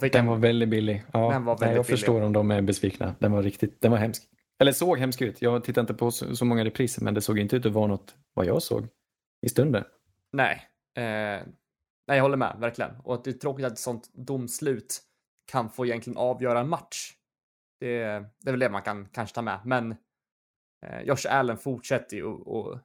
fick 0.00 0.12
Den 0.12 0.20
en, 0.20 0.26
var 0.26 0.36
väldigt 0.36 0.68
billig. 0.68 1.04
Ja, 1.12 1.20
var 1.20 1.30
nej, 1.30 1.44
väldigt 1.44 1.60
jag 1.60 1.70
billig. 1.70 1.86
förstår 1.86 2.22
om 2.22 2.32
de 2.32 2.50
är 2.50 2.62
besvikna. 2.62 3.14
Den 3.18 3.32
var 3.32 3.42
riktigt, 3.42 3.80
den 3.80 3.90
var 3.90 3.98
hemsk. 3.98 4.22
Eller 4.58 4.72
såg 4.72 4.98
hemsk 4.98 5.20
ut. 5.22 5.42
Jag 5.42 5.64
tittade 5.64 5.80
inte 5.80 5.94
på 5.94 6.10
så, 6.10 6.36
så 6.36 6.44
många 6.44 6.64
repriser 6.64 7.02
men 7.02 7.14
det 7.14 7.20
såg 7.20 7.38
inte 7.38 7.56
ut 7.56 7.66
att 7.66 7.72
vara 7.72 7.86
något 7.86 8.14
vad 8.34 8.46
jag 8.46 8.62
såg 8.62 8.88
i 9.46 9.48
stunden. 9.48 9.84
Nej. 10.32 10.68
Eh, 10.96 11.46
nej, 12.06 12.16
jag 12.16 12.22
håller 12.22 12.36
med, 12.36 12.56
verkligen. 12.58 12.90
Och 13.04 13.14
att 13.14 13.24
det 13.24 13.30
är 13.30 13.32
tråkigt 13.32 13.66
att 13.66 13.72
ett 13.72 13.78
sånt 13.78 14.10
domslut 14.14 15.02
kan 15.46 15.70
få 15.70 15.86
egentligen 15.86 16.16
avgöra 16.16 16.60
en 16.60 16.68
match. 16.68 17.12
Det, 17.80 17.98
det 18.40 18.48
är 18.48 18.50
väl 18.50 18.60
det 18.60 18.70
man 18.70 18.82
kan 18.82 19.08
kanske 19.12 19.34
ta 19.34 19.42
med. 19.42 19.60
Men 19.64 19.90
eh, 20.86 21.02
Josh 21.04 21.26
Allen 21.28 21.58
fortsätter 21.58 22.16
ju 22.16 22.24
och 22.24 22.80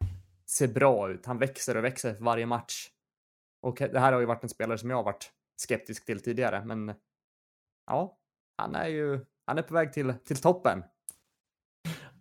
se 0.46 0.68
bra 0.68 1.12
ut. 1.12 1.26
Han 1.26 1.38
växer 1.38 1.78
och 1.78 1.84
växer 1.84 2.14
för 2.14 2.24
varje 2.24 2.46
match. 2.46 2.89
Och 3.62 3.78
det 3.78 4.00
här 4.00 4.14
har 4.14 4.20
ju 4.20 4.26
varit 4.26 4.44
en 4.44 4.50
spelare 4.50 4.78
som 4.78 4.89
jag 4.89 4.98
har 4.98 5.04
varit 5.04 5.32
skeptisk 5.62 6.05
till 6.05 6.24
tidigare, 6.24 6.66
men 6.66 6.93
ja, 7.88 8.18
han 8.57 8.76
är 8.76 8.88
ju 8.88 9.26
han 9.45 9.57
är 9.57 9.62
på 9.62 9.74
väg 9.74 9.93
till, 9.93 10.14
till 10.26 10.38
toppen. 10.38 10.84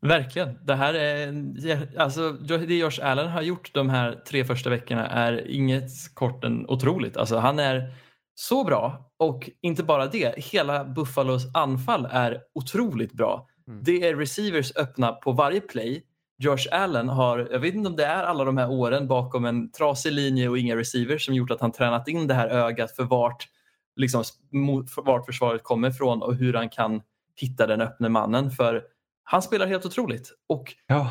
Verkligen. 0.03 0.67
Det 0.67 0.75
här 0.75 0.95
är 0.95 2.01
alltså 2.01 2.33
det 2.33 2.79
Josh 2.79 2.99
Allen 3.03 3.29
har 3.29 3.43
gjort 3.43 3.75
de 3.75 3.91
här 3.91 4.23
tre 4.27 4.45
första 4.45 4.71
veckorna 4.71 5.07
är 5.07 5.51
inget 5.51 6.15
kort 6.15 6.45
än 6.45 6.67
otroligt. 6.69 7.17
Alltså 7.17 7.37
han 7.37 7.59
är 7.59 7.95
så 8.35 8.65
bra 8.65 9.13
och 9.19 9.51
inte 9.61 9.83
bara 9.83 10.07
det, 10.07 10.35
hela 10.37 10.85
Buffalos 10.85 11.55
anfall 11.55 12.09
är 12.11 12.43
otroligt 12.55 13.13
bra. 13.13 13.49
Mm. 13.69 13.85
Det 13.85 14.09
är 14.09 14.17
receivers 14.17 14.77
öppna 14.77 15.13
på 15.13 15.33
varje 15.33 15.61
play. 15.61 16.05
Josh 16.43 16.67
Allen 16.71 17.09
har, 17.09 17.49
jag 17.51 17.59
vet 17.59 17.75
inte 17.75 17.89
om 17.89 17.97
det 17.97 18.05
är 18.05 18.25
alla 18.25 18.45
de 18.45 18.57
här 18.57 18.71
åren 18.71 19.09
bakom 19.09 19.45
en 19.45 19.73
trasig 19.73 20.13
linje 20.13 20.49
och 20.49 20.59
inga 20.59 20.77
receivers 20.77 21.27
som 21.27 21.35
gjort 21.35 21.51
att 21.51 21.61
han 21.61 21.73
tränat 21.73 22.09
in 22.09 22.27
det 22.27 22.35
här 22.35 22.49
ögat 22.49 22.97
för 22.97 23.05
vart, 23.05 23.49
liksom, 23.97 24.25
mot, 24.53 24.91
för 24.91 25.03
vart 25.03 25.27
försvaret 25.27 25.63
kommer 25.63 25.89
ifrån 25.89 26.23
och 26.23 26.35
hur 26.35 26.55
han 26.55 26.69
kan 26.69 27.03
hitta 27.37 27.67
den 27.67 27.81
öppne 27.81 28.09
mannen. 28.09 28.51
För 28.51 28.83
han 29.23 29.43
spelar 29.43 29.67
helt 29.67 29.87
otroligt 29.87 30.33
och 30.49 30.75
Ja, 30.87 31.11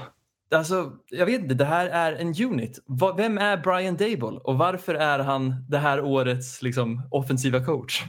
alltså, 0.51 0.91
jag 1.09 1.25
vet 1.25 1.41
inte, 1.41 1.55
det 1.55 1.65
här 1.65 1.87
är 1.87 2.13
en 2.13 2.43
unit. 2.43 2.79
Vem 3.17 3.37
är 3.37 3.57
Brian 3.57 3.97
Dable 3.97 4.39
och 4.43 4.57
varför 4.57 4.95
är 4.95 5.19
han 5.19 5.65
det 5.69 5.77
här 5.77 6.01
årets 6.01 6.61
liksom, 6.61 7.01
offensiva 7.11 7.65
coach? 7.65 8.03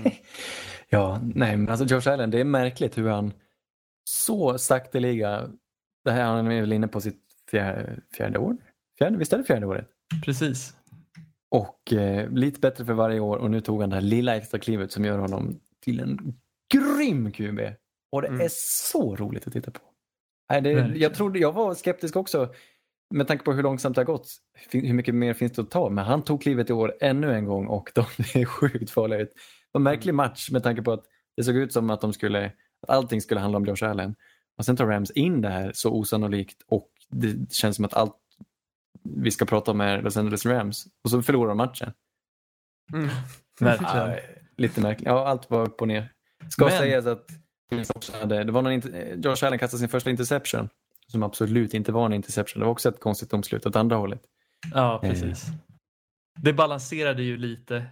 ja, 0.88 1.20
nej, 1.22 1.56
men 1.56 1.68
alltså 1.68 1.84
Josh 1.94 2.12
Allen, 2.12 2.30
det 2.30 2.40
är 2.40 2.44
märkligt 2.44 2.98
hur 2.98 3.08
han 3.08 3.32
så 4.04 4.58
sakteliga, 4.58 5.48
det 6.06 6.12
här 6.12 6.24
han 6.24 6.46
är 6.50 6.60
väl 6.60 6.72
inne 6.72 6.88
på 6.88 7.00
sitt 7.00 7.20
fjärde, 7.50 8.00
fjärde 8.16 8.38
år? 8.38 8.56
Fjärde, 8.98 9.16
visst 9.18 9.32
är 9.32 9.38
det 9.38 9.44
fjärde 9.44 9.66
året? 9.66 9.88
Precis. 10.24 10.76
Och 11.50 11.92
eh, 11.92 12.30
lite 12.30 12.60
bättre 12.60 12.84
för 12.84 12.92
varje 12.92 13.20
år 13.20 13.36
och 13.36 13.50
nu 13.50 13.60
tog 13.60 13.80
han 13.80 13.90
det 13.90 13.96
här 13.96 14.00
lilla 14.02 14.36
extra 14.36 14.58
klivet 14.60 14.92
som 14.92 15.04
gör 15.04 15.18
honom 15.18 15.60
till 15.84 16.00
en 16.00 16.18
grym 16.74 17.32
QB. 17.32 17.60
Och 18.12 18.22
det 18.22 18.28
Mm. 18.28 18.40
är 18.40 18.48
så 18.50 19.16
roligt 19.16 19.46
att 19.46 19.52
titta 19.52 19.70
på. 19.70 19.80
Nej, 20.50 20.62
det, 20.62 20.74
Verkligen. 20.74 21.00
jag, 21.00 21.14
trodde, 21.14 21.38
jag 21.38 21.52
var 21.52 21.74
skeptisk 21.74 22.16
också 22.16 22.48
med 23.14 23.28
tanke 23.28 23.44
på 23.44 23.52
hur 23.52 23.62
långsamt 23.62 23.94
det 23.94 24.00
har 24.00 24.06
gått. 24.06 24.28
Hur 24.70 24.92
mycket 24.94 25.14
mer 25.14 25.34
finns 25.34 25.52
det 25.52 25.62
att 25.62 25.70
ta? 25.70 25.90
Men 25.90 26.04
han 26.04 26.22
tog 26.24 26.42
klivet 26.42 26.70
i 26.70 26.72
år 26.72 26.94
ännu 27.00 27.32
en 27.34 27.44
gång 27.44 27.66
och 27.66 27.90
de 27.94 28.00
är 28.40 28.44
sjukt 28.44 28.90
farliga 28.90 29.20
ut. 29.20 29.30
Det 29.34 29.38
var 29.72 29.78
en 29.78 29.82
märklig 29.82 30.14
match 30.14 30.50
med 30.50 30.62
tanke 30.62 30.82
på 30.82 30.92
att 30.92 31.04
det 31.36 31.44
såg 31.44 31.56
ut 31.56 31.72
som 31.72 31.90
att, 31.90 32.00
de 32.00 32.12
skulle, 32.12 32.44
att 32.82 32.90
allting 32.90 33.20
skulle 33.20 33.40
handla 33.40 33.58
om 33.58 33.64
Josh 33.66 33.84
Allen. 33.90 34.14
Och 34.58 34.64
sen 34.64 34.76
tar 34.76 34.86
Rams 34.86 35.10
in 35.10 35.40
det 35.40 35.48
här 35.48 35.72
så 35.74 35.90
osannolikt 35.92 36.62
och 36.66 36.90
det 37.08 37.52
känns 37.52 37.76
som 37.76 37.84
att 37.84 37.94
allt 37.94 38.16
vi 39.02 39.30
ska 39.30 39.44
prata 39.44 39.70
om 39.70 39.80
är 39.80 40.02
Los 40.02 40.16
Angeles 40.16 40.46
Rams. 40.46 40.86
Och 41.04 41.10
så 41.10 41.22
förlorar 41.22 41.48
de 41.48 41.56
matchen. 41.56 41.92
Mm. 42.92 43.08
Verkligen. 43.60 43.96
Ja, 43.96 44.16
lite 44.56 44.80
märkligt. 44.80 45.06
Ja, 45.06 45.26
allt 45.28 45.50
var 45.50 45.66
upp 45.68 45.80
och 45.80 45.88
ner. 45.88 46.12
Ska 46.50 46.64
Men- 46.64 46.78
sägas 46.78 47.06
att 47.06 47.30
hade, 48.20 48.44
det 48.44 48.52
var 48.52 48.62
någon, 48.62 48.80
Josh 49.22 49.44
Allen 49.46 49.58
kastade 49.58 49.78
sin 49.78 49.88
första 49.88 50.10
interception 50.10 50.68
som 51.08 51.22
absolut 51.22 51.74
inte 51.74 51.92
var 51.92 52.06
en 52.06 52.12
interception. 52.12 52.60
Det 52.60 52.64
var 52.64 52.72
också 52.72 52.88
ett 52.88 53.00
konstigt 53.00 53.30
domslut 53.30 53.66
åt 53.66 53.76
andra 53.76 53.96
hållet. 53.96 54.22
Ja, 54.74 55.00
Eh. 55.04 55.10
precis. 55.10 55.46
Det 56.42 56.52
balanserade 56.52 57.22
ju 57.22 57.36
lite. 57.36 57.86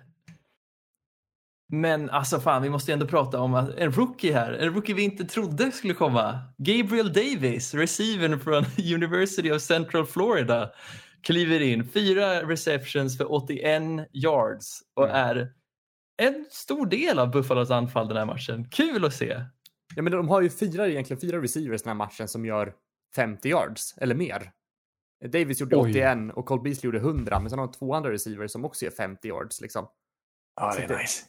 Men 1.68 2.10
alltså 2.10 2.40
fan, 2.40 2.62
vi 2.62 2.70
måste 2.70 2.90
ju 2.90 2.92
ändå 2.92 3.06
prata 3.06 3.40
om 3.40 3.54
att 3.54 3.68
en 3.74 3.92
rookie 3.92 4.32
här, 4.32 4.52
en 4.52 4.74
rookie 4.74 4.94
vi 4.94 5.02
inte 5.02 5.24
trodde 5.24 5.72
skulle 5.72 5.94
komma. 5.94 6.38
Gabriel 6.58 7.12
Davis, 7.12 7.74
receivern 7.74 8.40
från 8.40 8.64
University 8.94 9.50
of 9.52 9.62
Central 9.62 10.06
Florida, 10.06 10.70
kliver 11.22 11.60
in. 11.60 11.88
Fyra 11.88 12.48
receptions 12.48 13.18
för 13.18 13.32
81 13.32 13.82
yards 14.12 14.80
och 14.94 15.04
Mm. 15.08 15.16
är 15.16 15.52
en 16.22 16.46
stor 16.50 16.86
del 16.86 17.18
av 17.18 17.30
Buffalos 17.30 17.70
anfall 17.70 18.08
den 18.08 18.16
här 18.16 18.24
matchen. 18.26 18.68
Kul 18.70 19.04
att 19.04 19.14
se. 19.14 19.40
Ja, 19.96 20.02
men 20.02 20.12
de 20.12 20.28
har 20.28 20.40
ju 20.42 20.50
fyra, 20.50 20.88
egentligen 20.88 21.20
fyra 21.20 21.42
receivers 21.42 21.82
den 21.82 21.88
här 21.90 21.94
matchen 21.94 22.28
som 22.28 22.46
gör 22.46 22.74
50 23.16 23.48
yards 23.48 23.94
eller 23.98 24.14
mer. 24.14 24.50
Davis 25.32 25.60
gjorde 25.60 25.76
Oj. 25.76 25.90
81 25.90 26.18
och 26.34 26.46
Cole 26.46 26.62
Beasley 26.62 26.88
gjorde 26.88 26.98
100, 26.98 27.40
men 27.40 27.50
sen 27.50 27.58
har 27.58 27.66
de 27.66 27.72
två 27.72 27.94
andra 27.94 28.12
receivers 28.12 28.50
som 28.50 28.64
också 28.64 28.84
gör 28.84 28.92
50 28.92 29.28
yards 29.28 29.60
liksom. 29.60 29.86
Ja, 30.60 30.74
det 30.76 30.94
är 30.94 30.98
nice. 30.98 31.24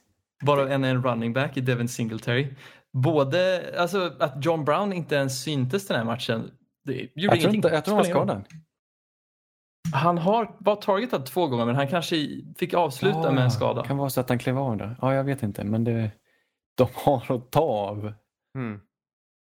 Bara 0.45 0.73
en 0.73 0.83
är 0.83 0.89
en 0.89 1.03
running 1.03 1.33
back 1.33 1.57
i 1.57 1.61
Devin 1.61 1.87
Singletary. 1.87 2.47
Både, 2.93 3.73
alltså 3.77 4.11
att 4.19 4.45
John 4.45 4.65
Brown 4.65 4.93
inte 4.93 5.15
ens 5.15 5.43
syntes 5.43 5.87
den 5.87 5.97
här 5.97 6.05
matchen. 6.05 6.51
Det 6.85 6.93
gjorde 6.93 7.09
Jag 7.13 7.29
tror, 7.31 7.35
ingenting. 7.35 7.55
inte, 7.55 7.67
jag 7.67 7.85
tror 7.85 7.95
han 7.95 8.03
var 8.03 8.09
skadad. 8.09 8.45
Han 9.93 10.17
har 10.17 10.55
var 10.59 10.75
targetad 10.75 11.25
två 11.25 11.47
gånger 11.47 11.65
men 11.65 11.75
han 11.75 11.87
kanske 11.87 12.15
fick 12.57 12.73
avsluta 12.73 13.31
med 13.31 13.43
en 13.43 13.51
skada. 13.51 13.83
kan 13.83 13.97
vara 13.97 14.09
så 14.09 14.21
att 14.21 14.29
han 14.29 14.39
klev 14.39 14.57
av 14.57 14.77
där. 14.77 14.97
Ja, 15.01 15.13
jag 15.13 15.23
vet 15.23 15.43
inte, 15.43 15.63
men 15.63 15.83
det, 15.83 16.11
de 16.77 16.87
har 16.93 17.35
att 17.35 17.51
ta 17.51 17.61
av. 17.61 18.13
Mm. 18.57 18.79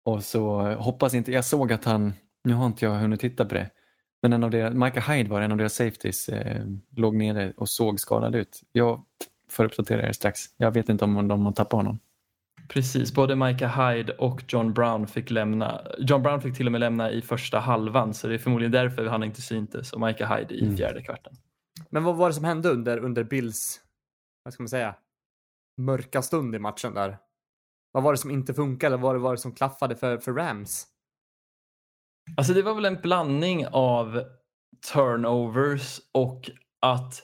Och 0.05 0.23
så 0.23 0.73
hoppas 0.73 1.13
inte, 1.13 1.31
jag 1.31 1.45
såg 1.45 1.73
att 1.73 1.85
han, 1.85 2.13
nu 2.43 2.53
har 2.53 2.65
inte 2.65 2.85
jag 2.85 2.95
hunnit 2.95 3.19
titta 3.19 3.45
på 3.45 3.53
det, 3.53 3.69
men 4.21 4.33
en 4.33 4.43
av 4.43 4.51
deras, 4.51 4.73
Micah 4.73 5.11
Hyde 5.11 5.29
var 5.29 5.41
en 5.41 5.51
av 5.51 5.57
deras 5.57 5.73
safeties, 5.73 6.29
eh, 6.29 6.65
låg 6.95 7.15
nere 7.15 7.53
och 7.57 7.69
såg 7.69 7.99
skadad 7.99 8.35
ut. 8.35 8.61
Jag 8.71 9.05
får 9.51 9.65
uppdatera 9.65 10.07
er 10.07 10.11
strax. 10.11 10.39
Jag 10.57 10.71
vet 10.71 10.89
inte 10.89 11.05
om 11.05 11.27
de 11.27 11.45
har 11.45 11.51
tappat 11.53 11.77
honom. 11.77 11.99
Precis, 12.67 13.13
både 13.13 13.35
Micah 13.35 13.89
Hyde 13.89 14.13
och 14.13 14.43
John 14.47 14.73
Brown 14.73 15.07
fick 15.07 15.29
lämna. 15.31 15.81
John 15.99 16.23
Brown 16.23 16.41
fick 16.41 16.57
till 16.57 16.65
och 16.65 16.71
med 16.71 16.79
lämna 16.81 17.11
i 17.11 17.21
första 17.21 17.59
halvan 17.59 18.13
så 18.13 18.27
det 18.27 18.33
är 18.33 18.37
förmodligen 18.37 18.71
därför 18.71 19.05
han 19.05 19.23
inte 19.23 19.41
syntes 19.41 19.93
och 19.93 20.01
Micah 20.01 20.37
Hyde 20.37 20.53
i 20.53 20.63
Mm. 20.63 20.77
fjärde 20.77 21.01
kvarten. 21.03 21.33
Men 21.89 22.03
vad 22.03 22.15
var 22.15 22.27
det 22.27 22.33
som 22.33 22.43
hände 22.43 22.69
under, 22.69 22.97
under 22.97 23.23
Bills, 23.23 23.81
vad 24.43 24.53
ska 24.53 24.63
man 24.63 24.69
säga, 24.69 24.95
mörka 25.77 26.21
stund 26.21 26.55
i 26.55 26.59
matchen 26.59 26.93
där? 26.93 27.17
Vad 27.91 28.03
var 28.03 28.11
det 28.11 28.17
som 28.17 28.31
inte 28.31 28.53
funkade? 28.53 28.97
Vad 28.97 29.21
var 29.21 29.31
det 29.31 29.37
som 29.37 29.51
klaffade 29.51 29.95
för, 29.95 30.17
för 30.17 30.33
Rams? 30.33 30.87
Alltså 32.37 32.53
det 32.53 32.61
var 32.61 32.73
väl 32.75 32.85
en 32.85 33.01
blandning 33.01 33.67
av 33.71 34.23
turnovers 34.93 35.99
och 36.11 36.49
att 36.81 37.21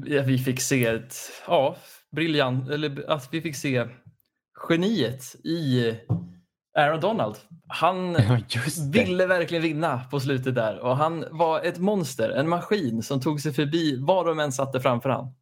vi 0.00 0.38
fick 0.38 0.60
se 0.60 0.86
ett, 0.86 1.14
ja, 1.46 1.76
briljant, 2.10 2.70
eller 2.70 3.10
att 3.10 3.28
vi 3.32 3.40
fick 3.40 3.56
se 3.56 3.86
geniet 4.68 5.34
i 5.44 5.94
Aaron 6.78 7.00
Donald. 7.00 7.36
Han 7.68 8.12
Ja, 8.48 8.60
ville 8.92 9.26
verkligen 9.26 9.62
vinna 9.62 10.00
på 10.10 10.20
slutet 10.20 10.54
där 10.54 10.78
och 10.78 10.96
han 10.96 11.24
var 11.30 11.60
ett 11.60 11.78
monster, 11.78 12.30
en 12.30 12.48
maskin 12.48 13.02
som 13.02 13.20
tog 13.20 13.40
sig 13.40 13.52
förbi 13.52 13.96
var 13.96 14.24
de 14.24 14.40
än 14.40 14.52
satte 14.52 14.80
framför 14.80 15.08
han. 15.08 15.34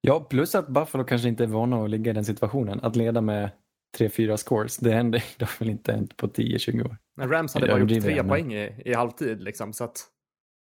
Ja, 0.00 0.20
plus 0.20 0.54
att 0.54 0.68
Buffalo 0.68 1.04
kanske 1.04 1.28
inte 1.28 1.42
är 1.42 1.48
vana 1.48 1.84
att 1.84 1.90
ligga 1.90 2.10
i 2.10 2.14
den 2.14 2.24
situationen. 2.24 2.80
Att 2.82 2.96
leda 2.96 3.20
med 3.20 3.50
3-4 3.98 4.36
scores, 4.36 4.76
det 4.76 4.92
händer 4.92 5.24
det 5.38 5.44
har 5.44 5.58
väl 5.58 5.70
inte 5.70 5.92
hänt 5.92 6.16
på 6.16 6.26
10-20 6.26 6.86
år. 6.86 6.96
Men 7.16 7.30
Rams 7.30 7.54
hade 7.54 7.66
bara 7.66 7.78
gjort 7.78 8.02
tre 8.02 8.24
poäng 8.24 8.54
i, 8.54 8.82
i 8.84 8.94
halvtid 8.94 9.42
liksom, 9.42 9.72
så 9.72 9.84
att 9.84 10.06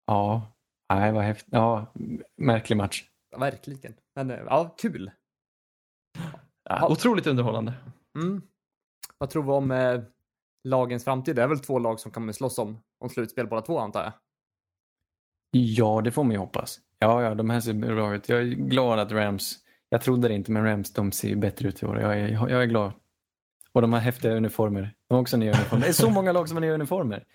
Ja, 0.08 0.51
nej 0.96 1.12
vad 1.12 1.24
häftigt. 1.24 1.50
Ja, 1.52 1.94
märklig 2.36 2.76
match. 2.78 3.04
verkligen. 3.38 3.94
Men 4.16 4.32
eh, 4.32 4.40
ja, 4.46 4.76
kul. 4.78 5.12
Ja, 6.64 6.88
otroligt 6.90 7.28
underhållande. 7.28 7.74
Mm. 8.16 8.42
Vad 9.18 9.30
tror 9.30 9.44
vi 9.44 9.50
om 9.50 9.72
eh, 9.72 10.02
lagens 10.64 11.04
framtid? 11.04 11.36
Det 11.36 11.44
är 11.44 11.48
väl 11.48 11.60
två 11.60 11.80
lag 11.80 12.00
som 12.00 12.12
kommer 12.12 12.34
slåss 12.34 12.58
om, 12.58 12.78
om 13.00 13.10
slutspel 13.10 13.48
båda 13.48 13.62
två 13.62 13.80
antar 13.80 14.04
jag. 14.04 14.14
Ja, 15.52 16.02
det 16.02 16.12
får 16.12 16.24
man 16.24 16.32
ju 16.32 16.38
hoppas. 16.38 16.80
Ja, 17.00 17.24
ja, 17.24 17.36
de 17.36 17.50
här 17.50 17.60
ser 17.60 17.74
bra 17.74 18.16
ut. 18.16 18.30
Jag 18.30 18.40
är 18.40 18.46
glad 18.46 19.00
att 19.00 19.12
Rams, 19.12 19.58
jag 19.90 20.02
trodde 20.02 20.28
det 20.28 20.34
inte, 20.34 20.52
men 20.52 20.64
Rams 20.64 20.94
de 20.94 21.12
ser 21.12 21.36
bättre 21.36 21.68
ut 21.68 21.84
i 21.84 21.86
år. 21.86 22.00
Jag 22.00 22.20
är, 22.20 22.28
jag 22.28 22.64
är 22.64 22.66
glad. 22.66 22.94
Och 23.72 23.82
de 23.82 23.94
har 23.94 24.00
häftiga 24.00 24.34
uniformer. 24.34 24.96
De 25.08 25.14
har 25.14 25.22
också 25.22 25.38
nya 25.38 25.54
uniformer. 25.54 25.84
Det 25.84 25.90
är 25.90 25.94
så 25.94 26.10
många 26.10 26.32
lag 26.32 26.48
som 26.48 26.56
har 26.56 26.62
nya 26.62 26.74
uniformer. 26.74 27.26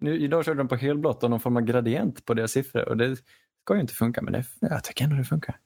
Nu, 0.00 0.20
idag 0.20 0.44
körde 0.44 0.58
de 0.58 0.68
på 0.68 0.76
helblått 0.76 1.22
och 1.24 1.30
någon 1.30 1.40
form 1.40 1.56
av 1.56 1.62
gradient 1.62 2.24
på 2.24 2.34
deras 2.34 2.52
siffror. 2.52 2.88
Och 2.88 2.96
det 2.96 3.16
ska 3.64 3.74
ju 3.74 3.80
inte 3.80 3.94
funka, 3.94 4.22
men 4.22 4.32
det, 4.32 4.44
jag 4.60 4.84
tycker 4.84 5.04
ändå 5.04 5.16
det 5.16 5.24
funkar. 5.24 5.56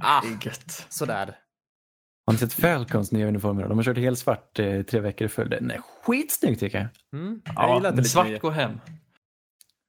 Ah, 0.00 0.20
Det 0.20 0.28
är 0.28 0.46
gött. 0.46 0.86
sådär. 0.88 1.38
Har 2.26 2.32
ni 2.32 2.38
sett 2.38 2.52
Falcons 2.52 3.12
nya 3.12 3.28
uniformer? 3.28 3.68
De 3.68 3.78
har 3.78 3.84
kört 3.84 3.96
helt 3.98 4.18
svart 4.18 4.58
eh, 4.58 4.82
tre 4.82 5.00
veckor 5.00 5.24
i 5.26 5.28
följd. 5.28 5.50
Den 5.50 5.70
är 5.70 5.80
skitsnygg 6.04 6.58
tycker 6.60 6.78
jag. 6.78 6.88
Mm. 7.20 7.40
Jag 7.44 7.54
Ja, 7.56 7.74
gillar 7.76 7.90
lite 7.92 8.08
svart 8.08 8.40
går 8.40 8.50
hem. 8.50 8.80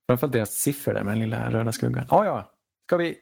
Framförallt 0.10 0.34
deras 0.34 0.52
siffror 0.52 0.94
där 0.94 1.04
med 1.04 1.12
den 1.14 1.20
lilla 1.20 1.52
röda 1.52 1.72
skuggan. 1.72 2.06
Ja, 2.10 2.26
ja. 2.26 2.52
Ska 2.88 2.98
vi, 2.98 3.18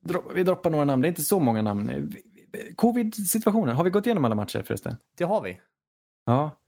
dro, 0.00 0.32
vi 0.34 0.42
droppar 0.44 0.70
några 0.70 0.84
namn. 0.84 1.02
Det 1.02 1.06
är 1.06 1.10
inte 1.10 1.22
så 1.22 1.40
många 1.40 1.62
namn. 1.62 2.12
Covid-situationen. 2.76 3.76
Har 3.76 3.84
vi 3.84 3.90
gått 3.90 4.06
igenom 4.06 4.24
alla 4.24 4.34
matcher 4.34 4.62
förresten? 4.62 4.96
Det 5.18 5.24
har 5.24 5.42
vi. 5.42 5.60
Ja. 6.26 6.58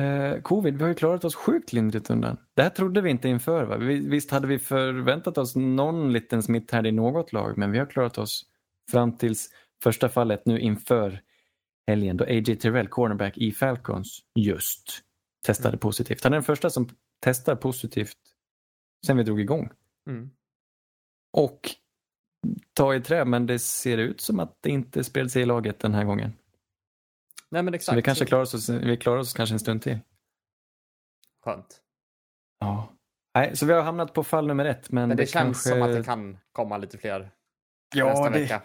Eh, 0.00 0.40
covid, 0.42 0.76
vi 0.76 0.82
har 0.82 0.88
ju 0.88 0.94
klarat 0.94 1.24
oss 1.24 1.34
sjukt 1.34 1.72
lindrigt 1.72 2.10
undan. 2.10 2.36
Det 2.54 2.62
här 2.62 2.70
trodde 2.70 3.00
vi 3.00 3.10
inte 3.10 3.28
inför. 3.28 3.64
Va? 3.64 3.76
Vi, 3.76 4.08
visst 4.08 4.30
hade 4.30 4.46
vi 4.46 4.58
förväntat 4.58 5.38
oss 5.38 5.56
någon 5.56 6.12
liten 6.12 6.42
smitt 6.42 6.70
här 6.70 6.86
i 6.86 6.92
något 6.92 7.32
lag, 7.32 7.58
men 7.58 7.72
vi 7.72 7.78
har 7.78 7.86
klarat 7.86 8.18
oss 8.18 8.46
fram 8.90 9.16
tills 9.18 9.50
första 9.82 10.08
fallet 10.08 10.46
nu 10.46 10.60
inför 10.60 11.20
helgen 11.86 12.16
då 12.16 12.24
A.J. 12.24 12.56
Terrell, 12.56 12.88
cornerback 12.88 13.38
i 13.38 13.52
Falcons, 13.52 14.20
just 14.34 15.00
testade 15.46 15.78
positivt. 15.78 16.24
Han 16.24 16.32
är 16.32 16.36
den 16.36 16.42
första 16.42 16.70
som 16.70 16.88
testar 17.20 17.56
positivt 17.56 18.16
sen 19.06 19.16
vi 19.16 19.22
drog 19.22 19.40
igång. 19.40 19.70
Mm. 20.08 20.30
Och 21.32 21.70
ta 22.74 22.94
i 22.94 23.00
trä, 23.00 23.24
men 23.24 23.46
det 23.46 23.58
ser 23.58 23.98
ut 23.98 24.20
som 24.20 24.40
att 24.40 24.56
det 24.60 24.70
inte 24.70 25.04
spred 25.04 25.30
sig 25.30 25.42
i 25.42 25.46
laget 25.46 25.78
den 25.78 25.94
här 25.94 26.04
gången. 26.04 26.32
Nej 27.50 27.62
men 27.62 27.72
Så 27.72 27.74
exakt. 27.76 27.98
vi 27.98 28.02
kanske 28.02 28.24
klarar 28.24 28.42
oss, 28.42 28.68
vi 28.68 28.96
klarar 28.96 29.18
oss 29.18 29.32
kanske 29.32 29.54
en 29.54 29.60
stund 29.60 29.82
till. 29.82 29.98
Skönt. 31.44 31.80
Ja. 32.60 32.92
Nej, 33.34 33.56
så 33.56 33.66
vi 33.66 33.72
har 33.72 33.82
hamnat 33.82 34.14
på 34.14 34.24
fall 34.24 34.46
nummer 34.46 34.64
ett. 34.64 34.90
Men, 34.90 35.08
Men 35.08 35.16
det, 35.16 35.22
det, 35.22 35.26
känns 35.26 35.64
kanske... 35.64 35.68
som 35.70 35.82
att 35.82 35.92
det 35.96 36.04
kan 36.04 36.38
komma 36.52 36.78
lite 36.78 36.98
fler 36.98 37.20
nästa 37.20 37.32
Ja, 37.94 38.30
det 38.30 38.40
vecka. 38.40 38.62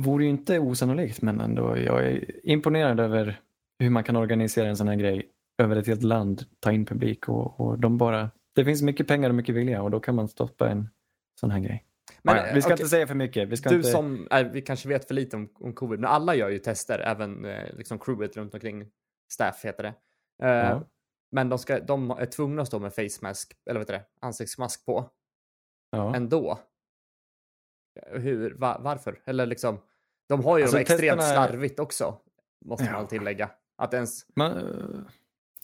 vore 0.00 0.24
ju 0.24 0.30
inte 0.30 0.58
osannolikt, 0.58 1.22
men 1.22 1.40
ändå. 1.40 1.78
Jag 1.78 2.06
är 2.06 2.46
imponerad 2.46 3.00
över 3.00 3.40
hur 3.78 3.90
man 3.90 4.04
kan 4.04 4.16
organisera 4.16 4.68
en 4.68 4.76
sån 4.76 4.88
här 4.88 4.94
grej 4.96 5.30
över 5.62 5.76
ett 5.76 5.86
helt 5.86 6.02
land, 6.02 6.44
ta 6.60 6.72
in 6.72 6.86
publik 6.86 7.28
och, 7.28 7.60
och 7.60 7.78
de 7.78 7.98
bara... 7.98 8.30
Det 8.54 8.64
finns 8.64 8.82
mycket 8.82 9.08
pengar 9.08 9.28
och 9.28 9.34
mycket 9.34 9.54
vilja 9.54 9.82
och 9.82 9.90
då 9.90 10.00
kan 10.00 10.14
man 10.14 10.28
stoppa 10.28 10.70
en 10.70 10.88
sån 11.40 11.50
här 11.50 11.60
grej. 11.60 11.84
Men, 12.22 12.36
ja, 12.36 12.46
vi 12.54 12.62
ska 12.62 12.68
okej, 12.74 12.82
inte 12.82 12.88
säga 12.90 13.06
för 13.06 13.14
mycket. 13.14 13.48
Vi 13.48 13.56
ska 13.56 13.68
Du 13.70 13.76
inte... 13.76 13.88
som, 13.88 14.28
är, 14.30 14.44
vi 14.44 14.62
kanske 14.62 14.88
vet 14.88 15.04
för 15.08 15.14
lite 15.14 15.36
om, 15.36 15.48
om 15.54 15.72
covid, 15.74 16.00
men 16.00 16.10
alla 16.10 16.34
gör 16.34 16.48
ju 16.48 16.58
tester, 16.58 16.98
även 16.98 17.44
eh, 17.44 17.74
liksom 17.76 17.98
crewet 17.98 18.36
runt 18.36 18.54
omkring 18.54 18.90
staff 19.32 19.64
heter 19.64 19.82
det. 19.82 19.94
Eh, 20.46 20.68
Ja. 20.68 20.82
Men 21.32 21.48
de, 21.48 21.58
ska, 21.58 21.80
de 21.80 22.10
är 22.10 22.26
tvungna 22.26 22.62
att 22.62 22.68
stå 22.68 22.78
med 22.78 22.94
face 22.94 23.18
mask, 23.22 23.52
eller 23.70 23.80
vad 23.80 23.82
heter 23.90 23.92
det, 23.92 24.04
ansiktsmask 24.26 24.86
på 24.86 25.10
Ja. 25.90 26.16
ändå. 26.16 26.58
Hur, 28.06 28.54
va, 28.54 28.78
varför? 28.80 29.22
Eller 29.24 29.46
liksom, 29.46 29.80
de 30.28 30.44
har 30.44 30.58
ju 30.58 30.62
Alltså, 30.64 30.76
dem 30.76 30.80
extremt 30.80 31.20
testerna- 31.20 31.46
slarvigt 31.46 31.78
också, 31.78 32.18
måste 32.64 32.84
Ja. 32.84 32.92
man 32.92 33.06
tillägga. 33.06 33.50
Att 33.76 33.94
ens, 33.94 34.26
Man, 34.36 34.52
eh, 34.56 35.00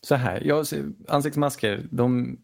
så 0.01 0.14
här, 0.14 0.40
jag, 0.45 0.66
ansiktsmasker, 1.09 1.88
de 1.90 2.36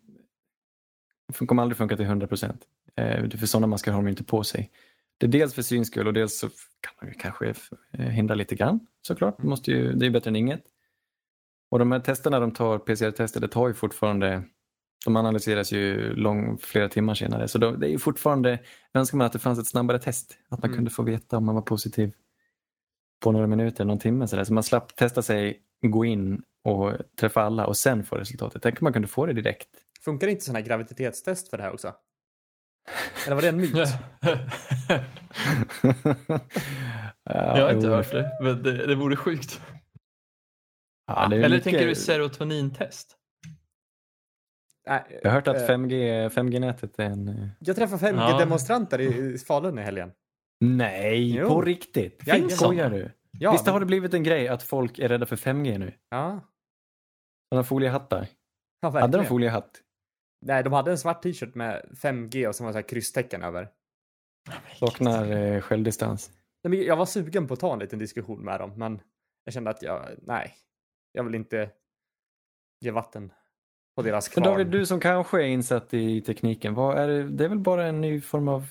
kommer 1.46 1.62
aldrig 1.62 1.76
funka 1.76 1.96
till 1.96 2.05
100 2.07 2.26
procent. 2.26 2.68
För 3.38 3.47
sådana 3.47 3.66
masker 3.66 3.93
har 3.93 4.03
de 4.03 4.09
inte 4.09 4.24
på 4.24 4.45
sig. 4.45 4.70
Det 5.18 5.26
är 5.26 5.30
dels 5.30 5.55
för 5.55 5.62
syns 5.62 5.88
skull 5.88 6.07
och 6.07 6.12
dels 6.12 6.38
så 6.38 6.49
kan 6.49 6.93
man 7.01 7.09
ju 7.09 7.14
kanske 7.14 7.55
eh, 7.93 8.05
hindra 8.07 8.34
lite 8.34 8.55
grann 8.55 8.86
såklart. 9.03 9.36
Det, 9.41 9.47
måste 9.49 9.70
ju, 9.70 9.93
det 9.93 10.07
är 10.07 10.11
bättre 10.11 10.30
än 10.30 10.36
inget. 10.36 10.64
Och 11.70 11.78
de 11.78 11.93
här 11.93 12.01
testerna 12.01 12.41
de 12.41 12.51
tar, 12.51 12.78
PCR-tester, 12.78 13.41
det 13.41 13.49
tar 13.49 13.68
ju 13.68 13.74
fortfarande, 13.74 14.43
de 15.05 15.16
analyseras 15.16 15.72
ju 15.72 16.14
lång, 16.14 16.59
flera 16.59 16.88
timmar 16.88 17.14
senare. 17.14 17.49
Så 17.49 17.59
då, 17.59 17.70
det 17.70 17.86
är 17.86 17.91
ju 17.91 17.99
fortfarande, 17.99 18.59
önskar 18.95 19.18
man 19.18 19.26
att 19.26 19.32
det 19.32 19.38
fanns 19.38 19.59
ett 19.59 19.66
snabbare 19.66 19.99
test. 19.99 20.38
Att 20.49 20.62
man 20.62 20.68
Mm. 20.70 20.76
kunde 20.76 20.91
få 20.91 21.03
veta 21.03 21.36
om 21.36 21.45
man 21.45 21.55
var 21.55 21.62
positiv 21.62 22.12
på 23.24 23.32
några 23.32 23.47
minuter, 23.47 23.84
någon 23.84 23.99
timme 23.99 24.28
sådär. 24.28 24.45
Så 24.45 24.53
man 24.53 24.62
slapp 24.62 24.97
testa 24.97 25.22
sig, 25.22 25.61
gå 25.86 26.05
in 26.05 26.43
och 26.64 26.93
träffa 27.20 27.43
alla 27.43 27.66
och 27.66 27.76
sen 27.76 28.05
få 28.05 28.16
resultatet. 28.16 28.62
Tänk 28.62 28.80
om 28.82 28.84
man 28.84 28.93
kunde 28.93 29.09
få 29.09 29.26
det 29.26 29.32
direkt. 29.32 29.68
funkar 30.05 30.28
inte 30.28 30.45
sådana 30.45 30.59
här 30.59 30.66
graviditetstest 30.66 31.49
för 31.49 31.57
det 31.57 31.62
här 31.62 31.72
också? 31.72 31.95
Eller 33.26 33.34
var 33.34 33.43
det 33.43 33.49
en 33.49 33.57
myt? 33.57 33.74
ja, 33.74 33.88
jag 37.57 37.64
har 37.64 37.72
inte 37.72 37.88
hört 37.88 38.11
det, 38.12 38.38
men 38.43 38.62
det, 38.62 38.86
det 38.86 38.95
vore 38.95 39.16
sjukt. 39.16 39.61
Ja, 41.07 41.28
det 41.28 41.36
Eller 41.36 41.49
mycket- 41.49 41.64
tänker 41.64 41.86
du 41.86 41.95
serotonintest? 41.95 43.16
Nej, 44.88 45.20
Jag 45.22 45.30
har 45.30 45.34
hört 45.34 45.49
att 45.49 45.57
eh, 45.57 45.76
5G, 45.76 46.28
5G-nätet 46.28 46.99
är 46.99 47.05
en... 47.05 47.28
eh, 47.28 47.49
Jag 47.61 47.76
träffade 47.76 47.99
fem 47.99 48.16
Ja. 48.16 48.38
demonstranter 48.38 49.01
i 49.01 49.34
i 49.34 49.38
Falun 49.38 49.78
i 49.78 49.82
helgen. 49.82 50.12
Nej, 50.61 51.36
Jo. 51.36 51.49
på 51.49 51.62
riktigt? 51.62 52.22
Skojar 52.53 52.91
du? 52.91 53.11
Ja, 53.32 53.53
Visst 53.53 53.64
men- 53.66 53.72
har 53.72 53.80
det 53.80 53.86
blivit 53.86 54.14
en 54.14 54.22
grej 54.22 54.49
att 54.49 54.62
folk 54.62 54.99
är 54.99 55.09
rädda 55.09 55.26
för 55.26 55.36
5G 55.36 55.78
nu? 55.78 55.93
Ja, 56.11 56.41
Sådana 57.49 57.64
foliehattar. 57.64 58.26
ja 58.80 58.88
Hade 58.88 59.01
verkligen. 59.01 59.22
de 59.24 59.28
foliehatt? 59.28 59.80
Nej, 60.41 60.62
de 60.62 60.72
hade 60.72 60.91
en 60.91 60.99
svart 60.99 61.22
t-shirt 61.22 61.55
med 61.55 61.84
5G 62.03 62.47
och 62.47 62.55
så 62.55 62.64
var 62.64 62.68
det 62.68 62.72
så 62.72 62.78
här 62.78 62.88
krysstecken 62.88 63.43
över. 63.43 63.68
Saknar 64.78 65.32
eh, 65.32 65.61
självdistans. 65.61 66.30
Nej, 66.64 66.70
men 66.70 66.82
Jag 66.82 66.97
var 66.97 67.07
sugen 67.07 67.47
på 67.47 67.55
att 67.55 67.61
ta 67.61 67.72
en 67.72 67.78
liten 67.78 67.99
diskussion 67.99 68.45
med 68.45 68.61
dem, 68.61 68.72
men 68.76 69.01
jag 69.45 69.55
kände 69.55 69.70
att 69.70 69.82
jag, 69.82 70.07
nej, 70.22 70.55
jag 71.12 71.24
vill 71.24 71.34
inte 71.34 71.70
ge 72.80 72.91
vatten 72.91 73.32
på 73.97 74.03
deras 74.03 74.36
Men 74.36 74.43
kvarn. 74.43 74.55
David, 74.55 74.66
du 74.66 74.86
som 74.86 75.01
kanske 75.01 75.43
är 75.43 75.47
insatt 75.47 75.95
i 75.95 76.20
tekniken, 76.20 76.74
vad 76.74 76.99
är 76.99 77.09
det, 77.09 77.28
det 77.28 77.45
är 77.45 77.49
väl 77.49 77.59
bara 77.59 77.86
en 77.86 78.01
ny 78.01 78.20
form 78.20 78.49
av 78.49 78.66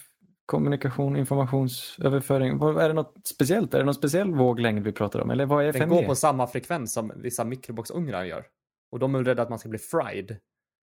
kommunikation, 0.45 1.15
informationsöverföring. 1.15 2.57
Vad, 2.57 2.83
är 2.83 2.87
det 2.87 2.93
något 2.93 3.27
speciellt? 3.27 3.73
Är 3.73 3.77
det 3.77 3.85
någon 3.85 3.93
speciell 3.93 4.33
våglängd 4.33 4.83
vi 4.83 4.91
pratar 4.91 5.19
om? 5.19 5.29
Eller 5.29 5.45
vad 5.45 5.65
är 5.65 5.71
5G? 5.71 5.79
Den 5.79 5.89
går 5.89 6.03
på 6.03 6.15
samma 6.15 6.47
frekvens 6.47 6.93
som 6.93 7.11
vissa 7.15 7.43
mikrovågsugnar 7.43 8.23
gör. 8.23 8.45
Och 8.91 8.99
de 8.99 9.15
är 9.15 9.23
rädda 9.23 9.43
att 9.43 9.49
man 9.49 9.59
ska 9.59 9.69
bli 9.69 9.79
fried. 9.79 10.37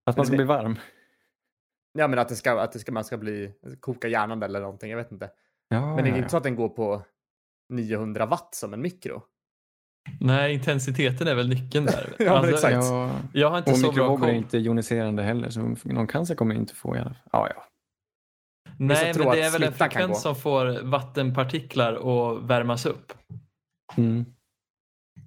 Att 0.07 0.16
man 0.16 0.26
ska 0.26 0.36
bli 0.36 0.44
varm? 0.44 0.78
Ja, 1.98 2.09
men 2.09 2.18
att, 2.18 2.28
det 2.28 2.36
ska, 2.36 2.61
att 2.61 2.72
det 2.72 2.78
ska, 2.78 2.92
man 2.92 3.04
ska 3.04 3.18
bli, 3.18 3.52
koka 3.80 4.09
hjärnan 4.09 4.42
eller 4.42 4.61
någonting, 4.61 4.90
jag 4.90 4.96
vet 4.96 5.12
inte. 5.12 5.30
Ja, 5.68 5.94
Men 5.94 6.04
det 6.04 6.11
är 6.11 6.12
ja, 6.12 6.16
inte 6.16 6.28
så 6.28 6.36
att 6.36 6.42
den 6.42 6.57
går 6.57 6.68
på 6.68 7.02
900 7.68 8.26
watt 8.26 8.54
som 8.54 8.74
en 8.74 8.82
mikro. 8.82 9.22
Nej, 10.20 10.54
intensiteten 10.54 11.28
är 11.28 11.34
väl 11.34 11.48
nyckeln 11.48 11.86
där. 11.86 12.07
Alltså, 12.07 12.22
Ja, 12.24 12.42
men 12.42 12.50
exakt. 12.50 12.74
ja. 12.74 13.11
Jag 13.32 13.50
har 13.50 13.59
inte 13.59 13.70
Och 13.70 13.76
så 13.76 13.82
bra 13.82 13.90
mikrovågor 13.92 14.24
är 14.24 14.32
koll. 14.32 14.36
inte 14.36 14.59
joniserande 14.59 15.22
heller, 15.22 15.50
så 15.50 15.76
någon 15.84 16.07
cancer 16.07 16.34
kommer 16.34 16.54
inte 16.54 16.74
få 16.74 16.96
i 16.96 16.98
alla 16.98 17.14
fall. 17.14 17.28
Ja, 17.32 17.48
ja. 17.54 17.62
Nej, 18.78 19.14
men 19.18 19.30
det 19.30 19.42
är 19.42 19.50
väl 19.50 19.62
en 19.62 19.72
frekvens 19.72 20.22
som 20.22 20.36
får 20.36 20.82
vattenpartiklar 20.82 21.92
att 21.92 22.42
värmas 22.42 22.86
upp. 22.86 23.12
Mm. 23.96 24.24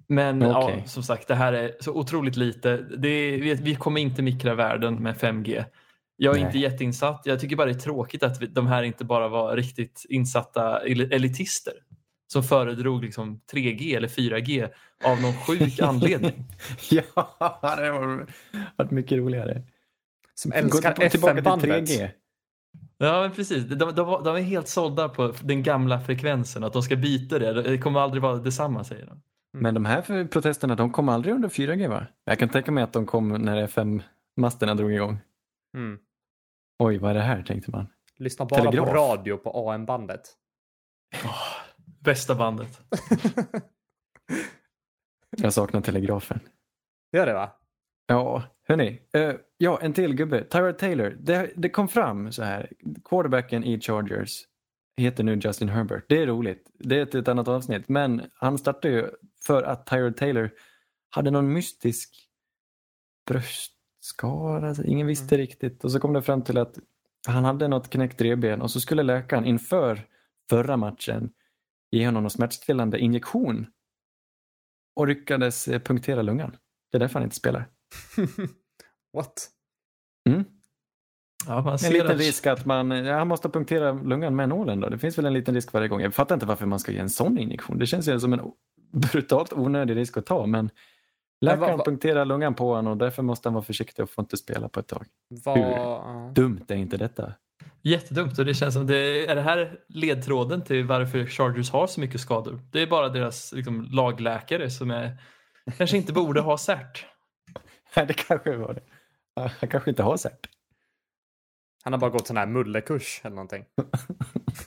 Men 0.06 0.42
Okej. 0.42 0.74
ja, 0.82 0.86
som 0.86 1.02
sagt, 1.02 1.28
det 1.28 1.34
här 1.34 1.52
är 1.52 1.72
så 1.80 1.92
otroligt 1.92 2.36
lite. 2.36 2.76
Det 2.76 3.08
är, 3.08 3.38
vi, 3.38 3.54
vi 3.54 3.74
kommer 3.74 4.00
inte 4.00 4.22
mikra 4.22 4.54
världen 4.54 4.94
med 4.94 5.16
5G. 5.16 5.64
Jag 6.16 6.34
är 6.36 6.38
Nej. 6.38 6.46
inte 6.46 6.58
jätteinsatt. 6.58 7.22
Jag 7.24 7.40
tycker 7.40 7.56
bara 7.56 7.66
det 7.66 7.72
är 7.72 7.78
tråkigt 7.78 8.22
att 8.22 8.42
vi, 8.42 8.46
de 8.46 8.66
här 8.66 8.82
inte 8.82 9.04
bara 9.04 9.28
var 9.28 9.56
riktigt 9.56 10.06
insatta 10.08 10.86
el- 10.86 11.12
elitister 11.12 11.72
som 12.32 12.42
föredrog 12.42 13.04
liksom 13.04 13.40
3G 13.52 13.96
eller 13.96 14.08
4G 14.08 14.68
av 15.04 15.20
någon 15.22 15.34
sjuk 15.36 15.78
anledning. 15.82 16.44
ja, 16.90 17.76
det 17.78 17.86
har 17.88 18.26
varit 18.76 18.90
mycket 18.90 19.18
roligare. 19.18 19.62
Som 20.34 20.52
älskar 20.52 20.92
till- 20.92 21.10
tillbaka 21.10 21.32
till 21.34 21.40
FM-bandet. 21.46 21.88
3G. 21.90 22.08
Ja, 22.98 23.20
men 23.22 23.32
precis. 23.32 23.64
De, 23.64 23.78
de, 23.78 23.94
de 24.24 24.36
är 24.36 24.40
helt 24.40 24.68
sålda 24.68 25.08
på 25.08 25.34
den 25.42 25.62
gamla 25.62 26.00
frekvensen, 26.00 26.64
att 26.64 26.72
de 26.72 26.82
ska 26.82 26.96
byta 26.96 27.38
det. 27.38 27.62
Det 27.62 27.78
kommer 27.78 28.00
aldrig 28.00 28.22
vara 28.22 28.36
detsamma, 28.36 28.84
säger 28.84 29.06
de. 29.06 29.22
Men 29.52 29.74
de 29.74 29.84
här 29.84 30.24
protesterna, 30.26 30.74
de 30.74 30.90
kom 30.92 31.08
aldrig 31.08 31.34
under 31.34 31.48
4G 31.48 31.88
va? 31.88 32.06
Jag 32.24 32.38
kan 32.38 32.48
tänka 32.48 32.72
mig 32.72 32.84
att 32.84 32.92
de 32.92 33.06
kom 33.06 33.28
när 33.28 33.56
FM-masterna 33.62 34.74
drog 34.74 34.92
igång. 34.92 35.18
Mm. 35.76 35.98
Oj, 36.78 36.98
vad 36.98 37.10
är 37.10 37.14
det 37.14 37.20
här, 37.20 37.42
tänkte 37.42 37.70
man. 37.70 37.86
Lyssna 38.16 38.44
bara 38.44 38.60
Telegraf. 38.60 38.88
på 38.88 38.94
radio 38.94 39.36
på 39.36 39.70
AM-bandet. 39.70 40.20
Bästa 42.00 42.34
bandet. 42.34 42.80
Jag 45.36 45.52
saknar 45.52 45.80
telegrafen. 45.80 46.40
Gör 47.12 47.26
det 47.26 47.34
va? 47.34 47.52
Ja, 48.06 48.42
hörni. 48.68 49.00
eh, 49.12 49.34
ja, 49.56 49.78
en 49.82 49.92
till 49.92 50.14
gubbe. 50.14 50.44
Tyrod 50.44 50.78
Taylor. 50.78 51.16
Det, 51.20 51.50
det 51.56 51.68
kom 51.68 51.88
fram 51.88 52.32
så 52.32 52.42
här. 52.42 52.72
Quarterbacken 53.04 53.64
i 53.64 53.80
Chargers 53.80 54.42
heter 54.96 55.24
nu 55.24 55.34
Justin 55.44 55.68
Herbert. 55.68 56.04
Det 56.08 56.22
är 56.22 56.26
roligt. 56.26 56.70
Det 56.78 56.98
är 56.98 57.02
ett, 57.02 57.14
ett 57.14 57.28
annat 57.28 57.48
avsnitt. 57.48 57.88
Men 57.88 58.22
han 58.34 58.58
startade 58.58 58.94
ju 58.94 59.10
för 59.46 59.62
att 59.62 59.86
Tyrod 59.86 60.16
Taylor 60.16 60.50
hade 61.10 61.30
någon 61.30 61.52
mystisk 61.52 62.28
bröstskada. 63.26 64.68
Alltså, 64.68 64.84
ingen 64.84 65.06
visste 65.06 65.36
riktigt. 65.36 65.84
Och 65.84 65.92
så 65.92 66.00
kom 66.00 66.12
det 66.12 66.22
fram 66.22 66.42
till 66.42 66.58
att 66.58 66.78
han 67.26 67.44
hade 67.44 67.68
något 67.68 67.90
knäckt 67.90 68.20
revben 68.20 68.62
och 68.62 68.70
så 68.70 68.80
skulle 68.80 69.02
läkaren 69.02 69.44
inför 69.44 70.06
förra 70.50 70.76
matchen 70.76 71.32
ge 71.90 72.06
honom 72.06 72.22
någon 72.22 72.30
smärtstillande 72.30 72.98
injektion 72.98 73.66
och 74.96 75.06
lyckades 75.08 75.68
eh, 75.68 75.80
punktera 75.80 76.22
lungan. 76.22 76.56
Det 76.90 76.98
är 76.98 77.00
därför 77.00 77.14
han 77.14 77.22
inte 77.22 77.36
spelar. 77.36 77.68
What? 79.12 79.50
Mm. 80.28 80.44
Ja, 81.46 81.62
man 81.62 81.78
En 81.84 81.92
liten 81.92 82.10
att- 82.10 82.18
risk 82.18 82.46
att 82.46 82.66
man, 82.66 82.90
ja, 82.90 83.18
han 83.18 83.28
måste 83.28 83.48
punktera 83.48 83.92
lungan 83.92 84.36
med 84.36 84.48
nålen 84.48 84.80
då. 84.80 84.88
Det 84.88 84.98
finns 84.98 85.18
väl 85.18 85.26
en 85.26 85.32
liten 85.32 85.54
risk 85.54 85.72
varje 85.72 85.88
gång. 85.88 86.00
Jag 86.00 86.14
fattar 86.14 86.34
inte 86.34 86.46
varför 86.46 86.66
man 86.66 86.80
ska 86.80 86.92
ge 86.92 86.98
en 86.98 87.10
sån 87.10 87.38
injektion. 87.38 87.78
Det 87.78 87.86
känns 87.86 88.08
ju 88.08 88.20
som 88.20 88.32
en 88.32 88.40
brutalt 88.90 89.52
onödig 89.52 89.96
risk 89.96 90.16
att 90.16 90.26
ta. 90.26 90.46
Men 90.46 90.70
läkaren 91.40 91.76
vad- 91.76 91.86
punkterar 91.86 92.24
lungan 92.24 92.54
på 92.54 92.74
honom 92.74 92.92
och 92.92 92.98
därför 92.98 93.22
måste 93.22 93.48
han 93.48 93.54
vara 93.54 93.64
försiktig 93.64 94.02
och 94.02 94.10
får 94.10 94.22
inte 94.22 94.36
spela 94.36 94.68
på 94.68 94.80
ett 94.80 94.88
tag. 94.88 95.06
Vad... 95.44 95.58
Hur? 95.58 95.64
ja. 95.64 96.32
Dumt 96.34 96.64
är 96.68 96.76
inte 96.76 96.96
detta. 96.96 97.32
Jättedumt 97.82 98.38
och 98.38 98.44
det 98.44 98.54
känns 98.54 98.74
som 98.74 98.86
det 98.86 99.26
är 99.30 99.34
det 99.34 99.40
här 99.40 99.78
ledtråden 99.88 100.62
till 100.64 100.84
varför 100.86 101.26
Chargers 101.26 101.70
har 101.70 101.86
så 101.86 102.00
mycket 102.00 102.20
skador. 102.20 102.60
Det 102.70 102.82
är 102.82 102.86
bara 102.86 103.08
deras 103.08 103.52
liksom, 103.52 103.88
lagläkare 103.90 104.70
som 104.70 104.90
är, 104.90 105.16
kanske 105.78 105.96
inte 105.96 106.12
borde 106.12 106.40
ha 106.40 106.58
cert. 106.58 107.06
Nej, 107.96 108.06
det 108.08 108.14
kanske 108.14 108.56
var 108.56 108.74
det. 108.74 108.82
Han 109.60 109.68
kanske 109.68 109.90
inte 109.90 110.02
har 110.02 110.16
cert. 110.16 110.48
Han 111.82 111.92
har 111.92 112.00
bara 112.00 112.10
gått 112.10 112.26
sån 112.26 112.36
här 112.36 112.46
mullekurs 112.46 113.20
eller 113.24 113.36
någonting. 113.36 113.64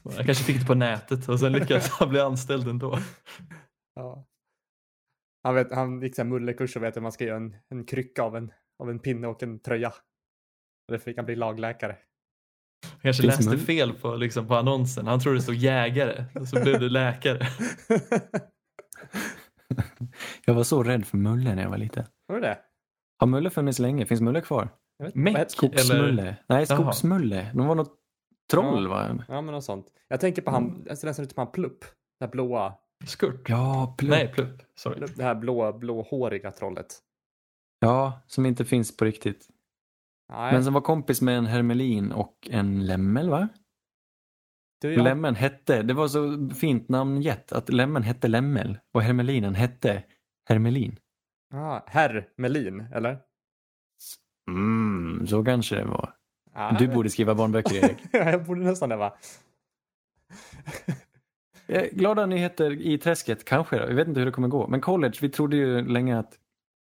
Jag 0.17 0.25
kanske 0.25 0.43
fick 0.43 0.59
det 0.59 0.65
på 0.65 0.75
nätet 0.75 1.29
och 1.29 1.39
sen 1.39 1.51
lyckades 1.51 1.89
han 1.89 2.09
bli 2.09 2.19
anställd 2.19 2.67
ändå. 2.67 2.99
Ja. 3.95 4.25
Han, 5.43 5.55
vet, 5.55 5.71
han 5.71 6.01
gick 6.01 6.17
en 6.19 6.29
mullekurs 6.29 6.75
och 6.75 6.83
vet 6.83 6.95
hur 6.95 7.01
man 7.01 7.11
ska 7.11 7.23
göra 7.25 7.37
en, 7.37 7.55
en 7.69 7.85
krycka 7.85 8.23
av 8.23 8.35
en, 8.37 8.51
av 8.79 8.89
en 8.89 8.99
pinne 8.99 9.27
och 9.27 9.43
en 9.43 9.59
tröja. 9.59 9.93
Därför 10.87 11.03
fick 11.03 11.17
han 11.17 11.25
bli 11.25 11.35
lagläkare. 11.35 11.97
Han 12.91 12.99
kanske 13.01 13.23
läste 13.23 13.49
mull- 13.49 13.57
fel 13.65 13.93
på, 13.93 14.15
liksom, 14.15 14.47
på 14.47 14.55
annonsen. 14.55 15.07
Han 15.07 15.19
trodde 15.19 15.37
det 15.37 15.41
stod 15.41 15.55
jägare 15.55 16.25
och 16.35 16.47
så 16.47 16.61
blev 16.61 16.79
det 16.79 16.89
läkare. 16.89 17.39
Jag 20.45 20.53
var 20.53 20.63
så 20.63 20.83
rädd 20.83 21.05
för 21.05 21.17
mulle 21.17 21.55
när 21.55 21.61
jag 21.63 21.69
var 21.69 21.77
liten. 21.77 22.05
Var 22.27 22.39
det? 22.39 22.59
Har 23.19 23.27
mulle 23.27 23.49
funnits 23.49 23.79
länge? 23.79 24.05
Finns 24.05 24.21
mulle 24.21 24.41
kvar? 24.41 24.69
Heter- 25.15 25.45
Skogsmulle? 25.47 26.23
Nej, 26.23 26.65
Jaha. 26.69 26.77
skogsmulle. 26.77 27.51
De 27.53 27.67
var 27.67 27.75
något 27.75 27.99
troll 28.51 28.83
Ja. 28.83 28.89
va? 28.89 29.23
Ja, 29.27 29.41
men 29.41 29.53
något 29.53 29.63
sånt. 29.63 29.87
Jag 30.07 30.19
tänker 30.19 30.41
på 30.41 30.51
han, 30.51 30.83
jag 30.87 30.97
ser 30.97 31.07
nästan 31.07 31.25
ut 31.25 31.31
som 31.33 31.41
han 31.43 31.51
Plupp. 31.51 31.85
Här 32.19 32.27
blåa, 32.27 32.73
Skurt? 33.05 33.49
Ja, 33.49 33.95
plupp. 33.97 34.09
Nej, 34.11 34.27
plupp. 34.33 34.61
Sorry. 34.75 35.05
det 35.15 35.23
här 35.23 35.35
blå, 35.35 35.73
blåhåriga 35.73 36.51
trollet. 36.51 36.99
Ja, 37.79 38.21
som 38.27 38.45
inte 38.45 38.65
finns 38.65 38.97
på 38.97 39.05
riktigt. 39.05 39.47
Nej, 40.29 40.53
Men 40.53 40.63
som 40.63 40.73
var 40.73 40.81
kompis 40.81 41.21
med 41.21 41.37
en 41.37 41.45
hermelin 41.45 42.11
och 42.11 42.47
en 42.51 42.85
lämmel 42.85 43.29
va? 43.29 43.47
du, 44.81 44.93
jag, 44.93 45.03
Lämmen 45.03 45.35
hette, 45.35 45.81
det 45.83 45.93
var 45.93 46.07
så 46.07 46.49
fint 46.55 46.89
namngett 46.89 47.51
att 47.51 47.69
lämmen 47.69 48.03
hette 48.03 48.27
lämmel 48.27 48.79
och 48.93 49.01
hermelinen 49.01 49.55
hette 49.55 50.03
hermelin. 50.49 50.99
ah, 51.53 51.81
herr 51.87 52.29
Melin, 52.37 52.81
eller? 52.93 53.19
Mm, 54.47 55.27
så 55.27 55.43
kanske 55.43 55.75
det 55.75 55.85
var. 55.85 56.13
Ja, 56.53 56.75
Du 56.79 56.87
borde 56.87 57.09
skriva 57.09 57.35
barnböcker, 57.35 57.75
Erik. 57.75 57.97
Ja, 58.11 58.19
jag 58.31 58.45
borde 58.45 58.61
nästan 58.61 58.89
det 58.89 58.95
va? 58.95 59.17
Eh, 61.67 61.85
Glada 61.91 62.25
nyheter 62.25 62.71
i 62.81 62.97
träsket, 62.97 63.45
kanske. 63.45 63.77
Då. 63.77 63.83
Jag 63.83 63.95
vet 63.95 64.07
inte 64.07 64.19
hur 64.19 64.25
det 64.25 64.31
kommer 64.31 64.47
gå. 64.47 64.67
Men 64.67 64.81
college, 64.81 65.13
vi 65.21 65.29
trodde 65.29 65.55
ju 65.55 65.87
länge 65.87 66.19
att 66.19 66.31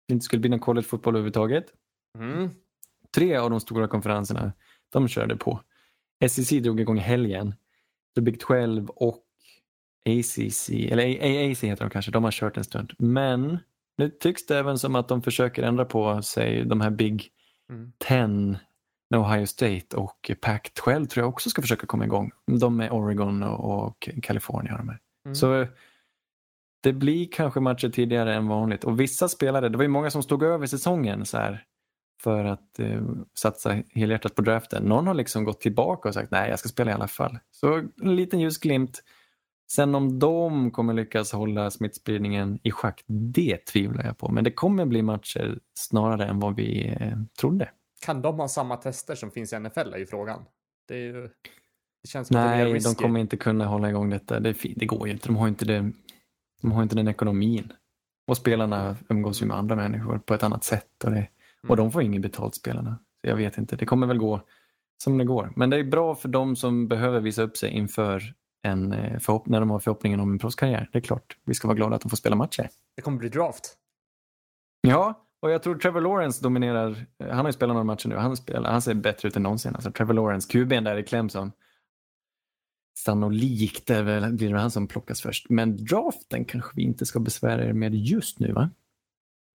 det 0.08 0.14
inte 0.14 0.24
skulle 0.24 0.40
bli 0.40 0.50
någon 0.50 0.60
collegefotboll 0.60 1.16
överhuvudtaget. 1.16 1.66
Mm. 2.18 2.50
Tre 3.16 3.36
av 3.36 3.50
de 3.50 3.60
stora 3.60 3.88
konferenserna, 3.88 4.54
de 4.90 5.08
körde 5.08 5.36
på. 5.36 5.62
SEC 6.30 6.50
drog 6.50 6.80
igång 6.80 6.98
i 6.98 7.02
helgen. 7.02 7.56
The 8.16 8.22
Big 8.22 8.40
12 8.40 8.90
och 8.90 9.24
ACC, 10.06 10.70
eller 10.70 11.04
AAC 11.04 11.64
heter 11.64 11.84
de 11.84 11.90
kanske, 11.90 12.12
de 12.12 12.24
har 12.24 12.32
kört 12.32 12.58
en 12.58 12.64
stund. 12.64 12.94
Men 12.98 13.58
nu 13.98 14.10
tycks 14.10 14.46
det 14.46 14.58
även 14.58 14.80
som 14.80 14.96
att 14.96 15.08
de 15.08 15.22
försöker 15.22 15.64
ändra 15.64 15.86
på 15.86 16.22
sig, 16.22 16.66
de 16.66 16.82
här 16.82 16.90
Big 16.90 17.32
Mm. 17.70 17.92
10 18.00 18.18
med 18.18 18.60
Ohio 19.16 19.46
State 19.46 19.98
och 19.98 20.32
Pac-12 20.42 21.06
tror 21.06 21.24
jag 21.24 21.30
också 21.30 21.50
ska 21.50 21.62
försöka 21.62 21.88
komma 21.88 22.06
igång. 22.06 22.32
De 22.60 22.78
med 22.78 22.92
Oregon 22.92 23.44
och, 23.44 24.10
California. 24.22 24.78
De 24.78 24.90
här. 24.90 25.00
Mm. 25.26 25.36
Så 25.36 25.68
det 26.84 26.94
blir 26.94 27.28
kanske 27.32 27.60
matcher 27.60 27.90
tidigare 27.90 28.36
än 28.36 28.48
vanligt. 28.48 28.84
Och 28.84 29.00
vissa 29.00 29.30
spelare, 29.30 29.70
det 29.70 29.78
var 29.78 29.84
ju 29.84 29.90
många 29.90 30.12
som 30.12 30.24
stod 30.24 30.44
över 30.44 30.68
säsongen 30.68 31.26
så 31.26 31.38
här 31.38 31.66
för 32.24 32.46
att 32.46 32.80
eh, 32.80 33.02
satsa 33.36 33.84
helhjärtat 33.94 34.36
på 34.36 34.42
draften. 34.42 34.84
Någon 34.84 35.08
har 35.08 35.14
liksom 35.14 35.44
gått 35.44 35.62
tillbaka 35.62 36.10
och 36.10 36.14
sagt 36.14 36.32
nej, 36.32 36.50
jag 36.50 36.60
ska 36.60 36.70
spela 36.70 36.92
i 36.92 36.94
alla 36.94 37.08
fall. 37.08 37.40
Så 37.52 37.74
en 38.02 38.16
liten 38.16 38.40
ljusglimt. 38.40 39.04
Sen 39.72 39.96
om 39.96 40.20
de 40.20 40.72
kommer 40.72 40.94
lyckas 40.94 41.32
hålla 41.32 41.72
smittspridningen 41.72 42.60
i 42.64 42.72
schack, 42.72 43.04
det 43.08 43.58
tvivlar 43.58 44.06
jag 44.06 44.18
på. 44.18 44.32
Men 44.32 44.44
det 44.44 44.52
kommer 44.52 44.86
bli 44.86 45.02
matcher 45.02 45.60
snarare 45.74 46.26
än 46.26 46.40
vad 46.40 46.56
vi 46.56 46.96
eh, 47.00 47.18
trodde. 47.40 47.70
Kan 48.06 48.22
de 48.22 48.40
ha 48.40 48.48
samma 48.48 48.78
tester 48.78 49.16
som 49.16 49.32
finns 49.32 49.54
i 49.54 49.60
NFL 49.60 49.94
är 49.94 49.98
ju 49.98 50.06
frågan. 50.06 50.46
Det, 50.88 50.96
är 50.96 51.00
ju, 51.00 51.22
det 52.04 52.08
känns 52.08 52.32
Nej, 52.32 52.66
de 52.66 52.74
risky. 52.74 52.96
kommer 53.04 53.20
inte 53.20 53.38
kunna 53.38 53.66
hålla 53.66 53.90
igång 53.90 54.10
detta. 54.10 54.40
Det, 54.40 54.56
det 54.76 54.86
går 54.86 55.08
ju 55.08 55.14
inte. 55.14 55.28
De 55.28 55.36
har 55.36 55.48
inte, 55.48 55.66
det, 55.66 55.92
de 56.62 56.72
har 56.72 56.84
inte 56.84 56.96
den 56.96 57.08
ekonomin. 57.08 57.74
Och 58.28 58.38
spelarna 58.38 58.98
umgås 59.10 59.42
ju 59.42 59.46
med 59.46 59.58
andra 59.58 59.76
människor 59.76 60.20
på 60.20 60.34
ett 60.34 60.44
annat 60.44 60.64
sätt. 60.64 61.04
Och, 61.04 61.12
det, 61.12 61.28
och 61.68 61.78
de 61.78 61.92
får 61.92 62.02
inget 62.04 62.22
betalt 62.22 62.56
spelarna. 62.56 63.00
Så 63.22 63.28
jag 63.30 63.36
vet 63.36 63.58
inte, 63.58 63.76
det 63.76 63.86
kommer 63.86 64.08
väl 64.08 64.18
gå 64.18 64.42
som 65.04 65.18
det 65.18 65.26
går. 65.26 65.54
Men 65.56 65.70
det 65.70 65.78
är 65.78 65.84
bra 65.84 66.16
för 66.16 66.30
de 66.30 66.56
som 66.56 66.88
behöver 66.88 67.20
visa 67.20 67.42
upp 67.42 67.58
sig 67.58 67.70
inför 67.72 68.34
en 68.62 68.94
eh, 68.94 69.20
förhopp- 69.20 69.48
när 69.50 69.60
de 69.60 69.70
har 69.70 69.80
förhoppningen 69.80 70.20
om 70.20 70.32
en 70.32 70.40
proffskarriär. 70.40 70.90
Det 70.92 70.98
är 70.98 71.02
klart, 71.02 71.38
vi 71.46 71.54
ska 71.54 71.68
vara 71.68 71.76
glada 71.76 71.96
att 71.96 72.02
de 72.02 72.10
får 72.10 72.18
spela 72.18 72.36
matcher. 72.36 72.70
Det 72.96 73.02
kommer 73.02 73.18
bli 73.18 73.30
draft. 73.30 73.78
Ja, 74.82 75.26
och 75.42 75.50
jag 75.52 75.64
tror 75.64 75.76
Trevor 75.76 76.02
Lawrence 76.02 76.44
dominerar. 76.44 77.06
Han 77.20 77.38
har 77.38 77.48
ju 77.48 77.54
spelat 77.54 77.74
några 77.74 77.84
matcher 77.84 78.08
nu. 78.08 78.16
Han, 78.16 78.38
spelar, 78.38 78.72
han 78.72 78.82
ser 78.82 78.94
bättre 78.94 79.28
ut 79.28 79.36
än 79.36 79.44
någonsin. 79.44 79.76
Alltså 79.76 79.92
Trevor 79.92 80.14
Lawrence, 80.14 80.50
QB'n 80.52 80.84
där 80.84 80.98
i 80.98 81.04
Clemson. 81.04 81.52
Sannolikt 82.98 83.90
är 83.90 84.04
väl, 84.04 84.34
blir 84.34 84.54
det 84.54 84.60
han 84.60 84.72
som 84.72 84.88
plockas 84.88 85.22
först. 85.22 85.50
Men 85.50 85.86
draften 85.86 86.46
kanske 86.46 86.72
vi 86.76 86.82
inte 86.82 87.06
ska 87.06 87.20
besvära 87.20 87.66
er 87.66 87.74
med 87.74 87.96
just 87.96 88.40
nu 88.40 88.52
va? 88.52 88.70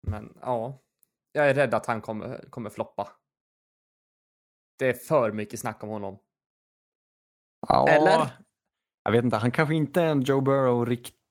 Men 0.06 0.38
ja, 0.40 0.78
jag 1.32 1.50
är 1.50 1.54
rädd 1.54 1.74
att 1.74 1.86
han 1.86 2.00
kommer, 2.00 2.44
kommer 2.50 2.70
floppa. 2.70 3.08
Det 4.78 4.88
är 4.88 4.92
för 4.92 5.32
mycket 5.32 5.60
snack 5.60 5.82
om 5.82 5.88
honom. 5.88 6.18
Ja, 7.68 7.88
Eller? 7.88 8.30
Jag 9.04 9.12
vet 9.12 9.24
inte, 9.24 9.36
han 9.36 9.50
kanske 9.50 9.74
inte 9.74 10.02
är 10.02 10.06
en 10.06 10.22
Joe 10.22 10.40
Burrow 10.40 10.86
riktigt 10.86 11.23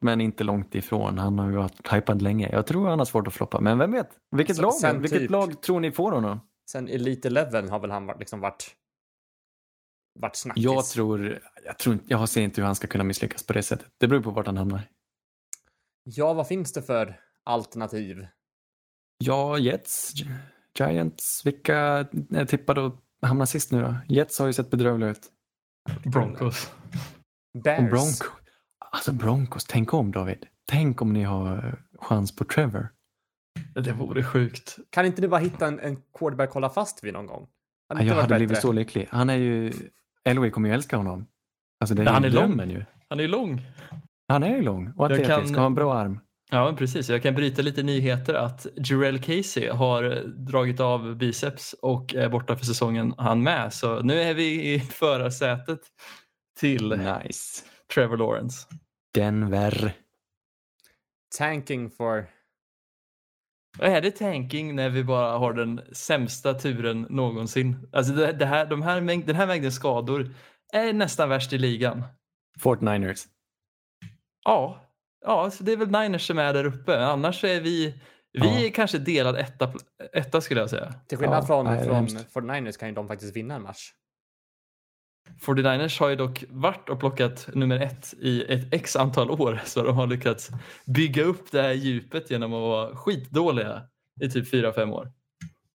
men 0.00 0.20
inte 0.20 0.44
långt 0.44 0.74
ifrån. 0.74 1.18
Han 1.18 1.38
har 1.38 1.50
ju 1.50 1.56
varit 1.56 1.92
hypad 1.92 2.22
länge. 2.22 2.48
Jag 2.52 2.66
tror 2.66 2.88
han 2.88 2.98
har 2.98 3.06
svårt 3.06 3.26
att 3.26 3.34
floppa. 3.34 3.60
Men 3.60 3.78
vem 3.78 3.92
vet? 3.92 4.08
Vilket, 4.36 4.56
Så- 4.56 4.62
lag, 4.62 4.74
sen 4.74 5.02
vilket 5.02 5.18
typ- 5.18 5.30
lag 5.30 5.62
tror 5.62 5.80
ni 5.80 5.92
får 5.92 6.12
honom? 6.12 6.40
Sen 6.70 6.88
Elite 6.88 7.28
Eleven 7.28 7.68
har 7.70 7.80
väl 7.80 7.90
han 7.90 8.06
varit, 8.06 8.18
liksom 8.20 8.40
varit, 8.40 8.76
varit 10.20 10.36
snackis. 10.36 10.64
Jag 10.64 10.84
tror, 10.86 11.38
jag 11.64 11.78
tror 11.78 11.92
inte, 11.92 12.04
jag 12.08 12.28
ser 12.28 12.42
inte 12.42 12.60
hur 12.60 12.66
han 12.66 12.74
ska 12.76 12.86
kunna 12.86 13.04
misslyckas 13.04 13.42
på 13.46 13.52
det 13.52 13.62
sättet. 13.62 13.86
Det 13.98 14.08
beror 14.08 14.22
på 14.22 14.30
vart 14.30 14.46
han 14.46 14.56
hamnar. 14.56 14.82
Ja, 16.04 16.32
vad 16.32 16.48
finns 16.48 16.72
det 16.72 16.82
för 16.82 17.20
alternativ? 17.44 18.26
Ja, 19.18 19.58
Jets, 19.58 20.12
Giants, 20.78 21.46
vilka 21.46 21.76
är 22.30 22.44
tippade 22.44 22.86
att 22.86 22.94
hamna 23.22 23.46
sist 23.46 23.72
nu 23.72 23.80
då? 23.82 23.96
Jets 24.08 24.38
har 24.38 24.46
ju 24.46 24.52
sett 24.52 24.70
bedrövliga 24.70 25.10
ut. 25.10 25.30
Broncos. 26.04 26.72
Bears. 27.64 27.78
Och 27.78 27.84
Broncos. 27.90 28.22
Alltså 28.90 29.12
Broncos, 29.12 29.64
tänk 29.64 29.94
om 29.94 30.12
David. 30.12 30.46
Tänk 30.70 31.02
om 31.02 31.12
ni 31.12 31.22
har 31.22 31.56
eh, 31.56 31.74
chans 32.00 32.36
på 32.36 32.44
Trevor. 32.44 32.88
Det 33.74 33.92
vore 33.92 34.24
sjukt. 34.24 34.78
Kan 34.90 35.06
inte 35.06 35.22
du 35.22 35.28
bara 35.28 35.40
hitta 35.40 35.66
en, 35.66 35.80
en 35.80 35.96
quarterback 36.18 36.48
att 36.48 36.54
hålla 36.54 36.70
fast 36.70 37.04
vid 37.04 37.12
någon 37.12 37.26
gång? 37.26 37.46
Inte 37.92 38.04
jag 38.04 38.14
hade 38.14 38.36
blivit 38.36 38.60
så 38.60 38.72
lycklig. 38.72 39.08
Han 39.10 39.30
är 39.30 39.36
ju, 39.36 39.72
Elway 40.24 40.50
kommer 40.50 40.68
ju 40.68 40.74
älska 40.74 40.96
honom. 40.96 41.26
Alltså 41.80 41.94
det 41.94 42.02
är 42.02 42.06
han 42.06 42.24
är 42.24 42.30
lång. 42.30 42.70
ju. 42.70 42.84
Han 43.08 43.20
är 43.20 43.28
lång. 43.28 43.62
Han 44.28 44.42
är 44.42 44.56
ju 44.56 44.62
lång 44.62 44.92
och 44.96 45.06
atletisk 45.06 45.28
kan- 45.30 45.54
och 45.54 45.60
har 45.60 45.66
en 45.66 45.74
bra 45.74 45.94
arm. 45.94 46.20
Ja, 46.50 46.74
precis. 46.78 47.08
Jag 47.10 47.22
kan 47.22 47.34
bryta 47.34 47.62
lite 47.62 47.82
nyheter 47.82 48.34
att 48.34 48.66
Jarell 48.76 49.18
Casey 49.22 49.68
har 49.68 50.22
dragit 50.26 50.80
av 50.80 51.16
biceps 51.16 51.72
och 51.82 52.14
är 52.14 52.28
borta 52.28 52.56
för 52.56 52.64
säsongen 52.66 53.14
han 53.18 53.42
med. 53.42 53.72
Så 53.72 54.00
nu 54.00 54.20
är 54.20 54.34
vi 54.34 54.74
i 54.74 54.80
förarsätet 54.80 55.80
till 56.60 56.88
Nice. 56.88 57.64
Trevor 57.94 58.16
Lawrence. 58.16 58.66
Denver. 59.14 59.92
Tanking 61.38 61.90
for... 61.90 62.26
Och 63.78 63.86
är 63.86 64.00
det 64.00 64.10
tanking 64.10 64.74
när 64.74 64.90
vi 64.90 65.04
bara 65.04 65.38
har 65.38 65.52
den 65.52 65.80
sämsta 65.92 66.54
turen 66.54 67.06
någonsin? 67.10 67.88
Alltså 67.92 68.12
det, 68.12 68.32
det 68.32 68.46
här, 68.46 68.66
de 68.66 68.82
här 68.82 69.00
den 69.00 69.36
här 69.36 69.46
mängden 69.46 69.72
skador 69.72 70.34
är 70.72 70.92
nästan 70.92 71.28
värst 71.28 71.52
i 71.52 71.58
ligan. 71.58 72.02
Fort 72.60 72.80
Niners. 72.80 73.24
Ja, 74.44 74.80
ja 75.24 75.50
så 75.50 75.64
det 75.64 75.72
är 75.72 75.76
väl 75.76 75.90
Niners 75.90 76.26
som 76.26 76.38
är 76.38 76.52
där 76.54 76.64
uppe. 76.64 77.04
Annars 77.04 77.44
är 77.44 77.60
vi, 77.60 77.86
vi 78.32 78.38
Ja. 78.40 78.66
är 78.66 78.70
kanske 78.70 78.98
delad 78.98 79.36
etta, 79.36 79.72
etta 80.12 80.40
skulle 80.40 80.60
jag 80.60 80.70
säga. 80.70 80.94
Till 81.08 81.18
skillnad 81.18 81.42
Ja, 81.42 81.46
från, 81.46 81.84
från 81.84 81.94
hemskt. 81.94 82.34
49ers 82.34 82.78
kan 82.78 82.88
ju 82.88 82.94
de 82.94 83.08
faktiskt 83.08 83.36
vinna 83.36 83.54
en 83.54 83.62
match. 83.62 83.92
49ers 85.40 86.00
har 86.00 86.08
ju 86.08 86.16
dock 86.16 86.44
varit 86.48 86.88
och 86.88 87.00
plockat 87.00 87.48
nummer 87.54 87.80
ett 87.80 88.14
i 88.20 88.44
ett 88.52 88.74
x 88.74 88.96
antal 88.96 89.30
år 89.30 89.60
så 89.66 89.82
de 89.82 89.96
har 89.96 90.06
lyckats 90.06 90.50
bygga 90.86 91.22
upp 91.22 91.50
det 91.50 91.62
här 91.62 91.72
djupet 91.72 92.30
genom 92.30 92.54
att 92.54 92.60
vara 92.60 92.96
skitdåliga 92.96 93.82
i 94.20 94.28
typ 94.30 94.52
4-5 94.52 94.92
år. 94.92 95.12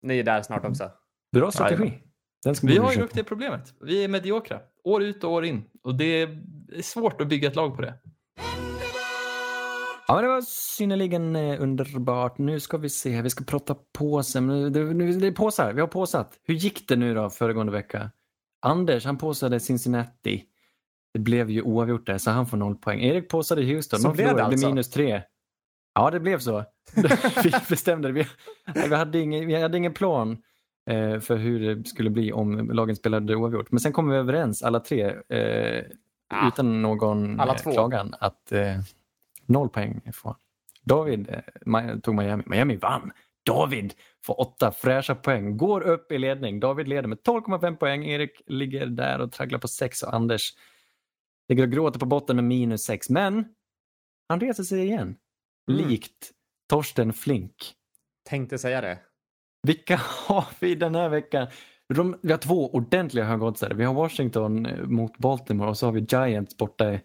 Ni 0.03 0.19
är 0.19 0.25
där 0.25 0.43
snart 0.43 0.65
också. 0.65 0.91
Bra 1.33 1.51
strategi. 1.51 1.83
Jajamän. 1.83 2.01
Den 2.45 2.55
ska 2.55 2.67
Vi 2.67 2.79
har 2.79 2.93
ju 2.93 3.01
dock 3.01 3.15
det 3.15 3.25
problemet. 3.25 3.75
Vi 3.81 4.05
är 4.05 4.09
mediokra 4.09 4.61
år 4.85 5.03
ut 5.03 5.25
och 5.25 5.33
år 5.33 5.45
in 5.45 5.65
och 5.83 5.95
det 5.95 6.23
är 6.23 6.43
svårt 6.83 7.21
att 7.21 7.29
bygga 7.29 7.49
ett 7.49 7.57
lag 7.57 7.77
på 7.77 7.83
det. 7.83 7.95
Ja, 10.09 10.15
men 10.15 10.25
det 10.25 10.31
var 10.31 10.43
synnerligen 10.47 11.37
eh, 11.37 11.63
underbart. 11.63 12.39
Nu 12.39 12.61
ska 12.61 12.77
vi 12.77 12.89
se, 12.89 13.23
vi 13.23 13.31
ska 13.31 13.45
prata 13.45 13.77
påse. 13.99 14.41
Men 14.41 14.73
det, 14.73 14.85
nu, 14.85 15.13
det 15.13 15.27
är 15.27 15.33
påsar, 15.33 15.73
vi 15.73 15.81
har 15.81 15.89
påsat. 15.89 16.33
Hur 16.45 16.55
gick 16.55 16.89
det 16.89 16.97
nu 16.97 17.15
då 17.15 17.31
föregående 17.31 17.73
vecka? 17.73 18.11
Anders, 18.61 19.05
han 19.05 19.19
påsade 19.19 19.61
Cincinnati. 19.61 20.45
Det 21.13 21.19
blev 21.19 21.51
ju 21.51 21.63
oavgjort 21.63 22.07
där, 22.07 22.19
så 22.19 22.31
han 22.31 22.47
får 22.47 22.57
noll 22.57 22.77
poäng. 22.77 23.01
Erik 23.01 23.29
påsade 23.29 23.65
Houston, 23.65 24.01
Så 24.01 24.09
de 24.09 24.17
blev 24.17 24.37
det 24.37 24.45
alltså? 24.45 24.69
minus 24.69 24.91
tre. 24.91 25.23
Ja, 25.95 26.11
det 26.11 26.21
blev 26.21 26.39
så. 26.39 26.65
vi 27.45 27.53
bestämde 27.69 28.09
det. 28.09 28.13
Vi, 28.13 28.27
vi, 28.89 28.95
hade 28.95 29.19
ingen, 29.21 29.47
vi 29.47 29.63
hade 29.63 29.79
ingen 29.79 29.95
plan 29.95 30.43
eh, 30.91 31.21
för 31.21 31.37
hur 31.37 31.75
det 31.75 31.89
skulle 31.89 32.11
bli 32.11 32.33
om 32.33 32.71
lagen 32.71 32.97
spelade 32.97 33.37
oavgjort. 33.37 33.71
Men 33.71 33.81
sen 33.81 33.93
kom 33.93 34.09
vi 34.11 34.17
överens 34.17 34.63
alla 34.63 34.81
tre, 34.81 35.15
eh, 35.29 35.85
Ah, 36.31 36.49
utan 36.49 36.83
någon 36.83 37.41
alla 37.41 37.53
eh, 37.55 37.59
två. 37.59 37.73
klagan, 37.73 38.15
att 38.21 38.53
eh, 38.53 38.77
noll 39.47 39.69
poäng 39.69 40.01
får. 40.15 40.37
David 40.83 41.29
eh, 41.29 41.97
tog 41.99 42.15
Miami. 42.15 42.43
Miami 42.47 42.77
vann. 42.77 43.11
David 43.49 43.95
får 44.25 44.41
åtta 44.41 44.73
fräscha 44.73 45.15
poäng, 45.15 45.57
går 45.57 45.81
upp 45.81 46.13
i 46.13 46.19
ledning. 46.19 46.61
David 46.61 46.89
leder 46.89 47.09
med 47.09 47.19
12,5 47.19 47.77
poäng. 47.77 48.05
Erik 48.05 48.43
ligger 48.47 48.87
där 48.87 49.21
och 49.21 49.33
tragglar 49.33 49.59
på 49.59 49.69
6 49.69 50.03
och 50.03 50.15
Anders 50.15 50.55
ligger 51.49 51.63
och 51.63 51.71
gråter 51.71 52.01
på 52.01 52.07
botten 52.07 52.37
med 52.37 52.45
minus 52.45 52.85
6. 52.85 53.11
Men 53.11 53.45
han 54.29 54.41
reser 54.41 54.63
sig 54.63 54.85
igen. 54.85 55.17
Mm. 55.71 55.89
Likt 55.89 56.31
Torsten 56.69 57.13
Flink. 57.13 57.55
Tänkte 58.29 58.59
säga 58.59 58.81
det. 58.81 58.99
Vilka 59.63 59.97
har 59.97 60.45
vi 60.61 60.75
den 60.75 60.95
här 60.95 61.09
veckan? 61.09 61.47
De, 61.95 62.19
vi 62.23 62.31
har 62.31 62.39
två 62.39 62.71
ordentliga 62.75 63.25
högoddsare. 63.25 63.75
Vi 63.75 63.85
har 63.85 63.95
Washington 63.95 64.67
eh, 64.67 64.85
mot 64.85 65.19
Baltimore 65.19 65.69
och 65.69 65.79
så 65.79 65.87
har 65.87 65.93
vi 65.93 66.01
Giants 66.01 66.57
borta 66.57 66.99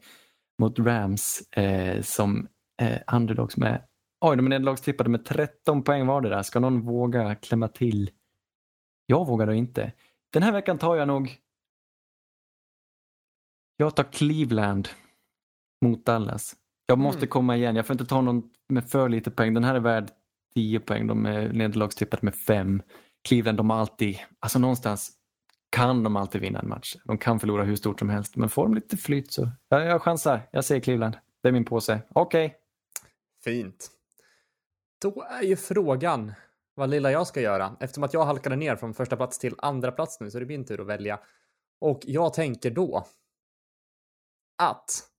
mot 0.60 0.80
Rams 0.80 1.42
eh, 1.52 2.02
som 2.02 2.48
eh, 2.82 3.00
underdogs 3.14 3.58
med 3.58 3.82
Oj, 4.26 4.38
de 4.38 4.46
är 4.46 4.50
nederlagstippade 4.50 5.10
med 5.10 5.26
13 5.26 5.84
poäng 5.84 6.08
vardera. 6.08 6.44
Ska 6.44 6.60
någon 6.60 6.82
våga 6.82 7.36
klämma 7.36 7.68
till? 7.68 8.12
Jag 9.06 9.28
vågar 9.28 9.48
då 9.48 9.54
inte. 9.54 9.92
Den 10.30 10.44
här 10.44 10.52
veckan 10.52 10.78
tar 10.78 10.96
jag 10.96 11.08
nog... 11.08 11.38
Jag 13.78 13.96
tar 13.96 14.04
Cleveland 14.04 14.90
mot 15.82 16.06
Dallas. 16.06 16.56
Jag 16.86 17.00
måste 17.00 17.20
Mm. 17.20 17.30
komma 17.30 17.58
igen. 17.58 17.76
Jag 17.76 17.88
får 17.88 17.94
inte 17.94 18.06
ta 18.06 18.22
någon 18.22 18.50
med 18.70 18.90
för 18.90 19.10
lite 19.10 19.32
poäng. 19.32 19.54
Den 19.54 19.64
här 19.64 19.76
är 19.76 19.80
värd 19.80 20.12
10 20.54 20.80
poäng. 20.80 21.08
De 21.08 21.26
är 21.26 21.54
nederlagstippade 21.54 22.26
med 22.26 22.36
5. 22.36 22.82
Cleveland, 23.24 23.58
de 23.58 23.70
har 23.70 23.78
alltid, 23.78 24.18
alltså 24.40 24.60
någonstans 24.60 25.12
kan 25.70 26.04
de 26.04 26.16
alltid 26.16 26.42
vinna 26.42 26.60
en 26.60 26.70
match. 26.70 26.96
De 27.06 27.18
kan 27.18 27.40
förlora 27.40 27.64
hur 27.64 27.76
stort 27.76 28.00
som 28.00 28.10
helst, 28.10 28.36
men 28.36 28.50
får 28.50 28.64
de 28.64 28.74
lite 28.76 28.98
flyt 28.98 29.32
så. 29.32 29.50
Jag, 29.70 29.86
jag 29.86 30.02
chansar, 30.02 30.42
jag 30.52 30.66
säger 30.66 30.82
Cleveland. 30.82 31.18
Det 31.42 31.48
är 31.48 31.54
min 31.54 31.66
påse. 31.66 32.02
Okej. 32.14 32.46
Okay. 32.46 32.58
Fint. 33.44 33.90
Då 35.04 35.26
är 35.30 35.42
ju 35.42 35.56
frågan 35.56 36.34
vad 36.76 36.90
lilla 36.90 37.12
jag 37.12 37.28
ska 37.28 37.42
göra. 37.42 37.78
Eftersom 37.80 38.04
att 38.04 38.14
jag 38.14 38.26
halkade 38.26 38.56
ner 38.56 38.76
från 38.76 38.94
första 38.94 39.18
plats 39.18 39.40
till 39.40 39.56
andra 39.58 39.92
plats 39.92 40.20
nu 40.20 40.32
så 40.32 40.38
är 40.38 40.40
det 40.40 40.48
min 40.48 40.66
tur 40.66 40.82
att 40.82 40.88
välja. 40.88 41.20
Och 41.82 42.00
jag 42.04 42.34
tänker 42.34 42.72
då 42.72 43.08
att 44.58 45.10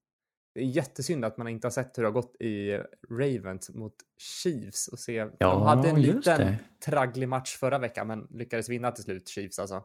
det 0.54 0.60
är 0.60 0.64
jättesynd 0.64 1.24
att 1.24 1.36
man 1.36 1.48
inte 1.48 1.66
har 1.66 1.70
sett 1.70 1.98
hur 1.98 2.02
det 2.02 2.08
har 2.08 2.12
gått 2.12 2.36
i 2.40 2.80
Ravens 3.10 3.70
mot 3.70 3.94
Chiefs 4.18 4.88
och 4.88 4.98
se. 4.98 5.12
Ja, 5.14 5.30
de 5.38 5.62
hade 5.62 5.88
en 5.88 6.02
liten 6.02 6.56
tragglig 6.84 7.28
match 7.28 7.56
förra 7.56 7.78
veckan 7.78 8.06
men 8.06 8.26
lyckades 8.30 8.68
vinna 8.68 8.90
till 8.90 9.04
slut, 9.04 9.28
Chiefs 9.28 9.58
alltså. 9.58 9.84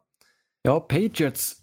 Ja, 0.61 0.79
Patriots 0.79 1.55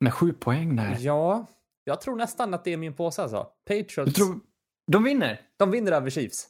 med 0.00 0.14
sju 0.14 0.32
poäng 0.32 0.76
där. 0.76 0.96
Ja, 1.00 1.46
jag 1.84 2.00
tror 2.00 2.16
nästan 2.16 2.54
att 2.54 2.64
det 2.64 2.72
är 2.72 2.76
min 2.76 2.94
påse 2.94 3.22
alltså. 3.22 3.50
Patriots. 3.64 3.94
Du 4.04 4.12
tror 4.12 4.40
de 4.86 5.04
vinner? 5.04 5.40
De 5.56 5.70
vinner 5.70 5.92
över 5.92 6.10
Chiefs. 6.10 6.48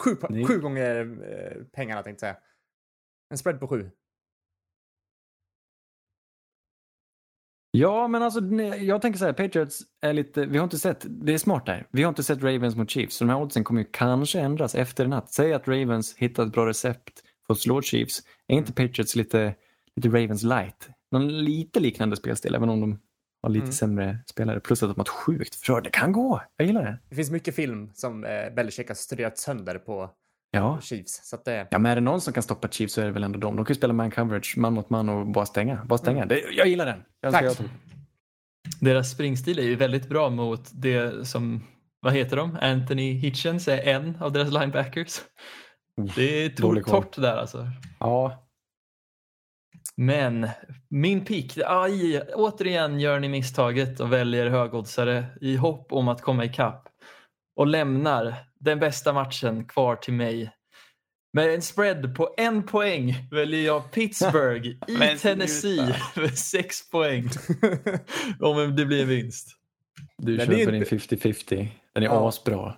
Sju, 0.00 0.16
det... 0.28 0.46
sju 0.46 0.60
gånger 0.60 0.96
eh, 1.00 1.64
pengarna 1.64 2.02
tänkte 2.02 2.26
jag 2.26 2.34
säga. 2.34 2.44
En 3.30 3.38
spread 3.38 3.60
på 3.60 3.68
sju. 3.68 3.90
Ja, 7.72 8.08
men 8.08 8.22
alltså 8.22 8.40
jag 8.80 9.02
tänker 9.02 9.18
så 9.18 9.24
här, 9.24 9.32
Patriots 9.32 9.82
är 10.00 10.12
lite, 10.12 10.46
vi 10.46 10.58
har 10.58 10.64
inte 10.64 10.78
sett, 10.78 11.06
det 11.08 11.34
är 11.34 11.38
smart 11.38 11.66
där, 11.66 11.86
vi 11.90 12.02
har 12.02 12.08
inte 12.08 12.22
sett 12.22 12.42
Ravens 12.42 12.76
mot 12.76 12.90
Chiefs, 12.90 13.16
så 13.16 13.24
de 13.24 13.30
här 13.30 13.42
oddsen 13.42 13.64
kommer 13.64 13.80
ju 13.80 13.86
kanske 13.90 14.40
ändras 14.40 14.74
efter 14.74 15.04
en 15.04 15.10
natt. 15.10 15.32
Säg 15.32 15.52
att 15.52 15.68
Ravens 15.68 16.16
hittar 16.16 16.46
ett 16.46 16.52
bra 16.52 16.66
recept 16.66 17.22
för 17.46 17.54
att 17.54 17.60
slå 17.60 17.82
Chiefs, 17.82 18.22
är 18.46 18.56
inte 18.56 18.72
Patriots 18.72 19.16
lite, 19.16 19.54
lite 19.96 20.08
Ravens 20.08 20.42
light? 20.42 20.88
Någon 21.10 21.44
lite 21.44 21.80
liknande 21.80 22.16
spelstil, 22.16 22.54
även 22.54 22.68
om 22.68 22.80
de 22.80 23.00
har 23.42 23.50
lite 23.50 23.64
mm. 23.64 23.72
sämre 23.72 24.18
spelare. 24.26 24.60
Plus 24.60 24.82
att 24.82 24.88
de 24.88 24.94
har 24.96 25.04
ett 25.04 25.08
sjukt 25.08 25.54
försvar. 25.54 25.80
Det 25.80 25.90
kan 25.90 26.12
gå. 26.12 26.42
Jag 26.56 26.66
gillar 26.66 26.84
det. 26.84 26.98
Det 27.08 27.14
finns 27.14 27.30
mycket 27.30 27.54
film 27.54 27.90
som 27.94 28.24
eh, 28.24 28.50
Belichick 28.56 28.88
har 28.88 28.94
studerat 28.94 29.38
sönder 29.38 29.78
på 29.78 30.10
ja. 30.50 30.80
Chiefs. 30.82 31.20
Så 31.24 31.36
det... 31.44 31.68
Ja, 31.70 31.78
men 31.78 31.92
är 31.92 31.94
det 31.94 32.00
någon 32.00 32.20
som 32.20 32.32
kan 32.32 32.42
stoppa 32.42 32.68
Chiefs 32.68 32.94
så 32.94 33.00
är 33.00 33.04
det 33.04 33.12
väl 33.12 33.24
ändå 33.24 33.38
de. 33.38 33.56
De 33.56 33.64
kan 33.64 33.72
ju 33.72 33.78
spela 33.78 33.92
man 33.92 34.10
coverage, 34.10 34.54
man 34.56 34.72
mot 34.72 34.90
man 34.90 35.08
och 35.08 35.26
bara 35.26 35.46
stänga. 35.46 35.84
Bara 35.84 35.98
stänga. 35.98 36.22
Mm. 36.22 36.28
Det, 36.28 36.42
jag 36.52 36.66
gillar 36.66 36.86
den. 36.86 37.02
Jag 37.20 37.32
Tack. 37.32 37.44
Jag 37.44 37.56
Deras 38.80 39.10
springstil 39.10 39.58
är 39.58 39.62
ju 39.62 39.76
väldigt 39.76 40.08
bra 40.08 40.30
mot 40.30 40.70
det 40.72 41.28
som, 41.28 41.62
vad 42.00 42.12
heter 42.12 42.36
de? 42.36 42.58
Anthony 42.60 43.12
Hitchens 43.12 43.68
är 43.68 43.78
en 43.78 44.16
av 44.20 44.32
deras 44.32 44.52
linebackers. 44.52 45.20
Det 46.16 46.44
är 46.44 46.48
torrt 46.82 47.16
där 47.16 47.36
alltså. 47.36 47.68
Ja, 47.98 48.46
men 50.00 50.48
min 50.88 51.24
pick, 51.24 51.58
aj, 51.66 52.20
återigen 52.34 53.00
gör 53.00 53.20
ni 53.20 53.28
misstaget 53.28 54.00
och 54.00 54.12
väljer 54.12 54.46
högoddsare 54.46 55.24
i 55.40 55.56
hopp 55.56 55.92
om 55.92 56.08
att 56.08 56.22
komma 56.22 56.44
ikapp 56.44 56.88
och 57.56 57.66
lämnar 57.66 58.34
den 58.60 58.78
bästa 58.78 59.12
matchen 59.12 59.64
kvar 59.64 59.96
till 59.96 60.14
mig. 60.14 60.52
Med 61.32 61.54
en 61.54 61.62
spread 61.62 62.16
på 62.16 62.34
en 62.36 62.62
poäng 62.62 63.14
väljer 63.30 63.66
jag 63.66 63.92
Pittsburgh 63.92 64.68
i 64.88 65.18
Tennessee 65.18 65.94
med 66.16 66.38
sex 66.38 66.90
poäng. 66.90 67.28
om 68.40 68.76
det 68.76 68.86
blir 68.86 69.02
en 69.02 69.08
vinst. 69.08 69.48
Du 70.18 70.36
Den 70.36 70.46
köper 70.46 70.72
din 70.72 70.84
50-50. 70.84 71.68
Den 71.94 72.02
är 72.02 72.06
ja. 72.06 72.28
asbra. 72.28 72.74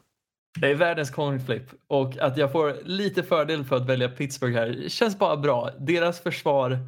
Det 0.61 0.71
är 0.71 0.75
världens 0.75 1.11
coin 1.11 1.41
flip 1.41 1.71
och 1.89 2.19
att 2.19 2.37
jag 2.37 2.53
får 2.53 2.77
lite 2.85 3.23
fördel 3.23 3.65
för 3.65 3.77
att 3.77 3.89
välja 3.89 4.09
Pittsburgh 4.09 4.59
här 4.59 4.89
känns 4.89 5.19
bara 5.19 5.37
bra. 5.37 5.71
Deras 5.79 6.21
försvar 6.21 6.79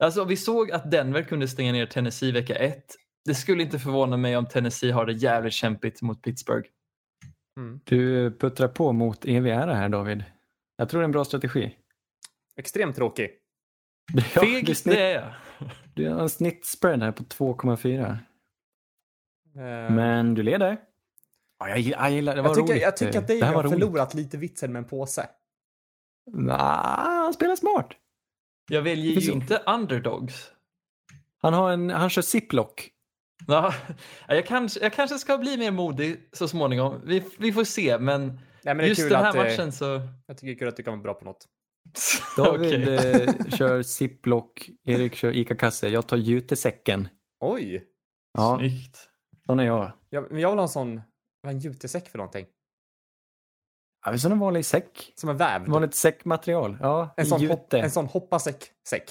Alltså, 0.00 0.24
vi 0.24 0.36
såg 0.36 0.70
att 0.70 0.90
Denver 0.90 1.22
kunde 1.22 1.48
stänga 1.48 1.72
ner 1.72 1.86
Tennessee 1.86 2.32
vecka 2.32 2.54
ett. 2.54 2.96
Det 3.24 3.34
skulle 3.34 3.62
inte 3.62 3.78
förvåna 3.78 4.16
mig 4.16 4.36
om 4.36 4.46
Tennessee 4.46 4.92
har 4.92 5.06
det 5.06 5.12
jävligt 5.12 5.52
kämpigt 5.52 6.02
mot 6.02 6.22
Pittsburgh. 6.22 6.68
Mm. 7.56 7.80
Du 7.84 8.30
puttrar 8.38 8.68
på 8.68 8.92
mot 8.92 9.24
evig 9.24 9.50
ära 9.50 9.74
här 9.74 9.88
David. 9.88 10.24
Jag 10.76 10.88
tror 10.88 11.00
det 11.00 11.02
är 11.02 11.04
en 11.04 11.12
bra 11.12 11.24
strategi. 11.24 11.76
Extremt 12.56 12.96
tråkig. 12.96 13.30
Ja, 14.14 14.22
Feg, 14.22 14.66
det, 14.66 14.74
snitt, 14.74 14.96
det 14.96 15.02
är 15.02 15.14
jag. 15.14 15.32
Du 15.94 16.08
har 16.08 16.20
en 16.20 16.28
snittspread 16.28 17.02
här 17.02 17.12
på 17.12 17.22
2,4. 17.22 18.10
Um... 19.54 19.62
Ehm. 19.62 19.94
Men 19.94 20.34
du 20.34 20.42
leder. 20.42 20.80
Ja, 21.58 21.68
jag, 21.68 21.78
jag 21.78 22.10
gillar 22.10 22.36
det. 22.36 22.42
var 22.42 22.48
jag 22.48 22.56
tycker, 22.56 22.72
roligt. 22.72 22.82
Jag 22.82 22.96
tycker 22.96 23.18
att 23.18 23.28
Dave 23.28 23.44
har 23.46 23.68
förlorat 23.68 24.14
lite 24.14 24.36
vitsen 24.36 24.72
med 24.72 24.80
en 24.80 24.88
påse. 24.88 25.28
Nej, 26.32 26.56
han 26.56 27.32
spelar 27.32 27.56
smart. 27.56 27.88
Jag 28.70 28.82
väljer 28.82 29.20
ju 29.20 29.32
inte 29.32 29.62
underdogs. 29.66 30.50
Han, 31.42 31.54
har 31.54 31.72
en, 31.72 31.90
han 31.90 32.10
kör 32.10 32.22
ziplock. 32.22 32.90
Ja, 33.46 33.74
jag, 34.28 34.46
kanske, 34.46 34.80
jag 34.80 34.92
kanske 34.92 35.18
ska 35.18 35.38
bli 35.38 35.56
mer 35.56 35.70
modig 35.70 36.28
så 36.32 36.48
småningom. 36.48 37.00
Vi, 37.04 37.24
vi 37.38 37.52
får 37.52 37.64
se, 37.64 37.98
men, 37.98 38.40
Nej, 38.62 38.74
men 38.74 38.86
just 38.86 39.08
den 39.08 39.22
här 39.22 39.28
att, 39.28 39.36
matchen 39.36 39.72
så... 39.72 40.00
Jag 40.26 40.36
tycker 40.36 40.46
det 40.46 40.52
är 40.52 40.58
kul 40.58 40.68
att 40.68 40.76
du 40.76 40.82
kan 40.82 40.92
vara 40.92 41.02
bra 41.02 41.14
på 41.14 41.24
något. 41.24 41.46
David 42.36 42.82
okay. 42.82 43.22
Eh, 43.22 43.56
kör 43.56 43.82
ziplock, 43.82 44.70
Erik 44.84 45.14
kör 45.14 45.36
ICA-kasse, 45.36 45.88
jag 45.88 46.06
tar 46.06 46.16
jutesäcken. 46.16 47.08
Oj! 47.40 47.84
Ja. 48.32 48.58
Snyggt. 48.58 49.08
Sån 49.46 49.60
är 49.60 49.64
jag. 49.64 49.92
jag. 50.10 50.24
Jag 50.24 50.34
vill 50.34 50.44
ha 50.44 50.62
en 50.62 50.68
sån, 50.68 51.00
vad 51.42 51.52
är 51.52 51.54
en 51.54 51.60
jutesäck 51.60 52.08
för 52.08 52.18
någonting? 52.18 52.46
Ja, 54.04 54.18
som 54.18 54.32
en 54.32 54.38
vanlig 54.38 54.64
säck. 54.64 55.12
Som 55.14 55.30
en 55.30 55.36
vävd? 55.36 55.68
Vanligt 55.68 55.94
säckmaterial. 55.94 56.78
Ja, 56.80 57.14
en, 57.16 57.26
sån 57.26 57.46
hop, 57.46 57.72
en 57.72 57.90
sån 57.90 58.06
hoppasäck. 58.06 58.64
Säck. 58.88 59.10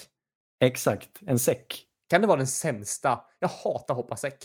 Exakt, 0.60 1.20
en 1.26 1.38
säck. 1.38 1.86
Kan 2.08 2.20
det 2.20 2.26
vara 2.26 2.36
den 2.36 2.46
sämsta? 2.46 3.20
Jag 3.38 3.48
hatar 3.48 3.94
hoppasäck. 3.94 4.44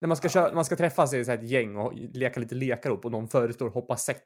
När 0.00 0.06
man 0.06 0.16
ska, 0.16 0.28
köra, 0.28 0.54
man 0.54 0.64
ska 0.64 0.76
träffas 0.76 1.14
i 1.14 1.20
ett 1.20 1.42
gäng 1.42 1.76
och 1.76 1.92
leka 1.94 2.40
lite 2.40 2.54
lekar 2.54 2.90
upp 2.90 3.04
och 3.04 3.12
någon 3.12 3.28
föreslår 3.28 3.70
hoppa 3.70 3.96
säck. 3.96 4.24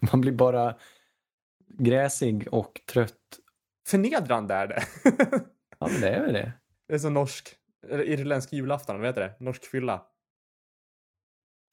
Man 0.12 0.20
blir 0.20 0.32
bara 0.32 0.76
gräsig 1.68 2.48
och 2.52 2.80
trött. 2.92 3.38
Förnedrande 3.88 4.54
är 4.54 4.66
det. 4.66 4.82
ja, 5.78 5.88
men 5.90 6.00
det 6.00 6.08
är 6.08 6.20
väl 6.20 6.32
det. 6.32 6.52
Det 6.88 6.94
är 6.94 6.98
som 6.98 7.14
norsk, 7.14 7.56
irländsk 7.90 8.52
julafton, 8.52 8.98
vad 8.98 9.06
heter 9.06 9.20
det? 9.20 9.44
Norsk 9.44 9.64
fylla. 9.64 10.02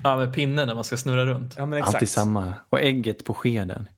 Ja, 0.04 0.18
med 0.18 0.34
pinnen 0.34 0.68
när 0.68 0.76
man 0.76 0.84
ska 0.84 0.98
snurra 0.98 1.26
runt. 1.26 1.54
Ja, 1.58 1.66
men 1.66 1.80
exakt. 1.80 1.96
Alltid 1.96 2.10
samma. 2.10 2.54
Och 2.70 2.80
ägget 2.80 3.26
på 3.26 3.34
skeden. 3.34 3.90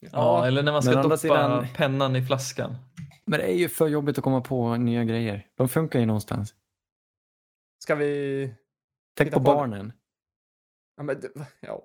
Ja, 0.00 0.08
ja 0.12 0.46
eller 0.46 0.62
när 0.62 0.72
man 0.72 0.82
ska 0.82 1.02
doppa 1.02 1.16
sidan... 1.16 1.66
pennan 1.74 2.16
i 2.16 2.26
flaskan. 2.26 2.76
Men 3.24 3.40
det 3.40 3.46
är 3.46 3.54
ju 3.54 3.68
för 3.68 3.88
jobbigt 3.88 4.18
att 4.18 4.24
komma 4.24 4.40
på 4.40 4.76
nya 4.76 5.04
grejer. 5.04 5.46
De 5.54 5.68
funkar 5.68 6.00
ju 6.00 6.06
någonstans. 6.06 6.54
Ska 7.82 7.94
vi... 7.94 8.54
Tänk 9.16 9.32
på, 9.32 9.38
på 9.38 9.44
barnen. 9.44 9.92
Ja, 10.96 11.02
men 11.02 11.22
ja. 11.60 11.82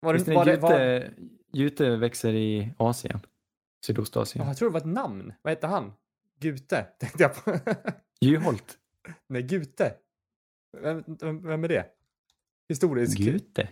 Var 0.00 0.14
det, 0.14 0.34
var 0.34 0.44
det, 0.44 0.56
var... 0.56 1.10
Jute 1.52 1.96
växer 1.96 2.32
i 2.32 2.74
Asien. 2.76 3.20
Sydostasien. 3.86 4.44
Ja, 4.44 4.50
jag 4.50 4.56
tror 4.56 4.68
det 4.68 4.72
var 4.72 4.80
ett 4.80 4.86
namn. 4.86 5.32
Vad 5.42 5.50
hette 5.52 5.66
han? 5.66 5.92
Gute, 6.40 6.82
tänkte 6.98 7.22
jag 7.22 7.44
på. 7.44 7.58
Juholt. 8.20 8.78
Nej, 9.28 9.42
Gute. 9.42 9.94
Vem, 10.82 11.04
vem, 11.06 11.46
vem 11.46 11.64
är 11.64 11.68
det? 11.68 11.86
Historisk. 12.72 13.18
Gute. 13.18 13.68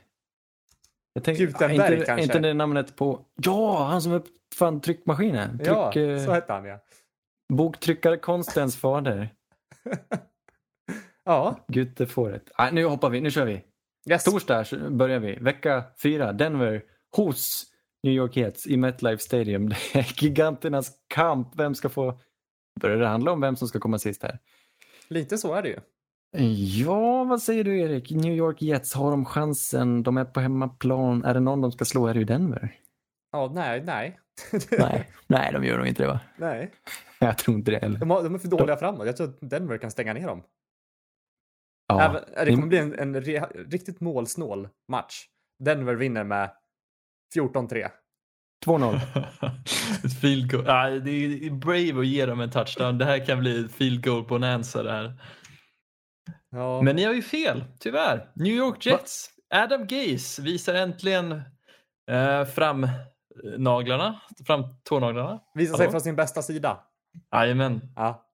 Jag 1.12 1.24
tänkte, 1.24 1.44
Gutenberg 1.44 1.94
inte, 1.94 2.06
kanske? 2.06 2.22
Inte 2.22 2.38
det 2.38 2.54
namnet 2.54 2.96
på... 2.96 3.26
Ja, 3.42 3.84
han 3.84 4.02
som 4.02 4.12
uppfann 4.12 4.80
tryckmaskinen. 4.80 5.58
Tryck, 5.58 5.68
ja, 5.68 5.92
så 6.26 6.32
hette 6.32 6.52
han 6.52 6.64
ja. 6.64 6.78
Boktryckarkonstens 7.52 8.76
fader. 8.76 9.34
ja. 11.24 11.64
Gute 11.68 12.06
fåret. 12.06 12.50
Ah, 12.54 12.70
nu 12.70 12.84
hoppar 12.84 13.10
vi, 13.10 13.20
nu 13.20 13.30
kör 13.30 13.44
vi. 13.44 13.64
Yes. 14.10 14.24
Torsdag 14.24 14.64
börjar 14.90 15.20
vi. 15.20 15.34
Vecka 15.34 15.84
fyra, 16.02 16.32
Denver 16.32 16.82
hos 17.16 17.66
New 18.02 18.14
York 18.14 18.36
Jets 18.36 18.66
i 18.66 18.76
MetLife 18.76 19.22
Stadium. 19.22 19.68
Det 19.92 19.98
är 19.98 20.22
giganternas 20.22 20.92
kamp. 21.06 21.52
Vem 21.56 21.74
ska 21.74 21.88
få... 21.88 22.20
Börjar 22.80 22.96
det 22.96 23.06
handla 23.06 23.32
om 23.32 23.40
vem 23.40 23.56
som 23.56 23.68
ska 23.68 23.78
komma 23.78 23.98
sist 23.98 24.22
här? 24.22 24.38
Lite 25.08 25.38
så 25.38 25.54
är 25.54 25.62
det 25.62 25.68
ju. 25.68 25.80
Ja, 26.32 27.24
vad 27.24 27.42
säger 27.42 27.64
du 27.64 27.80
Erik? 27.80 28.10
New 28.10 28.34
York 28.34 28.62
Jets, 28.62 28.94
har 28.94 29.10
de 29.10 29.24
chansen? 29.24 30.02
De 30.02 30.16
är 30.16 30.24
på 30.24 30.40
hemmaplan. 30.40 31.24
Är 31.24 31.34
det 31.34 31.40
någon 31.40 31.60
de 31.60 31.72
ska 31.72 31.84
slå 31.84 32.06
är 32.06 32.14
det 32.14 32.18
ju 32.18 32.24
Denver. 32.24 32.76
Ja, 33.32 33.50
nej, 33.54 33.82
nej. 33.84 34.20
nej, 34.70 35.10
nej, 35.26 35.52
de 35.52 35.64
gör 35.64 35.78
nog 35.78 35.86
inte 35.86 36.02
det 36.02 36.08
va? 36.08 36.20
Nej. 36.36 36.72
Jag 37.18 37.38
tror 37.38 37.56
inte 37.56 37.70
det 37.70 37.78
heller. 37.78 37.98
De, 37.98 38.10
har, 38.10 38.22
de 38.22 38.34
är 38.34 38.38
för 38.38 38.48
dåliga 38.48 38.66
de... 38.66 38.78
framåt. 38.78 39.06
Jag 39.06 39.16
tror 39.16 39.28
att 39.28 39.50
Denver 39.50 39.78
kan 39.78 39.90
stänga 39.90 40.12
ner 40.12 40.26
dem. 40.26 40.42
Ja. 41.88 42.02
Även, 42.02 42.46
det 42.46 42.54
kommer 42.54 42.66
bli 42.66 42.78
en, 42.78 42.98
en 42.98 43.20
re, 43.20 43.46
riktigt 43.68 44.00
målsnål 44.00 44.68
match. 44.88 45.26
Denver 45.64 45.94
vinner 45.94 46.24
med 46.24 46.50
14-3. 47.36 47.88
2-0. 48.66 49.00
ett 50.04 50.20
field 50.20 50.50
goal. 50.50 50.68
Ah, 50.68 50.90
det 50.90 51.10
är 51.10 51.50
brave 51.50 52.00
att 52.00 52.06
ge 52.06 52.26
dem 52.26 52.40
en 52.40 52.50
touchdown. 52.50 52.98
Det 52.98 53.04
här 53.04 53.26
kan 53.26 53.38
bli 53.38 53.64
ett 53.64 53.72
field 53.72 54.04
goal 54.04 54.26
bonanza 54.26 54.82
det 54.82 54.92
här. 54.92 55.14
Ja. 56.50 56.82
Men 56.82 56.96
ni 56.96 57.04
har 57.04 57.14
ju 57.14 57.22
fel, 57.22 57.64
tyvärr. 57.78 58.30
New 58.34 58.54
York 58.54 58.86
Jets, 58.86 59.30
Va? 59.50 59.62
Adam 59.62 59.86
Gase 59.86 60.42
visar 60.42 60.74
äntligen 60.74 61.42
eh, 62.10 62.44
fram 62.44 62.84
eh, 62.84 62.90
naglarna, 63.58 64.20
fram 64.46 64.64
tånaglarna. 64.84 65.40
Visar 65.54 65.76
sig 65.76 65.90
från 65.90 66.00
sin 66.00 66.16
bästa 66.16 66.42
sida. 66.42 66.80
Jajamän. 67.34 67.80
Ja. 67.96 68.26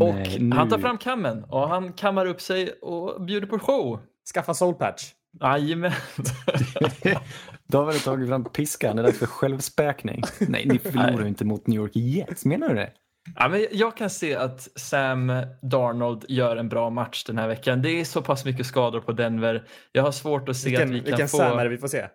Och 0.00 0.14
Nej, 0.14 0.50
han 0.50 0.68
tar 0.68 0.78
fram 0.78 0.98
kammen 0.98 1.44
och 1.44 1.68
han 1.68 1.92
kammar 1.92 2.26
upp 2.26 2.40
sig 2.40 2.72
och 2.72 3.22
bjuder 3.22 3.46
på 3.46 3.58
show. 3.58 4.00
Skaffa 4.34 4.54
soul 4.54 4.74
patch. 4.74 5.12
Jajamän. 5.40 5.92
Då 7.66 7.84
har 7.84 7.92
du 7.92 7.98
tagit 7.98 8.28
fram 8.28 8.44
piskan, 8.44 8.96
det 8.96 9.02
är 9.02 9.04
dags 9.04 9.18
för 9.18 9.26
självspäkning. 9.26 10.22
Nej, 10.40 10.66
ni 10.66 10.78
förlorar 10.78 11.10
Nej. 11.12 11.22
ju 11.22 11.28
inte 11.28 11.44
mot 11.44 11.66
New 11.66 11.80
York 11.80 11.96
Jets, 11.96 12.44
menar 12.44 12.68
du 12.68 12.74
det? 12.74 12.92
Ja, 13.36 13.48
men 13.48 13.66
jag 13.72 13.96
kan 13.96 14.10
se 14.10 14.34
att 14.36 14.60
Sam 14.60 15.32
Darnold 15.62 16.24
gör 16.28 16.56
en 16.56 16.68
bra 16.68 16.90
match 16.90 17.24
den 17.24 17.38
här 17.38 17.48
veckan. 17.48 17.82
Det 17.82 17.90
är 17.90 18.04
så 18.04 18.22
pass 18.22 18.44
mycket 18.44 18.66
skador 18.66 19.00
på 19.00 19.12
Denver. 19.12 19.68
Jag 19.92 20.02
har 20.02 20.12
svårt 20.12 20.48
att 20.48 20.56
se 20.56 20.68
Vilken, 20.68 20.88
att 20.88 20.94
vi 20.94 20.98
kan 20.98 21.04
vilken 21.04 21.28
få... 21.28 21.36
Sam 21.36 21.58
är 21.58 21.64
det 21.64 21.70
vi 21.70 21.78
får 21.78 21.88
se? 21.88 22.08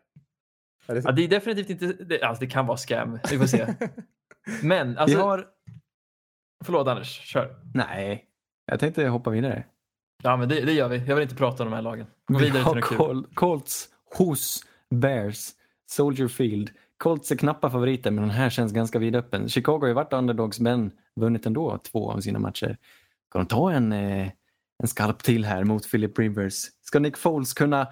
Är 0.87 0.95
det... 0.95 1.01
Ja, 1.05 1.11
det 1.11 1.23
är 1.23 1.27
definitivt 1.27 1.69
inte... 1.69 2.03
Det, 2.03 2.21
alltså, 2.21 2.45
det 2.45 2.51
kan 2.51 2.65
vara 2.65 2.77
scam. 2.77 3.19
Vi 3.31 3.37
får 3.37 3.45
se. 3.45 3.73
Men 4.63 4.97
alltså... 4.97 5.17
Vi 5.17 5.23
har... 5.23 5.45
Förlåt 6.65 6.87
Anders, 6.87 7.07
kör. 7.07 7.55
Nej, 7.73 8.25
jag 8.65 8.79
tänkte 8.79 9.07
hoppa 9.07 9.29
vidare. 9.29 9.63
Ja, 10.23 10.37
men 10.37 10.49
det, 10.49 10.61
det 10.61 10.73
gör 10.73 10.89
vi. 10.89 10.97
Jag 10.97 11.15
vill 11.15 11.23
inte 11.23 11.35
prata 11.35 11.63
om 11.63 11.69
de 11.69 11.75
här 11.75 11.81
lagen. 11.81 12.07
Gå 12.27 12.39
Vi 12.39 12.45
vidare 12.45 12.63
till 12.63 12.83
har. 12.83 12.97
Col- 12.97 13.27
Colts 13.33 13.89
hos 14.17 14.65
Bears, 14.89 15.49
Soldier 15.91 16.27
Field. 16.27 16.69
Colts 16.97 17.31
är 17.31 17.35
knappa 17.35 17.69
favoriter 17.69 18.11
men 18.11 18.21
den 18.21 18.31
här 18.31 18.49
känns 18.49 18.71
ganska 18.71 18.99
vidöppen. 18.99 19.49
Chicago 19.49 19.79
har 19.79 19.87
ju 19.87 19.93
varit 19.93 20.13
underdogs 20.13 20.59
men 20.59 20.91
vunnit 21.15 21.45
ändå 21.45 21.77
två 21.77 22.11
av 22.11 22.19
sina 22.21 22.39
matcher. 22.39 22.77
Ska 23.29 23.39
de 23.39 23.45
ta 23.47 23.71
en, 23.71 23.91
eh, 23.91 24.31
en 24.83 24.87
skarp 24.87 25.23
till 25.23 25.45
här 25.45 25.63
mot 25.63 25.91
Philip 25.91 26.19
Rivers? 26.19 26.53
Ska 26.81 26.99
Nick 26.99 27.17
Foles 27.17 27.53
kunna... 27.53 27.91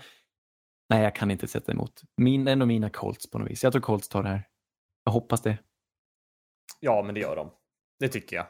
Nej, 0.89 1.03
jag 1.03 1.15
kan 1.15 1.31
inte 1.31 1.47
sätta 1.47 1.71
emot. 1.71 2.01
Min, 2.17 2.47
ändå 2.47 2.65
mina 2.65 2.89
Colts 2.89 3.29
på 3.29 3.39
något 3.39 3.49
vis. 3.51 3.63
Jag 3.63 3.73
tror 3.73 3.81
Colts 3.81 4.09
tar 4.09 4.23
det 4.23 4.29
här. 4.29 4.47
Jag 5.05 5.11
hoppas 5.11 5.41
det. 5.41 5.57
Ja, 6.79 7.01
men 7.05 7.15
det 7.15 7.21
gör 7.21 7.35
de. 7.35 7.51
Det 7.99 8.07
tycker 8.09 8.35
jag. 8.35 8.45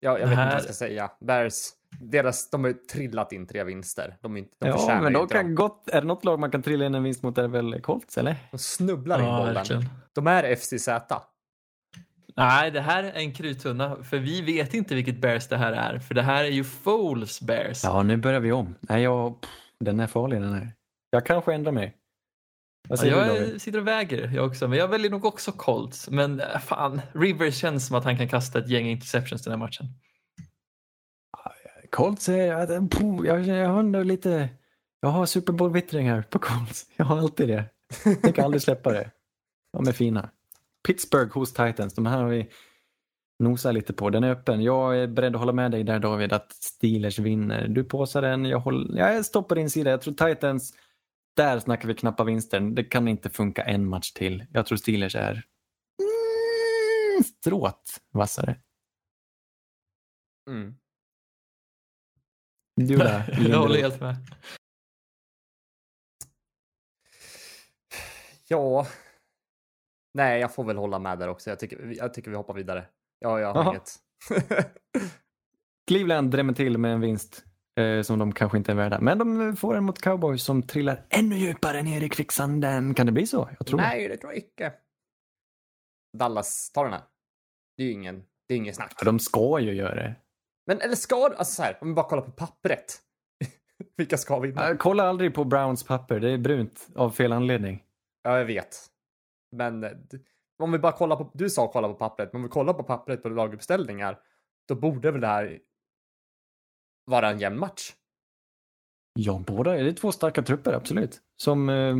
Ja, 0.00 0.10
jag 0.18 0.20
Det 0.20 0.26
vet 0.30 0.36
här- 0.38 0.44
inte 0.44 0.54
vad 0.54 0.58
jag 0.58 0.62
ska 0.64 0.72
säga. 0.72 1.10
Bears, 1.20 1.54
deras, 2.00 2.50
de 2.50 2.64
har 2.64 2.68
ju 2.68 2.74
trillat 2.74 3.32
in 3.32 3.46
tre 3.46 3.64
vinster. 3.64 4.16
De, 4.20 4.34
är 4.36 4.38
inte, 4.38 4.56
de 4.58 4.66
ja, 4.68 5.00
men 5.02 5.16
inte 5.16 5.34
kan 5.34 5.44
dem. 5.46 5.54
gott... 5.54 5.88
Är 5.90 6.00
det 6.00 6.06
något 6.06 6.24
lag 6.24 6.38
man 6.40 6.50
kan 6.50 6.62
trilla 6.62 6.86
in 6.86 6.94
en 6.94 7.02
vinst 7.02 7.22
mot 7.22 7.38
är 7.38 7.42
det 7.42 7.48
väl 7.48 7.80
Colts, 7.82 8.18
eller? 8.18 8.36
De 8.50 8.58
snubblar 8.58 9.18
in 9.20 9.24
Ja, 9.26 9.38
bollen. 9.38 9.54
verkligen. 9.54 9.84
De 10.12 10.26
är 10.26 10.56
FCZ. 10.56 10.88
Nej, 12.36 12.70
det 12.70 12.80
här 12.80 13.04
är 13.04 13.12
en 13.12 13.32
kruttunna. 13.32 14.04
För 14.04 14.18
vi 14.18 14.42
vet 14.42 14.74
inte 14.74 14.94
vilket 14.94 15.20
Bears 15.20 15.48
det 15.48 15.56
här 15.56 15.72
är. 15.72 15.98
För 15.98 16.14
det 16.14 16.22
här 16.22 16.44
är 16.44 16.48
ju 16.48 16.64
Foles 16.64 17.40
Bears. 17.40 17.84
Ja, 17.84 18.02
nu 18.02 18.16
börjar 18.16 18.40
vi 18.40 18.52
om. 18.52 18.74
Nej, 18.80 19.02
jag... 19.02 19.40
pff, 19.40 19.50
Den 19.80 20.00
är 20.00 20.06
farlig 20.06 20.40
den 20.40 20.52
här. 20.52 20.72
Jag 21.10 21.26
kanske 21.26 21.54
ändrar 21.54 21.72
mig. 21.72 21.96
Ja, 22.88 23.06
jag 23.06 23.60
sitter 23.60 23.78
och 23.78 23.86
väger 23.86 24.30
jag 24.34 24.46
också, 24.46 24.68
men 24.68 24.78
jag 24.78 24.88
väljer 24.88 25.10
nog 25.10 25.24
också 25.24 25.52
Colts. 25.52 26.10
Men 26.10 26.40
äh, 26.40 26.58
fan, 26.58 27.00
Rivers 27.12 27.56
känns 27.56 27.86
som 27.86 27.96
att 27.96 28.04
han 28.04 28.16
kan 28.16 28.28
kasta 28.28 28.58
ett 28.58 28.68
gäng 28.68 28.86
interceptions 28.86 29.42
den 29.42 29.50
här 29.52 29.58
matchen. 29.58 29.86
Colts 31.90 32.28
är... 32.28 32.70
eh, 32.72 32.82
Jag, 33.24 33.40
jag 33.46 33.68
har 33.68 33.80
ändå 33.80 34.02
lite... 34.02 34.48
Jag 35.00 35.08
har 35.08 35.26
Super 35.26 35.52
Bowl-vittring 35.52 36.10
här 36.10 36.22
på 36.22 36.38
Colts. 36.38 36.86
Jag 36.96 37.04
har 37.04 37.18
alltid 37.18 37.48
det. 37.48 37.64
Jag 38.04 38.22
tänker 38.22 38.42
aldrig 38.42 38.62
släppa 38.62 38.92
det. 38.92 39.10
De 39.72 39.88
är 39.88 39.92
fina. 39.92 40.30
Pittsburgh 40.86 41.34
hos 41.34 41.52
Titans. 41.52 41.94
De 41.94 42.06
här 42.06 42.22
har 42.22 42.28
vi 42.28 42.50
nosat 43.38 43.74
lite 43.74 43.92
på. 43.92 44.10
Den 44.10 44.24
är 44.24 44.30
öppen. 44.30 44.62
Jag 44.62 44.98
är 44.98 45.06
beredd 45.06 45.34
att 45.34 45.40
hålla 45.40 45.52
med 45.52 45.70
dig 45.70 45.84
där 45.84 45.98
David 45.98 46.32
att 46.32 46.52
Steelers 46.52 47.18
vinner. 47.18 47.68
Du 47.68 47.84
påsar 47.84 48.22
den. 48.22 48.44
Jag, 48.44 48.60
håller, 48.60 48.98
jag 48.98 49.24
stoppar 49.24 49.56
din 49.56 49.70
sida. 49.70 49.90
Jag 49.90 50.02
tror 50.02 50.14
Titans... 50.14 50.74
Där 51.36 51.58
snackar 51.58 51.88
vi 51.88 51.94
knappa 51.94 52.24
vinster. 52.24 52.60
Det 52.60 52.84
kan 52.84 53.08
inte 53.08 53.30
funka 53.30 53.62
en 53.62 53.86
match 53.88 54.12
till. 54.12 54.46
Jag 54.52 54.66
tror 54.66 54.78
Steelers 54.78 55.16
är 55.16 55.32
mm, 55.32 57.24
stråt 57.24 58.00
vassare. 58.12 58.56
Mm. 60.48 60.74
Du 62.76 62.96
då? 62.96 63.04
jag 63.48 63.58
håller 63.58 63.80
helt 63.80 64.00
med. 64.00 64.16
Ja. 68.48 68.86
Nej, 70.14 70.40
jag 70.40 70.54
får 70.54 70.64
väl 70.64 70.76
hålla 70.76 70.98
med 70.98 71.18
där 71.18 71.28
också. 71.28 71.50
Jag 71.50 71.58
tycker, 71.58 71.94
jag 71.96 72.14
tycker 72.14 72.30
vi 72.30 72.36
hoppar 72.36 72.54
vidare. 72.54 72.84
Ja, 73.18 73.40
jag 73.40 73.54
har 73.54 73.64
Jaha. 73.64 73.70
inget. 73.70 73.96
Cleveland 75.86 76.30
drämmer 76.30 76.52
till 76.52 76.78
med 76.78 76.92
en 76.92 77.00
vinst 77.00 77.44
eh, 77.80 78.02
som 78.02 78.18
de 78.18 78.32
kanske 78.32 78.58
inte 78.58 78.72
är 78.72 78.76
värda. 78.76 79.00
Men 79.00 79.18
de 79.18 79.56
får 79.56 79.74
en 79.76 79.84
mot 79.84 80.00
Cowboys 80.00 80.42
som 80.42 80.62
trillar 80.62 81.06
ännu 81.08 81.36
djupare 81.36 81.82
ner 81.82 82.00
i 82.02 82.08
kvicksanden. 82.08 82.94
Kan 82.94 83.06
det 83.06 83.12
bli 83.12 83.26
så? 83.26 83.50
Jag 83.58 83.66
tror. 83.66 83.80
Nej, 83.80 84.08
det 84.08 84.16
tror 84.16 84.32
jag 84.32 84.38
icke. 84.38 84.72
Dallas 86.18 86.72
tar 86.72 86.84
den 86.84 86.92
här. 86.92 87.02
Det 87.76 87.82
är 87.82 87.86
ju 87.86 87.92
ingen, 87.92 88.24
det 88.48 88.54
är 88.54 88.58
ingen 88.58 88.74
snack. 88.74 88.94
Ja, 88.98 89.04
De 89.04 89.18
ska 89.18 89.58
ju 89.60 89.72
göra 89.72 89.94
det. 89.94 90.14
Men 90.66 90.80
eller 90.80 90.94
ska 90.96 91.16
alltså 91.26 91.54
så 91.54 91.62
här, 91.62 91.78
om 91.80 91.88
vi 91.88 91.94
bara 91.94 92.08
kollar 92.08 92.22
på 92.22 92.30
pappret. 92.30 92.98
Vilka 93.96 94.16
ska 94.16 94.38
vinna? 94.38 94.66
Jag 94.68 94.78
kollar 94.78 95.06
aldrig 95.06 95.34
på 95.34 95.44
Browns 95.44 95.84
papper. 95.84 96.20
Det 96.20 96.30
är 96.30 96.38
brunt 96.38 96.88
av 96.94 97.10
fel 97.10 97.32
anledning. 97.32 97.84
Ja, 98.22 98.38
jag 98.38 98.44
vet. 98.44 98.89
Men 99.52 99.84
eh, 99.84 99.90
om 100.58 100.72
vi 100.72 100.78
bara 100.78 100.92
kollar 100.92 101.16
på, 101.16 101.30
du 101.34 101.50
sa 101.50 101.72
kolla 101.72 101.88
på 101.88 101.94
pappret, 101.94 102.32
men 102.32 102.40
om 102.40 102.42
vi 102.42 102.48
kollar 102.48 102.72
på 102.72 102.82
pappret 102.82 103.22
på 103.22 103.28
laguppställningar, 103.28 104.18
då 104.68 104.74
borde 104.74 105.10
väl 105.10 105.20
det 105.20 105.26
här 105.26 105.58
vara 107.04 107.30
en 107.30 107.38
jämn 107.38 107.58
match. 107.58 107.92
Ja, 109.14 109.42
båda 109.46 109.78
är 109.78 109.84
det 109.84 109.90
är 109.90 109.94
två 109.94 110.12
starka 110.12 110.42
trupper, 110.42 110.72
absolut. 110.72 111.20
Som, 111.36 111.68
eh, 111.68 111.96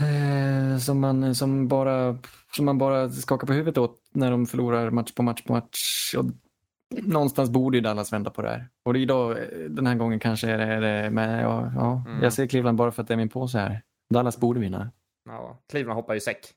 eh, 0.00 0.78
som, 0.78 1.00
man, 1.00 1.34
som, 1.34 1.68
bara, 1.68 2.18
som 2.56 2.64
man 2.64 2.78
bara 2.78 3.10
skakar 3.10 3.46
på 3.46 3.52
huvudet 3.52 3.78
åt 3.78 4.00
när 4.10 4.30
de 4.30 4.46
förlorar 4.46 4.90
match 4.90 5.12
på 5.12 5.22
match 5.22 5.42
på 5.42 5.52
match. 5.52 6.14
Och 6.18 6.24
någonstans 7.02 7.50
borde 7.50 7.76
ju 7.76 7.80
Dallas 7.80 8.12
vända 8.12 8.30
på 8.30 8.42
det 8.42 8.48
här. 8.48 8.68
Och 8.84 8.96
idag, 8.96 9.30
eh, 9.30 9.58
den 9.70 9.86
här 9.86 9.94
gången 9.94 10.18
kanske 10.20 10.50
är 10.50 10.58
det, 10.58 10.64
är 10.64 10.80
det 10.80 11.10
men 11.10 11.40
ja, 11.40 11.72
ja 11.74 12.04
Mm. 12.06 12.22
jag 12.22 12.32
ser 12.32 12.46
Cleveland 12.46 12.78
bara 12.78 12.90
för 12.92 13.02
att 13.02 13.08
det 13.08 13.14
är 13.14 13.18
min 13.18 13.28
påse 13.28 13.58
här. 13.58 13.82
Dallas 14.14 14.38
borde 14.40 14.60
vinna. 14.60 14.90
Ja, 15.30 15.62
Cleveland 15.68 15.96
hoppar 15.96 16.14
ju 16.14 16.20
säck. 16.20 16.54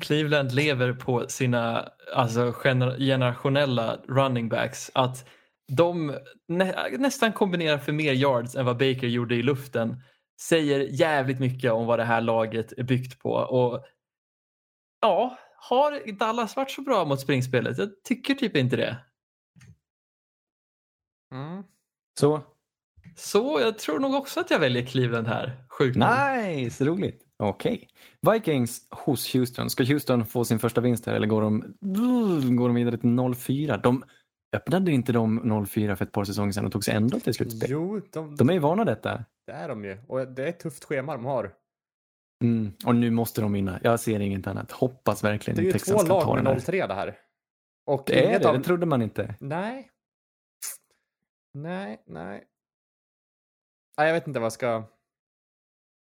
Cleveland 0.00 0.52
lever 0.52 0.92
på 0.92 1.28
sina 1.28 1.92
alltså, 2.14 2.52
gener- 2.52 2.98
generationella 2.98 3.96
running 3.96 4.48
backs. 4.48 4.90
Att 4.94 5.28
de 5.72 6.18
nä 6.48 6.88
nästan 6.98 7.32
kombinerar 7.32 7.78
för 7.78 7.92
mer 7.92 8.12
yards 8.12 8.56
än 8.56 8.66
vad 8.66 8.76
Baker 8.76 9.06
gjorde 9.06 9.34
i 9.34 9.42
luften. 9.42 10.02
Säger 10.40 10.80
jävligt 10.80 11.40
mycket 11.40 11.72
om 11.72 11.86
vad 11.86 11.98
det 11.98 12.04
här 12.04 12.20
laget 12.20 12.72
är 12.72 12.82
byggt 12.82 13.18
på. 13.18 13.30
Och 13.30 13.84
ja, 15.00 15.38
har 15.56 16.12
Dallas 16.18 16.56
varit 16.56 16.70
så 16.70 16.82
bra 16.82 17.04
mot 17.04 17.20
springspelet? 17.20 17.78
Jag 17.78 18.02
tycker 18.04 18.34
typ 18.34 18.56
inte 18.56 18.76
det. 18.76 18.96
Mm. 21.32 21.64
Så, 22.20 22.42
Så 23.16 23.60
jag 23.60 23.78
tror 23.78 23.98
nog 23.98 24.14
också 24.14 24.40
att 24.40 24.50
jag 24.50 24.58
väljer 24.58 24.86
Cleveland 24.86 25.26
här. 25.26 25.56
Sjukt 25.68 25.96
nice, 25.96 26.84
roligt. 26.84 27.22
Okej. 27.38 27.88
Vikings 28.32 28.86
hos 28.90 29.34
Houston. 29.34 29.70
Ska 29.70 29.84
Houston 29.84 30.26
få 30.26 30.44
sin 30.44 30.58
första 30.58 30.80
vinst 30.80 31.06
här 31.06 31.14
eller 31.14 31.26
går 31.26 31.42
de, 31.42 31.60
går 32.56 32.68
de 32.68 32.74
vidare 32.74 32.98
till 32.98 33.08
0-4? 33.10 33.80
De 33.82 34.04
öppnade 34.56 34.92
inte 34.92 35.12
de 35.12 35.42
0-4 35.42 35.96
för 35.96 36.04
ett 36.04 36.12
par 36.12 36.24
säsonger 36.24 36.52
sedan 36.52 36.66
och 36.66 36.72
tog 36.72 36.84
sig 36.84 36.94
ändå 36.94 37.20
till 37.20 37.34
slutspel. 37.34 37.70
Jo, 37.70 38.00
de, 38.12 38.36
De 38.36 38.48
är 38.48 38.52
ju 38.52 38.58
vana 38.58 38.84
detta. 38.84 39.24
det 39.46 39.52
är 39.52 39.68
de 39.68 39.84
ju. 39.84 39.98
Och 40.08 40.28
det 40.28 40.42
är 40.44 40.48
ett 40.48 40.60
tufft 40.60 40.84
schema 40.84 41.12
de 41.12 41.24
har. 41.24 41.52
Mm. 42.44 42.72
Och 42.86 42.94
nu 42.94 43.10
måste 43.10 43.40
de 43.40 43.52
vinna. 43.52 43.80
Jag 43.82 44.00
ser 44.00 44.20
inget 44.20 44.46
annat. 44.46 44.72
Hoppas 44.72 45.24
verkligen 45.24 45.56
Det 45.56 45.62
är 45.62 45.64
ju 45.66 45.72
Texans 45.72 46.02
två 46.02 46.08
lag 46.08 46.42
med 46.42 46.52
här. 46.52 46.60
0-3 46.60 46.88
det 46.88 46.94
här. 46.94 47.16
Och 47.86 48.02
Det 48.06 48.32
är 48.32 48.38
det, 48.40 48.48
av... 48.48 48.58
det 48.58 48.64
trodde 48.64 48.86
man 48.86 49.02
inte. 49.02 49.34
Nej. 49.40 49.90
Nej, 51.54 52.02
nej. 52.06 52.44
Nej, 53.98 54.06
jag 54.06 54.14
vet 54.14 54.26
inte 54.26 54.40
vad 54.40 54.44
jag 54.44 54.52
ska... 54.52 54.84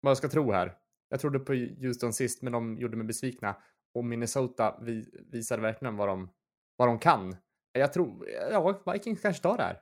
Vad 0.02 0.10
jag 0.12 0.18
ska 0.18 0.30
tro 0.30 0.52
här. 0.52 0.76
Jag 1.10 1.20
trodde 1.20 1.40
på 1.40 1.54
Houston 1.54 2.14
sist, 2.14 2.42
men 2.42 2.54
de 2.54 2.78
gjorde 2.78 2.98
mig 2.98 3.08
besvikna. 3.08 3.56
Och 3.94 4.06
Minnesota 4.06 4.80
vi, 4.82 5.24
visade 5.32 5.62
verkligen 5.62 5.96
vad 5.98 6.08
de, 6.08 6.30
vad 6.78 6.88
de 6.88 7.00
kan. 7.00 7.36
Jag 7.72 7.94
tror... 7.94 8.30
Ja, 8.52 8.82
Vikings 8.94 9.22
kanske 9.22 9.44
tar 9.44 9.58
det 9.58 9.64
här. 9.64 9.82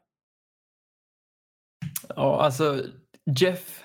Ja, 2.15 2.41
alltså 2.41 2.83
Jeff 3.39 3.83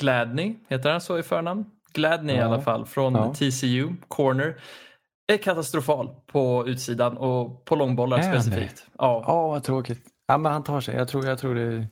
Gladney, 0.00 0.54
heter 0.68 0.90
han 0.90 1.00
så 1.00 1.18
i 1.18 1.22
förnamn? 1.22 1.64
Gladney 1.92 2.36
i 2.36 2.38
Ja. 2.38 2.44
alla 2.44 2.60
fall, 2.62 2.86
från 2.86 3.14
Ja. 3.14 3.34
TCU, 3.34 3.88
corner. 4.08 4.62
Är 5.32 5.36
katastrofal 5.36 6.14
på 6.26 6.64
utsidan 6.68 7.16
och 7.16 7.64
på 7.64 7.76
långbollar 7.76 8.18
Är 8.18 8.22
han 8.22 8.32
det? 8.34 8.42
specifikt. 8.42 8.86
Ja. 8.98 9.24
Ja, 9.26 9.48
vad 9.48 9.64
tråkigt. 9.64 10.06
Ja, 10.26 10.38
men 10.38 10.52
han 10.52 10.62
tar 10.64 10.80
sig. 10.80 10.94
Jag 10.96 11.08
tror, 11.08 11.26
jag 11.26 11.38
tror 11.38 11.54
det... 11.54 11.86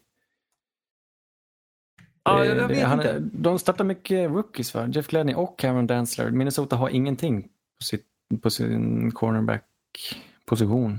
Ja, 2.38 2.44
jag, 2.44 2.56
det- 2.56 2.66
vet 2.66 2.86
han, 2.86 2.98
inte. 2.98 3.18
De 3.32 3.58
startar 3.58 3.84
mycket 3.84 4.30
rookies 4.30 4.74
va? 4.74 4.86
Jeff 4.86 5.06
Gladney 5.06 5.34
och 5.34 5.58
Cameron 5.58 5.86
Dantzler. 5.86 6.30
Minnesota 6.30 6.76
har 6.76 6.88
ingenting 6.88 7.42
på, 7.42 7.84
sitt, 7.84 8.06
på 8.42 8.50
sin 8.50 9.12
cornerback-position. 9.12 10.98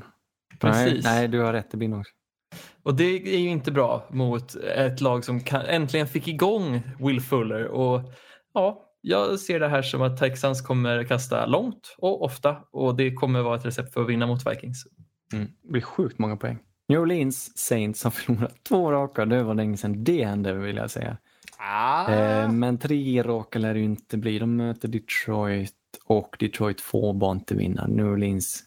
Nej, 0.63 1.01
nej, 1.03 1.27
du 1.27 1.39
har 1.39 1.53
rätt. 1.53 1.71
Det 1.71 1.77
blir 1.77 1.87
nog... 1.87 2.05
Och 2.83 2.95
det 2.95 3.03
är 3.35 3.39
ju 3.39 3.49
inte 3.49 3.71
bra 3.71 4.07
mot 4.09 4.55
ett 4.55 5.01
lag 5.01 5.25
som 5.25 5.39
kan, 5.39 5.61
äntligen 5.61 6.07
fick 6.07 6.27
igång 6.27 6.81
Will 6.99 7.21
Fuller. 7.21 7.65
Och 7.65 8.13
ja, 8.53 8.85
jag 9.01 9.39
ser 9.39 9.59
det 9.59 9.67
här 9.67 9.81
som 9.81 10.01
att 10.01 10.17
Texans 10.17 10.61
kommer 10.61 11.03
kasta 11.03 11.45
långt 11.45 11.95
och 11.97 12.23
ofta 12.23 12.57
och 12.71 12.95
det 12.95 13.13
kommer 13.13 13.41
vara 13.41 13.55
ett 13.55 13.65
recept 13.65 13.93
för 13.93 14.01
att 14.01 14.09
vinna 14.09 14.27
mot 14.27 14.47
Vikings. 14.47 14.83
Mm. 15.33 15.47
Det 15.63 15.71
blir 15.71 15.81
sjukt 15.81 16.19
många 16.19 16.35
poäng. 16.37 16.59
New 16.87 17.01
Orleans 17.01 17.57
Saints 17.57 18.03
har 18.03 18.11
förlorat 18.11 18.63
två 18.63 18.91
raka. 18.91 19.25
Det 19.25 19.43
var 19.43 19.53
länge 19.53 19.77
sedan 19.77 20.03
det 20.03 20.25
hände 20.25 20.53
vill 20.53 20.75
jag 20.75 20.91
säga. 20.91 21.17
Ah. 21.57 22.13
Eh, 22.13 22.51
men 22.51 22.77
tre 22.77 23.23
raka 23.23 23.59
lär 23.59 23.73
det 23.73 23.79
ju 23.79 23.85
inte 23.85 24.17
bli. 24.17 24.39
De 24.39 24.55
möter 24.55 24.87
Detroit 24.87 25.73
och 26.05 26.35
Detroit 26.39 26.81
får 26.81 27.13
bara 27.13 27.31
inte 27.31 27.55
vinna. 27.55 27.87
New 27.87 28.05
Orleans 28.05 28.63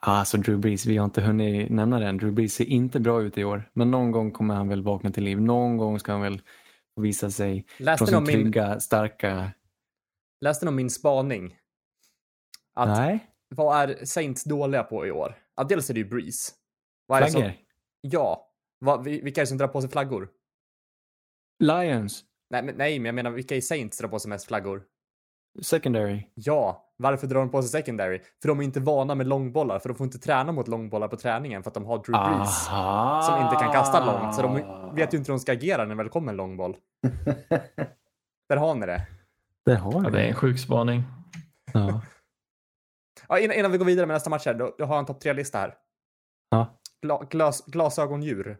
Alltså 0.00 0.36
Drew 0.36 0.58
Brees, 0.58 0.86
vi 0.86 0.96
har 0.96 1.04
inte 1.04 1.20
hunnit 1.20 1.70
nämna 1.70 1.98
den. 1.98 2.16
Drew 2.16 2.32
Brees 2.32 2.54
ser 2.54 2.64
inte 2.64 3.00
bra 3.00 3.22
ut 3.22 3.38
i 3.38 3.44
år. 3.44 3.70
Men 3.72 3.90
någon 3.90 4.10
gång 4.10 4.30
kommer 4.30 4.54
han 4.54 4.68
väl 4.68 4.82
vakna 4.82 5.10
till 5.10 5.24
liv. 5.24 5.40
Någon 5.40 5.76
gång 5.76 5.98
ska 5.98 6.12
han 6.12 6.20
väl 6.20 6.42
visa 6.96 7.30
sig 7.30 7.66
Läste 7.76 7.98
från 7.98 8.08
sin 8.08 8.16
om 8.16 8.24
min, 8.24 8.32
trygga, 8.32 8.80
starka... 8.80 9.50
läste 10.40 10.64
ni 10.64 10.68
om 10.68 10.76
min 10.76 10.90
spaning? 10.90 11.56
Att 12.74 12.88
Nej, 12.88 13.26
vad 13.48 13.90
är 13.90 14.04
Saints 14.04 14.44
dåliga 14.44 14.82
på 14.82 15.06
i 15.06 15.10
år? 15.10 15.34
Ja, 15.56 15.64
dels 15.64 15.90
är 15.90 15.94
det 15.94 16.00
ju 16.00 16.08
Breeze. 16.08 16.52
Vad 17.08 17.18
är 17.22 17.24
det 17.24 17.30
flaggor. 17.30 17.48
som, 17.48 17.56
ja. 18.00 18.44
Vad, 18.78 19.04
vi- 19.04 19.20
vilka 19.20 19.40
är 19.40 19.42
det 19.42 19.46
som 19.46 19.58
drar 19.58 19.68
på 19.68 19.80
sig 19.80 19.90
flaggor? 19.90 20.28
Lions. 21.58 22.24
Nej 22.50 22.62
men, 22.62 22.74
nej, 22.74 22.98
men 22.98 23.06
jag 23.06 23.14
menar 23.14 23.30
vilka 23.30 23.56
i 23.56 23.62
Saints 23.62 23.98
drar 23.98 24.08
på 24.08 24.18
sig 24.18 24.28
mest 24.28 24.46
flaggor? 24.46 24.82
Secondary. 25.62 26.26
Ja, 26.34 26.92
varför 26.96 27.26
drar 27.26 27.40
de 27.40 27.50
på 27.50 27.62
sig 27.62 27.70
secondary? 27.70 28.20
För 28.42 28.48
de 28.48 28.60
är 28.60 28.64
inte 28.64 28.80
vana 28.80 29.14
med 29.14 29.26
långbollar, 29.26 29.78
för 29.78 29.88
de 29.88 29.94
får 29.94 30.04
inte 30.04 30.18
träna 30.18 30.52
mot 30.52 30.68
långbollar 30.68 31.08
på 31.08 31.16
träningen 31.16 31.62
för 31.62 31.70
att 31.70 31.74
de 31.74 31.84
har 31.84 31.98
Drew 31.98 32.12
Brees. 32.36 32.68
Aha. 32.68 33.22
Som 33.22 33.42
inte 33.44 33.56
kan 33.56 33.72
kasta 33.72 34.06
långt, 34.06 34.34
så 34.34 34.42
de 34.42 34.54
vet 34.96 35.14
ju 35.14 35.18
inte 35.18 35.32
hur 35.32 35.36
de 35.36 35.40
ska 35.40 35.52
agera 35.52 35.82
när 35.82 35.88
det 35.88 35.94
väl 35.94 36.08
kommer 36.08 36.32
en 36.32 36.36
långboll. 36.36 36.76
Där 38.48 38.56
har 38.56 38.74
ni 38.74 38.86
det. 38.86 39.06
Det 39.64 39.74
har 39.74 39.92
Ja, 39.92 39.98
vi. 39.98 40.10
det 40.10 40.22
är 40.22 40.28
en 40.28 40.34
sjuk 40.34 40.58
spaning. 40.58 41.02
Ja. 41.72 42.00
Ja, 43.28 43.38
innan, 43.38 43.56
innan 43.56 43.72
vi 43.72 43.78
går 43.78 43.84
vidare 43.84 44.06
med 44.06 44.14
nästa 44.14 44.30
match 44.30 44.46
här, 44.46 44.54
då, 44.54 44.74
då 44.78 44.84
har 44.84 44.94
jag 44.94 45.00
en 45.00 45.06
topp 45.06 45.20
tre-lista 45.20 45.58
här. 45.58 45.74
Ja. 46.50 46.78
Gla, 47.02 47.24
glas, 47.30 47.64
glasögondjur. 47.66 48.58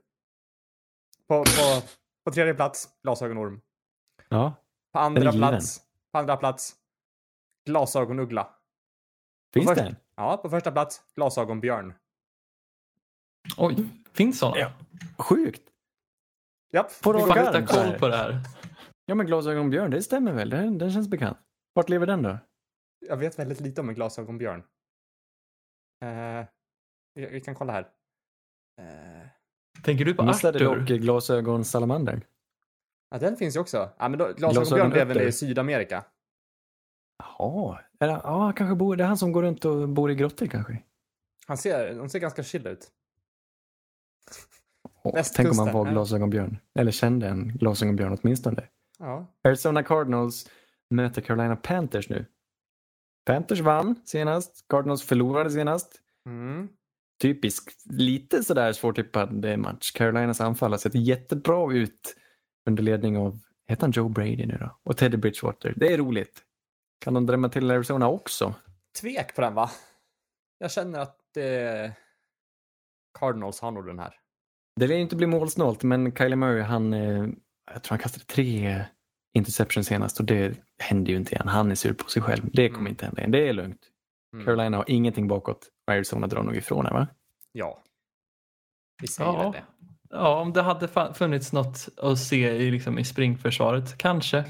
På, 1.26 1.44
på, 1.44 1.88
på 2.24 2.32
tredje 2.32 2.54
plats, 2.54 2.88
glasögonorm. 3.02 3.60
ja. 4.28 4.54
På 4.92 4.98
andra 4.98 5.32
plats, 5.32 5.80
på 6.12 6.18
andra 6.18 6.36
plats, 6.36 6.76
glasögonuggla. 7.66 8.54
Finns 9.54 9.66
först- 9.66 9.80
det? 9.80 9.96
Ja, 10.16 10.36
på 10.36 10.50
första 10.50 10.72
plats, 10.72 11.02
glasögonbjörn. 11.14 11.94
Oj, 13.56 13.88
finns 14.12 14.38
sådana? 14.38 14.58
Ja. 14.58 14.72
Sjukt. 15.18 15.62
Japp. 16.72 17.02
På 17.02 17.12
rak 17.12 17.36
arm, 17.36 17.66
koll 17.66 17.98
på 17.98 18.08
det 18.08 18.16
här. 18.16 18.40
Ja 19.06 19.14
men 19.14 19.26
glasögonbjörn, 19.26 19.90
det 19.90 20.02
stämmer 20.02 20.32
väl? 20.32 20.50
Den, 20.50 20.78
den 20.78 20.92
känns 20.92 21.08
bekant. 21.08 21.38
Vart 21.72 21.88
lever 21.88 22.06
den 22.06 22.22
då? 22.22 22.38
Jag 23.00 23.16
vet 23.16 23.38
väldigt 23.38 23.60
lite 23.60 23.80
om 23.80 23.88
en 23.88 23.94
glasögonbjörn. 23.94 24.62
Eh, 26.04 26.46
vi 27.14 27.40
kan 27.40 27.54
kolla 27.54 27.72
här. 27.72 27.88
Eh, 28.78 28.84
Tänker 29.84 30.04
du 30.04 30.14
på 30.14 30.22
missade 30.24 30.58
Arthur? 30.58 30.76
dock 30.80 30.88
glasögonsalamandern. 30.88 32.20
ja, 33.10 33.18
den 33.18 33.36
finns 33.36 33.56
ju 33.56 33.60
också. 33.60 33.90
Ja, 33.98 34.08
men 34.08 34.18
då, 34.18 34.24
glasögonbjörn 34.24 34.52
Glasögon 34.52 34.90
blev 34.90 35.06
väl 35.08 35.20
i 35.28 35.32
Sydamerika. 35.32 36.04
Jaha. 37.18 37.80
Ja, 37.98 38.20
han 38.24 38.52
kanske 38.52 38.74
bor, 38.76 38.96
det 38.96 39.04
är 39.04 39.08
han 39.08 39.18
som 39.18 39.32
går 39.32 39.42
runt 39.42 39.64
och 39.64 39.88
bor 39.88 40.10
i 40.10 40.14
grottor 40.14 40.46
kanske. 40.46 40.82
Han 41.46 41.58
ser, 41.58 41.94
de 41.94 42.08
ser 42.08 42.18
ganska 42.18 42.42
chill 42.42 42.66
ut. 42.66 42.88
Västkusten, 45.14 45.44
tänk 45.44 45.52
om 45.60 45.66
han 45.66 45.74
var 45.84 45.92
glasögonbjörn. 45.92 46.58
Eller 46.78 46.92
kände 46.92 47.28
en 47.28 47.48
glasögonbjörn 47.58 48.18
åtminstone. 48.22 48.64
Ja. 48.98 49.26
Arizona 49.44 49.82
Cardinals 49.82 50.50
möter 50.90 51.22
Carolina 51.22 51.56
Panthers 51.56 52.08
nu. 52.08 52.26
Panthers 53.26 53.60
vann 53.60 54.02
senast. 54.04 54.64
Cardinals 54.68 55.02
förlorade 55.02 55.50
senast. 55.50 56.00
Mm. 56.26 56.68
Typiskt 57.22 57.84
lite 57.92 58.44
sådär 58.44 58.72
svårtippad 58.72 59.58
match. 59.58 59.92
Carolinas 59.92 60.40
anfall 60.40 60.70
har 60.70 60.78
sett 60.78 60.94
jättebra 60.94 61.72
ut 61.72 62.16
under 62.68 62.82
ledning 62.82 63.16
av, 63.16 63.38
heter 63.68 63.82
han 63.82 63.90
Joe 63.90 64.08
Brady 64.08 64.46
nu 64.46 64.56
då? 64.60 64.78
Och 64.82 64.96
Teddy 64.96 65.16
Bridgewater. 65.16 65.74
Det 65.76 65.92
är 65.92 65.98
roligt. 65.98 66.42
Kan 67.04 67.14
de 67.14 67.26
drämma 67.26 67.48
till 67.48 67.70
Arizona 67.70 68.08
också? 68.08 68.54
Tvek 69.00 69.34
på 69.34 69.40
den 69.40 69.54
va? 69.54 69.70
Jag 70.58 70.70
känner 70.72 70.98
att 70.98 71.36
eh, 71.36 71.92
Cardinals 73.18 73.60
har 73.60 73.70
nog 73.70 73.86
den 73.86 73.98
här. 73.98 74.14
Det 74.76 74.86
lär 74.86 74.94
ju 74.94 75.00
inte 75.00 75.16
bli 75.16 75.26
målsnålt, 75.26 75.82
men 75.82 76.12
Kylie 76.16 76.36
Murray, 76.36 76.62
han, 76.62 76.94
eh, 76.94 77.26
jag 77.72 77.82
tror 77.82 77.88
han 77.90 77.98
kastade 77.98 78.24
tre 78.24 78.84
interceptions 79.34 79.86
senast 79.86 80.20
och 80.20 80.26
det 80.26 80.54
händer 80.78 81.10
ju 81.10 81.16
inte 81.16 81.34
igen. 81.34 81.48
Han 81.48 81.70
är 81.70 81.74
sur 81.74 81.92
på 81.92 82.10
sig 82.10 82.22
själv. 82.22 82.42
Det 82.52 82.68
kommer 82.68 82.80
Mm. 82.80 82.90
inte 82.90 83.04
hända 83.04 83.20
igen. 83.20 83.30
Det 83.30 83.48
är 83.48 83.52
lugnt. 83.52 83.80
Mm. 84.34 84.44
Carolina 84.44 84.76
har 84.76 84.84
ingenting 84.90 85.28
bakåt. 85.28 85.68
och 85.86 85.92
Arizona 85.92 86.26
drar 86.26 86.42
nog 86.42 86.56
ifrån 86.56 86.86
här, 86.86 86.92
va? 86.92 87.06
Ja. 87.52 87.82
Vi 89.02 89.08
säger 89.08 89.30
Ja. 89.32 89.42
väl 89.42 89.52
det. 89.52 89.64
Ja, 90.10 90.40
om 90.40 90.52
det 90.52 90.62
hade 90.62 91.14
funnits 91.14 91.52
något 91.52 91.88
att 91.96 92.18
se 92.18 92.50
i, 92.50 92.70
liksom, 92.70 92.98
i 92.98 93.04
springförsvaret, 93.04 93.98
kanske. 93.98 94.44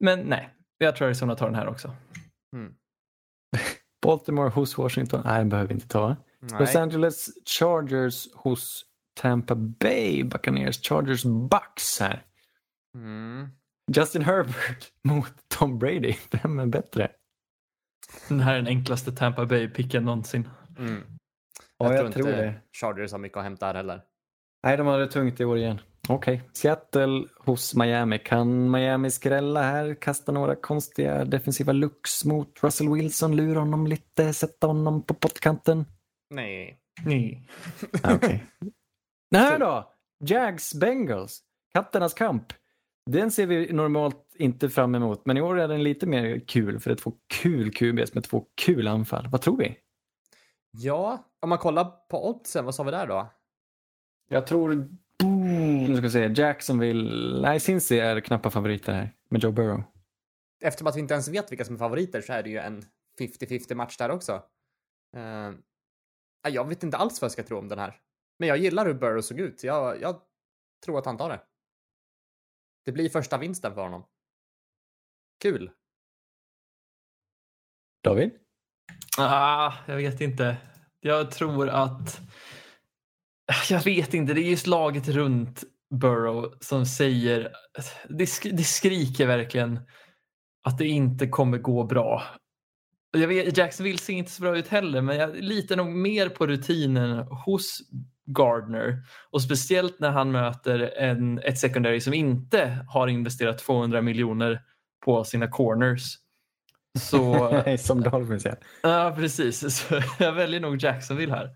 Men 0.00 0.20
nej, 0.20 0.48
jag 0.78 0.96
tror 0.96 1.06
Arizona 1.06 1.36
tar 1.36 1.46
den 1.46 1.54
här 1.54 1.68
också. 1.68 1.96
Mm. 2.56 2.74
Baltimore 4.02 4.48
hos 4.50 4.78
Washington. 4.78 5.22
Nej, 5.24 5.38
den 5.38 5.48
behöver 5.48 5.68
vi 5.68 5.74
inte 5.74 5.88
ta. 5.88 6.16
Los 6.40 6.74
Nej. 6.74 6.76
Angeles 6.76 7.28
Chargers 7.58 8.32
hos 8.34 8.84
Tampa 9.20 9.54
Bay 9.54 10.24
Buccaneers. 10.24 10.82
Chargers 10.88 11.24
Bucks 11.24 12.00
här. 12.00 12.22
Mm. 12.94 13.48
Justin 13.92 14.22
Herbert 14.22 14.92
mot 15.04 15.32
Tom 15.48 15.78
Brady. 15.78 16.14
Vem 16.30 16.58
är 16.58 16.66
bättre? 16.66 17.10
Den 18.28 18.40
här 18.40 18.52
är 18.52 18.56
den 18.56 18.66
enklaste 18.66 19.12
Tampa 19.12 19.46
Bay-picken 19.46 20.04
någonsin. 20.04 20.48
Mm. 20.78 21.02
Ja, 21.78 21.92
jag 21.92 22.00
tror 22.00 22.10
tror 22.10 22.28
inte 22.28 22.42
det. 22.42 22.54
Chargers 22.80 23.12
har 23.12 23.18
mycket 23.18 23.38
att 23.38 23.44
hämta 23.44 23.66
här 23.66 23.74
heller. 23.74 24.00
Nej, 24.62 24.76
de 24.76 24.86
hade 24.86 25.04
det 25.04 25.10
tungt 25.12 25.40
i 25.40 25.44
år 25.44 25.58
igen. 25.58 25.80
Okej. 26.08 26.42
Seattle 26.52 27.26
hos 27.38 27.74
Miami. 27.74 28.18
Kan 28.18 28.70
Miami 28.70 29.10
skrälla 29.10 29.62
här? 29.62 29.94
Kasta 29.94 30.32
några 30.32 30.56
konstiga 30.56 31.24
defensiva 31.24 31.72
looks 31.72 32.24
mot 32.24 32.62
Russell 32.62 32.94
Wilson? 32.94 33.36
Lura 33.36 33.60
honom 33.60 33.86
lite? 33.86 34.32
Sätta 34.32 34.66
honom 34.66 35.02
på 35.02 35.14
pottkanten? 35.14 35.84
Nej. 36.30 36.78
Nej. 37.04 37.48
Ah, 38.02 38.14
Okej. 38.14 38.44
Nej 39.30 39.58
då! 39.58 39.92
Jags 40.24 40.74
Bengals. 40.74 41.40
Katternas 41.74 42.14
kamp. 42.14 42.52
Den 43.12 43.30
ser 43.30 43.46
vi 43.46 43.72
normalt 43.72 44.34
inte 44.34 44.68
fram 44.68 44.94
emot, 44.94 45.26
men 45.26 45.36
i 45.36 45.40
år 45.40 45.60
är 45.60 45.68
den 45.68 45.82
lite 45.82 46.06
mer 46.06 46.40
kul 46.46 46.80
för 46.80 46.90
det 46.90 46.94
är 46.94 46.96
två 46.96 47.12
kul 47.26 47.72
QBs 47.72 48.14
med 48.14 48.24
två 48.24 48.46
kul 48.54 48.88
anfall. 48.88 49.28
Vad 49.28 49.42
tror 49.42 49.56
vi? 49.56 49.78
Ja, 50.70 51.24
om 51.40 51.48
man 51.48 51.58
kollar 51.58 51.84
på 51.84 52.28
oddsen, 52.30 52.64
vad 52.64 52.74
sa 52.74 52.82
vi 52.82 52.90
där 52.90 53.06
då? 53.06 53.32
Jag 54.28 54.46
tror... 54.46 54.88
Nu 55.88 55.96
ska 55.96 56.02
vi 56.02 56.10
se. 56.10 56.42
Jacksonville... 56.42 57.40
Nej, 57.40 57.60
Cincy 57.60 57.98
är 57.98 58.20
knappa 58.20 58.50
favoriter 58.50 58.92
här 58.92 59.14
med 59.30 59.42
Joe 59.42 59.52
Burrow. 59.52 59.82
Eftersom 60.60 60.86
att 60.86 60.96
vi 60.96 61.00
inte 61.00 61.14
ens 61.14 61.28
vet 61.28 61.52
vilka 61.52 61.64
som 61.64 61.74
är 61.74 61.78
favoriter 61.78 62.20
så 62.20 62.32
är 62.32 62.42
det 62.42 62.50
ju 62.50 62.58
en 62.58 62.82
50-50 63.20 63.74
match 63.74 63.96
där 63.96 64.10
också. 64.10 64.42
Uh, 65.16 65.54
jag 66.48 66.68
vet 66.68 66.82
inte 66.82 66.96
alls 66.96 67.20
vad 67.20 67.26
jag 67.26 67.32
ska 67.32 67.42
tro 67.42 67.58
om 67.58 67.68
den 67.68 67.78
här. 67.78 67.96
Men 68.38 68.48
jag 68.48 68.58
gillar 68.58 68.86
hur 68.86 68.94
Burrow 68.94 69.20
såg 69.20 69.40
ut. 69.40 69.64
Jag, 69.64 70.00
jag 70.00 70.20
tror 70.84 70.98
att 70.98 71.06
han 71.06 71.16
tar 71.16 71.28
det. 71.28 71.40
Det 72.88 72.92
blir 72.92 73.08
första 73.08 73.38
vinsten 73.38 73.74
för 73.74 73.82
honom. 73.82 74.04
Kul. 75.42 75.70
David? 78.04 78.30
Ah, 79.18 79.72
jag 79.86 79.96
vet 79.96 80.20
inte. 80.20 80.56
Jag 81.00 81.30
tror 81.30 81.68
att... 81.68 82.20
Jag 83.70 83.84
vet 83.84 84.14
inte. 84.14 84.34
Det 84.34 84.40
är 84.40 84.50
just 84.50 84.66
laget 84.66 85.08
runt 85.08 85.64
Burrow 86.00 86.58
som 86.60 86.86
säger... 86.86 87.52
Det, 88.08 88.24
sk- 88.24 88.52
det 88.52 88.64
skriker 88.64 89.26
verkligen 89.26 89.80
att 90.62 90.78
det 90.78 90.86
inte 90.86 91.28
kommer 91.28 91.58
gå 91.58 91.84
bra. 91.84 92.22
Jag 93.10 93.28
vet, 93.28 93.56
Jacksonville 93.56 93.98
ser 93.98 94.12
inte 94.12 94.30
så 94.30 94.42
bra 94.42 94.58
ut 94.58 94.68
heller, 94.68 95.02
men 95.02 95.16
jag 95.16 95.36
litar 95.36 95.76
nog 95.76 95.88
mer 95.88 96.28
på 96.28 96.46
rutinen 96.46 97.18
hos 97.18 97.80
Gardner. 98.28 99.02
Och 99.30 99.42
speciellt 99.42 100.00
när 100.00 100.10
han 100.10 100.30
möter 100.32 100.92
en, 100.98 101.38
ett 101.38 101.58
secondary 101.58 102.00
som 102.00 102.14
inte 102.14 102.78
har 102.88 103.08
investerat 103.08 103.58
200 103.58 104.02
miljoner 104.02 104.62
på 105.04 105.24
sina 105.24 105.48
corners. 105.48 106.14
Så 106.98 107.50
Som 107.78 108.00
Dolphins 108.02 108.44
ja. 108.44 108.54
Ja, 108.82 109.12
precis. 109.16 109.76
Så 109.78 110.00
jag 110.18 110.32
väljer 110.32 110.60
nog 110.60 110.82
Jacksonville 110.82 111.32
här. 111.34 111.50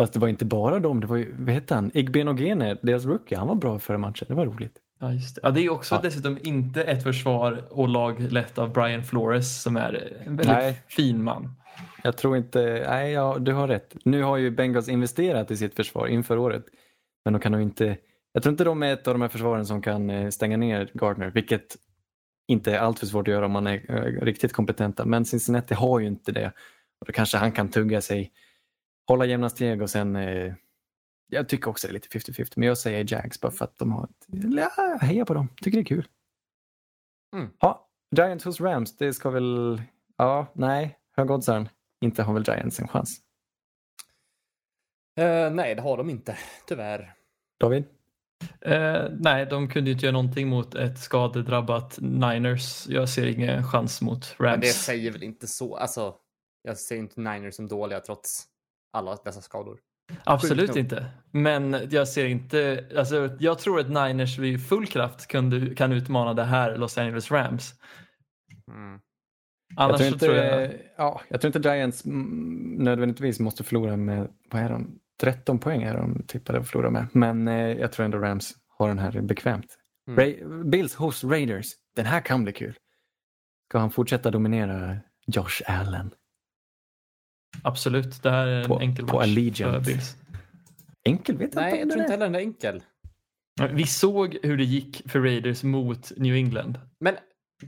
Fast 0.00 0.12
det 0.12 0.18
var 0.18 0.28
inte 0.28 0.44
bara 0.44 0.78
dem. 0.78 1.00
Det 1.00 1.06
var 1.06 1.16
ju, 1.16 1.34
vad 1.38 1.54
hette 1.54 1.74
han? 1.74 1.90
Igbenogene, 1.94 2.78
deras 2.82 3.04
rookie. 3.04 3.38
Han 3.38 3.48
var 3.48 3.54
bra 3.54 3.78
förra 3.78 3.98
matchen. 3.98 4.26
Det 4.28 4.34
var 4.34 4.46
roligt. 4.46 4.76
Ja, 5.00 5.12
just 5.12 5.34
det. 5.34 5.40
Ja, 5.44 5.50
det 5.50 5.60
är 5.60 5.70
också 5.70 5.94
Ja. 5.94 6.00
dessutom 6.02 6.38
inte 6.42 6.82
ett 6.82 7.02
försvar 7.02 7.64
och 7.70 7.88
lag 7.88 8.20
lett 8.20 8.58
av 8.58 8.72
Brian 8.72 9.04
Flores 9.04 9.62
som 9.62 9.76
är 9.76 10.22
en 10.26 10.36
väldigt 10.36 10.56
Nej. 10.56 10.82
fin 10.88 11.24
man. 11.24 11.56
Jag 12.02 12.16
tror 12.16 12.36
inte, 12.36 12.84
nej 12.88 13.12
ja, 13.12 13.38
du 13.38 13.52
har 13.52 13.68
rätt. 13.68 13.96
Nu 14.04 14.22
har 14.22 14.36
ju 14.36 14.50
Bengals 14.50 14.88
investerat 14.88 15.50
i 15.50 15.56
sitt 15.56 15.74
försvar 15.74 16.06
inför 16.06 16.38
året. 16.38 16.64
Men 17.24 17.32
de 17.32 17.40
kan 17.40 17.52
nog 17.52 17.60
inte, 17.60 17.98
jag 18.32 18.42
tror 18.42 18.50
inte 18.50 18.64
de 18.64 18.82
är 18.82 18.92
ett 18.92 19.08
av 19.08 19.14
de 19.14 19.22
här 19.22 19.28
försvaren 19.28 19.66
som 19.66 19.82
kan 19.82 20.10
eh, 20.10 20.30
stänga 20.30 20.56
ner 20.56 20.90
Gardner, 20.94 21.30
vilket 21.30 21.76
inte 22.48 22.72
är 22.72 22.78
alltför 22.78 23.06
svårt 23.06 23.28
att 23.28 23.34
göra 23.34 23.46
om 23.46 23.52
man 23.52 23.66
är 23.66 23.90
eh, 23.90 24.24
riktigt 24.24 24.52
kompetenta. 24.52 25.04
Men 25.04 25.24
Cincinnati 25.24 25.74
har 25.74 26.00
ju 26.00 26.06
inte 26.06 26.32
det. 26.32 26.52
Och 27.00 27.06
då 27.06 27.12
kanske 27.12 27.38
han 27.38 27.52
kan 27.52 27.68
tugga 27.68 28.00
sig, 28.00 28.32
hålla 29.08 29.24
jämna 29.24 29.50
steg 29.50 29.82
och 29.82 29.90
sen 29.90 30.16
eh, 30.16 30.54
jag 31.32 31.48
tycker 31.48 31.70
också 31.70 31.86
det 31.86 31.90
är 31.90 31.94
lite 31.94 32.18
50-50, 32.18 32.52
men 32.56 32.68
jag 32.68 32.78
säger 32.78 33.12
Jags 33.12 33.40
bara 33.40 33.52
för 33.52 33.64
att 33.64 33.78
de 33.78 33.92
har 33.92 34.04
ett... 34.04 34.26
Ja, 34.28 34.70
jag 34.76 34.98
hejar 34.98 35.24
på 35.24 35.34
dem, 35.34 35.48
tycker 35.56 35.78
det 35.78 35.82
är 35.82 35.84
kul. 35.84 36.08
Mm. 37.36 37.50
Ja, 37.60 37.88
Giants 38.16 38.44
hos 38.44 38.60
Rams, 38.60 38.96
det 38.96 39.12
ska 39.12 39.30
väl... 39.30 39.82
Ja, 40.16 40.46
nej, 40.54 40.98
högoddsaren. 41.16 41.68
Inte 42.04 42.22
har 42.22 42.34
väl 42.34 42.44
Giants 42.46 42.80
en 42.80 42.88
chans. 42.88 43.20
Eh, 45.16 45.50
nej, 45.50 45.74
det 45.74 45.82
har 45.82 45.96
de 45.96 46.10
inte, 46.10 46.36
tyvärr. 46.66 47.14
David? 47.60 47.84
Eh, 48.60 49.04
nej, 49.10 49.46
de 49.46 49.68
kunde 49.68 49.90
ju 49.90 49.94
inte 49.94 50.06
göra 50.06 50.12
någonting 50.12 50.48
mot 50.48 50.74
ett 50.74 50.98
skadedrabbat 50.98 51.98
Niners. 52.00 52.86
Jag 52.88 53.08
ser 53.08 53.26
ingen 53.26 53.64
chans 53.64 54.00
mot 54.02 54.34
Men 54.38 54.48
Rams. 54.48 54.60
det 54.60 54.72
säger 54.72 55.10
väl 55.10 55.22
inte 55.22 55.46
så. 55.46 55.76
Alltså, 55.76 56.14
jag 56.62 56.78
ser 56.78 56.96
inte 56.96 57.20
Niners 57.20 57.54
som 57.54 57.68
dåliga 57.68 58.00
trots 58.00 58.44
alla 58.92 59.16
dessa 59.24 59.40
skador. 59.40 59.78
Absolut 60.24 60.76
inte. 60.76 61.06
Men 61.30 61.88
jag 61.90 62.08
ser 62.08 62.26
inte, 62.26 62.88
alltså, 62.96 63.36
jag 63.40 63.58
tror 63.58 63.80
att 63.80 63.88
Niners 63.88 64.38
vid 64.38 64.68
full 64.68 64.86
kraft 64.86 65.26
kunde, 65.26 65.74
kan 65.74 65.92
utmana 65.92 66.34
det 66.34 66.44
här 66.44 66.76
Los 66.76 66.98
Angeles 66.98 67.30
Rams. 67.30 67.74
Mm. 68.68 69.00
Annars 69.76 70.00
jag, 70.00 70.08
tror 70.08 70.08
så 70.08 70.14
inte, 70.14 70.26
tror 70.26 70.36
jag, 70.36 70.72
ja, 70.96 71.20
jag 71.28 71.40
tror 71.40 71.56
inte 71.56 71.68
Giants 71.74 72.02
nödvändigtvis 72.04 73.40
måste 73.40 73.64
förlora 73.64 73.96
med, 73.96 74.28
vad 74.50 74.62
är 74.62 74.68
de? 74.70 74.98
13 75.20 75.58
poäng 75.58 75.82
är 75.82 75.96
de 75.96 76.22
tippade 76.26 76.58
att 76.58 76.68
förlora 76.68 76.90
med. 76.90 77.06
Men 77.12 77.48
eh, 77.48 77.54
jag 77.72 77.92
tror 77.92 78.04
ändå 78.04 78.18
Rams 78.18 78.54
har 78.78 78.88
den 78.88 78.98
här 78.98 79.20
bekvämt. 79.20 79.78
Mm. 80.08 80.20
Ra- 80.24 80.64
Bills 80.70 80.94
hos 80.94 81.24
Raiders. 81.24 81.66
Den 81.96 82.06
här 82.06 82.20
kan 82.20 82.44
bli 82.44 82.52
kul. 82.52 82.74
Ska 83.68 83.78
han 83.78 83.90
fortsätta 83.90 84.30
dominera 84.30 84.96
Josh 85.26 85.62
Allen? 85.66 86.10
absolut, 87.62 88.22
det 88.22 88.30
här 88.30 88.46
är 88.46 88.60
en 88.62 88.68
På- 88.68 88.80
enkel 88.80 89.06
på 89.06 89.16
match 89.16 89.22
Allegiant. 89.24 89.72
för 89.86 89.92
Bills. 89.92 90.16
Enkel 91.04 91.36
vet 91.38 91.54
jag 91.54 91.62
Nej, 91.62 91.70
jag 91.72 91.80
inte 91.82 91.94
tror 91.94 92.00
om 92.00 92.04
inte 92.04 92.16
den 92.16 92.22
är. 92.22 92.24
heller 92.24 92.26
den 92.26 92.34
är 92.34 92.40
enkel. 92.40 92.82
Vi 93.76 93.86
såg 93.86 94.38
hur 94.42 94.56
det 94.56 94.64
gick 94.64 95.10
för 95.10 95.20
Raiders 95.20 95.62
mot 95.62 96.12
New 96.16 96.34
England. 96.34 96.78
Men 97.00 97.14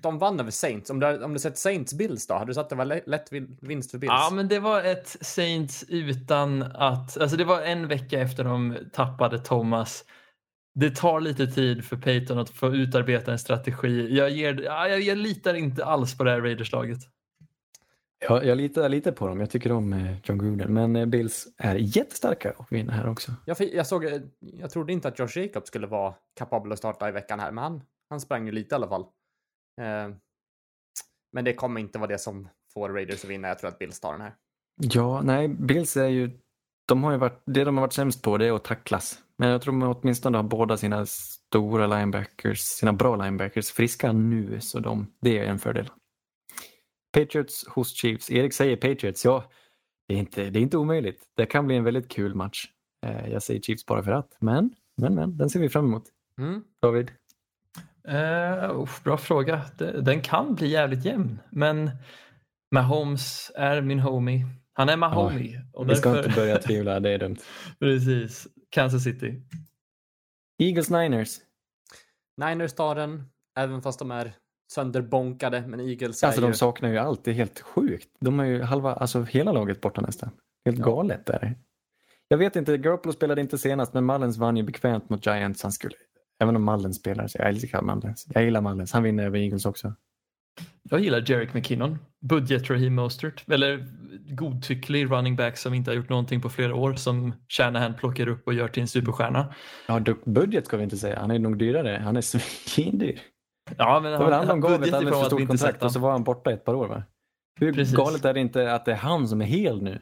de 0.02 0.18
vann 0.18 0.40
över 0.40 0.50
Saints. 0.50 0.90
Om 0.90 1.00
du, 1.00 1.24
om 1.24 1.32
du 1.32 1.38
sett 1.38 1.58
Saints 1.58 1.94
Bills 1.94 2.26
då? 2.26 2.34
Hade 2.34 2.46
du 2.50 2.54
sagt 2.54 2.62
att 2.62 2.70
det 2.70 2.76
var 2.76 2.84
lä- 2.84 3.02
lätt 3.06 3.32
vin- 3.32 3.58
vinst 3.60 3.90
för 3.90 3.98
Bills? 3.98 4.12
Ja, 4.12 4.30
men 4.32 4.48
det 4.48 4.58
var 4.58 4.82
ett 4.82 5.16
Saints 5.20 5.84
utan 5.88 6.62
att... 6.62 7.18
Alltså 7.18 7.36
det 7.36 7.44
var 7.44 7.62
en 7.62 7.88
vecka 7.88 8.20
efter 8.20 8.44
de 8.44 8.76
tappade 8.92 9.38
Thomas. 9.38 10.04
Det 10.74 10.96
tar 10.96 11.20
lite 11.20 11.46
tid 11.46 11.84
för 11.84 11.96
Peyton 11.96 12.38
att 12.38 12.50
få 12.50 12.74
utarbeta 12.74 13.32
en 13.32 13.38
strategi. 13.38 14.16
Jag, 14.16 14.30
ger, 14.30 14.62
ja, 14.64 14.88
jag, 14.88 15.00
jag 15.00 15.18
litar 15.18 15.54
inte 15.54 15.84
alls 15.84 16.18
på 16.18 16.24
det 16.24 16.30
här 16.30 16.40
Raiders-laget. 16.40 16.98
Jag, 18.28 18.44
jag 18.44 18.56
litar 18.56 18.88
lite 18.88 19.12
på 19.12 19.28
dem. 19.28 19.40
Jag 19.40 19.50
tycker 19.50 19.72
om 19.72 19.92
eh, 19.92 20.16
John 20.24 20.38
Gruden. 20.38 20.74
Men 20.74 20.96
eh, 20.96 21.06
Bills 21.06 21.46
är 21.58 21.74
jättestarka 21.74 22.52
och 22.56 22.72
vinner 22.72 22.92
här 22.92 23.08
också. 23.08 23.32
Jag, 23.44 23.56
jag, 23.60 23.86
såg, 23.86 24.04
eh, 24.04 24.20
jag 24.40 24.70
trodde 24.70 24.92
inte 24.92 25.08
att 25.08 25.18
Josh 25.18 25.38
Jacobs 25.38 25.68
skulle 25.68 25.86
vara 25.86 26.14
kapabel 26.38 26.72
att 26.72 26.78
starta 26.78 27.08
i 27.08 27.12
veckan 27.12 27.40
här, 27.40 27.52
men 27.52 27.64
han, 27.64 27.82
han 28.10 28.20
sprang 28.20 28.46
ju 28.46 28.52
lite 28.52 28.74
i 28.74 28.76
alla 28.76 28.88
fall. 28.88 29.04
Eh, 29.80 30.14
men 31.32 31.44
det 31.44 31.54
kommer 31.54 31.80
inte 31.80 31.98
vara 31.98 32.08
det 32.10 32.18
som 32.18 32.48
får 32.74 32.88
Raiders 32.88 33.24
att 33.24 33.30
vinna. 33.30 33.48
Jag 33.48 33.58
tror 33.58 33.68
att 33.68 33.78
Bills 33.78 34.00
tar 34.00 34.12
den 34.12 34.20
här. 34.20 34.34
Ja, 34.76 35.22
nej, 35.22 35.48
Bills 35.48 35.96
är 35.96 36.08
ju... 36.08 36.30
De 36.86 37.04
har 37.04 37.12
ju 37.12 37.18
varit, 37.18 37.42
det 37.46 37.64
de 37.64 37.76
har 37.76 37.82
varit 37.82 37.92
sämst 37.92 38.22
på 38.22 38.38
det 38.38 38.46
är 38.46 38.52
att 38.52 38.64
tacklas. 38.64 39.18
Men 39.36 39.48
jag 39.48 39.62
tror 39.62 39.80
de 39.80 39.82
åtminstone 39.82 40.38
har 40.38 40.42
båda 40.42 40.76
sina 40.76 41.06
stora 41.06 41.86
linebackers, 41.86 42.60
sina 42.60 42.92
bra 42.92 43.16
linebackers 43.16 43.70
friska 43.70 44.12
nu. 44.12 44.60
Så 44.60 44.80
de, 44.80 45.12
det 45.20 45.38
är 45.38 45.44
en 45.44 45.58
fördel. 45.58 45.90
Patriots 47.12 47.68
hos 47.68 47.94
Chiefs. 47.94 48.30
Erik 48.30 48.52
säger 48.54 48.76
Patriots. 48.76 49.24
Ja, 49.24 49.44
det 50.08 50.14
är 50.14 50.18
inte, 50.18 50.50
det 50.50 50.58
är 50.58 50.62
inte 50.62 50.76
omöjligt. 50.76 51.22
Det 51.36 51.46
kan 51.46 51.66
bli 51.66 51.76
en 51.76 51.84
väldigt 51.84 52.08
kul 52.08 52.34
match. 52.34 52.66
Eh, 53.06 53.28
Jag 53.28 53.42
säger 53.42 53.60
Chiefs 53.60 53.86
bara 53.86 54.02
för 54.02 54.12
att. 54.12 54.36
Men, 54.40 54.74
men, 54.96 55.14
men, 55.14 55.36
den 55.36 55.50
ser 55.50 55.60
vi 55.60 55.68
fram 55.68 55.84
emot. 55.84 56.04
Mm. 56.38 56.64
David? 56.82 57.10
Uh, 58.08 58.80
uff, 58.80 59.02
bra 59.04 59.16
fråga. 59.16 59.62
Den 60.02 60.20
kan 60.22 60.54
bli 60.54 60.68
jävligt 60.68 61.04
jämn. 61.04 61.38
Men 61.50 61.90
Mahomes 62.74 63.52
är 63.54 63.80
min 63.80 64.00
homie. 64.00 64.46
Han 64.72 64.88
är 64.88 64.96
Mahomie. 64.96 65.60
och 65.72 65.90
Vi 65.90 65.94
ska 65.94 66.08
därför- 66.12 66.28
inte 66.28 66.40
börja 66.40 66.58
tvivla, 66.58 67.00
det 67.00 67.10
är 67.10 67.18
dumt. 67.18 67.36
Precis. 67.78 68.46
Kansas 68.70 69.04
City. 69.04 69.42
Eagles 70.62 70.90
Niners. 70.90 71.36
Niners 72.36 72.72
tar 72.72 72.94
den, 72.94 73.24
även 73.58 73.82
fast 73.82 73.98
de 73.98 74.10
är 74.10 74.32
sönderbonkade. 74.72 75.64
Men 75.66 75.80
Eagles 75.80 76.24
Alltså 76.24 76.40
är 76.40 76.46
ju... 76.46 76.50
de 76.52 76.56
saknar 76.56 76.88
ju 76.90 76.98
allt, 76.98 77.24
det 77.24 77.30
är 77.30 77.34
helt 77.34 77.60
sjukt. 77.60 78.08
De 78.20 78.38
har 78.38 78.46
ju 78.46 78.62
halva, 78.62 78.92
alltså 78.94 79.22
hela 79.22 79.52
laget 79.52 79.80
borta 79.80 80.00
nästan. 80.00 80.30
Helt 80.64 80.78
Ja. 80.78 80.84
galet 80.84 81.28
är 81.30 81.38
det. 81.40 81.54
Jag 82.28 82.38
vet 82.38 82.56
inte, 82.56 82.78
Garoppolo 82.78 83.12
spelade 83.12 83.40
inte 83.40 83.58
senast 83.58 83.94
men 83.94 84.06
Mullens 84.06 84.36
vann 84.36 84.56
ju 84.56 84.62
bekvämt 84.62 85.10
mot 85.10 85.26
Giants. 85.26 85.62
Han 85.62 85.72
skulle, 85.72 85.94
även 86.44 86.56
om 86.56 86.64
Mullens 86.64 86.96
spelar, 86.96 87.26
så 87.26 87.38
jag 87.38 87.48
älskar 87.48 87.82
Mullens. 87.82 88.26
Jag 88.34 88.44
gillar 88.44 88.60
Mullens, 88.60 88.92
han 88.92 89.02
vinner 89.02 89.24
över 89.24 89.38
Eagles 89.38 89.66
också. 89.66 89.94
Jag 90.90 91.00
gillar 91.00 91.30
Jerick 91.30 91.54
McKinnon. 91.54 91.98
Budget 92.28 92.70
Raheem 92.70 92.94
Mostert. 92.94 93.44
Eller 93.50 93.86
godtycklig 94.34 95.10
running 95.10 95.36
back 95.36 95.56
som 95.56 95.74
inte 95.74 95.90
har 95.90 95.96
gjort 95.96 96.08
någonting 96.08 96.40
på 96.40 96.48
flera 96.48 96.74
år 96.74 96.94
som 96.94 97.34
Shanahan 97.48 97.94
plockar 97.94 98.28
upp 98.28 98.46
och 98.46 98.54
gör 98.54 98.68
till 98.68 98.80
en 98.80 98.88
superstjärna. 98.88 99.54
Ja, 99.88 100.00
budget 100.24 100.66
ska 100.66 100.76
vi 100.76 100.84
inte 100.84 100.96
säga, 100.96 101.20
han 101.20 101.30
är 101.30 101.38
nog 101.38 101.58
dyrare. 101.58 102.00
Han 102.04 102.16
är 102.16 102.20
svindyr. 102.68 103.20
Ja, 103.76 104.00
men 104.02 104.12
Det 104.12 104.18
var 104.18 104.24
väl 104.24 104.34
han 104.34 104.46
de 104.46 104.60
gav 104.60 104.82
ett 104.82 104.94
alldeles 104.94 105.20
för 105.20 105.24
stort 105.24 105.46
kontrakt 105.46 105.82
och 105.82 105.92
så 105.92 105.98
han. 105.98 106.02
var 106.02 106.12
han 106.12 106.24
borta 106.24 106.52
ett 106.52 106.64
par 106.64 106.74
år 106.74 106.88
va? 106.88 107.02
Hur 107.60 107.72
Precis. 107.72 107.96
galet 107.96 108.24
är 108.24 108.34
det 108.34 108.40
inte 108.40 108.74
att 108.74 108.84
det 108.84 108.92
är 108.92 108.96
han 108.96 109.28
som 109.28 109.40
är 109.40 109.46
hel 109.46 109.82
nu? 109.82 110.00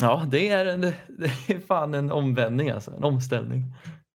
Ja, 0.00 0.26
det 0.30 0.48
är, 0.48 0.66
en, 0.66 0.80
det 1.08 1.54
är 1.54 1.60
fan 1.66 1.94
en 1.94 2.12
omvändning 2.12 2.70
alltså. 2.70 2.90
En 2.90 3.04
omställning. 3.04 3.64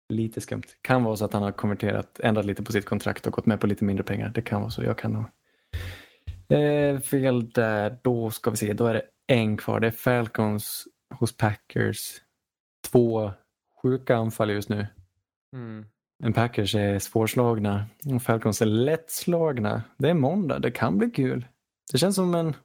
Lite 0.09 0.41
skumt. 0.41 0.63
Kan 0.81 1.03
vara 1.03 1.15
så 1.15 1.25
att 1.25 1.33
han 1.33 1.43
har 1.43 1.51
konverterat, 1.51 2.19
ändrat 2.19 2.45
lite 2.45 2.63
på 2.63 2.71
sitt 2.71 2.85
kontrakt 2.85 3.27
och 3.27 3.33
gått 3.33 3.45
med 3.45 3.59
på 3.59 3.67
lite 3.67 3.83
mindre 3.83 4.03
pengar. 4.03 4.29
Det 4.29 4.41
kan 4.41 4.61
vara 4.61 4.71
så. 4.71 4.83
Jag 4.83 4.97
kan 4.97 5.11
nog. 5.13 5.25
Eh, 6.59 6.99
fel 6.99 7.49
där. 7.49 7.97
Då 8.03 8.31
ska 8.31 8.51
vi 8.51 8.57
se. 8.57 8.73
Då 8.73 8.85
är 8.85 8.93
det 8.93 9.03
en 9.27 9.57
kvar. 9.57 9.79
Det 9.79 9.87
är 9.87 9.91
Falcons 9.91 10.87
hos 11.13 11.37
Packers. 11.37 12.21
Två 12.91 13.31
sjuka 13.81 14.15
anfall 14.15 14.49
just 14.49 14.69
nu. 14.69 14.87
Mm. 15.53 15.85
Men 16.19 16.33
Packers 16.33 16.75
är 16.75 16.99
svårslagna 16.99 17.85
och 18.15 18.21
Falcons 18.21 18.61
är 18.61 18.65
lättslagna. 18.65 19.83
Det 19.97 20.09
är 20.09 20.13
måndag. 20.13 20.59
Det 20.59 20.71
kan 20.71 20.97
bli 20.97 21.11
kul. 21.11 21.47
Det 21.91 21.97
känns 21.97 22.15
som 22.15 22.35
en... 22.35 22.55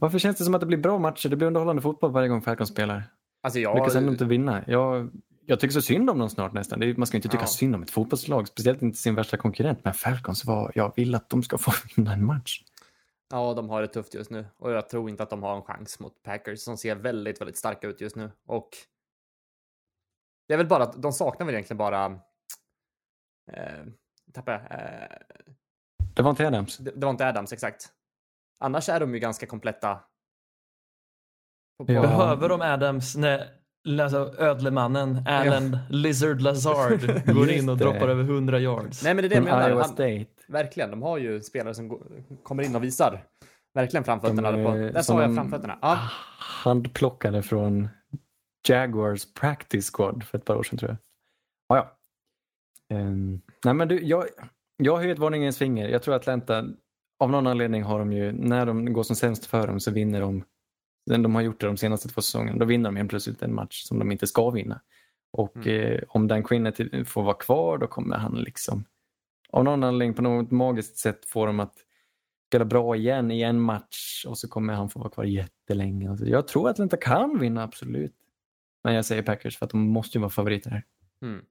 Varför 0.00 0.18
känns 0.18 0.38
det 0.38 0.44
som 0.44 0.54
att 0.54 0.60
det 0.60 0.66
blir 0.66 0.78
bra 0.78 0.98
matcher? 0.98 1.28
Det 1.28 1.36
blir 1.36 1.46
underhållande 1.46 1.82
fotboll 1.82 2.12
varje 2.12 2.28
gång 2.28 2.42
Falcons 2.42 2.70
spelar. 2.70 3.13
Alltså 3.44 3.58
Jag 3.60 3.74
lyckas 3.76 3.94
ändå 3.94 4.12
inte 4.12 4.24
vinna. 4.24 4.64
Jag, 4.66 5.10
jag 5.46 5.60
tycker 5.60 5.72
så 5.72 5.82
synd 5.82 6.10
om 6.10 6.18
dem 6.18 6.30
snart 6.30 6.52
nästan. 6.52 6.82
Är, 6.82 6.94
man 6.94 7.06
ska 7.06 7.16
inte 7.16 7.28
tycka 7.28 7.42
Ja. 7.42 7.46
synd 7.46 7.74
om 7.74 7.82
ett 7.82 7.90
fotbollslag, 7.90 8.48
speciellt 8.48 8.82
inte 8.82 8.98
sin 8.98 9.14
värsta 9.14 9.36
konkurrent. 9.36 9.84
Men 9.84 9.94
Falcons, 9.94 10.44
var, 10.44 10.72
jag 10.74 10.92
vill 10.96 11.14
att 11.14 11.28
de 11.30 11.42
ska 11.42 11.58
få 11.58 11.72
vinna 11.96 12.12
en 12.12 12.24
match. 12.24 12.62
Ja, 13.30 13.54
de 13.54 13.68
har 13.68 13.80
det 13.82 13.88
tufft 13.88 14.14
just 14.14 14.30
nu 14.30 14.46
och 14.56 14.70
jag 14.70 14.88
tror 14.88 15.10
inte 15.10 15.22
att 15.22 15.30
de 15.30 15.42
har 15.42 15.56
en 15.56 15.62
chans 15.62 16.00
mot 16.00 16.22
Packers 16.22 16.60
som 16.60 16.76
ser 16.76 16.94
väldigt, 16.96 17.40
väldigt 17.40 17.56
starka 17.58 17.86
ut 17.86 18.00
just 18.00 18.16
nu 18.16 18.30
och 18.46 18.68
det 20.48 20.54
är 20.54 20.58
väl 20.58 20.66
bara 20.66 20.82
att 20.82 21.02
de 21.02 21.12
saknar 21.12 21.46
väl 21.46 21.54
egentligen 21.54 21.78
bara 21.78 22.04
eh, 23.52 23.84
tappade 24.32 24.56
jag. 24.70 24.80
Eh, 24.80 25.08
Det 26.14 26.22
var 26.22 26.30
inte 26.30 26.46
Adams. 26.48 26.76
det, 26.78 26.90
det 26.90 27.06
var 27.06 27.10
inte 27.10 27.28
Adams 27.28 27.52
exakt. 27.52 27.88
Annars 28.60 28.88
är 28.88 29.00
de 29.00 29.14
ju 29.14 29.20
ganska 29.20 29.46
kompletta. 29.46 30.00
Ja. 31.78 32.02
Behöver 32.02 32.48
de 32.48 32.60
Adams 32.60 33.16
när 33.16 33.48
alltså, 34.00 34.34
ödlemannen 34.38 35.22
Alan 35.26 35.78
Lizard 35.90 36.40
Lazard 36.40 37.24
går 37.34 37.50
in 37.50 37.68
och 37.68 37.78
droppar 37.78 38.08
över 38.08 38.22
100 38.22 38.58
yards? 38.60 39.04
Nej, 39.04 39.14
men 39.14 39.22
det 39.22 39.26
är 39.26 39.28
det 39.28 39.34
jag 39.34 39.44
menar. 39.44 40.26
Verkligen, 40.48 40.90
de 40.90 41.02
har 41.02 41.18
ju 41.18 41.40
spelare 41.40 41.74
som 41.74 41.88
går, 41.88 42.02
kommer 42.42 42.62
in 42.62 42.76
och 42.76 42.84
visar 42.84 43.24
verkligen 43.74 44.04
framfötterna. 44.04 44.52
De, 44.52 44.64
på, 44.64 44.70
där 44.70 45.02
sa 45.02 45.22
jag 45.22 45.34
framfötterna. 45.34 45.78
Ja, 45.82 45.98
Handplockade 46.38 47.42
från 47.42 47.88
Jaguars 48.68 49.34
practice 49.34 49.90
squad 49.90 50.24
för 50.24 50.38
ett 50.38 50.44
par 50.44 50.56
år 50.56 50.62
sedan 50.62 50.78
tror 50.78 50.90
jag. 50.90 50.98
Ja, 51.68 51.76
ja. 52.88 52.96
Ehm, 52.96 53.40
nej 53.64 53.74
men 53.74 53.88
du, 53.88 54.04
jag, 54.04 54.24
jag 54.76 54.96
höjer 54.96 55.12
ett 55.12 55.18
varningens 55.18 55.58
finger. 55.58 55.88
Jag 55.88 56.02
tror 56.02 56.14
Atlanta, 56.14 56.64
av 57.18 57.30
någon 57.30 57.46
anledning 57.46 57.82
har 57.82 57.98
de 57.98 58.12
ju, 58.12 58.32
när 58.32 58.66
de 58.66 58.92
går 58.92 59.02
som 59.02 59.16
sämst 59.16 59.46
för 59.46 59.66
dem 59.66 59.80
så 59.80 59.90
vinner 59.90 60.20
de, 60.20 60.44
den 61.06 61.22
de 61.22 61.34
har 61.34 61.42
gjort 61.42 61.60
det 61.60 61.66
de 61.66 61.76
senaste 61.76 62.08
två 62.08 62.20
säsongerna, 62.20 62.58
då 62.58 62.64
vinner 62.64 62.84
de 62.90 62.96
helt 62.96 63.10
plötsligt 63.10 63.42
en 63.42 63.54
match 63.54 63.82
som 63.82 63.98
de 63.98 64.12
inte 64.12 64.26
ska 64.26 64.50
vinna. 64.50 64.80
Och 65.32 65.56
Mm. 65.56 65.92
eh, 65.92 66.00
om 66.08 66.28
Dan 66.28 66.42
Quinn 66.44 66.72
får 67.06 67.22
vara 67.22 67.34
kvar 67.34 67.78
då 67.78 67.86
kommer 67.86 68.16
han 68.16 68.34
liksom, 68.34 68.84
av 69.50 69.64
någon 69.64 69.84
anledning 69.84 70.14
på 70.14 70.22
något 70.22 70.50
magiskt 70.50 70.96
sätt 70.98 71.24
få 71.24 71.46
dem 71.46 71.60
att 71.60 71.74
spela 72.48 72.64
bra 72.64 72.96
igen 72.96 73.30
i 73.30 73.42
en 73.42 73.60
match 73.60 74.24
och 74.28 74.38
så 74.38 74.48
kommer 74.48 74.74
han 74.74 74.88
få 74.90 74.98
vara 74.98 75.10
kvar 75.10 75.24
jättelänge. 75.24 76.10
Alltså, 76.10 76.26
jag 76.26 76.48
tror 76.48 76.68
att 76.68 76.74
Atlanta 76.74 76.96
kan 76.96 77.38
vinna, 77.38 77.62
absolut. 77.62 78.14
Men 78.84 78.94
jag 78.94 79.04
säger 79.04 79.22
Packers 79.22 79.58
för 79.58 79.64
att 79.66 79.70
de 79.70 79.80
måste 79.80 80.18
ju 80.18 80.20
vara 80.20 80.30
favoriter 80.30 80.70
här. 80.70 80.84
Mm. 81.22 81.44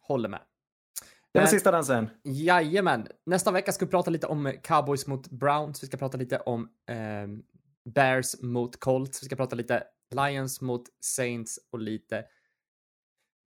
Håller 0.00 0.28
med. 0.28 0.40
Det 1.32 1.38
var 1.38 1.42
Men- 1.42 1.50
sista 1.50 1.70
dansen. 1.70 2.10
Jajamän. 2.22 3.08
Nästa 3.26 3.50
vecka 3.50 3.72
ska 3.72 3.84
vi 3.84 3.90
prata 3.90 4.10
lite 4.10 4.26
om 4.26 4.52
Cowboys 4.62 5.06
mot 5.06 5.30
Browns. 5.30 5.82
Vi 5.82 5.86
ska 5.86 5.96
prata 5.96 6.18
lite 6.18 6.38
om 6.38 6.68
ehm, 6.90 7.42
Bears 7.94 8.42
mot 8.42 8.80
Colts. 8.80 9.22
Vi 9.22 9.26
ska 9.26 9.36
prata 9.36 9.56
lite 9.56 9.84
Lions 10.14 10.60
mot 10.60 10.82
Saints 11.04 11.58
och 11.72 11.78
lite 11.78 12.24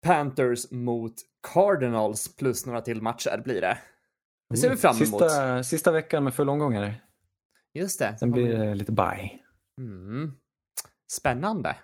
Panthers 0.07 0.71
mot 0.71 1.15
Cardinals 1.53 2.37
plus 2.37 2.67
några 2.67 2.81
till 2.81 3.03
matcher 3.03 3.43
blir 3.45 3.61
det. 3.61 3.79
Det 4.51 4.57
ser 4.57 4.71
vi 4.71 4.77
fram 4.77 4.97
emot. 4.97 5.23
Sista, 5.23 5.63
sista 5.63 5.93
veckan 5.93 6.25
med 6.25 6.35
full 6.35 6.49
omgång 6.49 6.75
här. 6.75 7.05
Just 7.75 7.99
det. 7.99 8.17
Sen 8.19 8.31
blir 8.31 8.59
det 8.59 8.75
lite 8.75 8.93
bye. 8.93 9.41
Mm. 9.81 10.33
Spännande. 11.13 11.77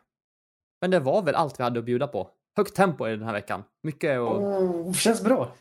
Men 0.80 0.90
det 0.90 1.00
var 1.00 1.22
väl 1.22 1.34
allt 1.34 1.60
vi 1.60 1.64
hade 1.64 1.78
att 1.78 1.84
bjuda 1.84 2.06
på. 2.06 2.30
Högt 2.56 2.74
tempo 2.74 3.08
i 3.08 3.10
den 3.10 3.22
här 3.22 3.32
veckan. 3.32 3.64
Mycket 3.82 4.20
och... 4.20 4.42
Oh, 4.42 4.92
känns 4.92 5.22
bra. 5.24 5.54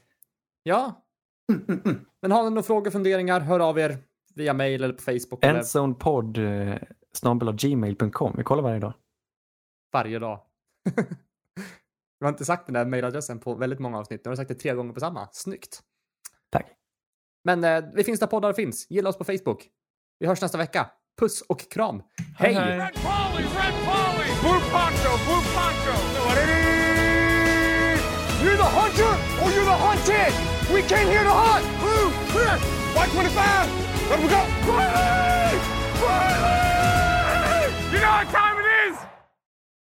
Ja. 0.68 1.06
Men 2.22 2.32
har 2.32 2.44
ni 2.44 2.50
några 2.50 2.64
frågor, 2.64 2.92
funderingar, 2.92 3.40
hör 3.40 3.60
av 3.60 3.80
er 3.80 3.98
via 4.36 4.54
mail 4.54 4.84
eller 4.84 4.94
på 4.94 5.02
Facebook 5.02 5.44
eller 5.46 5.56
Endzonepod 5.56 6.38
eh, 6.38 6.76
snabel 7.14 7.54
gmail.com. 7.56 8.34
Vi 8.38 8.44
kollar 8.44 8.64
varje 8.64 8.80
dag. 8.80 8.94
varje 9.94 10.20
dag. 10.20 10.40
Vi 12.20 12.26
har 12.26 12.30
inte 12.30 12.46
sagt 12.46 12.66
den 12.66 12.74
där 12.74 12.86
mailadressen 12.86 13.40
på 13.40 13.56
väldigt 13.56 13.80
många 13.80 13.98
avsnitt. 13.98 14.22
Nu 14.26 14.30
har 14.30 14.34
du 14.34 14.38
sagt 14.38 14.48
det 14.48 14.56
tre 14.56 14.74
gånger 14.74 14.94
på 14.94 15.00
samma. 15.00 15.28
Snyggt. 15.32 15.82
Tack. 16.50 16.66
Men 17.44 17.64
eh, 17.64 17.84
vi 17.94 18.04
finns 18.04 18.20
där 18.20 18.28
poddar 18.28 18.54
finns. 18.54 18.88
Gilla 18.90 19.10
oss 19.10 19.18
på 19.18 19.24
Facebook. 19.24 19.68
Vi 20.20 20.28
hörs 20.28 20.42
nästa 20.42 20.58
vecka. 20.58 20.90
Puss 21.20 21.42
och 21.42 21.72
kram. 21.72 22.04
Hej! 22.38 22.54
hej. 22.54 22.78
Red 22.78 22.94
Polly, 22.94 23.44
Red 23.44 23.74
Polly! 23.86 24.30
Blue 24.42 24.62
Poncho, 24.72 25.12
Blue 25.26 25.44
Poncho! 25.56 26.18
You're 28.44 28.58
the 28.58 28.64
hunter 28.64 29.14
or 29.44 29.52
you're 29.52 29.66
the 29.66 29.72
hunted! 29.72 30.57
We 30.74 30.82
came 30.82 31.08
here 31.08 31.24
to 31.24 31.32
hunt! 31.32 31.64
Blue, 31.80 32.12
clear! 32.28 32.58
White 32.94 33.10
25! 33.12 34.10
Let 34.10 34.20
we 34.20 34.28
go! 34.28 34.44
Riley! 34.68 35.58
Riley! 36.04 37.72
You 37.94 38.00
know 38.04 38.12
what 38.12 38.28
time 38.30 38.47